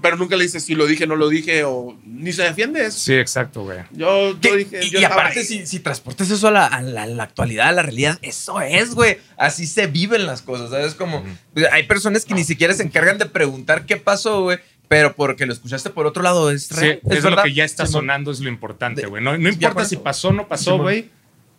pero 0.00 0.16
nunca 0.16 0.34
le 0.34 0.44
dice 0.44 0.60
si 0.60 0.74
lo 0.74 0.86
dije, 0.86 1.06
no 1.06 1.14
lo 1.14 1.28
dije, 1.28 1.62
o 1.64 1.94
ni 2.06 2.32
se 2.32 2.42
defiende 2.44 2.86
eso. 2.86 2.98
Sí, 2.98 3.12
exacto, 3.12 3.64
güey. 3.64 3.80
Yo, 3.90 4.30
yo 4.40 4.56
dije. 4.56 4.80
y 4.82 4.88
yo 4.90 4.98
y 5.00 5.04
estaba 5.04 5.20
aparte, 5.20 5.44
si, 5.44 5.66
si 5.66 5.80
transportas 5.80 6.30
eso 6.30 6.48
a 6.48 6.50
la, 6.50 6.66
a 6.66 6.80
la- 6.80 7.02
a 7.02 7.06
la 7.06 7.22
actualidad, 7.24 7.68
a 7.68 7.72
la 7.72 7.82
realidad, 7.82 8.18
eso 8.22 8.62
es, 8.62 8.94
güey. 8.94 9.18
Así 9.36 9.66
se 9.66 9.88
viven 9.88 10.24
las 10.24 10.40
cosas, 10.40 10.70
¿sabes? 10.70 10.94
Como 10.94 11.22
pues, 11.52 11.66
hay 11.70 11.82
personas 11.82 12.24
que 12.24 12.32
ni 12.32 12.44
siquiera 12.44 12.72
se 12.72 12.82
encargan 12.82 13.18
de 13.18 13.26
preguntar 13.26 13.84
qué 13.84 13.98
pasó, 13.98 14.44
güey, 14.44 14.58
pero 14.92 15.14
porque 15.14 15.46
lo 15.46 15.54
escuchaste 15.54 15.88
por 15.88 16.06
otro 16.06 16.22
lado 16.22 16.50
es 16.50 16.66
Sí, 16.66 16.74
real. 16.78 17.00
es, 17.08 17.22
verdad. 17.24 17.38
lo 17.38 17.42
que 17.44 17.54
ya 17.54 17.64
está 17.64 17.86
sonando, 17.86 18.30
es 18.30 18.40
lo 18.40 18.50
importante, 18.50 19.06
güey. 19.06 19.22
No, 19.24 19.34
importa 19.34 19.86
si 19.86 19.96
pasó 19.96 20.28
o 20.28 20.32
no 20.32 20.46
pasó, 20.48 20.76
güey. 20.76 21.08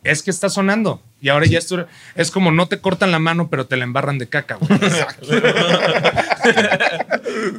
Es 0.04 0.22
que 0.22 0.30
está 0.30 0.50
sonando. 0.50 1.02
Y 1.20 1.30
ahora 1.30 1.48
ya 1.48 1.58
esto 1.58 1.88
es 2.14 2.30
como 2.30 2.52
no 2.52 2.68
te 2.68 2.80
cortan 2.80 3.10
la 3.12 3.18
mano, 3.18 3.50
pero 3.50 3.66
te 3.66 3.76
la 3.76 3.86
embarran 3.86 4.20
de 4.20 4.30
caca, 4.30 4.56
güey. 4.58 4.80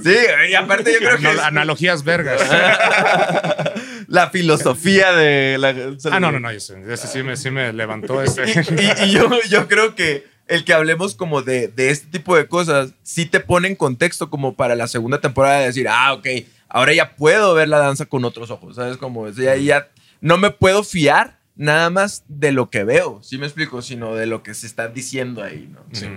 Sí, 0.05 0.15
y 0.51 0.55
aparte 0.55 0.93
yo 0.93 0.99
creo 0.99 1.19
que 1.19 1.27
Anal- 1.27 1.37
es 1.39 1.43
analogías 1.43 2.05
vergas. 2.05 2.41
la 4.09 4.31
filosofía 4.31 5.13
de 5.13 5.57
la... 5.59 5.75
ah, 6.13 6.21
no, 6.21 6.31
no, 6.31 6.39
no. 6.39 6.51
Ese, 6.51 6.77
ese 6.93 7.07
sí, 7.09 7.23
me, 7.25 7.37
sí 7.37 7.51
me 7.51 7.73
levantó 7.73 8.23
ese. 8.23 8.45
y, 8.45 9.05
y 9.07 9.11
yo, 9.11 9.29
yo 9.51 9.67
creo 9.67 9.95
que 9.97 10.27
el 10.47 10.65
que 10.65 10.75
hablemos 10.75 11.15
como 11.15 11.43
de, 11.43 11.69
de 11.69 11.91
este 11.91 12.07
tipo 12.09 12.37
de 12.37 12.47
cosas, 12.47 12.93
sí 13.03 13.27
te 13.27 13.41
pone 13.41 13.69
en 13.69 13.77
contexto 13.77 14.31
como 14.31 14.55
para 14.55 14.75
la 14.75 14.89
segunda 14.89 15.21
temporada 15.21 15.61
de 15.61 15.67
decir, 15.67 15.89
ah, 15.89 16.13
ok, 16.13 16.27
ahora 16.69 16.93
ya 16.93 17.17
puedo 17.17 17.55
ver 17.55 17.69
la 17.69 17.79
danza 17.79 18.07
con 18.07 18.25
otros 18.25 18.51
ojos, 18.51 18.77
¿sabes? 18.77 18.97
Como 18.97 19.29
ya, 19.31 19.57
ya 19.57 19.89
no 20.21 20.37
me 20.37 20.51
puedo 20.51 20.85
fiar 20.85 21.39
nada 21.57 21.89
más 21.91 22.25
de 22.29 22.53
lo 22.53 22.69
que 22.69 22.85
veo, 22.85 23.21
¿sí 23.23 23.39
me 23.39 23.47
explico? 23.47 23.81
Sino 23.81 24.15
de 24.15 24.27
lo 24.27 24.43
que 24.43 24.55
se 24.55 24.67
está 24.67 24.89
diciendo 24.89 25.43
ahí, 25.43 25.69
¿no? 25.73 25.81
Sí. 25.93 26.09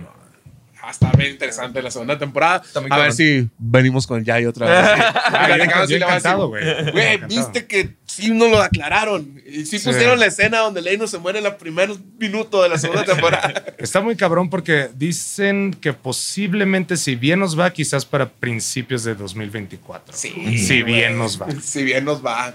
No. 0.88 0.90
Ah, 0.90 0.92
Está 0.92 1.12
bien 1.18 1.32
interesante 1.32 1.82
la 1.82 1.92
segunda 1.92 2.18
temporada. 2.18 2.62
A 2.90 2.98
ver 2.98 3.14
si 3.14 3.50
venimos 3.58 4.08
con 4.08 4.20
el 4.20 4.48
otra 4.48 4.68
vez. 4.68 5.04
Ah, 5.30 5.48
yo 5.58 5.66
va 5.68 5.82
a 5.82 5.86
encantado, 5.98 6.48
güey. 6.48 6.64
Viste 7.28 7.66
que 7.68 7.96
sí 8.06 8.32
no 8.32 8.48
lo 8.48 8.62
aclararon. 8.62 9.42
Y 9.46 9.66
sí, 9.66 9.78
Sí. 9.80 9.88
pusieron 9.88 10.20
la 10.20 10.26
escena 10.28 10.60
donde 10.60 10.82
Leino 10.82 11.08
se 11.08 11.18
muere 11.18 11.40
en 11.40 11.46
el 11.46 11.56
primer 11.56 11.90
minuto 12.20 12.64
de 12.64 12.70
la 12.70 12.78
segunda 12.78 13.04
temporada. 13.06 13.66
Está 13.78 14.02
muy 14.02 14.16
cabrón 14.16 14.50
porque 14.50 14.90
dicen 14.96 15.74
que 15.80 15.94
posiblemente, 15.94 16.98
si 16.98 17.16
bien 17.16 17.40
nos 17.40 17.58
va, 17.60 17.72
quizás 17.72 18.06
para 18.06 18.30
principios 18.30 19.04
de 19.04 19.16
2024. 19.16 20.16
Sí, 20.16 20.58
Si 20.58 20.84
bien 20.84 21.18
nos 21.18 21.42
va. 21.42 21.48
si 21.62 21.84
bien 21.84 22.06
nos 22.06 22.26
va. 22.26 22.54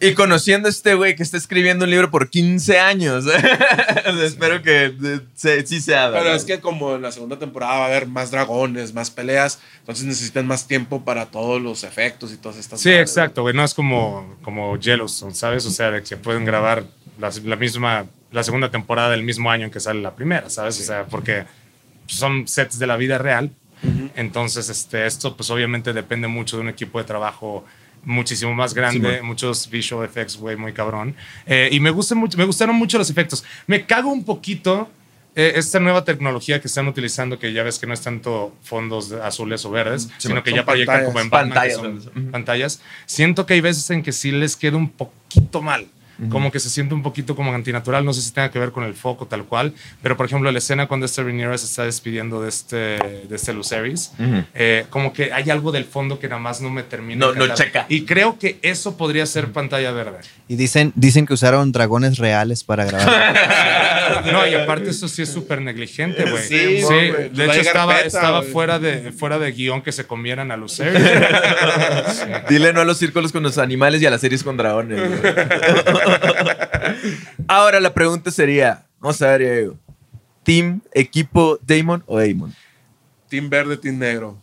Y 0.00 0.14
conociendo 0.14 0.68
a 0.68 0.70
este 0.70 0.94
güey 0.94 1.16
que 1.16 1.22
está 1.22 1.36
escribiendo 1.36 1.84
un 1.84 1.90
libro 1.90 2.10
por 2.10 2.30
15 2.30 2.78
años, 2.78 3.24
espero 4.22 4.62
que 4.62 4.86
eh, 4.86 5.20
se- 5.34 5.66
sí 5.66 5.80
sea. 5.80 6.08
Pero 6.10 6.24
¿verdad? 6.24 6.36
es 6.36 6.44
que 6.44 6.60
como 6.60 6.96
en 6.96 7.02
la 7.02 7.12
segunda 7.12 7.38
temporada 7.38 7.78
va 7.78 7.84
a 7.84 7.86
haber 7.86 8.06
más 8.06 8.30
dragones, 8.30 8.94
más 8.94 9.10
peleas, 9.10 9.58
entonces 9.80 10.04
necesitan 10.04 10.46
más 10.46 10.66
tiempo 10.68 11.04
para 11.04 11.26
todos 11.26 11.60
los 11.60 11.84
efectos 11.84 12.32
y 12.32 12.36
todas 12.36 12.58
estas 12.58 12.80
Sí, 12.80 12.90
madres. 12.90 13.10
exacto, 13.10 13.42
güey. 13.42 13.54
No 13.54 13.64
es 13.64 13.74
como, 13.74 14.36
como 14.42 14.76
Yellowstone, 14.78 15.34
¿sabes? 15.34 15.66
O 15.66 15.70
sea, 15.70 15.90
de 15.90 16.02
que 16.02 16.16
pueden 16.16 16.44
grabar 16.44 16.84
la, 17.18 17.30
la 17.44 17.56
misma, 17.56 18.06
la 18.30 18.42
segunda 18.44 18.70
temporada 18.70 19.10
del 19.10 19.22
mismo 19.24 19.50
año 19.50 19.64
en 19.66 19.70
que 19.70 19.80
sale 19.80 20.00
la 20.00 20.14
primera, 20.14 20.48
¿sabes? 20.50 20.78
O 20.80 20.84
sea, 20.84 21.06
porque 21.06 21.44
son 22.06 22.46
sets 22.46 22.78
de 22.78 22.86
la 22.86 22.96
vida 22.96 23.18
real. 23.18 23.50
Entonces, 24.16 24.68
este, 24.70 25.06
esto 25.06 25.36
pues 25.36 25.50
obviamente 25.50 25.92
depende 25.92 26.26
mucho 26.26 26.56
de 26.56 26.62
un 26.62 26.68
equipo 26.68 26.98
de 26.98 27.04
trabajo 27.04 27.64
muchísimo 28.08 28.54
más 28.54 28.72
grande, 28.72 29.20
muchos 29.22 29.68
visual 29.68 30.04
effects, 30.04 30.36
güey, 30.36 30.56
muy 30.56 30.72
cabrón. 30.72 31.14
Eh, 31.46 31.68
y 31.70 31.78
me, 31.78 31.90
gusta 31.90 32.14
mucho, 32.14 32.38
me 32.38 32.44
gustaron 32.44 32.74
mucho 32.74 32.96
los 32.96 33.10
efectos. 33.10 33.44
Me 33.66 33.84
cago 33.84 34.10
un 34.10 34.24
poquito 34.24 34.88
eh, 35.36 35.52
esta 35.56 35.78
nueva 35.78 36.04
tecnología 36.04 36.58
que 36.60 36.68
están 36.68 36.88
utilizando, 36.88 37.38
que 37.38 37.52
ya 37.52 37.62
ves 37.62 37.78
que 37.78 37.86
no 37.86 37.92
es 37.92 38.00
tanto 38.00 38.56
fondos 38.62 39.12
azules 39.12 39.62
o 39.66 39.70
verdes, 39.70 40.08
sino 40.16 40.42
que 40.42 40.52
ya 40.52 40.64
proyectan 40.64 41.04
pantallas. 41.04 41.06
como 41.06 41.20
en 41.20 41.30
Batman, 41.30 41.54
Pantallas, 41.54 42.04
son 42.14 42.30
pantallas. 42.30 42.80
Siento 43.04 43.44
que 43.44 43.54
hay 43.54 43.60
veces 43.60 43.88
en 43.90 44.02
que 44.02 44.12
sí 44.12 44.32
les 44.32 44.56
queda 44.56 44.78
un 44.78 44.88
poquito 44.88 45.60
mal. 45.60 45.86
Como 46.30 46.50
que 46.50 46.58
se 46.58 46.68
siente 46.68 46.94
un 46.94 47.02
poquito 47.02 47.36
como 47.36 47.54
antinatural. 47.54 48.04
No 48.04 48.12
sé 48.12 48.22
si 48.22 48.32
tenga 48.32 48.50
que 48.50 48.58
ver 48.58 48.72
con 48.72 48.84
el 48.84 48.94
foco 48.94 49.26
tal 49.26 49.44
cual. 49.44 49.72
Pero, 50.02 50.16
por 50.16 50.26
ejemplo, 50.26 50.50
la 50.50 50.58
escena 50.58 50.86
cuando 50.88 51.06
este 51.06 51.22
Rhaenyra 51.22 51.56
se 51.58 51.66
está 51.66 51.84
despidiendo 51.84 52.42
de 52.42 52.48
este, 52.48 52.76
de 52.76 53.28
este 53.36 53.52
Lucerys, 53.52 54.12
eh, 54.54 54.86
como 54.90 55.12
que 55.12 55.32
hay 55.32 55.48
algo 55.50 55.70
del 55.72 55.84
fondo 55.84 56.18
que 56.18 56.28
nada 56.28 56.40
más 56.40 56.60
no 56.60 56.70
me 56.70 56.82
termina. 56.82 57.26
No- 57.26 57.34
no 57.34 57.54
checa. 57.54 57.86
Y 57.88 58.04
creo 58.04 58.38
que 58.38 58.58
eso 58.62 58.96
podría 58.96 59.26
ser 59.26 59.52
pantalla 59.52 59.92
verde. 59.92 60.18
Y 60.48 60.56
dicen, 60.56 60.92
dicen 60.96 61.26
que 61.26 61.34
usaron 61.34 61.70
dragones 61.72 62.18
reales 62.18 62.64
para 62.64 62.84
grabar. 62.84 63.34
No, 64.32 64.46
y 64.46 64.54
aparte 64.54 64.90
eso 64.90 65.06
sí 65.06 65.22
es 65.22 65.28
súper 65.30 65.60
negligente, 65.60 66.24
güey. 66.28 66.42
Sí, 66.42 66.78
Sí, 66.82 66.94
de 67.32 67.44
hecho 67.44 67.60
estaba, 67.60 67.94
PETA, 67.96 68.06
estaba 68.06 68.42
fuera, 68.42 68.78
de, 68.78 69.12
fuera 69.12 69.38
de 69.38 69.52
guion 69.52 69.82
que 69.82 69.92
se 69.92 70.06
comieran 70.06 70.50
a 70.50 70.56
Lucerys. 70.56 71.02
Dile 72.48 72.72
no 72.72 72.80
a 72.80 72.84
los 72.84 72.96
círculos 72.98 73.32
con 73.32 73.42
los 73.42 73.58
animales 73.58 74.00
y 74.02 74.06
a 74.06 74.10
las 74.10 74.20
series 74.22 74.42
con 74.42 74.56
dragones. 74.56 75.00
Ahora 77.48 77.80
la 77.80 77.92
pregunta 77.94 78.30
sería, 78.30 78.84
vamos 79.00 79.20
a 79.22 79.28
ver, 79.36 79.40
Diego, 79.40 79.76
team, 80.42 80.80
equipo, 80.92 81.58
Damon 81.62 82.02
o 82.06 82.18
Damon? 82.18 82.54
Team 83.28 83.48
verde, 83.50 83.76
team 83.76 83.98
negro. 83.98 84.38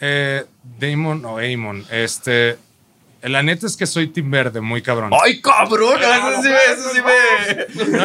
Eh, 0.00 0.44
Damon 0.78 1.24
o 1.24 1.38
Amon. 1.38 1.84
Este. 1.90 2.58
La 3.22 3.42
neta 3.42 3.66
es 3.66 3.76
que 3.76 3.86
soy 3.86 4.06
Team 4.08 4.30
Verde, 4.30 4.60
muy 4.60 4.82
cabrón. 4.82 5.10
¡Ay, 5.20 5.40
cabrón! 5.40 5.98
Eso 6.00 6.42
sí 6.42 6.48
me... 6.48 6.56
Eso 6.72 6.90
sí 6.94 7.00
me... 7.90 7.96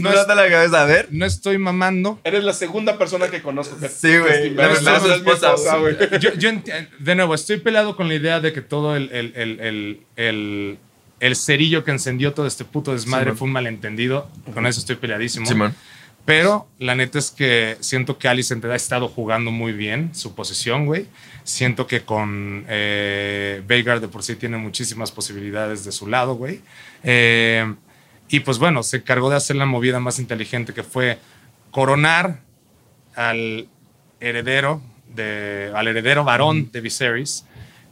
No 0.00 0.10
es- 0.10 0.26
la 0.28 0.48
cabeza. 0.48 0.80
A 0.80 0.84
ver. 0.86 1.08
No 1.10 1.26
estoy 1.26 1.58
mamando. 1.58 2.18
Eres 2.24 2.42
la 2.42 2.54
segunda 2.54 2.96
persona 2.96 3.28
que 3.28 3.42
conozco. 3.42 3.76
que- 3.78 3.88
Sí, 3.90 4.16
güey. 4.16 4.50
La 4.50 4.68
verdad, 4.68 4.96
Es 5.06 5.16
esposa, 5.16 5.76
güey. 5.76 5.96
Yo, 6.20 6.32
yo 6.34 6.48
enti- 6.50 6.88
de 6.98 7.14
nuevo, 7.14 7.34
estoy 7.34 7.58
peleado 7.58 7.94
con 7.94 8.08
la 8.08 8.14
idea 8.14 8.40
de 8.40 8.54
que 8.54 8.62
todo 8.62 8.96
el, 8.96 9.10
el, 9.12 9.32
el, 9.36 10.00
el, 10.16 10.78
el- 11.26 11.36
cerillo 11.36 11.84
que 11.84 11.90
encendió 11.92 12.32
todo 12.34 12.46
este 12.46 12.64
puto 12.64 12.92
desmadre 12.92 13.32
fue 13.32 13.46
un 13.46 13.52
malentendido. 13.52 14.28
Con 14.54 14.66
eso 14.66 14.80
estoy 14.80 14.96
peleadísimo. 14.96 15.46
Simón. 15.46 15.74
Pero 16.24 16.68
la 16.78 16.94
neta 16.94 17.18
es 17.18 17.30
que 17.32 17.76
siento 17.80 18.16
que 18.16 18.28
Alicent 18.28 18.64
ha 18.66 18.74
estado 18.76 19.08
jugando 19.08 19.50
muy 19.50 19.72
bien 19.72 20.14
su 20.14 20.34
posición, 20.36 20.86
güey. 20.86 21.06
Siento 21.42 21.88
que 21.88 22.02
con 22.02 22.64
eh, 22.68 23.60
Veigar 23.66 24.00
de 24.00 24.06
por 24.06 24.22
sí 24.22 24.36
tiene 24.36 24.56
muchísimas 24.56 25.10
posibilidades 25.10 25.84
de 25.84 25.90
su 25.90 26.06
lado, 26.06 26.34
güey. 26.34 26.60
Eh, 27.02 27.74
y 28.28 28.40
pues 28.40 28.58
bueno, 28.58 28.82
se 28.84 28.98
encargó 28.98 29.30
de 29.30 29.36
hacer 29.36 29.56
la 29.56 29.66
movida 29.66 29.98
más 29.98 30.20
inteligente 30.20 30.72
que 30.72 30.84
fue 30.84 31.18
coronar 31.72 32.40
al 33.16 33.68
heredero, 34.20 34.80
de, 35.14 35.72
al 35.74 35.88
heredero 35.88 36.22
varón 36.24 36.70
de 36.70 36.80
Viserys 36.80 37.44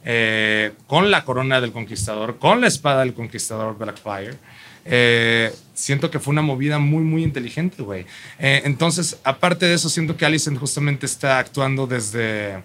eh, 0.05 0.73
con 0.87 1.11
la 1.11 1.23
corona 1.23 1.61
del 1.61 1.71
conquistador, 1.71 2.37
con 2.37 2.61
la 2.61 2.67
espada 2.67 3.01
del 3.01 3.13
conquistador 3.13 3.77
Blackfire. 3.77 4.37
Eh, 4.83 5.53
siento 5.73 6.09
que 6.09 6.19
fue 6.19 6.31
una 6.31 6.41
movida 6.41 6.79
muy, 6.79 7.03
muy 7.03 7.23
inteligente, 7.23 7.83
güey. 7.83 8.05
Eh, 8.39 8.61
entonces, 8.65 9.19
aparte 9.23 9.65
de 9.67 9.75
eso, 9.75 9.89
siento 9.89 10.17
que 10.17 10.25
Alicent 10.25 10.57
justamente 10.57 11.05
está 11.05 11.39
actuando 11.39 11.85
desde, 11.85 12.63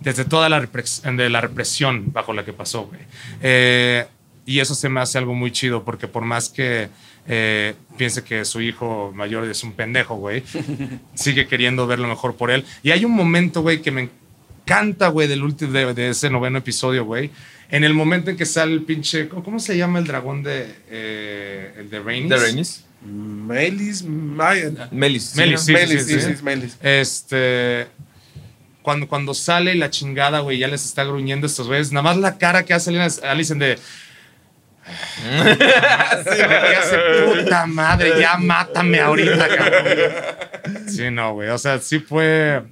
desde 0.00 0.24
toda 0.24 0.48
la, 0.48 0.60
represión 0.60 2.12
bajo 2.12 2.32
la 2.32 2.44
que 2.44 2.52
pasó, 2.52 2.86
güey. 2.88 3.00
Y 4.48 4.60
eso 4.60 4.74
se 4.74 4.88
me 4.88 5.00
hace 5.00 5.18
algo 5.18 5.34
muy 5.34 5.52
chido, 5.52 5.84
porque 5.84 6.08
por 6.08 6.24
más 6.24 6.48
que 6.48 6.88
eh, 7.26 7.74
piense 7.98 8.24
que 8.24 8.46
su 8.46 8.62
hijo 8.62 9.12
mayor 9.14 9.46
es 9.46 9.62
un 9.62 9.74
pendejo, 9.74 10.14
güey, 10.16 10.42
sigue 11.14 11.46
queriendo 11.46 11.86
ver 11.86 11.98
lo 11.98 12.08
mejor 12.08 12.34
por 12.34 12.50
él. 12.50 12.64
Y 12.82 12.90
hay 12.90 13.04
un 13.04 13.12
momento, 13.12 13.60
güey, 13.60 13.82
que 13.82 13.90
me 13.90 14.08
encanta, 14.68 15.08
güey, 15.08 15.28
del 15.28 15.42
último, 15.42 15.72
de, 15.72 15.94
de 15.94 16.10
ese 16.10 16.28
noveno 16.28 16.58
episodio, 16.58 17.04
güey. 17.04 17.30
En 17.70 17.84
el 17.84 17.94
momento 17.94 18.30
en 18.30 18.36
que 18.36 18.46
sale 18.46 18.72
el 18.72 18.82
pinche. 18.82 19.28
¿Cómo, 19.28 19.58
se 19.58 19.76
llama 19.76 19.98
el 19.98 20.06
dragón 20.06 20.42
de. 20.42 20.74
eh, 20.90 21.74
el 21.78 21.90
de 21.90 22.00
Rhaenys? 22.00 22.30
¿De 22.30 22.36
Rhaenys? 22.36 22.84
Melis, 23.02 24.02
Maya. 24.04 24.70
Melis. 24.90 25.34
Melis, 25.36 25.60
sí, 25.60 25.72
Melis, 25.72 26.04
sí, 26.04 26.14
sí, 26.14 26.20
sí. 26.20 26.26
sí, 26.26 26.32
es 26.32 26.42
Melis. 26.42 26.76
Este. 26.82 27.86
Cuando, 28.82 29.06
cuando 29.06 29.34
sale 29.34 29.74
la 29.74 29.90
chingada, 29.90 30.40
güey, 30.40 30.58
ya 30.58 30.68
les 30.68 30.84
está 30.84 31.04
gruñendo 31.04 31.46
estos 31.46 31.66
güeyes. 31.66 31.92
Nada 31.92 32.02
más 32.04 32.16
la 32.16 32.38
cara 32.38 32.64
que 32.64 32.74
hace 32.74 32.98
Alicent 33.22 33.60
de. 33.60 33.78
Sí, 34.88 36.40
hace 36.40 36.96
puta 37.26 37.66
madre, 37.66 38.18
ya 38.18 38.38
mátame 38.38 38.98
ahorita, 39.00 39.48
cabrón. 39.48 39.84
Sí, 40.88 41.10
no, 41.10 41.34
güey. 41.34 41.50
O 41.50 41.58
sea, 41.58 41.78
sí 41.78 41.98
fue. 41.98 42.62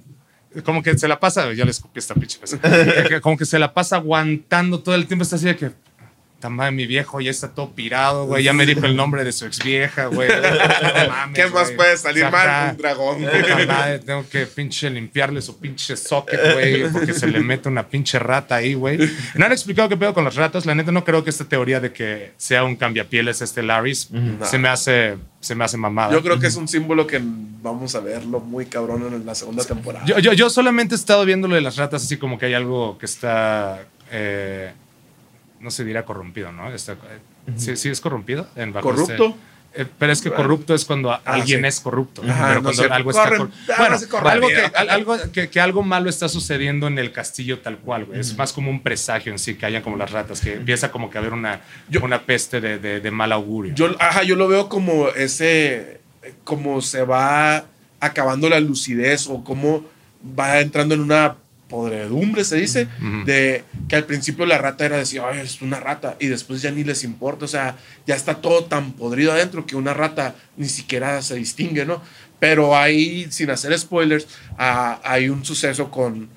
Como 0.63 0.81
que 0.83 0.97
se 0.97 1.07
la 1.07 1.19
pasa. 1.19 1.53
Ya 1.53 1.65
le 1.65 1.71
escupí 1.71 1.99
esta 1.99 2.13
pinche 2.13 2.39
cosa. 2.39 2.59
Como 3.21 3.37
que 3.37 3.45
se 3.45 3.59
la 3.59 3.73
pasa 3.73 3.97
aguantando 3.97 4.79
todo 4.79 4.95
el 4.95 5.07
tiempo. 5.07 5.23
Está 5.23 5.35
así 5.35 5.45
de 5.45 5.55
que. 5.55 5.71
"Ta 6.39 6.49
madre, 6.49 6.71
mi 6.71 6.85
viejo 6.85 7.19
ya 7.19 7.31
está 7.31 7.49
todo 7.49 7.71
pirado, 7.71 8.25
güey. 8.27 8.43
Ya 8.43 8.53
me 8.53 8.65
dijo 8.65 8.85
el 8.85 8.95
nombre 8.95 9.23
de 9.23 9.31
su 9.31 9.45
ex 9.45 9.63
vieja, 9.63 10.05
güey. 10.05 10.29
No 10.29 10.35
mames, 11.09 11.35
¿Qué 11.35 11.47
más 11.51 11.65
güey. 11.65 11.77
puede 11.77 11.97
salir 11.97 12.29
mal? 12.29 12.71
Un 12.71 12.77
dragón. 12.77 13.21
Madre, 13.67 13.99
tengo 13.99 14.23
que 14.29 14.45
pinche 14.45 14.89
limpiarle 14.89 15.41
su 15.41 15.57
pinche 15.57 15.97
socket, 15.97 16.53
güey, 16.53 16.89
porque 16.91 17.13
se 17.13 17.27
le 17.27 17.39
mete 17.39 17.69
una 17.69 17.87
pinche 17.87 18.19
rata 18.19 18.55
ahí, 18.55 18.73
güey. 18.75 18.99
No 19.35 19.45
han 19.45 19.51
explicado 19.51 19.89
qué 19.89 19.97
pedo 19.97 20.13
con 20.13 20.23
las 20.23 20.35
ratas. 20.35 20.65
La 20.65 20.75
neta 20.75 20.91
no 20.91 21.03
creo 21.03 21.23
que 21.23 21.29
esta 21.29 21.45
teoría 21.45 21.79
de 21.79 21.91
que 21.91 22.33
sea 22.37 22.63
un 22.63 22.75
cambiapieles 22.75 23.41
este 23.41 23.63
Laris 23.63 24.09
se 24.43 24.57
me 24.57 24.67
hace 24.69 25.17
se 25.39 25.55
me 25.55 25.63
hace 25.63 25.77
mamada. 25.77 26.11
Yo 26.11 26.21
creo 26.21 26.39
que 26.39 26.47
es 26.47 26.55
un 26.55 26.67
símbolo 26.67 27.07
que 27.07 27.21
vamos 27.21 27.95
a 27.95 27.99
verlo 27.99 28.39
muy 28.39 28.65
cabrón 28.65 29.13
en 29.13 29.25
la 29.25 29.35
segunda 29.35 29.63
temporada. 29.63 30.05
Yo, 30.05 30.19
yo, 30.19 30.33
yo 30.33 30.49
solamente 30.49 30.95
he 30.95 30.97
estado 30.97 31.23
viendo 31.25 31.47
lo 31.47 31.55
de 31.55 31.61
las 31.61 31.77
ratas 31.77 32.03
así 32.03 32.17
como 32.17 32.37
que 32.37 32.47
hay 32.47 32.53
algo 32.53 32.97
que 32.97 33.05
está 33.05 33.85
eh, 34.11 34.73
no 35.59 35.71
se 35.71 35.83
dirá 35.83 36.05
corrompido, 36.05 36.51
¿no? 36.51 36.71
Está, 36.73 36.93
eh, 36.93 36.97
sí, 37.57 37.75
sí 37.77 37.89
es 37.89 38.01
corrompido 38.01 38.47
en 38.55 38.73
¿Corrupto? 38.73 39.11
este- 39.25 39.35
eh, 39.73 39.85
pero 39.99 40.11
es 40.11 40.21
que 40.21 40.31
corrupto 40.31 40.73
es 40.73 40.85
cuando 40.85 41.11
Ah, 41.11 41.21
alguien 41.25 41.59
sí. 41.61 41.67
es 41.67 41.79
corrupto. 41.81 42.23
Ajá, 42.23 42.47
pero 42.47 42.55
no 42.61 42.63
cuando 42.63 42.83
sé, 42.83 42.89
algo 42.89 43.11
está 43.11 43.23
corren- 43.25 43.37
cor- 43.37 43.51
ah, 43.69 43.75
bueno, 43.89 43.97
corren. 44.09 44.31
algo, 44.31 44.47
que, 44.47 44.71
al- 44.75 44.89
algo 44.89 45.17
que, 45.31 45.49
que 45.49 45.59
algo 45.59 45.83
malo 45.83 46.09
está 46.09 46.27
sucediendo 46.29 46.87
en 46.87 46.97
el 46.97 47.11
castillo 47.11 47.59
tal 47.59 47.77
cual, 47.77 48.05
güey. 48.05 48.19
Es 48.19 48.35
más 48.37 48.53
como 48.53 48.71
un 48.71 48.81
presagio 48.81 49.31
en 49.31 49.37
sí, 49.37 49.53
que 49.55 49.65
hayan 49.67 49.83
como 49.83 49.95
las 49.97 50.09
ratas, 50.11 50.41
que 50.41 50.53
empieza 50.53 50.89
como 50.91 51.11
que 51.11 51.17
a 51.17 51.21
haber 51.21 51.33
una, 51.33 51.61
Yo- 51.89 52.01
una 52.03 52.23
peste 52.23 52.59
de, 52.59 52.79
de- 52.79 53.01
de 53.01 53.11
mal 53.11 53.31
augurio. 53.31 53.75
Yo, 53.75 53.95
ajá, 53.99 54.23
yo 54.23 54.35
lo 54.35 54.47
veo 54.47 54.67
como 54.67 55.09
ese, 55.09 55.99
como 56.43 56.81
se 56.81 57.03
va 57.03 57.65
acabando 57.99 58.49
la 58.49 58.59
lucidez 58.59 59.27
o 59.27 59.43
cómo 59.43 59.85
va 60.39 60.59
entrando 60.59 60.95
en 60.95 61.01
una 61.01 61.35
podredumbre, 61.69 62.43
se 62.43 62.55
dice, 62.57 62.87
de 63.25 63.63
que 63.89 63.95
al 63.95 64.05
principio 64.05 64.45
la 64.45 64.57
rata 64.57 64.85
era 64.85 64.97
decir, 64.97 65.21
ay, 65.21 65.39
es 65.39 65.61
una 65.61 65.79
rata, 65.79 66.15
y 66.19 66.27
después 66.27 66.61
ya 66.61 66.71
ni 66.71 66.83
les 66.83 67.03
importa, 67.03 67.45
o 67.45 67.47
sea, 67.47 67.75
ya 68.05 68.15
está 68.15 68.35
todo 68.35 68.65
tan 68.65 68.93
podrido 68.93 69.31
adentro 69.33 69.65
que 69.65 69.75
una 69.75 69.93
rata 69.93 70.35
ni 70.55 70.69
siquiera 70.69 71.21
se 71.21 71.35
distingue, 71.35 71.85
¿no? 71.85 72.01
Pero 72.39 72.75
ahí, 72.77 73.27
sin 73.31 73.49
hacer 73.49 73.77
spoilers, 73.77 74.27
ah, 74.57 74.99
hay 75.03 75.29
un 75.29 75.43
suceso 75.43 75.89
con 75.91 76.29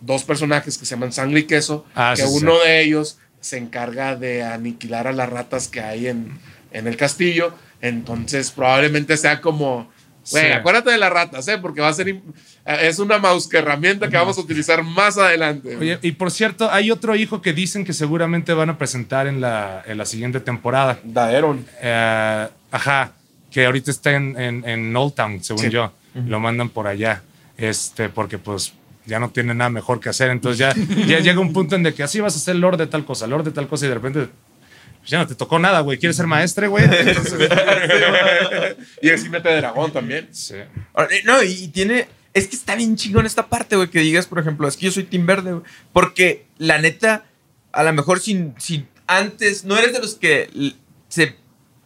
dos 0.00 0.24
personajes 0.24 0.76
que 0.76 0.84
se 0.86 0.94
llaman 0.96 1.12
Sangre 1.12 1.40
y 1.40 1.44
Queso, 1.44 1.84
Ah, 1.94 2.14
que 2.16 2.22
sí, 2.22 2.28
sí. 2.28 2.34
uno 2.42 2.58
de 2.58 2.82
ellos 2.82 3.18
se 3.40 3.58
encarga 3.58 4.16
de 4.16 4.42
aniquilar 4.42 5.06
a 5.06 5.12
las 5.12 5.28
ratas 5.28 5.68
que 5.68 5.80
hay 5.80 6.06
en, 6.08 6.38
en 6.72 6.86
el 6.86 6.96
castillo. 6.96 7.54
Entonces, 7.82 8.50
probablemente 8.50 9.16
sea 9.18 9.40
como, 9.42 9.90
güey, 10.30 10.46
Sí. 10.46 10.52
acuérdate 10.52 10.90
de 10.90 10.98
las 10.98 11.12
ratas, 11.12 11.46
¿eh? 11.48 11.58
Porque 11.58 11.82
va 11.82 11.88
a 11.88 11.92
ser, 11.92 12.20
es 12.66 12.98
una 12.98 13.18
mouse 13.18 13.46
que 13.48 13.58
herramienta 13.58 14.08
que 14.08 14.16
vamos 14.16 14.38
a 14.38 14.40
utilizar 14.40 14.82
más 14.82 15.18
adelante. 15.18 15.76
Oye, 15.76 15.98
y 16.02 16.12
por 16.12 16.30
cierto, 16.30 16.70
hay 16.70 16.90
otro 16.90 17.14
hijo 17.14 17.42
que 17.42 17.52
dicen 17.52 17.84
que 17.84 17.92
seguramente 17.92 18.52
van 18.54 18.70
a 18.70 18.78
presentar 18.78 19.26
en 19.26 19.40
la, 19.40 19.82
en 19.86 19.98
la 19.98 20.06
siguiente 20.06 20.40
temporada. 20.40 20.98
Daeron. 21.04 21.66
Eh, 21.82 22.48
ajá, 22.70 23.12
que 23.50 23.66
ahorita 23.66 23.90
está 23.90 24.12
en, 24.12 24.38
en, 24.40 24.68
en 24.68 24.96
Old 24.96 25.14
Town, 25.14 25.42
según 25.44 25.62
Sí. 25.64 25.70
yo. 25.70 25.92
Lo 26.14 26.40
mandan 26.40 26.68
por 26.70 26.86
allá. 26.86 27.22
Este, 27.58 28.08
porque 28.08 28.38
pues 28.38 28.72
ya 29.06 29.18
no 29.18 29.28
tiene 29.30 29.52
nada 29.54 29.68
mejor 29.70 30.00
que 30.00 30.08
hacer. 30.08 30.30
Entonces 30.30 30.58
ya, 30.58 30.72
ya 31.06 31.18
llega 31.20 31.40
un 31.40 31.52
punto 31.52 31.76
en 31.76 31.82
de 31.82 31.92
que 31.92 32.02
así 32.02 32.20
vas 32.20 32.34
a 32.34 32.38
ser 32.38 32.56
lord 32.56 32.78
de 32.78 32.86
tal 32.86 33.04
cosa, 33.04 33.26
lord 33.26 33.44
de 33.44 33.50
tal 33.50 33.68
cosa, 33.68 33.84
y 33.86 33.88
de 33.88 33.94
repente 33.94 34.28
pues, 35.00 35.10
ya 35.10 35.18
no 35.18 35.26
te 35.26 35.34
tocó 35.34 35.58
nada, 35.58 35.80
güey. 35.80 35.98
¿Quieres 35.98 36.16
ser 36.16 36.26
maestre, 36.26 36.66
güey? 36.68 36.84
Entonces, 36.84 37.50
Y 39.02 39.10
así 39.10 39.28
mete 39.28 39.54
dragón 39.56 39.92
también. 39.92 40.28
sí. 40.32 40.54
Eh, 40.54 41.22
No, 41.24 41.42
y 41.42 41.68
tiene. 41.68 42.06
Es 42.34 42.48
que 42.48 42.56
está 42.56 42.74
bien 42.74 42.96
chingón 42.96 43.26
esta 43.26 43.48
parte, 43.48 43.76
güey, 43.76 43.88
que 43.88 44.00
digas, 44.00 44.26
por 44.26 44.38
ejemplo, 44.38 44.68
es 44.68 44.76
que 44.76 44.86
yo 44.86 44.92
soy 44.92 45.04
Team 45.04 45.24
Verde, 45.24 45.52
güey. 45.52 45.64
Porque 45.92 46.46
la 46.58 46.78
neta, 46.78 47.24
a 47.72 47.84
lo 47.84 47.92
mejor 47.92 48.20
sin, 48.20 48.54
sin 48.58 48.88
antes, 49.06 49.64
no 49.64 49.78
eres 49.78 49.92
de 49.92 50.00
los 50.00 50.16
que 50.16 50.50
se 51.08 51.36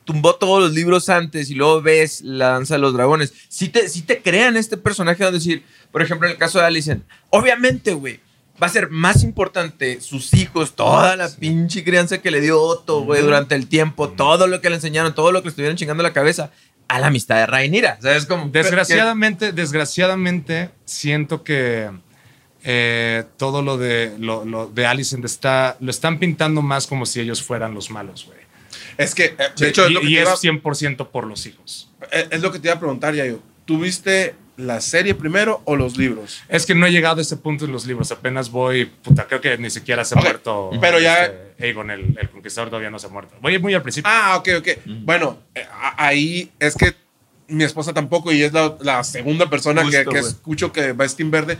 tumbó 0.05 0.36
todos 0.36 0.62
los 0.62 0.72
libros 0.72 1.11
antes 1.11 1.51
y 1.51 1.55
luego 1.55 1.82
ves 1.82 2.22
la 2.22 2.53
danza 2.53 2.74
de 2.74 2.80
los 2.80 2.94
dragones. 2.94 3.34
Si 3.51 3.68
te, 3.68 3.90
sí 3.90 4.01
te 4.01 4.22
crean 4.22 4.57
este 4.57 4.78
personaje 4.78 5.22
donde 5.22 5.38
decir, 5.38 5.62
por 5.92 6.01
ejemplo, 6.01 6.26
en 6.26 6.32
el 6.32 6.38
caso 6.38 6.59
de 6.59 6.64
Alicent, 6.64 7.05
obviamente, 7.28 7.92
güey, 7.92 8.20
va 8.61 8.66
a 8.66 8.70
ser 8.70 8.88
más 8.88 9.22
importante 9.22 10.01
sus 10.01 10.32
hijos, 10.34 10.74
toda 10.74 11.14
la 11.16 11.28
pinche 11.28 11.84
crianza 11.84 12.18
que 12.18 12.30
le 12.30 12.40
dio 12.40 12.61
Otto, 12.61 13.03
güey, 13.03 13.22
durante 13.22 13.55
el 13.55 13.68
tiempo, 13.68 14.09
todo 14.09 14.46
lo 14.46 14.61
que 14.61 14.70
le 14.70 14.76
enseñaron, 14.76 15.14
todo 15.14 15.30
lo 15.30 15.40
que 15.40 15.46
le 15.46 15.51
estuvieron 15.51 15.76
chingando 15.76 16.03
la 16.03 16.14
cabeza, 16.14 16.51
a 16.89 16.99
la 16.99 17.09
amistad 17.09 17.36
de. 17.47 17.99
Como, 18.26 18.49
Desgraciadamente, 18.49 19.53
desgraciadamente, 19.53 20.70
siento 20.84 21.45
que 21.45 21.91
eh, 22.64 23.24
todo 23.36 23.62
lo 23.62 23.76
de, 23.76 24.14
lo, 24.18 24.45
lo 24.45 24.66
de 24.66 24.86
Alicent 24.86 25.24
está, 25.24 25.76
lo 25.80 25.91
están 25.91 26.18
pintando 26.18 26.62
más 26.62 26.86
como 26.86 27.07
si 27.07 27.20
ellos 27.20 27.43
fueran 27.43 27.74
los 27.74 27.91
malos, 27.91 28.24
güey. 28.26 28.39
Es 28.97 29.14
que, 29.14 29.26
eh, 29.26 29.36
de 29.57 29.68
hecho, 29.68 29.84
es 29.84 29.91
y 29.91 29.95
lo 29.95 30.01
que, 30.01 30.07
y 30.07 30.14
te 30.16 30.22
es 30.22 30.45
iba, 30.45 30.55
100% 30.61 31.09
por 31.11 31.26
los 31.26 31.47
hijos. 31.47 31.91
eh, 32.11 32.26
es 32.30 32.41
lo 32.43 32.51
que 32.51 32.59
te 32.59 32.68
iba 32.68 32.74
a 32.74 32.80
preguntar, 32.80 33.14
Yayo. 33.14 33.41
¿Tú 33.64 33.78
viste 33.80 34.34
la 34.59 34.80
serie 34.82 35.14
primero 35.14 35.62
o 35.64 35.74
los 35.76 35.96
libros? 35.96 36.42
Es 36.48 36.66
que 36.66 36.74
no 36.74 36.84
he 36.84 36.90
llegado 36.90 37.20
a 37.20 37.22
ese 37.22 37.36
punto 37.38 37.64
en 37.64 37.72
los 37.72 37.86
libros. 37.86 38.12
Apenas 38.12 38.50
voy, 38.50 38.84
puta, 38.86 39.26
creo 39.26 39.40
que 39.40 39.56
ni 39.56 39.70
siquiera 39.70 40.04
se 40.04 40.18
ha 40.18 40.20
muerto. 40.20 40.70
pero 40.80 41.00
ya- 41.00 41.24
este, 41.24 41.64
Aegon, 41.66 41.90
el, 41.90 42.18
el 42.20 42.28
conquistador, 42.28 42.68
todavía 42.68 42.90
no 42.90 42.98
se 42.98 43.06
ha 43.06 43.11
muerto. 43.11 43.34
Voy 43.40 43.59
muy 43.59 43.72
al 43.74 43.82
principio. 43.82 44.11
Ah, 44.12 44.36
ok, 44.36 44.48
ok. 44.59 44.68
Bueno, 45.04 45.38
eh, 45.54 45.64
ahí 45.96 46.50
es 46.59 46.74
que 46.76 46.94
mi 47.46 47.64
esposa 47.64 47.94
tampoco 47.94 48.30
y 48.32 48.42
es 48.42 48.52
la, 48.52 48.76
la 48.82 49.02
segunda 49.04 49.48
persona 49.48 49.80
que, 49.82 49.86
Justo, 50.05 50.10
que 50.10 50.20
güey. 50.20 50.32
escucho 50.32 50.70
que 50.72 50.93
va 50.93 51.06
a 51.06 51.09
Steam 51.09 51.30
Verde 51.30 51.56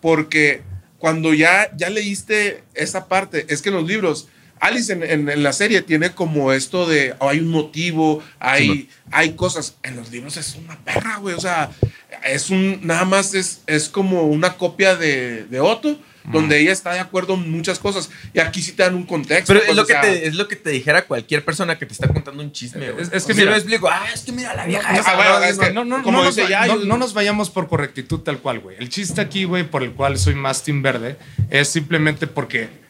porque 0.00 0.62
cuando 0.98 1.34
ya, 1.34 1.70
ya 1.76 1.90
leíste 1.90 2.62
esa 2.74 3.08
parte, 3.08 3.44
es 3.48 3.60
que 3.62 3.68
en 3.70 3.74
los 3.74 3.84
libros 3.86 4.28
Alice 4.60 4.92
en, 4.92 5.02
en- 5.02 5.28
en 5.28 5.42
la 5.42 5.52
serie 5.52 5.82
tiene 5.82 6.10
como 6.10 6.52
esto 6.52 6.86
de 6.86 7.14
oh, 7.18 7.28
hay 7.28 7.38
un 7.40 7.48
motivo, 7.48 8.22
hay, 8.38 8.88
hay 9.10 9.34
cosas. 9.34 9.76
En 9.82 9.96
los 9.96 10.10
libros 10.10 10.36
es 10.36 10.54
una 10.56 10.78
perra, 10.78 11.16
güey. 11.18 11.34
O 11.34 11.40
sea, 11.40 11.70
es 12.24 12.50
un. 12.50 12.80
Nada 12.82 13.04
más 13.04 13.34
es, 13.34 13.62
es 13.66 13.88
como 13.88 14.22
una 14.22 14.54
copia 14.56 14.96
de, 14.96 15.44
de 15.44 15.60
Otto, 15.60 15.98
donde 16.32 16.58
ella 16.60 16.72
está 16.72 16.94
de 16.94 17.00
acuerdo 17.00 17.34
en 17.34 17.50
muchas 17.50 17.78
cosas. 17.78 18.08
Y 18.32 18.38
aquí 18.38 18.62
sí 18.62 18.72
te 18.72 18.82
dan 18.84 18.94
un 18.94 19.04
contexto. 19.04 19.48
Pero 19.52 19.60
es 19.60 19.66
pues, 19.66 19.76
lo, 19.76 19.86
que 19.86 19.92
sea, 19.92 20.00
te, 20.00 20.26
es 20.28 20.34
lo 20.34 20.48
que 20.48 20.56
te 20.56 20.70
dijera 20.70 21.04
cualquier 21.04 21.44
persona 21.44 21.78
que 21.78 21.84
te 21.84 21.92
está 21.92 22.08
contando 22.08 22.42
un 22.42 22.50
chisme. 22.50 22.90
güey. 22.92 23.02
Es- 23.04 23.12
es 23.12 23.24
que 23.24 23.32
O 23.32 23.34
sea, 23.34 23.44
mira- 23.44 23.50
yo 23.50 23.56
explico, 23.58 23.88
ah, 23.90 24.06
es 24.14 24.20
que 24.22 24.32
mira 24.32 24.54
la 24.54 24.64
vieja. 24.64 24.90
No, 24.92 24.98
esa, 25.00 25.10
ah, 25.10 25.16
bueno, 25.16 25.38
no, 25.40 25.44
es 25.44 25.56
no, 25.58 25.62
que- 25.62 25.72
no, 25.74 25.84
no, 25.84 26.02
como 26.02 26.18
no 26.18 26.24
nos, 26.24 26.36
dice 26.36 26.44
va- 26.44 26.48
ya, 26.50 26.66
no- 26.68 26.80
yo- 26.80 26.86
no 26.86 26.96
nos 26.96 27.12
vayamos 27.12 27.50
por 27.50 27.68
correctitud 27.68 28.20
tal 28.20 28.38
cual, 28.38 28.60
güey. 28.60 28.76
El 28.78 28.88
chiste 28.88 29.20
aquí, 29.20 29.44
güey, 29.44 29.64
por 29.64 29.82
el 29.82 29.92
cual 29.92 30.16
soy 30.16 30.34
más 30.34 30.62
Team 30.62 30.80
Verde, 30.80 31.16
es 31.50 31.68
simplemente 31.68 32.26
porque 32.26 32.82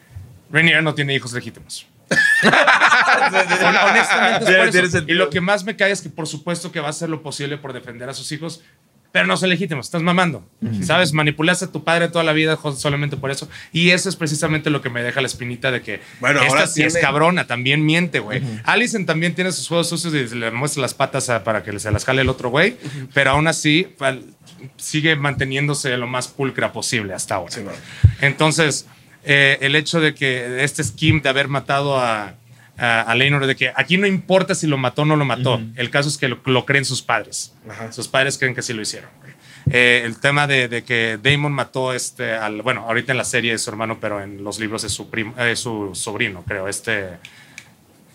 Rainier 0.51 0.83
no 0.83 0.95
tiene 0.95 1.15
hijos 1.15 1.33
legítimos. 1.33 1.87
Hon- 2.45 3.77
Honestamente, 3.91 4.63
es 4.63 4.77
por 4.77 4.85
eso. 4.85 4.99
Y 5.07 5.15
lo 5.15 5.31
que 5.31 5.41
más 5.41 5.65
me 5.65 5.77
cae 5.77 5.91
es 5.91 6.01
que, 6.03 6.09
por 6.11 6.27
supuesto, 6.27 6.71
que 6.73 6.81
va 6.81 6.89
a 6.89 6.91
hacer 6.91 7.09
lo 7.09 7.23
posible 7.23 7.57
por 7.59 7.73
defender 7.73 8.09
a 8.09 8.15
sus 8.15 8.31
hijos, 8.33 8.63
pero 9.13 9.27
no 9.27 9.37
son 9.37 9.49
legítimos. 9.49 9.87
Estás 9.87 10.03
mamando. 10.03 10.45
¿Sabes? 10.83 11.13
Manipulaste 11.13 11.67
a 11.67 11.73
tu 11.73 11.85
padre 11.85 12.09
toda 12.09 12.25
la 12.25 12.33
vida 12.33 12.59
solamente 12.77 13.17
por 13.17 13.31
eso. 13.31 13.49
Y 13.73 13.91
eso 13.91 14.09
es 14.09 14.17
precisamente 14.17 14.71
lo 14.71 14.83
que 14.83 14.91
me 14.91 15.03
deja 15.05 15.21
la 15.21 15.29
espinita 15.29 15.71
de 15.71 15.83
que 15.83 16.01
Bueno, 16.21 16.41
esta 16.41 16.51
ahora 16.53 16.67
sí 16.67 16.83
es 16.83 16.95
tiene- 16.95 17.07
cabrona, 17.07 17.47
también 17.47 17.85
miente, 17.87 18.19
güey. 18.19 18.43
Allison 18.65 19.07
también 19.07 19.35
tiene 19.35 19.53
sus 19.53 19.69
juegos 19.69 19.89
sucios 19.89 20.13
y 20.15 20.35
le 20.35 20.51
muestra 20.51 20.83
las 20.83 20.95
patas 20.95 21.31
a- 21.31 21.45
para 21.45 21.63
que 21.63 21.79
se 21.79 21.91
las 21.93 22.05
jale 22.05 22.23
el 22.23 22.29
otro 22.29 22.49
güey, 22.51 22.77
pero 23.15 23.31
aún 23.31 23.47
así 23.47 23.87
fal- 23.99 24.25
sigue 24.77 25.15
manteniéndose 25.15 25.97
lo 25.97 26.07
más 26.09 26.27
pulcra 26.29 26.73
posible 26.73 27.15
hasta 27.15 27.37
ahora. 27.37 27.53
Sí, 27.53 27.61
bueno. 27.61 27.79
Entonces, 28.21 28.87
eh, 29.25 29.59
el 29.61 29.75
hecho 29.77 30.01
de 30.01 30.15
que 30.15 30.63
este 30.65 30.83
scheme 30.85 31.21
de 31.21 31.29
haber 31.29 31.49
matado 31.49 31.99
a, 31.99 32.35
a, 32.79 33.01
a 33.03 33.15
Leinor, 33.15 33.47
de 33.47 33.57
que 33.57 33.73
aquí 33.75 33.97
no 33.99 34.07
importa 34.07 34.55
si 34.55 34.67
lo 34.67 34.77
mató 34.79 35.03
o 35.03 35.05
no 35.05 35.17
lo 35.17 35.25
mató, 35.25 35.61
el 35.77 35.91
caso 35.91 36.09
es 36.09 36.19
que 36.19 36.29
lo, 36.29 36.41
lo 36.45 36.65
creen 36.67 36.85
sus 36.85 37.03
padres. 37.03 37.53
Ajá. 37.69 37.93
Sus 37.93 38.09
padres 38.09 38.39
creen 38.39 38.55
que 38.55 38.63
sí 38.63 38.73
lo 38.73 38.83
hicieron. 38.83 39.11
Eh, 39.71 40.03
el 40.05 40.19
tema 40.21 40.47
de, 40.47 40.69
de 40.69 40.85
que 40.85 41.19
Damon 41.23 41.51
mató 41.53 41.95
este 41.95 42.35
al 42.35 42.61
bueno 42.61 42.83
ahorita 42.83 43.13
en 43.13 43.19
la 43.19 43.25
serie 43.25 43.55
es 43.55 43.63
su 43.63 43.71
hermano 43.71 43.97
pero 43.99 44.21
en 44.21 44.45
los 44.45 44.59
libros 44.59 44.85
es 44.85 44.93
su 44.93 45.09
primo 45.09 45.33
eh, 45.39 45.57
su 45.57 45.93
sobrino 45.95 46.45
creo 46.47 46.69
este 46.69 47.13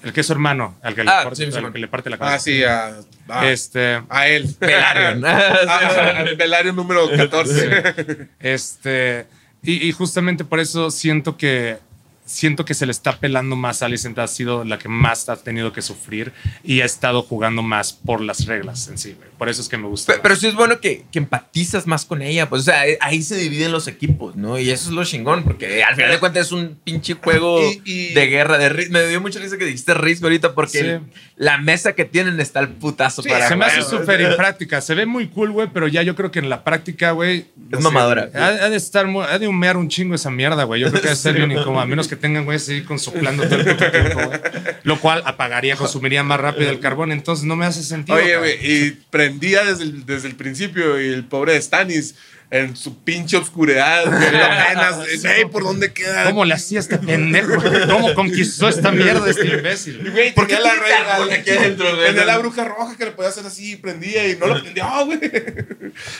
el 0.04 0.14
que 0.14 0.22
es 0.22 0.28
su 0.28 0.34
hermano 0.34 0.76
al 0.84 0.94
que, 0.94 1.04
le, 1.04 1.10
Ah, 1.10 1.22
parte, 1.24 1.38
sí, 1.38 1.52
sí, 1.52 1.58
al 1.58 1.66
sí. 1.66 1.72
que 1.74 1.80
le 1.80 1.88
parte 1.88 2.12
la 2.12 2.20
cabeza 2.20 2.36
Ah, 2.36 2.40
sí, 2.40 2.64
a, 2.64 3.00
a- 3.30 3.50
este 3.50 4.00
a 4.10 4.28
él. 4.28 4.48
Pelarion. 4.60 5.24
Ah, 5.26 6.24
número 6.74 7.10
14. 7.18 8.28
Este, 8.40 9.26
y, 9.64 9.88
y 9.88 9.92
justamente 9.92 10.44
por 10.44 10.60
eso 10.60 10.92
siento 10.92 11.38
que 11.38 11.78
siento 12.26 12.64
que 12.64 12.76
se 12.76 12.86
le 12.86 12.92
está 12.92 13.18
pelando 13.20 13.56
más 13.56 13.82
a 13.82 13.88
Alicent, 13.88 14.20
ha 14.20 14.28
sido 14.28 14.64
la 14.64 14.78
que 14.78 14.88
más 14.88 15.28
ha 15.30 15.36
tenido 15.38 15.74
que 15.74 15.82
sufrir 15.82 16.32
y 16.64 16.82
ha 16.82 16.86
estado 16.86 17.24
jugando 17.24 17.64
más 17.64 17.92
por 17.92 18.22
las 18.22 18.46
reglas 18.46 18.88
en 18.88 19.00
sí, 19.00 19.14
güey. 19.18 19.30
Por 19.40 19.50
eso 19.50 19.64
es 19.64 19.68
que 19.68 19.78
me 19.80 19.88
gusta. 19.88 20.14
Pe- 20.14 20.20
Pero 20.22 20.36
sí 20.36 20.46
es 20.46 20.54
bueno 20.54 20.80
que, 20.80 21.06
que 21.12 21.18
empatizas 21.18 21.88
más 21.88 22.06
con 22.06 22.22
ella. 22.22 22.48
Pues, 22.48 22.62
o 22.62 22.66
sea, 22.66 22.86
eh, 22.88 23.00
ahí 23.02 23.24
se 23.24 23.36
dividen 23.36 23.72
los 23.72 23.88
equipos, 23.88 24.36
¿no? 24.36 24.60
Y 24.60 24.70
eso 24.70 24.90
es 24.90 24.96
lo 24.96 25.04
chingón, 25.06 25.44
porque 25.44 25.84
al 25.84 25.96
final 25.96 26.12
de 26.12 26.20
cuentas 26.20 26.46
es 26.46 26.52
un 26.52 26.78
pinche 26.84 27.16
juego 27.16 27.60
Y- 27.72 27.82
y- 27.84 28.14
de 28.14 28.28
guerra. 28.28 28.60
De 28.60 28.90
Me 28.92 29.08
dio 29.08 29.20
mucha 29.22 29.40
risa 29.40 29.58
que 29.58 29.66
dijiste 29.66 29.96
Risk 29.96 30.22
ahorita, 30.22 30.54
porque 30.54 31.00
Sí. 31.00 31.12
La 31.40 31.58
mesa 31.58 31.94
que 31.94 32.04
tienen 32.04 32.38
está 32.42 32.60
el 32.60 32.68
putazo 32.68 33.24
Sí, 33.24 33.30
para 33.30 33.48
se 33.48 33.56
me 33.56 33.64
hace 33.64 33.82
súper 33.82 34.20
impráctica. 34.20 34.82
Se 34.82 34.94
ve 34.94 35.06
muy 35.06 35.30
cool, 35.30 35.52
güey, 35.52 35.70
pero 35.74 35.88
ya 35.88 36.04
yo 36.04 36.14
creo 36.14 36.32
que 36.32 36.40
en 36.40 36.50
la 36.50 36.66
práctica, 36.66 37.12
güey. 37.12 37.46
Es 37.72 37.80
mamadora. 37.80 38.30
Ha, 38.36 38.48
ha 38.48 38.70
de 38.70 38.76
estar, 38.76 39.08
ha 39.08 39.40
de 39.40 39.48
humear 39.48 39.78
un 39.78 39.88
chingo 39.88 40.16
esa 40.16 40.30
mierda, 40.30 40.66
güey. 40.66 40.82
Yo 40.82 40.90
creo 40.90 41.02
que 41.02 41.08
ha 41.08 41.12
de 41.12 41.16
ser 41.16 41.36
bien 41.36 41.50
incómodo, 41.54 41.80
a 41.80 41.86
menos 41.86 42.10
que 42.10 42.18
tengan, 42.18 42.44
güey, 42.44 42.58
así 42.58 42.82
con 42.82 43.00
soplando 43.00 43.44
todo 43.48 43.56
el 43.56 43.66
puto 43.68 43.90
tiempo, 43.90 44.20
güey. 44.28 44.40
Lo 44.84 45.00
cual 45.00 45.24
apagaría, 45.26 45.78
consumiría 45.78 46.24
más 46.24 46.42
rápido 46.42 46.70
el 46.72 46.82
carbón. 46.82 47.14
Entonces 47.14 47.46
no 47.46 47.56
me 47.56 47.66
hace 47.66 47.84
sentido. 47.84 48.18
Oye, 48.18 48.38
güey, 48.38 48.58
y 48.62 48.92
prendía 49.10 49.64
desde 49.64 49.84
el, 49.84 50.06
desde 50.06 50.28
el 50.28 50.36
principio 50.36 51.00
y 51.02 51.08
el 51.08 51.24
pobre 51.24 51.60
Stanis 51.62 52.16
en 52.52 52.76
su 52.76 52.98
pinche 53.04 53.38
obscuridad, 53.38 54.04
viendo 54.20 54.44
apenas, 54.44 54.98
"Ey, 55.26 55.46
¿por 55.46 55.64
dónde 55.64 55.94
queda? 55.94 56.26
¿Cómo 56.26 56.46
le 56.46 56.54
hacía 56.56 56.80
este 56.80 56.98
pendejo? 56.98 57.54
¿Cómo 57.88 58.14
conquistó 58.16 58.68
esta 58.70 58.92
mierda 58.92 59.30
este 59.30 59.46
Y, 59.46 59.52
imbécil? 59.52 60.12
güey, 60.12 60.34
¿Por 60.34 60.48
qué 60.48 60.54
la 60.60 60.74
regla 60.74 61.36
aquí 61.36 61.50
adentro, 61.52 61.96
güey? 61.96 62.08
Tenía 62.08 62.26
la 62.26 62.38
bruja 62.40 62.64
roja 62.66 62.98
que 62.98 63.06
le 63.06 63.12
podía 63.12 63.30
hacer 63.30 63.46
así, 63.46 63.76
prendía 63.76 64.28
y 64.28 64.36
no 64.38 64.48
lo 64.48 64.62
prendió, 64.62 64.86
güey. 65.06 65.20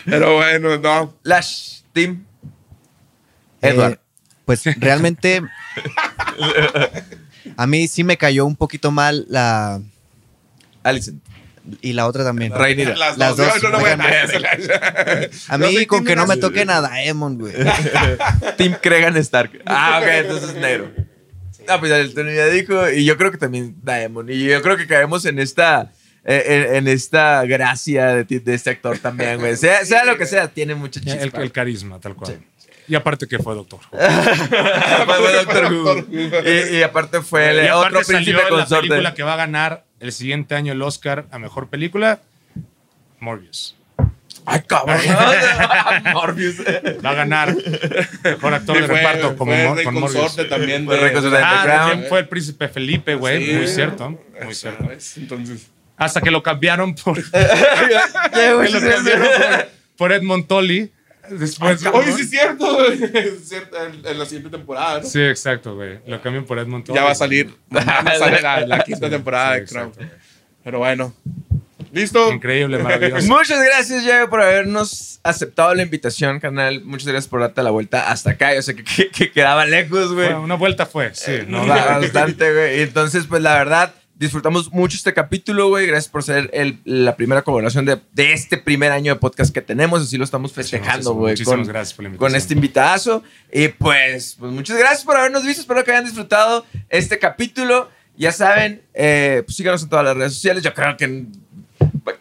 Pero 0.06 0.36
bueno, 0.36 0.78
no. 0.78 1.18
Lash. 1.24 1.80
Eh, 1.96 2.16
Edward. 3.62 4.00
pues 4.46 4.64
realmente 4.78 5.42
a 7.58 7.68
mí 7.68 7.88
sí 7.90 8.04
me 8.06 8.16
cayó 8.18 8.46
un 8.46 8.56
poquito 8.56 8.92
mal 8.92 9.26
la 9.28 9.82
Alicent. 10.84 11.22
Y 11.82 11.94
la 11.94 12.08
otra 12.08 12.24
también. 12.24 12.52
Las, 12.98 13.18
Las 13.18 13.38
dos. 13.38 13.38
dos. 13.38 13.64
No, 13.64 13.70
no, 13.72 13.80
no, 13.80 14.04
A 15.50 15.58
mí 15.58 15.86
con 15.86 16.04
que 16.06 16.16
no 16.16 16.26
me 16.28 16.36
Nas- 16.36 16.40
toquen 16.42 16.70
a 16.70 16.82
Daemon, 16.82 17.38
güey. 17.38 17.54
Team 18.58 18.76
Cregan 18.82 19.16
Stark. 19.18 19.62
Ah, 19.66 20.00
ok, 20.02 20.08
entonces 20.10 20.56
negro. 20.56 20.92
Ah, 21.68 21.80
pues 21.80 21.92
el 21.92 22.14
Tony 22.14 22.34
ya 22.36 22.48
dijo, 22.48 22.90
y 22.90 23.06
yo 23.06 23.16
creo 23.18 23.32
que 23.32 23.38
también 23.38 23.76
Diamond. 23.84 24.30
Y 24.32 24.46
yo 24.46 24.62
creo 24.62 24.76
que 24.76 24.88
caemos 24.88 25.26
en 25.26 25.38
esta, 25.38 25.92
eh, 26.26 26.66
en, 26.70 26.76
en 26.78 26.88
esta 26.88 27.44
gracia 27.46 28.08
de, 28.24 28.40
de 28.40 28.54
este 28.56 28.72
actor 28.72 28.98
también, 28.98 29.40
güey. 29.40 29.56
Sea, 29.56 29.86
sea 29.86 30.04
lo 30.04 30.18
que 30.18 30.26
sea, 30.26 30.48
tiene 30.48 30.74
mucha 30.74 31.00
El, 31.00 31.06
chispa. 31.22 31.42
el 31.42 31.52
carisma, 31.52 32.00
tal 32.00 32.16
cual. 32.16 32.40
Y 32.88 32.96
aparte 32.96 33.28
que 33.28 33.38
fue 33.38 33.54
doctor. 33.54 33.82
Fue 33.92 35.34
Doctor 35.34 35.72
Who. 35.72 36.06
Y, 36.12 36.78
y 36.78 36.82
aparte 36.82 37.22
fue 37.22 37.52
el 37.52 37.66
Y 37.66 37.68
aparte 37.68 37.88
otro 37.98 38.04
salió 38.04 38.18
príncipe 38.18 38.38
en 38.40 38.44
la 38.44 38.50
consorte. 38.50 38.88
película 38.88 39.14
que 39.14 39.22
va 39.24 39.34
a 39.34 39.38
ganar 39.38 39.86
el 40.00 40.12
siguiente 40.12 40.56
año 40.56 40.74
el 40.74 40.82
Oscar 40.82 41.26
a 41.32 41.40
Mejor 41.40 41.68
Película, 41.70 42.20
Morbius. 43.20 43.76
Ay, 44.46 44.62
cabrón. 44.68 44.98
Morbius. 46.14 46.60
Va 47.06 47.10
a 47.12 47.14
ganar 47.14 47.56
Mejor 48.24 48.54
Actor 48.54 48.78
Y 48.78 48.82
de 48.82 48.88
fue- 48.88 48.98
Reparto 48.98 49.36
como 49.36 49.52
fue 49.74 49.84
con 49.84 49.94
Morbius. 49.96 50.36
también. 50.50 50.86
Fue 50.86 50.98
de- 50.98 51.12
consorte 51.14 51.38
de 51.38 51.44
Ah, 51.44 51.64
también 51.66 52.10
fue 52.10 52.20
el 52.20 52.28
príncipe 52.28 52.68
Felipe, 52.70 53.16
güey. 53.16 53.46
Sí. 53.46 53.54
Muy 53.54 53.68
cierto, 53.68 54.10
muy 54.44 54.56
cierto. 54.56 54.88
vez, 54.88 55.18
Entonces, 55.18 55.68
Hasta 55.98 56.22
que 56.22 56.32
lo 56.32 56.42
cambiaron 56.42 56.96
por, 56.96 57.16
que 57.32 57.40
lo 57.40 58.82
cambiaron 58.82 59.28
por, 59.28 59.68
por 59.98 60.12
Edmond 60.14 60.48
Tully. 60.48 60.92
Después, 61.32 61.86
oye, 61.86 62.12
sí 62.14 62.22
es 62.22 62.30
cierto. 62.30 62.86
Es 62.94 63.48
cierto, 63.50 63.78
en, 63.84 64.06
en 64.06 64.20
la 64.20 64.26
siguiente 64.26 64.50
temporada, 64.58 65.00
¿no? 65.02 65.06
Sí, 65.08 65.22
exacto, 65.22 65.76
güey. 65.76 66.00
Lo 66.08 66.22
cambian 66.22 66.46
por 66.46 66.60
Edmond 66.60 66.86
Tully. 66.86 66.98
Ya 66.98 67.04
va 67.06 67.12
a 67.12 67.16
salir. 67.16 67.54
sale 67.72 68.42
la, 68.42 68.66
la 68.66 68.80
quinta 68.84 69.10
temporada 69.10 69.56
Sí, 69.56 69.60
de 69.62 69.66
Crown. 69.68 69.88
exacto. 69.90 70.16
Pero 70.64 70.80
bueno. 70.80 71.14
¿Listo? 71.92 72.32
Increíble, 72.32 72.78
maravilloso. 72.78 73.28
Muchas 73.28 73.64
gracias, 73.64 74.04
Diego, 74.04 74.30
por 74.30 74.42
habernos 74.42 75.20
aceptado 75.24 75.74
la 75.74 75.82
invitación, 75.82 76.40
canal. 76.40 76.82
Muchas 76.84 77.08
gracias 77.08 77.28
por 77.28 77.40
darte 77.42 77.64
la 77.64 77.72
vuelta 77.72 78.12
hasta 78.12 78.32
acá. 78.32 78.54
Yo 78.54 78.62
sé 78.62 78.76
que, 78.76 78.84
que- 78.84 79.10
que 79.10 79.32
quedaba 79.32 79.66
lejos, 79.66 80.14
güey. 80.14 80.28
Bueno, 80.28 80.44
una 80.44 80.54
vuelta 80.56 80.86
fue, 80.86 81.16
sí. 81.16 81.40
No, 81.48 81.66
Bastante, 81.66 82.54
güey. 82.54 82.82
Entonces, 82.82 83.26
pues 83.28 83.42
la 83.42 83.56
verdad, 83.56 83.94
disfrutamos 84.20 84.72
mucho 84.72 84.98
este 84.98 85.14
capítulo, 85.14 85.70
güey. 85.70 85.88
Gracias 85.88 86.12
por 86.12 86.22
ser 86.22 86.50
el- 86.54 86.80
la 86.84 87.16
primera 87.16 87.42
colaboración 87.42 87.86
de, 87.86 88.00
de 88.14 88.34
este 88.34 88.58
primer 88.58 88.92
año 88.92 89.14
de 89.14 89.20
podcast 89.20 89.52
que 89.54 89.62
tenemos. 89.62 90.02
Así 90.04 90.18
lo 90.18 90.24
estamos 90.26 90.52
festejando, 90.54 91.14
güey. 91.14 91.32
Muchísimas 91.34 91.60
Con, 91.60 91.68
gracias 91.68 91.94
por 91.96 92.04
la 92.04 92.10
con 92.10 92.14
invitación. 92.16 92.38
este 92.38 92.54
invitazo. 92.54 93.24
Y 93.52 93.70
pues, 93.70 94.36
pues, 94.40 94.52
muchas 94.52 94.78
gracias 94.78 95.04
por 95.06 95.16
habernos 95.18 95.44
visto. 95.46 95.62
Espero 95.62 95.84
que 95.84 95.92
hayan 95.92 96.06
disfrutado 96.06 96.66
este 96.90 97.18
capítulo. 97.18 97.90
Ya 98.18 98.32
saben, 98.34 98.82
eh, 98.94 99.44
pues 99.46 99.56
síganos 99.56 99.82
en 99.84 99.90
todas 99.90 100.04
las 100.06 100.18
redes 100.18 100.34
sociales. 100.34 100.62
Yo 100.64 100.74
creo 100.74 100.98
que. 100.98 101.26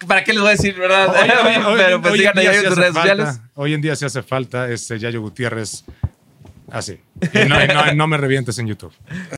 ¿Para 0.06 0.22
qué 0.22 0.32
les 0.32 0.40
voy 0.40 0.48
a 0.48 0.52
decir, 0.52 0.74
verdad? 0.78 1.08
Hoy- 1.08 1.28
hoy- 1.28 1.64
hoy- 1.64 1.78
Pero 1.84 2.00
pues 2.00 2.12
hoy 2.14 2.24
en 2.24 2.32
tus 2.32 2.76
redes 2.76 2.94
falta- 2.94 3.00
sociales. 3.00 3.40
Hoy 3.54 3.74
en 3.74 3.80
día 3.80 3.96
sí 3.96 4.04
hace 4.04 4.22
falta 4.22 4.70
este 4.70 4.98
Yayo 4.98 5.20
Gutiérrez 5.20 5.84
así. 6.70 7.00
Y 7.34 7.48
no, 7.48 7.64
y 7.64 7.66
no, 7.68 7.92
no 7.94 8.06
me 8.06 8.16
revientes 8.16 8.58
en 8.60 8.68
YouTube. 8.68 8.92